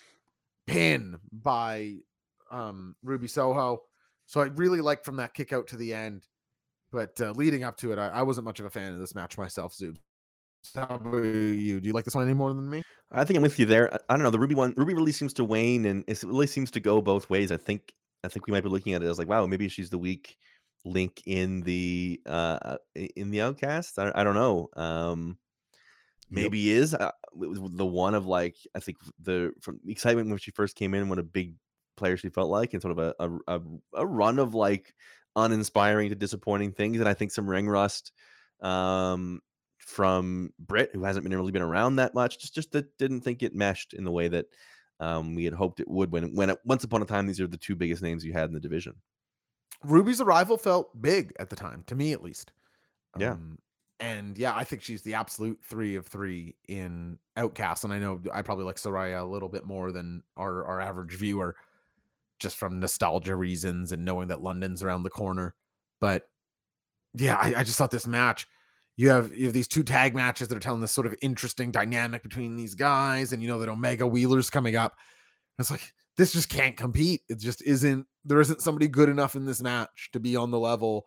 pin 0.67 1.17
by 1.31 1.95
um, 2.51 2.95
Ruby 3.03 3.27
Soho. 3.27 3.83
So 4.25 4.41
I 4.41 4.45
really 4.45 4.81
liked 4.81 5.05
from 5.05 5.15
that 5.17 5.33
kick 5.33 5.53
out 5.53 5.67
to 5.67 5.77
the 5.77 5.93
end. 5.93 6.27
But 6.91 7.19
uh, 7.19 7.31
leading 7.31 7.63
up 7.63 7.77
to 7.77 7.91
it, 7.91 7.99
I, 7.99 8.07
I 8.09 8.21
wasn't 8.21 8.45
much 8.45 8.59
of 8.59 8.65
a 8.65 8.69
fan 8.69 8.93
of 8.93 8.99
this 8.99 9.15
match 9.15 9.37
myself, 9.37 9.73
Zoom. 9.73 9.97
How 10.76 10.95
about 10.95 11.24
you? 11.24 11.80
Do 11.80 11.88
you 11.88 11.93
like 11.93 12.05
this 12.05 12.15
one 12.15 12.26
any 12.26 12.34
more 12.34 12.53
than 12.53 12.70
me? 12.70 12.84
I 13.11 13.24
think 13.24 13.38
I'm 13.38 13.43
with 13.43 13.59
you 13.59 13.65
there. 13.65 13.93
I, 13.93 13.97
I 14.09 14.13
don't 14.15 14.24
know. 14.24 14.30
The 14.30 14.39
Ruby 14.39 14.55
one, 14.55 14.74
Ruby 14.78 14.93
really 14.93 15.11
seems 15.11 15.34
to 15.34 15.43
wane, 15.43 15.86
and 15.86 16.03
it 16.07 16.22
really 16.24 16.47
seems 16.47 16.72
to 16.72 16.80
go 16.80 17.01
both 17.01 17.30
ways. 17.30 17.51
I 17.51 17.57
think, 17.57 17.93
I 18.24 18.28
think 18.28 18.47
we 18.47 18.51
might 18.51 18.63
be 18.63 18.70
looking 18.70 18.93
at 18.93 19.03
it 19.03 19.07
as 19.07 19.18
like, 19.18 19.28
wow, 19.28 19.45
maybe 19.45 19.70
she's 19.70 19.89
the 19.89 19.97
weak 19.97 20.38
link 20.86 21.22
in 21.26 21.61
the 21.61 22.22
uh 22.26 22.78
in 22.95 23.30
the 23.32 23.41
Outcast. 23.41 23.99
I, 23.99 24.11
I 24.15 24.24
don't 24.24 24.36
know. 24.36 24.70
Um, 24.76 25.38
maybe 26.30 26.72
is 26.72 26.93
uh, 26.93 27.11
the 27.36 27.86
one 27.86 28.15
of 28.15 28.26
like 28.26 28.55
I 28.76 28.80
think 28.80 28.97
the 29.22 29.53
from 29.61 29.80
the 29.84 29.91
excitement 29.91 30.30
when 30.30 30.38
she 30.38 30.51
first 30.51 30.76
came 30.76 30.93
in, 30.93 31.09
what 31.09 31.20
a 31.20 31.24
big 31.24 31.55
player 31.95 32.18
she 32.18 32.30
felt 32.30 32.49
like, 32.49 32.74
and 32.74 32.82
sort 32.82 32.97
of 32.97 32.99
a 32.99 33.15
a, 33.20 33.57
a, 33.57 33.61
a 33.95 34.05
run 34.05 34.39
of 34.39 34.53
like 34.53 34.93
uninspiring 35.36 36.09
to 36.09 36.15
disappointing 36.15 36.72
things, 36.72 36.99
and 36.99 37.07
I 37.07 37.13
think 37.13 37.32
some 37.32 37.49
ring 37.49 37.68
rust. 37.68 38.11
Um, 38.61 39.41
from 39.88 40.51
Britt, 40.59 40.91
who 40.93 41.03
hasn't 41.05 41.23
been 41.23 41.35
really 41.35 41.53
been 41.53 41.61
around 41.61 41.95
that 41.95 42.13
much, 42.13 42.39
just 42.39 42.53
just 42.53 42.73
that 42.73 42.97
didn't 42.97 43.21
think 43.21 43.41
it 43.41 43.55
meshed 43.55 43.93
in 43.93 44.03
the 44.03 44.11
way 44.11 44.27
that 44.27 44.45
um, 44.99 45.33
we 45.33 45.45
had 45.45 45.53
hoped 45.53 45.79
it 45.79 45.88
would. 45.88 46.11
When 46.11 46.35
when 46.35 46.49
it, 46.49 46.59
once 46.65 46.83
upon 46.83 47.01
a 47.01 47.05
time, 47.05 47.25
these 47.25 47.39
are 47.39 47.47
the 47.47 47.57
two 47.57 47.75
biggest 47.75 48.03
names 48.03 48.25
you 48.25 48.33
had 48.33 48.49
in 48.49 48.53
the 48.53 48.59
division. 48.59 48.93
Ruby's 49.83 50.19
arrival 50.19 50.57
felt 50.57 51.01
big 51.01 51.33
at 51.39 51.49
the 51.49 51.55
time, 51.55 51.83
to 51.88 51.95
me 51.95 52.11
at 52.11 52.21
least. 52.21 52.51
Yeah. 53.17 53.31
Um, 53.31 53.59
and 53.99 54.38
yeah, 54.38 54.55
I 54.55 54.63
think 54.63 54.83
she's 54.83 55.01
the 55.01 55.13
absolute 55.13 55.59
three 55.63 55.95
of 55.95 56.05
three 56.05 56.55
in 56.67 57.17
Outcast. 57.38 57.83
And 57.83 57.93
I 57.93 57.99
know 57.99 58.21
I 58.33 58.41
probably 58.41 58.65
like 58.65 58.75
Saraya 58.75 59.21
a 59.21 59.25
little 59.25 59.49
bit 59.49 59.65
more 59.65 59.91
than 59.91 60.21
our, 60.35 60.65
our 60.65 60.81
average 60.81 61.15
viewer, 61.15 61.55
just 62.39 62.57
from 62.57 62.79
nostalgia 62.79 63.35
reasons 63.35 63.91
and 63.93 64.03
knowing 64.03 64.27
that 64.27 64.43
London's 64.43 64.83
around 64.83 65.03
the 65.03 65.09
corner. 65.09 65.55
But 65.99 66.27
yeah, 67.15 67.38
I, 67.38 67.55
I 67.57 67.63
just 67.63 67.77
thought 67.77 67.89
this 67.89 68.05
match. 68.05 68.47
You 68.97 69.09
have 69.09 69.33
you 69.35 69.45
have 69.45 69.53
these 69.53 69.67
two 69.67 69.83
tag 69.83 70.15
matches 70.15 70.47
that 70.47 70.55
are 70.55 70.59
telling 70.59 70.81
this 70.81 70.91
sort 70.91 71.07
of 71.07 71.15
interesting 71.21 71.71
dynamic 71.71 72.23
between 72.23 72.55
these 72.55 72.73
guys, 72.73 73.31
and 73.31 73.41
you 73.41 73.47
know 73.47 73.59
that 73.59 73.69
Omega 73.69 74.05
Wheeler's 74.05 74.49
coming 74.49 74.75
up. 74.75 74.95
It's 75.59 75.71
like 75.71 75.93
this 76.17 76.33
just 76.33 76.49
can't 76.49 76.75
compete. 76.75 77.21
It 77.29 77.39
just 77.39 77.61
isn't. 77.61 78.07
There 78.25 78.41
isn't 78.41 78.61
somebody 78.61 78.87
good 78.87 79.07
enough 79.07 79.35
in 79.35 79.45
this 79.45 79.61
match 79.61 80.09
to 80.13 80.19
be 80.19 80.35
on 80.35 80.49
the 80.49 80.59
level 80.59 81.05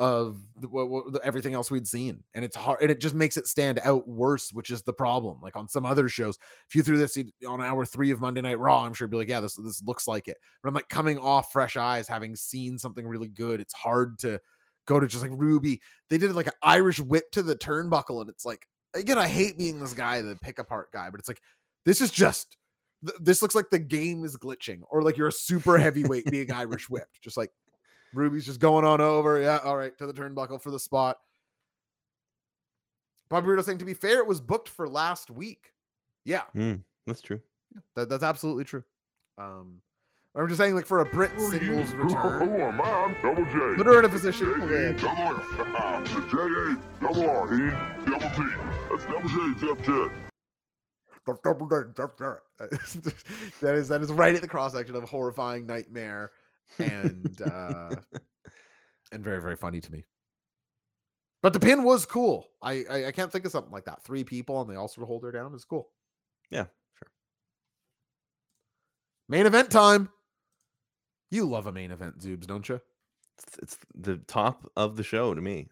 of 0.00 0.40
what, 0.70 1.12
the- 1.12 1.20
everything 1.22 1.54
else 1.54 1.70
we'd 1.70 1.86
seen, 1.86 2.24
and 2.34 2.44
it's 2.44 2.56
hard. 2.56 2.80
And 2.82 2.90
it 2.90 3.00
just 3.00 3.14
makes 3.14 3.36
it 3.36 3.46
stand 3.46 3.78
out 3.84 4.08
worse, 4.08 4.50
which 4.52 4.70
is 4.70 4.82
the 4.82 4.92
problem. 4.92 5.38
Like 5.40 5.56
on 5.56 5.68
some 5.68 5.86
other 5.86 6.08
shows, 6.08 6.36
if 6.68 6.74
you 6.74 6.82
threw 6.82 6.98
this 6.98 7.16
on 7.46 7.62
hour 7.62 7.84
three 7.84 8.10
of 8.10 8.20
Monday 8.20 8.40
Night 8.40 8.58
Raw, 8.58 8.84
I'm 8.84 8.92
sure 8.92 9.04
you'd 9.06 9.12
be 9.12 9.18
like, 9.18 9.28
yeah, 9.28 9.40
this 9.40 9.54
this 9.54 9.82
looks 9.84 10.08
like 10.08 10.26
it. 10.26 10.38
But 10.62 10.70
I'm 10.70 10.74
like 10.74 10.88
coming 10.88 11.18
off 11.18 11.52
fresh 11.52 11.76
eyes, 11.76 12.08
having 12.08 12.34
seen 12.34 12.76
something 12.76 13.06
really 13.06 13.28
good. 13.28 13.60
It's 13.60 13.74
hard 13.74 14.18
to 14.20 14.40
go 14.86 15.00
to 15.00 15.06
just 15.06 15.22
like 15.22 15.32
Ruby. 15.34 15.80
They 16.08 16.18
did 16.18 16.34
like 16.34 16.46
an 16.46 16.52
Irish 16.62 17.00
whip 17.00 17.30
to 17.32 17.42
the 17.42 17.56
turnbuckle, 17.56 18.20
and 18.20 18.30
it's 18.30 18.44
like 18.44 18.66
again, 18.94 19.18
I 19.18 19.28
hate 19.28 19.56
being 19.58 19.78
this 19.80 19.94
guy, 19.94 20.20
the 20.22 20.36
pick 20.36 20.58
apart 20.58 20.90
guy, 20.92 21.10
but 21.10 21.20
it's 21.20 21.28
like 21.28 21.40
this 21.84 22.00
is 22.00 22.10
just 22.10 22.56
th- 23.06 23.18
this 23.20 23.42
looks 23.42 23.54
like 23.54 23.70
the 23.70 23.78
game 23.78 24.24
is 24.24 24.36
glitching, 24.36 24.80
or 24.90 25.02
like 25.02 25.16
you're 25.16 25.28
a 25.28 25.32
super 25.32 25.78
heavyweight 25.78 26.26
being 26.30 26.50
Irish 26.52 26.88
whipped. 26.90 27.20
Just 27.22 27.36
like 27.36 27.50
Ruby's 28.14 28.46
just 28.46 28.60
going 28.60 28.84
on 28.84 29.00
over. 29.00 29.40
Yeah, 29.40 29.58
all 29.64 29.76
right, 29.76 29.96
to 29.98 30.06
the 30.06 30.12
turnbuckle 30.12 30.60
for 30.60 30.70
the 30.70 30.80
spot. 30.80 31.16
Bobby 33.28 33.46
Roode 33.46 33.64
saying, 33.64 33.78
to 33.78 33.84
be 33.84 33.94
fair, 33.94 34.18
it 34.18 34.26
was 34.26 34.40
booked 34.40 34.68
for 34.68 34.88
last 34.88 35.30
week. 35.30 35.72
Yeah, 36.24 36.42
That's 37.06 37.22
true. 37.22 37.40
that, 37.94 38.08
that's 38.08 38.24
absolutely 38.24 38.64
true. 38.64 38.82
Um, 39.38 39.80
I'm 40.36 40.46
just 40.46 40.58
saying, 40.58 40.76
like 40.76 40.86
for 40.86 41.00
a 41.00 41.04
Britt 41.04 41.32
singles 41.40 41.90
return, 41.92 42.48
Who 42.48 42.54
am 42.62 42.80
I? 42.80 42.84
I'm 42.84 43.14
Double 43.20 43.44
J. 43.46 43.74
put 43.76 43.86
her 43.86 43.98
in 43.98 44.04
a 44.04 44.08
position. 44.08 44.46
J-A, 44.68 44.92
double. 44.94 45.34
The 45.34 45.64
J-A, 46.30 46.76
double 47.04 47.28
R, 47.28 47.52
E, 47.54 47.70
double 48.06 48.30
T. 48.30 48.42
That's 48.90 49.04
Double 49.06 49.28
J, 49.28 49.34
Jeff 49.66 49.78
Jarrett. 49.84 50.12
that 53.60 53.74
is 53.74 53.88
that 53.88 54.00
is 54.02 54.12
right 54.12 54.34
at 54.34 54.42
the 54.42 54.48
cross 54.48 54.72
section 54.72 54.96
of 54.96 55.04
horrifying 55.04 55.66
nightmare 55.66 56.30
and 56.78 57.40
uh 57.42 57.90
and 59.12 59.24
very 59.24 59.40
very 59.40 59.56
funny 59.56 59.80
to 59.80 59.90
me 59.92 60.04
but 61.42 61.52
the 61.52 61.60
pin 61.60 61.84
was 61.84 62.04
cool 62.04 62.48
I, 62.62 62.84
I 62.90 63.06
i 63.06 63.12
can't 63.12 63.30
think 63.32 63.44
of 63.46 63.52
something 63.52 63.72
like 63.72 63.84
that 63.84 64.02
three 64.02 64.24
people 64.24 64.60
and 64.60 64.70
they 64.70 64.76
all 64.76 64.88
sort 64.88 65.02
of 65.04 65.08
hold 65.08 65.22
her 65.22 65.32
down 65.32 65.54
is 65.54 65.64
cool 65.64 65.88
Yeah, 66.50 66.64
sure. 66.98 67.08
main 69.28 69.46
event 69.46 69.70
time 69.70 70.08
you 71.30 71.44
love 71.46 71.66
a 71.66 71.72
main 71.72 71.90
event 71.90 72.18
Zubes 72.18 72.46
don't 72.46 72.68
you 72.68 72.80
It's, 73.38 73.58
it's 73.58 73.78
the 73.94 74.16
top 74.16 74.70
of 74.76 74.96
the 74.96 75.04
show 75.04 75.34
to 75.34 75.40
me. 75.40 75.68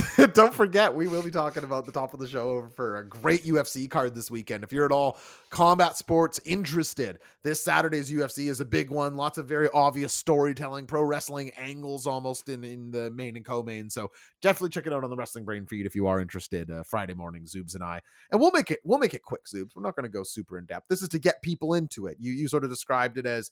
Don't 0.32 0.54
forget, 0.54 0.94
we 0.94 1.06
will 1.06 1.22
be 1.22 1.30
talking 1.30 1.64
about 1.64 1.84
the 1.84 1.92
top 1.92 2.14
of 2.14 2.20
the 2.20 2.26
show 2.26 2.68
for 2.74 2.98
a 2.98 3.08
great 3.08 3.44
UFC 3.44 3.90
card 3.90 4.14
this 4.14 4.30
weekend. 4.30 4.64
If 4.64 4.72
you're 4.72 4.86
at 4.86 4.92
all 4.92 5.18
combat 5.50 5.96
sports 5.96 6.40
interested, 6.44 7.18
this 7.42 7.62
Saturday's 7.62 8.10
UFC 8.10 8.48
is 8.48 8.60
a 8.60 8.64
big 8.64 8.90
one. 8.90 9.16
Lots 9.16 9.38
of 9.38 9.46
very 9.46 9.68
obvious 9.74 10.12
storytelling, 10.12 10.86
pro 10.86 11.02
wrestling 11.02 11.50
angles 11.58 12.06
almost 12.06 12.48
in, 12.48 12.64
in 12.64 12.90
the 12.90 13.10
main 13.10 13.36
and 13.36 13.44
co-main. 13.44 13.90
So 13.90 14.10
definitely 14.40 14.70
check 14.70 14.86
it 14.86 14.92
out 14.92 15.04
on 15.04 15.10
the 15.10 15.16
Wrestling 15.16 15.44
Brain 15.44 15.66
feed 15.66 15.84
if 15.84 15.94
you 15.94 16.06
are 16.06 16.20
interested. 16.20 16.70
Uh, 16.70 16.82
Friday 16.84 17.14
morning, 17.14 17.44
Zubes 17.44 17.74
and 17.74 17.84
I, 17.84 18.00
and 18.30 18.40
we'll 18.40 18.52
make 18.52 18.70
it 18.70 18.80
we'll 18.84 18.98
make 18.98 19.14
it 19.14 19.22
quick, 19.22 19.44
Zubes. 19.44 19.70
We're 19.74 19.82
not 19.82 19.96
going 19.96 20.04
to 20.04 20.10
go 20.10 20.22
super 20.22 20.58
in 20.58 20.64
depth. 20.64 20.86
This 20.88 21.02
is 21.02 21.08
to 21.10 21.18
get 21.18 21.42
people 21.42 21.74
into 21.74 22.06
it. 22.06 22.16
You 22.18 22.32
you 22.32 22.48
sort 22.48 22.64
of 22.64 22.70
described 22.70 23.18
it 23.18 23.26
as 23.26 23.50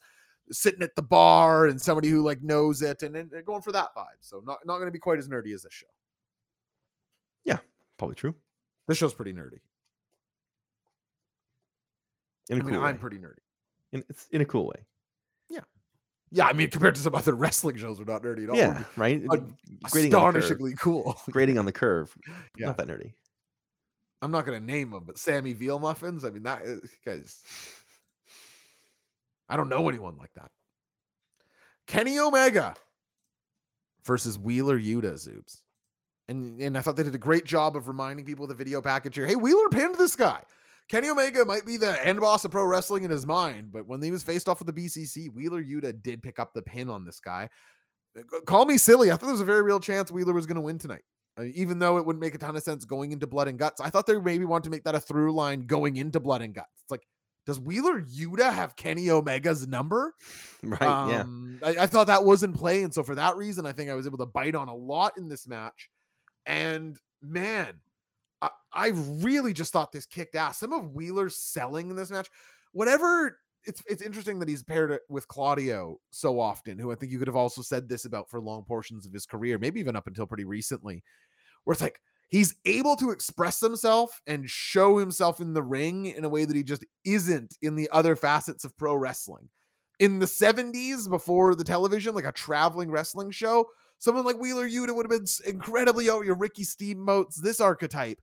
sitting 0.52 0.82
at 0.82 0.94
the 0.96 1.02
bar 1.02 1.66
and 1.66 1.80
somebody 1.80 2.08
who 2.08 2.22
like 2.22 2.42
knows 2.42 2.82
it 2.82 3.02
and, 3.02 3.16
and 3.16 3.30
going 3.44 3.62
for 3.62 3.72
that 3.72 3.94
vibe. 3.96 4.06
So 4.20 4.42
not 4.46 4.58
not 4.64 4.76
going 4.76 4.88
to 4.88 4.92
be 4.92 4.98
quite 4.98 5.18
as 5.18 5.28
nerdy 5.28 5.54
as 5.54 5.62
this 5.62 5.72
show. 5.72 5.86
Yeah, 7.44 7.58
probably 7.98 8.16
true. 8.16 8.34
This 8.88 8.98
show's 8.98 9.14
pretty 9.14 9.32
nerdy. 9.32 9.58
In 12.48 12.58
a 12.58 12.60
I 12.60 12.64
mean, 12.64 12.74
cool 12.74 12.84
I'm 12.84 12.94
way. 12.96 13.00
pretty 13.00 13.18
nerdy. 13.18 13.38
In, 13.92 14.04
it's 14.08 14.26
in 14.32 14.40
a 14.40 14.44
cool 14.44 14.66
way. 14.66 14.84
Yeah, 15.48 15.60
Yeah, 16.32 16.46
I 16.46 16.52
mean, 16.52 16.70
compared 16.70 16.96
to 16.96 17.00
some 17.00 17.14
other 17.14 17.34
wrestling 17.36 17.76
shows, 17.76 17.98
we're 17.98 18.12
not 18.12 18.22
nerdy 18.22 18.44
at 18.44 18.50
all. 18.50 18.56
Yeah, 18.56 18.82
right. 18.96 19.22
uh, 19.30 19.36
Grading 19.90 20.14
on 20.14 20.34
the 20.34 20.40
curve. 20.40 20.44
astonishingly 20.44 20.74
cool. 20.78 21.16
Grading 21.30 21.58
on 21.58 21.64
the 21.64 21.72
curve. 21.72 22.14
Yeah. 22.58 22.66
Not 22.66 22.78
that 22.78 22.88
nerdy. 22.88 23.12
I'm 24.22 24.30
not 24.30 24.44
gonna 24.44 24.60
name 24.60 24.90
them, 24.90 25.04
but 25.06 25.16
Sammy 25.16 25.52
Veal 25.52 25.78
muffins. 25.78 26.24
I 26.24 26.30
mean, 26.30 26.42
that 26.42 26.62
is, 26.62 26.80
guys. 27.06 27.40
I 29.50 29.56
don't 29.56 29.68
know 29.68 29.88
anyone 29.88 30.16
like 30.16 30.32
that. 30.34 30.50
Kenny 31.86 32.18
Omega 32.18 32.74
versus 34.04 34.38
Wheeler 34.38 34.78
Yuta 34.78 35.14
Zubes. 35.14 35.58
And, 36.28 36.60
and 36.60 36.78
I 36.78 36.80
thought 36.80 36.94
they 36.94 37.02
did 37.02 37.14
a 37.16 37.18
great 37.18 37.44
job 37.44 37.76
of 37.76 37.88
reminding 37.88 38.24
people 38.24 38.44
of 38.44 38.48
the 38.48 38.54
video 38.54 38.80
package 38.80 39.16
here. 39.16 39.26
Hey, 39.26 39.34
Wheeler 39.34 39.68
pinned 39.68 39.96
this 39.96 40.14
guy. 40.14 40.40
Kenny 40.88 41.08
Omega 41.08 41.44
might 41.44 41.66
be 41.66 41.76
the 41.76 42.04
end 42.06 42.20
boss 42.20 42.44
of 42.44 42.52
pro 42.52 42.64
wrestling 42.64 43.04
in 43.04 43.10
his 43.10 43.26
mind, 43.26 43.72
but 43.72 43.86
when 43.86 44.00
he 44.00 44.10
was 44.10 44.22
faced 44.22 44.48
off 44.48 44.60
with 44.60 44.74
the 44.74 44.84
BCC, 44.84 45.32
Wheeler 45.32 45.62
Yuta 45.62 46.00
did 46.02 46.22
pick 46.22 46.38
up 46.38 46.54
the 46.54 46.62
pin 46.62 46.88
on 46.88 47.04
this 47.04 47.20
guy. 47.20 47.48
Uh, 48.16 48.22
Call 48.46 48.64
me 48.66 48.78
silly. 48.78 49.10
I 49.10 49.14
thought 49.14 49.26
there 49.26 49.32
was 49.32 49.40
a 49.40 49.44
very 49.44 49.62
real 49.62 49.80
chance 49.80 50.10
Wheeler 50.10 50.32
was 50.32 50.46
going 50.46 50.56
to 50.56 50.60
win 50.60 50.78
tonight. 50.78 51.02
Uh, 51.38 51.44
even 51.54 51.78
though 51.78 51.98
it 51.98 52.06
wouldn't 52.06 52.20
make 52.20 52.34
a 52.34 52.38
ton 52.38 52.56
of 52.56 52.62
sense 52.62 52.84
going 52.84 53.12
into 53.12 53.26
blood 53.26 53.48
and 53.48 53.58
guts, 53.58 53.80
I 53.80 53.90
thought 53.90 54.06
they 54.06 54.18
maybe 54.18 54.44
want 54.44 54.64
to 54.64 54.70
make 54.70 54.84
that 54.84 54.94
a 54.94 55.00
through 55.00 55.32
line 55.32 55.62
going 55.62 55.96
into 55.96 56.18
blood 56.20 56.42
and 56.42 56.54
guts. 56.54 56.70
It's 56.82 56.90
like, 56.90 57.06
does 57.46 57.58
Wheeler 57.58 58.02
Yuta 58.02 58.52
have 58.52 58.76
Kenny 58.76 59.06
Omega's 59.06 59.66
number? 59.66 60.14
Right. 60.62 60.80
yeah. 60.80 61.22
Um, 61.22 61.58
I, 61.64 61.76
I 61.80 61.86
thought 61.86 62.06
that 62.08 62.24
was 62.24 62.42
in 62.42 62.52
play, 62.52 62.82
and 62.82 62.92
so 62.92 63.02
for 63.02 63.14
that 63.14 63.36
reason, 63.36 63.66
I 63.66 63.72
think 63.72 63.90
I 63.90 63.94
was 63.94 64.06
able 64.06 64.18
to 64.18 64.26
bite 64.26 64.54
on 64.54 64.68
a 64.68 64.74
lot 64.74 65.14
in 65.16 65.28
this 65.28 65.48
match. 65.48 65.88
And 66.46 66.98
man, 67.22 67.80
I, 68.42 68.50
I 68.72 68.88
really 68.88 69.52
just 69.52 69.72
thought 69.72 69.92
this 69.92 70.06
kicked 70.06 70.34
ass. 70.34 70.58
Some 70.58 70.72
of 70.72 70.92
Wheeler's 70.92 71.36
selling 71.36 71.90
in 71.90 71.96
this 71.96 72.10
match, 72.10 72.28
whatever. 72.72 73.38
It's 73.64 73.82
it's 73.86 74.00
interesting 74.00 74.38
that 74.38 74.48
he's 74.48 74.62
paired 74.62 74.90
it 74.90 75.02
with 75.10 75.28
Claudio 75.28 75.98
so 76.10 76.40
often, 76.40 76.78
who 76.78 76.92
I 76.92 76.94
think 76.94 77.12
you 77.12 77.18
could 77.18 77.28
have 77.28 77.36
also 77.36 77.60
said 77.60 77.88
this 77.88 78.06
about 78.06 78.30
for 78.30 78.40
long 78.40 78.64
portions 78.64 79.04
of 79.04 79.12
his 79.12 79.26
career, 79.26 79.58
maybe 79.58 79.80
even 79.80 79.96
up 79.96 80.06
until 80.06 80.26
pretty 80.26 80.44
recently, 80.44 81.02
where 81.64 81.72
it's 81.72 81.82
like 81.82 82.00
he's 82.30 82.54
able 82.64 82.96
to 82.96 83.10
express 83.10 83.60
himself 83.60 84.20
and 84.26 84.48
show 84.48 84.98
himself 84.98 85.40
in 85.40 85.52
the 85.52 85.62
ring 85.62 86.06
in 86.06 86.24
a 86.24 86.28
way 86.28 86.44
that 86.44 86.56
he 86.56 86.62
just 86.62 86.84
isn't 87.04 87.56
in 87.62 87.76
the 87.76 87.88
other 87.92 88.16
facets 88.16 88.64
of 88.64 88.76
pro 88.76 88.94
wrestling 88.94 89.48
in 90.00 90.18
the 90.18 90.26
70s 90.26 91.08
before 91.08 91.54
the 91.54 91.62
television, 91.62 92.14
like 92.14 92.24
a 92.24 92.32
traveling 92.32 92.90
wrestling 92.90 93.30
show, 93.30 93.66
someone 93.98 94.24
like 94.24 94.40
Wheeler 94.40 94.68
Yuta 94.68 94.96
would 94.96 95.10
have 95.10 95.20
been 95.20 95.26
incredibly 95.46 96.08
oh, 96.08 96.16
out 96.16 96.24
your 96.24 96.36
Ricky 96.36 96.64
Steamboats, 96.64 97.36
this 97.36 97.60
archetype. 97.60 98.18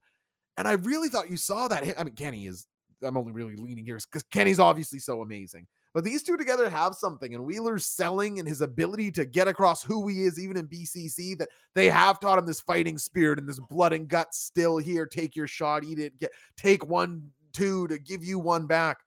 And 0.57 0.67
I 0.67 0.73
really 0.73 1.07
thought 1.07 1.29
you 1.29 1.37
saw 1.37 1.67
that. 1.67 1.83
I 1.97 2.03
mean, 2.03 2.15
Kenny 2.15 2.47
is, 2.47 2.65
I'm 3.03 3.15
only 3.15 3.31
really 3.31 3.55
leaning 3.55 3.85
here 3.85 3.99
because 4.11 4.23
Kenny's 4.31 4.59
obviously 4.59 4.97
so 4.97 5.21
amazing. 5.21 5.67
But 5.97 6.03
these 6.03 6.21
two 6.21 6.37
together 6.37 6.69
have 6.69 6.93
something, 6.93 7.33
and 7.33 7.43
Wheeler's 7.43 7.83
selling 7.83 8.37
and 8.37 8.47
his 8.47 8.61
ability 8.61 9.09
to 9.13 9.25
get 9.25 9.47
across 9.47 9.81
who 9.81 10.07
he 10.07 10.25
is, 10.25 10.39
even 10.39 10.55
in 10.55 10.67
BCC, 10.67 11.35
that 11.39 11.49
they 11.73 11.89
have 11.89 12.19
taught 12.19 12.37
him 12.37 12.45
this 12.45 12.61
fighting 12.61 12.99
spirit 12.99 13.39
and 13.39 13.49
this 13.49 13.59
blood 13.59 13.93
and 13.93 14.07
guts 14.07 14.37
still 14.37 14.77
here. 14.77 15.07
Take 15.07 15.35
your 15.35 15.47
shot, 15.47 15.83
eat 15.83 15.97
it, 15.97 16.19
get 16.19 16.29
take 16.55 16.85
one, 16.85 17.31
two 17.51 17.87
to 17.87 17.97
give 17.97 18.23
you 18.23 18.37
one 18.37 18.67
back. 18.67 18.99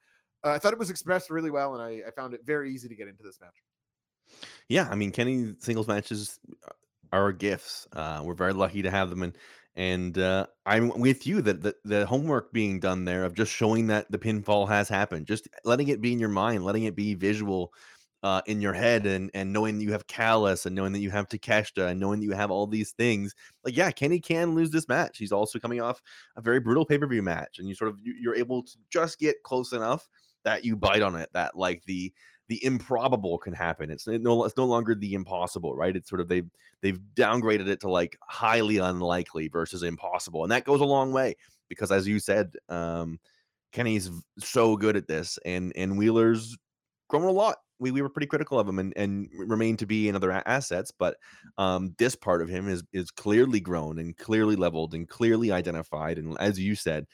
Uh, 0.43 0.51
I 0.51 0.59
thought 0.59 0.73
it 0.73 0.81
was 0.81 0.91
expressed 0.91 1.31
really 1.31 1.53
well, 1.53 1.77
and 1.77 1.81
I, 1.81 2.09
I 2.09 2.11
found 2.11 2.35
it 2.35 2.41
very 2.45 2.75
easy 2.75 2.89
to 2.89 2.97
get 2.97 3.07
into 3.07 3.23
this 3.23 3.39
match. 3.41 4.43
Yeah, 4.69 4.89
I 4.91 4.97
mean, 4.97 5.13
Kenny 5.13 5.55
singles 5.61 5.87
matches 5.87 6.41
are 7.13 7.31
gifts. 7.31 7.87
Uh, 7.93 8.23
we're 8.25 8.35
very 8.35 8.53
lucky 8.53 8.83
to 8.83 8.91
have 8.91 9.11
them, 9.11 9.23
and 9.23 9.39
and 9.77 10.19
uh, 10.19 10.47
I'm 10.67 10.89
with 10.99 11.27
you 11.27 11.43
that 11.43 11.63
the, 11.63 11.75
the 11.85 12.07
homework 12.07 12.53
being 12.53 12.81
done 12.81 13.05
there 13.05 13.25
of 13.25 13.35
just 13.35 13.53
showing 13.53 13.87
that 13.89 14.11
the 14.11 14.19
pinfall 14.19 14.69
has 14.69 14.89
happened, 14.89 15.27
just 15.27 15.49
letting 15.65 15.89
it 15.89 16.01
be 16.01 16.13
in 16.13 16.19
your 16.19 16.29
mind, 16.29 16.65
letting 16.65 16.85
it 16.85 16.97
be 16.97 17.15
visual 17.15 17.73
uh, 18.23 18.43
in 18.47 18.61
your 18.61 18.75
head, 18.75 19.07
and 19.07 19.31
and 19.33 19.53
knowing 19.53 19.79
that 19.79 19.85
you 19.85 19.93
have 19.93 20.07
Callis, 20.07 20.67
and 20.67 20.75
knowing 20.77 20.93
that 20.93 20.99
you 21.01 21.11
have 21.11 21.29
Takeshita, 21.29 21.89
and 21.89 21.99
knowing 22.01 22.21
that 22.21 22.27
you 22.27 22.33
have 22.33 22.51
all 22.51 22.67
these 22.67 22.91
things. 22.93 23.35
Like, 23.65 23.77
yeah, 23.77 23.91
Kenny 23.91 24.21
can 24.21 24.55
lose 24.55 24.71
this 24.71 24.89
match. 24.89 25.17
He's 25.19 25.33
also 25.33 25.59
coming 25.59 25.81
off 25.81 26.03
a 26.37 26.43
very 26.43 26.61
brutal 26.61 26.85
pay 26.85 26.99
per 26.99 27.07
view 27.07 27.23
match, 27.23 27.59
and 27.59 27.69
you 27.69 27.75
sort 27.75 27.91
of 27.91 27.99
you- 28.03 28.17
you're 28.21 28.35
able 28.35 28.63
to 28.63 28.77
just 28.93 29.19
get 29.19 29.43
close 29.43 29.73
enough 29.73 30.09
that 30.45 30.65
you 30.65 30.77
bite 30.77 31.03
on 31.03 31.15
it. 31.17 31.31
That 31.33 31.57
like 31.57 31.83
the 31.87 32.13
the 32.51 32.63
improbable 32.65 33.39
can 33.39 33.53
happen. 33.53 33.91
It's 33.91 34.09
no 34.09 34.45
it's 34.45 34.57
no 34.57 34.67
longer 34.67 34.97
the 34.97 35.15
impossible, 35.15 35.77
right? 35.77 35.95
It's 35.95 36.11
sort 36.11 36.21
of 36.21 36.27
they've 36.27 36.51
they've 36.83 36.99
downgraded 37.15 37.69
it 37.69 37.81
to 37.83 37.89
like 37.89 38.19
highly 38.29 38.79
unlikely 38.79 39.47
versus 39.47 39.85
impossible, 39.85 40.43
and 40.43 40.51
that 40.51 40.65
goes 40.65 40.81
a 40.81 40.85
long 40.85 41.13
way 41.13 41.37
because, 41.69 41.93
as 41.93 42.09
you 42.09 42.19
said, 42.19 42.57
um, 42.69 43.21
Kenny's 43.71 44.11
so 44.39 44.77
good 44.77 44.97
at 44.97 45.07
this, 45.07 45.39
and 45.45 45.73
and 45.77 45.97
Wheeler's 45.97 46.59
grown 47.09 47.23
a 47.23 47.31
lot. 47.31 47.59
We, 47.79 47.93
we 47.93 48.03
were 48.03 48.11
pretty 48.11 48.27
critical 48.27 48.59
of 48.59 48.69
him 48.69 48.79
and, 48.79 48.93
and 48.97 49.29
remain 49.33 49.77
to 49.79 49.87
be 49.87 50.09
in 50.09 50.17
other 50.17 50.33
assets, 50.45 50.91
but 50.91 51.17
um, 51.57 51.95
this 51.99 52.17
part 52.17 52.43
of 52.43 52.49
him 52.49 52.69
is 52.69 52.83
is 52.93 53.13
clearly 53.13 53.61
grown 53.61 54.01
and 54.01 54.17
clearly 54.17 54.57
leveled 54.57 54.93
and 54.93 55.09
clearly 55.09 55.53
identified, 55.53 56.19
and 56.19 56.37
as 56.41 56.59
you 56.59 56.75
said, 56.75 57.07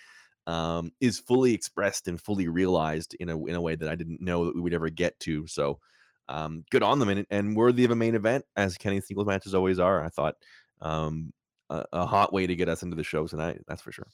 um, 0.46 0.92
is 1.00 1.18
fully 1.18 1.54
expressed 1.54 2.08
and 2.08 2.20
fully 2.20 2.48
realized 2.48 3.14
in 3.18 3.28
a 3.28 3.44
in 3.46 3.54
a 3.54 3.60
way 3.60 3.74
that 3.74 3.88
I 3.88 3.94
didn't 3.94 4.20
know 4.20 4.46
that 4.46 4.54
we 4.54 4.60
would 4.60 4.74
ever 4.74 4.90
get 4.90 5.18
to. 5.20 5.46
So, 5.46 5.80
um, 6.28 6.64
good 6.70 6.82
on 6.82 6.98
them 6.98 7.08
and, 7.08 7.26
and 7.30 7.56
worthy 7.56 7.84
of 7.84 7.90
a 7.90 7.96
main 7.96 8.14
event 8.14 8.44
as 8.56 8.76
Kenny 8.76 9.00
singles 9.00 9.26
matches 9.26 9.54
always 9.54 9.78
are. 9.78 10.04
I 10.04 10.08
thought 10.08 10.36
um, 10.80 11.32
a, 11.70 11.84
a 11.92 12.06
hot 12.06 12.32
way 12.32 12.46
to 12.46 12.56
get 12.56 12.68
us 12.68 12.82
into 12.82 12.96
the 12.96 13.04
show 13.04 13.26
tonight. 13.26 13.62
That's 13.66 13.82
for 13.82 13.92
sure. 13.92 14.06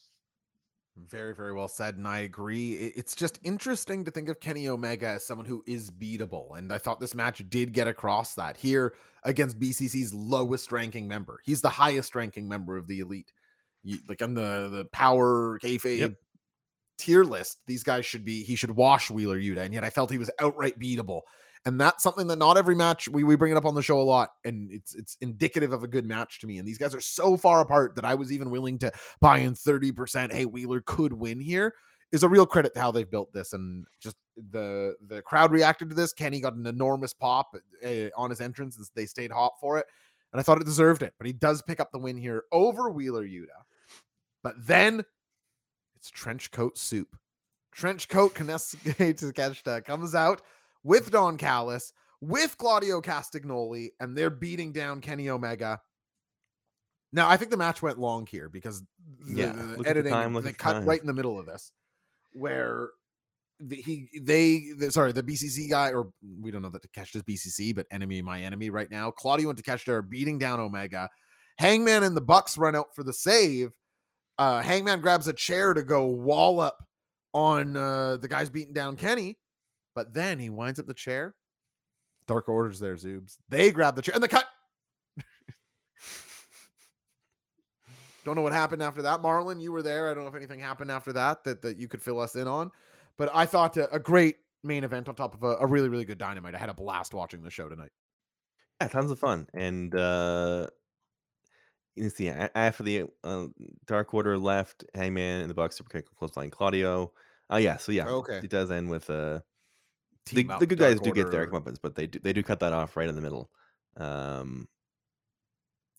Very, 0.97 1.35
very 1.35 1.55
well 1.55 1.69
said. 1.69 1.97
And 1.97 2.07
I 2.07 2.19
agree. 2.19 2.75
It's 2.75 3.15
just 3.15 3.41
interesting 3.43 4.05
to 4.05 4.11
think 4.11 4.29
of 4.29 4.41
Kenny 4.41 4.69
Omega 4.69 5.09
as 5.09 5.25
someone 5.25 5.47
who 5.47 5.65
is 5.67 5.91
beatable. 5.91 6.59
And 6.59 6.71
I 6.71 6.77
thought 6.77 7.01
this 7.01 7.15
match 7.15 7.43
did 7.49 7.73
get 7.73 7.89
across 7.89 8.35
that 8.35 8.59
here 8.59 8.95
against 9.25 9.59
BCC's 9.59 10.13
lowest 10.13 10.71
ranking 10.71 11.09
member. 11.09 11.41
He's 11.45 11.63
the 11.63 11.71
highest 11.71 12.15
ranking 12.15 12.47
member 12.47 12.77
of 12.77 12.89
the 12.89 13.01
elite. 13.01 13.33
You, 13.85 13.99
like 14.09 14.23
on 14.23 14.35
the, 14.35 14.69
the 14.71 14.85
power 14.93 15.59
kayfabe 15.63 15.99
Yep. 15.99 16.13
tier 16.99 17.25
list, 17.25 17.59
these 17.67 17.83
guys 17.83 18.07
should 18.07 18.25
be, 18.25 18.43
he 18.43 18.55
should 18.55 18.71
wash 18.71 19.11
Wheeler 19.11 19.39
Yuta. 19.39 19.59
And 19.59 19.75
yet 19.75 19.85
I 19.85 19.91
felt 19.91 20.11
he 20.11 20.19
was 20.19 20.31
outright 20.41 20.79
beatable. 20.79 21.23
And 21.65 21.81
that's 21.81 22.03
something 22.03 22.27
that 22.27 22.39
not 22.41 22.57
every 22.59 22.75
match 22.75 23.09
we, 23.09 23.23
we 23.23 23.37
bring 23.37 23.53
it 23.53 23.57
up 23.57 23.65
on 23.65 23.75
the 23.77 23.83
show 23.83 24.01
a 24.01 24.03
lot. 24.03 24.31
And 24.45 24.71
it's 24.73 24.95
it's 24.97 25.17
indicative 25.21 25.73
of 25.73 25.85
a 25.85 25.89
good 25.89 26.07
match 26.07 26.41
to 26.41 26.47
me. 26.49 26.59
And 26.59 26.67
these 26.67 26.79
guys 26.79 26.93
are 26.95 27.01
so 27.01 27.37
far 27.37 27.61
apart 27.61 27.95
that 27.97 28.05
I 28.05 28.15
was 28.17 28.33
even 28.33 28.51
willing 28.51 28.79
to 28.81 28.91
buy 29.21 29.39
in 29.39 29.55
30%. 29.55 30.33
Hey, 30.33 30.45
Wheeler 30.45 30.81
could 30.81 31.13
win 31.13 31.39
here. 31.41 31.75
is 32.11 32.25
a 32.25 32.29
real 32.29 32.47
credit 32.47 32.75
to 32.75 32.81
how 32.81 32.91
they've 32.91 33.11
built 33.11 33.33
this 33.33 33.53
and 33.53 33.85
just 34.01 34.17
the 34.51 34.97
the 35.07 35.23
crowd 35.23 35.53
reacted 35.53 35.89
to 35.91 35.95
this. 35.95 36.13
Kenny 36.13 36.41
got 36.41 36.55
an 36.55 36.67
enormous 36.67 37.15
pop 37.15 37.55
uh, 37.87 37.89
on 38.17 38.31
his 38.31 38.41
entrance. 38.41 38.77
and 38.77 38.87
They 38.97 39.07
stayed 39.07 39.31
hot 39.31 39.53
for 39.61 39.79
it, 39.79 39.87
and 40.33 40.41
I 40.41 40.43
thought 40.43 40.61
it 40.61 40.65
deserved 40.65 41.03
it. 41.03 41.15
But 41.17 41.29
he 41.29 41.33
does 41.33 41.63
pick 41.63 41.79
up 41.79 41.93
the 41.93 41.99
win 42.01 42.17
here 42.17 42.43
over 42.51 42.91
Wheeler 42.91 43.25
Yuta. 43.25 43.47
But 44.43 44.55
then 44.59 45.05
it's 45.97 46.11
trench 46.11 46.51
coat 46.51 46.77
soup. 46.79 47.17
Trench 47.73 48.09
coat 48.09 48.35
Takeshita 48.35 49.85
comes 49.85 50.15
out 50.15 50.43
with 50.85 51.11
Don 51.11 51.39
Callis, 51.39 51.93
with 52.21 52.59
Claudio 52.59 53.01
Castagnoli, 53.01 53.91
and 54.01 54.17
they're 54.17 54.31
beating 54.31 54.73
down 54.73 55.01
Kenny 55.01 55.31
Omega. 55.31 55.81
Now, 57.13 57.29
I 57.29 57.37
think 57.37 57.51
the 57.51 57.57
match 57.57 57.83
went 57.83 57.99
long 57.99 58.27
here 58.27 58.49
because 58.49 58.83
the, 59.21 59.35
Yeah, 59.35 59.53
the 59.53 59.63
look 59.63 59.79
at 59.79 59.85
the 59.85 59.91
editing 59.91 60.13
time, 60.13 60.35
they 60.35 60.41
the 60.41 60.53
cut 60.53 60.73
time. 60.73 60.85
right 60.85 61.01
in 61.01 61.07
the 61.07 61.13
middle 61.13 61.39
of 61.39 61.47
this, 61.47 61.71
where 62.33 62.91
the, 63.61 63.77
he 63.77 64.09
they 64.21 64.73
the, 64.77 64.91
sorry 64.91 65.13
the 65.13 65.23
BCC 65.23 65.71
guy 65.71 65.93
or 65.93 66.11
we 66.41 66.51
don't 66.51 66.63
know 66.63 66.71
that 66.71 66.83
Takeshita's 66.91 67.23
BCC, 67.23 67.75
but 67.75 67.87
enemy 67.91 68.23
my 68.23 68.41
enemy 68.41 68.71
right 68.71 68.91
now. 68.91 69.11
Claudio 69.11 69.51
and 69.51 69.63
Takeshita 69.63 69.89
are 69.89 70.03
beating 70.03 70.39
down 70.39 70.59
Omega. 70.59 71.09
Hangman 71.59 72.03
and 72.03 72.17
the 72.17 72.23
Bucks 72.23 72.57
run 72.57 72.75
out 72.75 72.95
for 72.95 73.05
the 73.05 73.13
save. 73.13 73.73
Uh, 74.43 74.61
Hangman 74.61 75.01
grabs 75.01 75.29
a 75.29 75.33
chair 75.33 75.73
to 75.73 75.85
go 75.85 76.07
wall 76.07 76.59
up 76.59 76.85
on 77.33 77.77
uh, 77.77 78.17
the 78.17 78.27
guys 78.27 78.51
beating 78.51 78.75
down 78.75 78.97
Kenny, 78.97 79.39
but 79.95 80.13
then 80.13 80.41
he 80.41 80.51
winds 80.51 80.81
up 80.81 80.87
the 80.87 80.95
chair. 80.95 81.37
Dark 82.27 82.49
Order's 82.49 82.81
there, 82.81 82.97
Zubes. 82.97 83.37
They 83.49 83.71
grab 83.71 83.95
the 83.95 84.03
chair 84.03 84.17
and 84.17 84.23
the 84.23 84.27
cut. 84.27 84.47
don't 88.25 88.35
know 88.35 88.43
what 88.43 88.53
happened 88.53 88.83
after 88.83 89.03
that. 89.03 89.23
Marlon, 89.23 89.63
you 89.63 89.71
were 89.71 89.81
there. 89.81 90.11
I 90.11 90.15
don't 90.15 90.25
know 90.25 90.31
if 90.31 90.35
anything 90.35 90.59
happened 90.59 90.91
after 90.91 91.13
that 91.13 91.45
that, 91.45 91.63
that 91.63 91.77
you 91.77 91.87
could 91.87 92.03
fill 92.03 92.19
us 92.19 92.35
in 92.35 92.49
on. 92.49 92.73
But 93.19 93.31
I 93.33 93.47
thought 93.47 93.77
a, 93.77 93.95
a 93.95 94.01
great 94.01 94.39
main 94.65 94.83
event 94.83 95.09
on 95.09 95.15
top 95.15 95.35
of 95.35 95.45
a, 95.45 95.59
a 95.61 95.67
really, 95.69 95.89
really 95.89 96.05
good 96.05 96.19
dynamite. 96.19 96.57
I 96.57 96.59
had 96.59 96.69
a 96.69 96.75
blast 96.75 97.15
watching 97.15 97.45
the 97.45 97.51
show 97.51 97.69
tonight. 97.69 97.93
Yeah, 98.81 98.89
tons 98.89 99.13
of 99.13 99.21
fun. 99.21 99.47
And 99.55 99.95
uh 99.95 100.67
you 101.97 102.09
see 102.11 102.29
a- 102.29 102.51
after 102.55 102.83
the 102.83 103.05
uh, 103.25 103.47
Dark 103.87 104.15
Order 104.15 104.39
left, 104.39 104.85
Hangman 104.95 105.41
and 105.43 105.51
the 105.51 105.55
Bucks 105.55 105.77
super 105.77 106.03
close 106.03 106.37
line 106.37 106.51
Claudio. 106.51 107.13
Oh 107.51 107.57
yeah, 107.59 107.77
so 107.77 107.93
yeah, 107.93 108.09
Okay. 108.09 108.39
it 108.43 108.51
does 108.51 108.71
end 108.71 108.91
with 108.91 109.09
uh 109.11 109.41
the, 110.27 110.45
the 110.61 110.67
good 110.67 110.79
guys 110.79 110.95
Dark 111.01 111.05
do 111.05 111.13
get 111.13 111.31
their 111.31 111.41
Order. 111.41 111.53
comeuppance, 111.61 111.79
but 111.83 111.95
they 111.95 112.07
do 112.07 112.19
they 112.21 112.33
do 112.33 112.43
cut 112.43 112.61
that 112.61 112.73
off 112.73 112.97
right 112.97 113.09
in 113.09 113.15
the 113.17 113.21
middle 113.23 113.51
um 113.97 114.67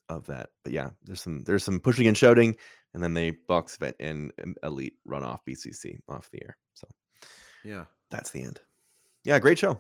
of 0.10 0.26
that. 0.28 0.50
But 0.64 0.74
yeah, 0.74 0.90
there's 1.04 1.22
some 1.22 1.44
there's 1.44 1.64
some 1.64 1.80
pushing 1.80 2.08
and 2.08 2.18
shouting, 2.18 2.56
and 2.94 3.04
then 3.04 3.14
they 3.14 3.32
Bucks 3.48 3.78
vet 3.78 3.96
and 4.00 4.32
um, 4.44 4.56
Elite 4.64 4.96
run 5.06 5.24
off 5.24 5.42
BCC 5.46 6.00
off 6.10 6.30
the 6.32 6.42
air. 6.44 6.58
So 6.74 6.88
Yeah. 7.64 7.86
that's 8.10 8.32
the 8.32 8.44
end. 8.44 8.60
Yeah, 9.24 9.40
great 9.40 9.58
show. 9.60 9.80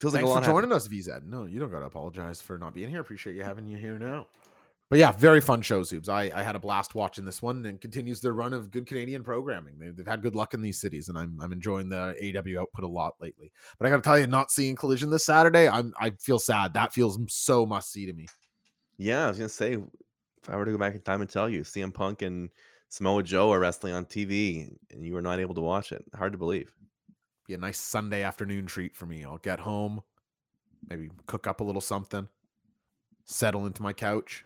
Feels 0.00 0.12
like 0.14 0.20
Thanks 0.22 0.30
a 0.30 0.32
for 0.32 0.34
lot 0.34 0.42
happened. 0.44 0.54
joining 0.70 0.72
us, 0.76 0.86
VZ. 0.86 1.24
No, 1.24 1.44
you 1.46 1.58
don't 1.58 1.70
got 1.72 1.80
to 1.80 1.86
apologize 1.86 2.40
for 2.40 2.56
not 2.56 2.72
being 2.74 2.88
here. 2.88 3.00
Appreciate 3.00 3.34
you 3.34 3.42
having 3.42 3.66
you 3.66 3.76
here 3.78 3.98
now. 3.98 4.26
But 4.90 4.98
yeah, 4.98 5.12
very 5.12 5.42
fun 5.42 5.60
show, 5.60 5.82
Zubes. 5.82 6.08
I, 6.08 6.30
I 6.34 6.42
had 6.42 6.56
a 6.56 6.58
blast 6.58 6.94
watching 6.94 7.26
this 7.26 7.42
one 7.42 7.66
and 7.66 7.78
continues 7.78 8.22
their 8.22 8.32
run 8.32 8.54
of 8.54 8.70
good 8.70 8.86
Canadian 8.86 9.22
programming. 9.22 9.78
They've, 9.78 9.94
they've 9.94 10.06
had 10.06 10.22
good 10.22 10.34
luck 10.34 10.54
in 10.54 10.62
these 10.62 10.80
cities, 10.80 11.10
and 11.10 11.18
I'm 11.18 11.38
I'm 11.42 11.52
enjoying 11.52 11.90
the 11.90 12.14
AEW 12.22 12.60
output 12.60 12.84
a 12.84 12.88
lot 12.88 13.14
lately. 13.20 13.52
But 13.78 13.86
I 13.86 13.90
got 13.90 13.96
to 13.96 14.02
tell 14.02 14.18
you, 14.18 14.26
not 14.26 14.50
seeing 14.50 14.76
Collision 14.76 15.10
this 15.10 15.26
Saturday, 15.26 15.68
I'm 15.68 15.92
I 16.00 16.10
feel 16.10 16.38
sad. 16.38 16.72
That 16.72 16.94
feels 16.94 17.18
so 17.28 17.66
must 17.66 17.92
see 17.92 18.06
to 18.06 18.14
me. 18.14 18.28
Yeah, 18.96 19.26
I 19.26 19.28
was 19.28 19.36
gonna 19.36 19.50
say, 19.50 19.74
if 19.74 20.50
I 20.50 20.56
were 20.56 20.64
to 20.64 20.72
go 20.72 20.78
back 20.78 20.94
in 20.94 21.02
time 21.02 21.20
and 21.20 21.28
tell 21.28 21.50
you, 21.50 21.60
CM 21.60 21.92
Punk 21.92 22.22
and 22.22 22.48
Samoa 22.88 23.22
Joe 23.22 23.52
are 23.52 23.60
wrestling 23.60 23.92
on 23.92 24.06
TV, 24.06 24.74
and 24.90 25.04
you 25.04 25.12
were 25.12 25.22
not 25.22 25.38
able 25.38 25.54
to 25.54 25.60
watch 25.60 25.92
it, 25.92 26.02
hard 26.14 26.32
to 26.32 26.38
believe. 26.38 26.72
Be 27.46 27.54
a 27.54 27.58
nice 27.58 27.78
Sunday 27.78 28.22
afternoon 28.22 28.66
treat 28.66 28.96
for 28.96 29.04
me. 29.04 29.24
I'll 29.24 29.38
get 29.38 29.60
home, 29.60 30.00
maybe 30.88 31.10
cook 31.26 31.46
up 31.46 31.60
a 31.60 31.64
little 31.64 31.82
something, 31.82 32.26
settle 33.26 33.66
into 33.66 33.82
my 33.82 33.92
couch. 33.92 34.44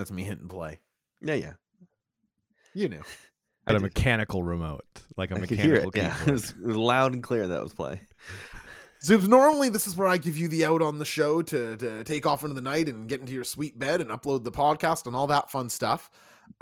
That's 0.00 0.10
me 0.10 0.24
hit 0.24 0.38
and 0.40 0.48
play. 0.48 0.78
Yeah, 1.20 1.34
yeah, 1.34 1.52
You 2.72 2.88
know. 2.88 3.02
At 3.66 3.72
a 3.76 3.80
did. 3.80 3.82
mechanical 3.82 4.42
remote, 4.42 4.86
like 5.18 5.30
a 5.30 5.34
I 5.34 5.40
could 5.40 5.58
hear 5.58 5.84
mechanical 5.84 5.90
it. 5.90 5.96
Yeah, 5.96 6.14
it 6.14 6.18
keyboard. 6.20 6.32
was, 6.32 6.50
it 6.52 6.66
was 6.66 6.76
loud 6.78 7.12
and 7.12 7.22
clear 7.22 7.46
that 7.48 7.62
was 7.62 7.74
play. 7.74 8.00
Zubes, 9.04 9.28
normally 9.28 9.68
this 9.68 9.86
is 9.86 9.98
where 9.98 10.08
I 10.08 10.16
give 10.16 10.38
you 10.38 10.48
the 10.48 10.64
out 10.64 10.80
on 10.80 10.98
the 10.98 11.04
show 11.04 11.42
to, 11.42 11.76
to 11.76 12.02
take 12.04 12.24
off 12.24 12.44
into 12.44 12.54
the 12.54 12.62
night 12.62 12.88
and 12.88 13.10
get 13.10 13.20
into 13.20 13.34
your 13.34 13.44
sweet 13.44 13.78
bed 13.78 14.00
and 14.00 14.08
upload 14.08 14.42
the 14.42 14.50
podcast 14.50 15.06
and 15.06 15.14
all 15.14 15.26
that 15.26 15.50
fun 15.50 15.68
stuff. 15.68 16.08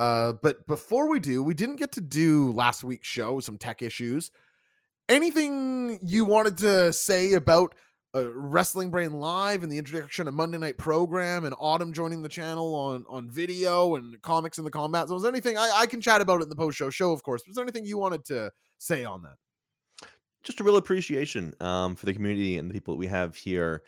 Uh, 0.01 0.33
but 0.43 0.67
before 0.67 1.09
we 1.09 1.21
do, 1.21 1.41
we 1.41 1.55
didn't 1.55 1.77
get 1.77 1.93
to 1.93 2.01
do 2.01 2.51
last 2.55 2.83
week's 2.83 3.07
show, 3.07 3.39
some 3.39 3.57
tech 3.57 3.83
issues. 3.83 4.33
Anything 5.09 6.01
you 6.03 6.25
wanted 6.25 6.59
to 6.59 6.93
say 6.93 7.35
about 7.35 7.77
uh, 8.15 8.33
Wrestling 8.33 8.91
Brain 8.91 9.13
Live 9.13 9.63
and 9.63 9.71
the 9.71 9.79
introduction 9.79 10.29
of 10.29 10.35
Monday 10.35 10.59
Night 10.59 10.79
Program 10.79 11.45
and 11.45 11.55
Autumn 11.59 11.93
joining 11.93 12.23
the 12.23 12.29
channel 12.29 12.75
on, 12.75 13.05
on 13.09 13.29
video 13.31 13.97
and 13.97 14.21
comics 14.23 14.59
in 14.59 14.65
the 14.65 14.71
combat 14.71 15.09
So, 15.09 15.15
Was 15.15 15.23
there 15.23 15.33
anything 15.33 15.59
I, 15.59 15.71
I 15.75 15.87
can 15.87 16.01
chat 16.01 16.21
about 16.21 16.41
it 16.41 16.45
in 16.45 16.49
the 16.49 16.57
post 16.57 16.79
show 16.79 16.91
show, 16.91 17.13
of 17.13 17.23
course. 17.23 17.43
Was 17.47 17.57
there 17.57 17.65
anything 17.65 17.85
you 17.85 17.99
wanted 17.99 18.25
to 18.27 18.51
say 18.79 19.05
on 19.05 19.23
that? 19.23 20.09
Just 20.43 20.61
a 20.61 20.65
real 20.65 20.77
appreciation 20.77 21.55
um, 21.61 21.97
for 21.97 22.07
the 22.07 22.15
community 22.15 22.57
and 22.57 22.71
the 22.71 22.75
people 22.75 22.95
that 22.95 22.99
we 22.99 23.07
have 23.07 23.37
here. 23.37 23.83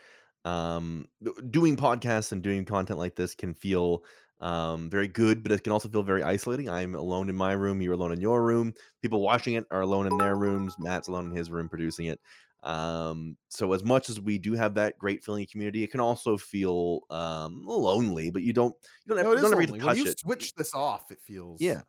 Um, 0.44 1.06
doing 1.51 1.76
podcasts 1.76 2.32
and 2.32 2.42
doing 2.42 2.64
content 2.64 2.98
like 2.98 3.14
this 3.14 3.34
can 3.34 3.55
feel 3.55 4.02
um, 4.40 4.88
very 4.88 5.09
good, 5.09 5.42
but 5.42 5.52
it 5.52 5.62
can 5.62 5.72
also 5.72 5.88
feel 5.88 6.02
very 6.02 6.22
isolating. 6.22 6.68
I'm 6.68 6.94
alone 6.94 7.28
in 7.28 7.36
my 7.36 7.52
room. 7.52 7.80
You're 7.82 7.94
alone 7.94 8.12
in 8.12 8.20
your 8.20 8.42
room. 8.42 8.72
People 9.02 9.20
watching 9.20 9.55
it 9.55 9.66
are 9.70 9.82
alone 9.82 10.06
in 10.06 10.16
their 10.16 10.36
rooms. 10.36 10.74
Matt's 10.78 11.09
alone 11.09 11.30
in 11.30 11.36
his 11.36 11.51
room 11.51 11.68
producing 11.68 12.06
it. 12.06 12.20
Um, 12.62 13.37
so 13.49 13.73
as 13.73 13.82
much 13.82 14.11
as 14.11 14.20
we 14.20 14.39
do 14.39 14.53
have 14.55 14.74
that 14.74 14.99
great 14.99 15.24
feeling 15.24 15.47
community, 15.51 15.82
it 15.82 15.91
can 15.91 16.01
also 16.01 16.37
feel 16.37 17.01
um, 17.11 17.62
lonely. 17.65 18.31
But 18.31 18.43
you 18.43 18.53
don't 18.53 18.74
you 19.07 19.15
don't, 19.15 19.19
have, 19.19 19.27
No, 19.27 19.32
you 19.32 19.41
don't 19.41 19.53
ever 19.53 19.61
get 19.61 19.66
to 19.66 19.73
lonely. 19.73 19.87
When 19.87 19.97
touch 19.97 20.05
you 20.05 20.11
it. 20.11 20.19
switch 20.19 20.55
this 20.55 20.74
off, 20.74 21.11
it 21.11 21.19
feels 21.23 21.61
Yeah. 21.61 21.81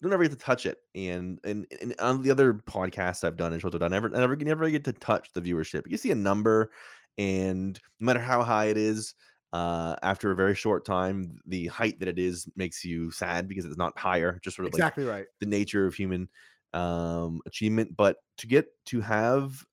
You 0.00 0.04
don't 0.08 0.12
ever 0.12 0.22
get 0.22 0.32
to 0.32 0.38
touch 0.38 0.64
it. 0.64 0.78
And 0.94 1.40
and, 1.44 1.66
and 1.80 1.94
on 1.98 2.22
the 2.22 2.30
other 2.30 2.54
podcasts 2.54 3.24
I've 3.24 3.36
done 3.36 3.52
and 3.52 3.60
shows 3.60 3.74
I've 3.74 3.80
done, 3.80 3.92
I 3.92 3.96
never, 3.96 4.14
I 4.14 4.20
never, 4.20 4.36
never 4.36 4.70
get 4.70 4.84
to 4.84 4.92
touch 4.92 5.28
the 5.34 5.42
viewership. 5.42 5.82
You 5.88 5.96
see 5.96 6.12
a 6.12 6.14
number, 6.14 6.70
and 7.18 7.78
no 7.98 8.06
matter 8.06 8.20
how 8.20 8.44
high 8.44 8.66
it 8.66 8.76
is, 8.76 9.14
uh, 9.52 9.96
after 10.02 10.30
a 10.30 10.36
very 10.36 10.54
short 10.54 10.84
time, 10.84 11.38
the 11.46 11.66
height 11.66 11.98
that 11.98 12.08
it 12.08 12.18
is 12.18 12.48
makes 12.54 12.84
you 12.84 13.10
sad 13.10 13.48
because 13.48 13.64
it's 13.64 13.76
not 13.76 13.98
higher. 13.98 14.38
Just 14.42 14.56
sort 14.56 14.66
of 14.68 14.72
like 14.72 14.78
exactly 14.78 15.04
right. 15.04 15.26
the 15.40 15.46
nature 15.46 15.84
of 15.84 15.94
human 15.94 16.28
um 16.74 17.40
achievement. 17.46 17.96
But 17.96 18.18
to 18.36 18.46
get 18.46 18.66
to 18.86 19.00
have 19.00 19.64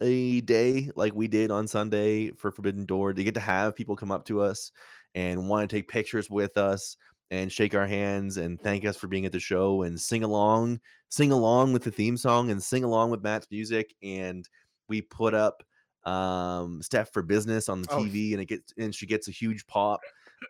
a 0.00 0.40
day 0.42 0.90
like 0.96 1.14
we 1.14 1.28
did 1.28 1.50
on 1.50 1.66
Sunday 1.66 2.30
for 2.32 2.50
Forbidden 2.50 2.86
Door, 2.86 3.14
to 3.14 3.24
get 3.24 3.34
to 3.34 3.40
have 3.40 3.76
people 3.76 3.96
come 3.96 4.10
up 4.12 4.24
to 4.26 4.40
us 4.40 4.70
and 5.14 5.48
want 5.48 5.68
to 5.68 5.76
take 5.76 5.88
pictures 5.88 6.30
with 6.30 6.56
us 6.56 6.96
and 7.30 7.52
shake 7.52 7.74
our 7.74 7.86
hands 7.86 8.36
and 8.36 8.60
thank 8.60 8.84
us 8.84 8.96
for 8.96 9.06
being 9.06 9.26
at 9.26 9.32
the 9.32 9.40
show 9.40 9.82
and 9.82 10.00
sing 10.00 10.22
along, 10.24 10.80
sing 11.08 11.32
along 11.32 11.72
with 11.72 11.82
the 11.82 11.90
theme 11.90 12.16
song 12.16 12.50
and 12.50 12.62
sing 12.62 12.84
along 12.84 13.10
with 13.10 13.22
Matt's 13.22 13.48
music. 13.50 13.94
And 14.02 14.48
we 14.88 15.02
put 15.02 15.34
up 15.34 15.62
um 16.04 16.80
Steph 16.82 17.12
for 17.12 17.22
business 17.22 17.68
on 17.68 17.82
the 17.82 17.88
Oh, 17.90 17.98
TV 17.98 18.32
and 18.32 18.40
it 18.40 18.46
gets 18.46 18.72
and 18.78 18.94
she 18.94 19.06
gets 19.06 19.28
a 19.28 19.32
huge 19.32 19.66
pop. 19.66 20.00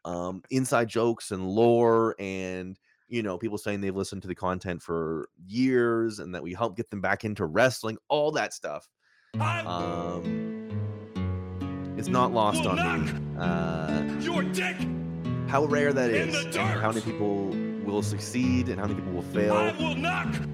Um 0.05 0.43
inside 0.51 0.89
jokes 0.89 1.31
and 1.31 1.49
lore 1.49 2.15
and 2.19 2.79
you 3.09 3.23
know, 3.23 3.39
people 3.39 3.57
saying 3.57 3.81
they've 3.81 3.97
listened 3.97 4.21
to 4.23 4.29
the 4.29 4.35
content 4.35 4.83
for 4.83 5.31
years 5.47 6.19
and 6.19 6.35
that 6.35 6.43
we 6.43 6.53
help 6.53 6.77
get 6.77 6.91
them 6.91 7.01
back 7.01 7.25
into 7.25 7.47
wrestling, 7.47 7.97
all 8.09 8.31
that 8.33 8.53
stuff. 8.53 8.87
Um, 9.35 10.69
it's 11.97 12.09
not 12.09 12.33
lost 12.33 12.67
on 12.67 12.77
me. 12.77 13.13
Uh, 13.39 14.03
Your 14.21 14.43
dick 14.43 14.77
how 15.49 15.65
rare 15.65 15.95
that 15.95 16.11
is, 16.11 16.45
and 16.45 16.55
how 16.57 16.89
many 16.89 17.01
people 17.01 17.47
will 17.85 18.03
succeed, 18.03 18.69
and 18.69 18.79
how 18.79 18.87
many 18.87 18.97
people 19.01 19.13
will 19.13 19.25
I 19.31 19.33
fail, 19.33 19.55
will 19.79 19.95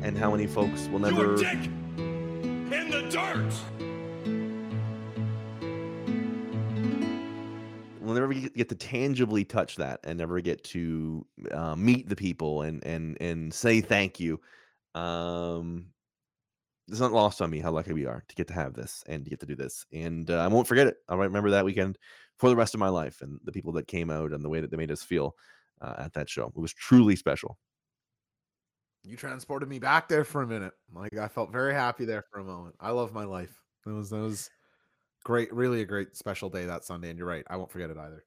and 0.02 0.16
how 0.16 0.30
many 0.30 0.46
folks 0.46 0.86
will 0.88 1.00
your 1.00 1.36
never. 1.36 1.44
in 1.44 2.90
the 2.90 3.02
dirt. 3.10 3.52
We'll 8.00 8.14
never 8.14 8.32
get, 8.32 8.54
get 8.54 8.68
to 8.68 8.76
tangibly 8.76 9.44
touch 9.44 9.76
that, 9.76 9.98
and 10.04 10.18
never 10.18 10.40
get 10.40 10.62
to 10.64 11.26
uh, 11.50 11.74
meet 11.74 12.08
the 12.08 12.16
people 12.16 12.62
and 12.62 12.84
and 12.86 13.18
and 13.20 13.52
say 13.52 13.80
thank 13.80 14.20
you. 14.20 14.40
Um, 14.94 15.86
it's 16.88 17.00
not 17.00 17.12
lost 17.12 17.40
on 17.40 17.50
me 17.50 17.60
how 17.60 17.70
lucky 17.70 17.92
we 17.92 18.06
are 18.06 18.24
to 18.28 18.34
get 18.34 18.48
to 18.48 18.54
have 18.54 18.74
this 18.74 19.02
and 19.06 19.24
to 19.24 19.30
get 19.30 19.40
to 19.40 19.46
do 19.46 19.56
this, 19.56 19.86
and 19.92 20.30
uh, 20.30 20.38
I 20.38 20.48
won't 20.48 20.68
forget 20.68 20.86
it. 20.86 20.96
I'll 21.08 21.18
remember 21.18 21.50
that 21.50 21.64
weekend 21.64 21.98
for 22.36 22.48
the 22.48 22.56
rest 22.56 22.74
of 22.74 22.80
my 22.80 22.88
life, 22.88 23.20
and 23.22 23.38
the 23.44 23.52
people 23.52 23.72
that 23.72 23.86
came 23.86 24.10
out 24.10 24.32
and 24.32 24.44
the 24.44 24.48
way 24.48 24.60
that 24.60 24.70
they 24.70 24.76
made 24.76 24.90
us 24.90 25.02
feel 25.02 25.34
uh, 25.80 25.94
at 25.98 26.12
that 26.14 26.28
show. 26.28 26.46
It 26.46 26.60
was 26.60 26.72
truly 26.72 27.16
special. 27.16 27.58
You 29.02 29.16
transported 29.16 29.68
me 29.68 29.78
back 29.78 30.08
there 30.08 30.24
for 30.24 30.42
a 30.42 30.46
minute. 30.46 30.72
Like 30.92 31.16
I 31.18 31.28
felt 31.28 31.52
very 31.52 31.74
happy 31.74 32.04
there 32.04 32.24
for 32.32 32.40
a 32.40 32.44
moment. 32.44 32.74
I 32.80 32.90
love 32.90 33.12
my 33.12 33.24
life. 33.24 33.54
It 33.86 33.90
was 33.90 34.10
that 34.10 34.16
was 34.16 34.50
great, 35.24 35.52
really 35.52 35.82
a 35.82 35.86
great 35.86 36.16
special 36.16 36.48
day 36.48 36.64
that 36.66 36.84
Sunday. 36.84 37.10
And 37.10 37.18
you're 37.18 37.28
right, 37.28 37.44
I 37.48 37.56
won't 37.56 37.70
forget 37.70 37.90
it 37.90 37.98
either. 37.98 38.24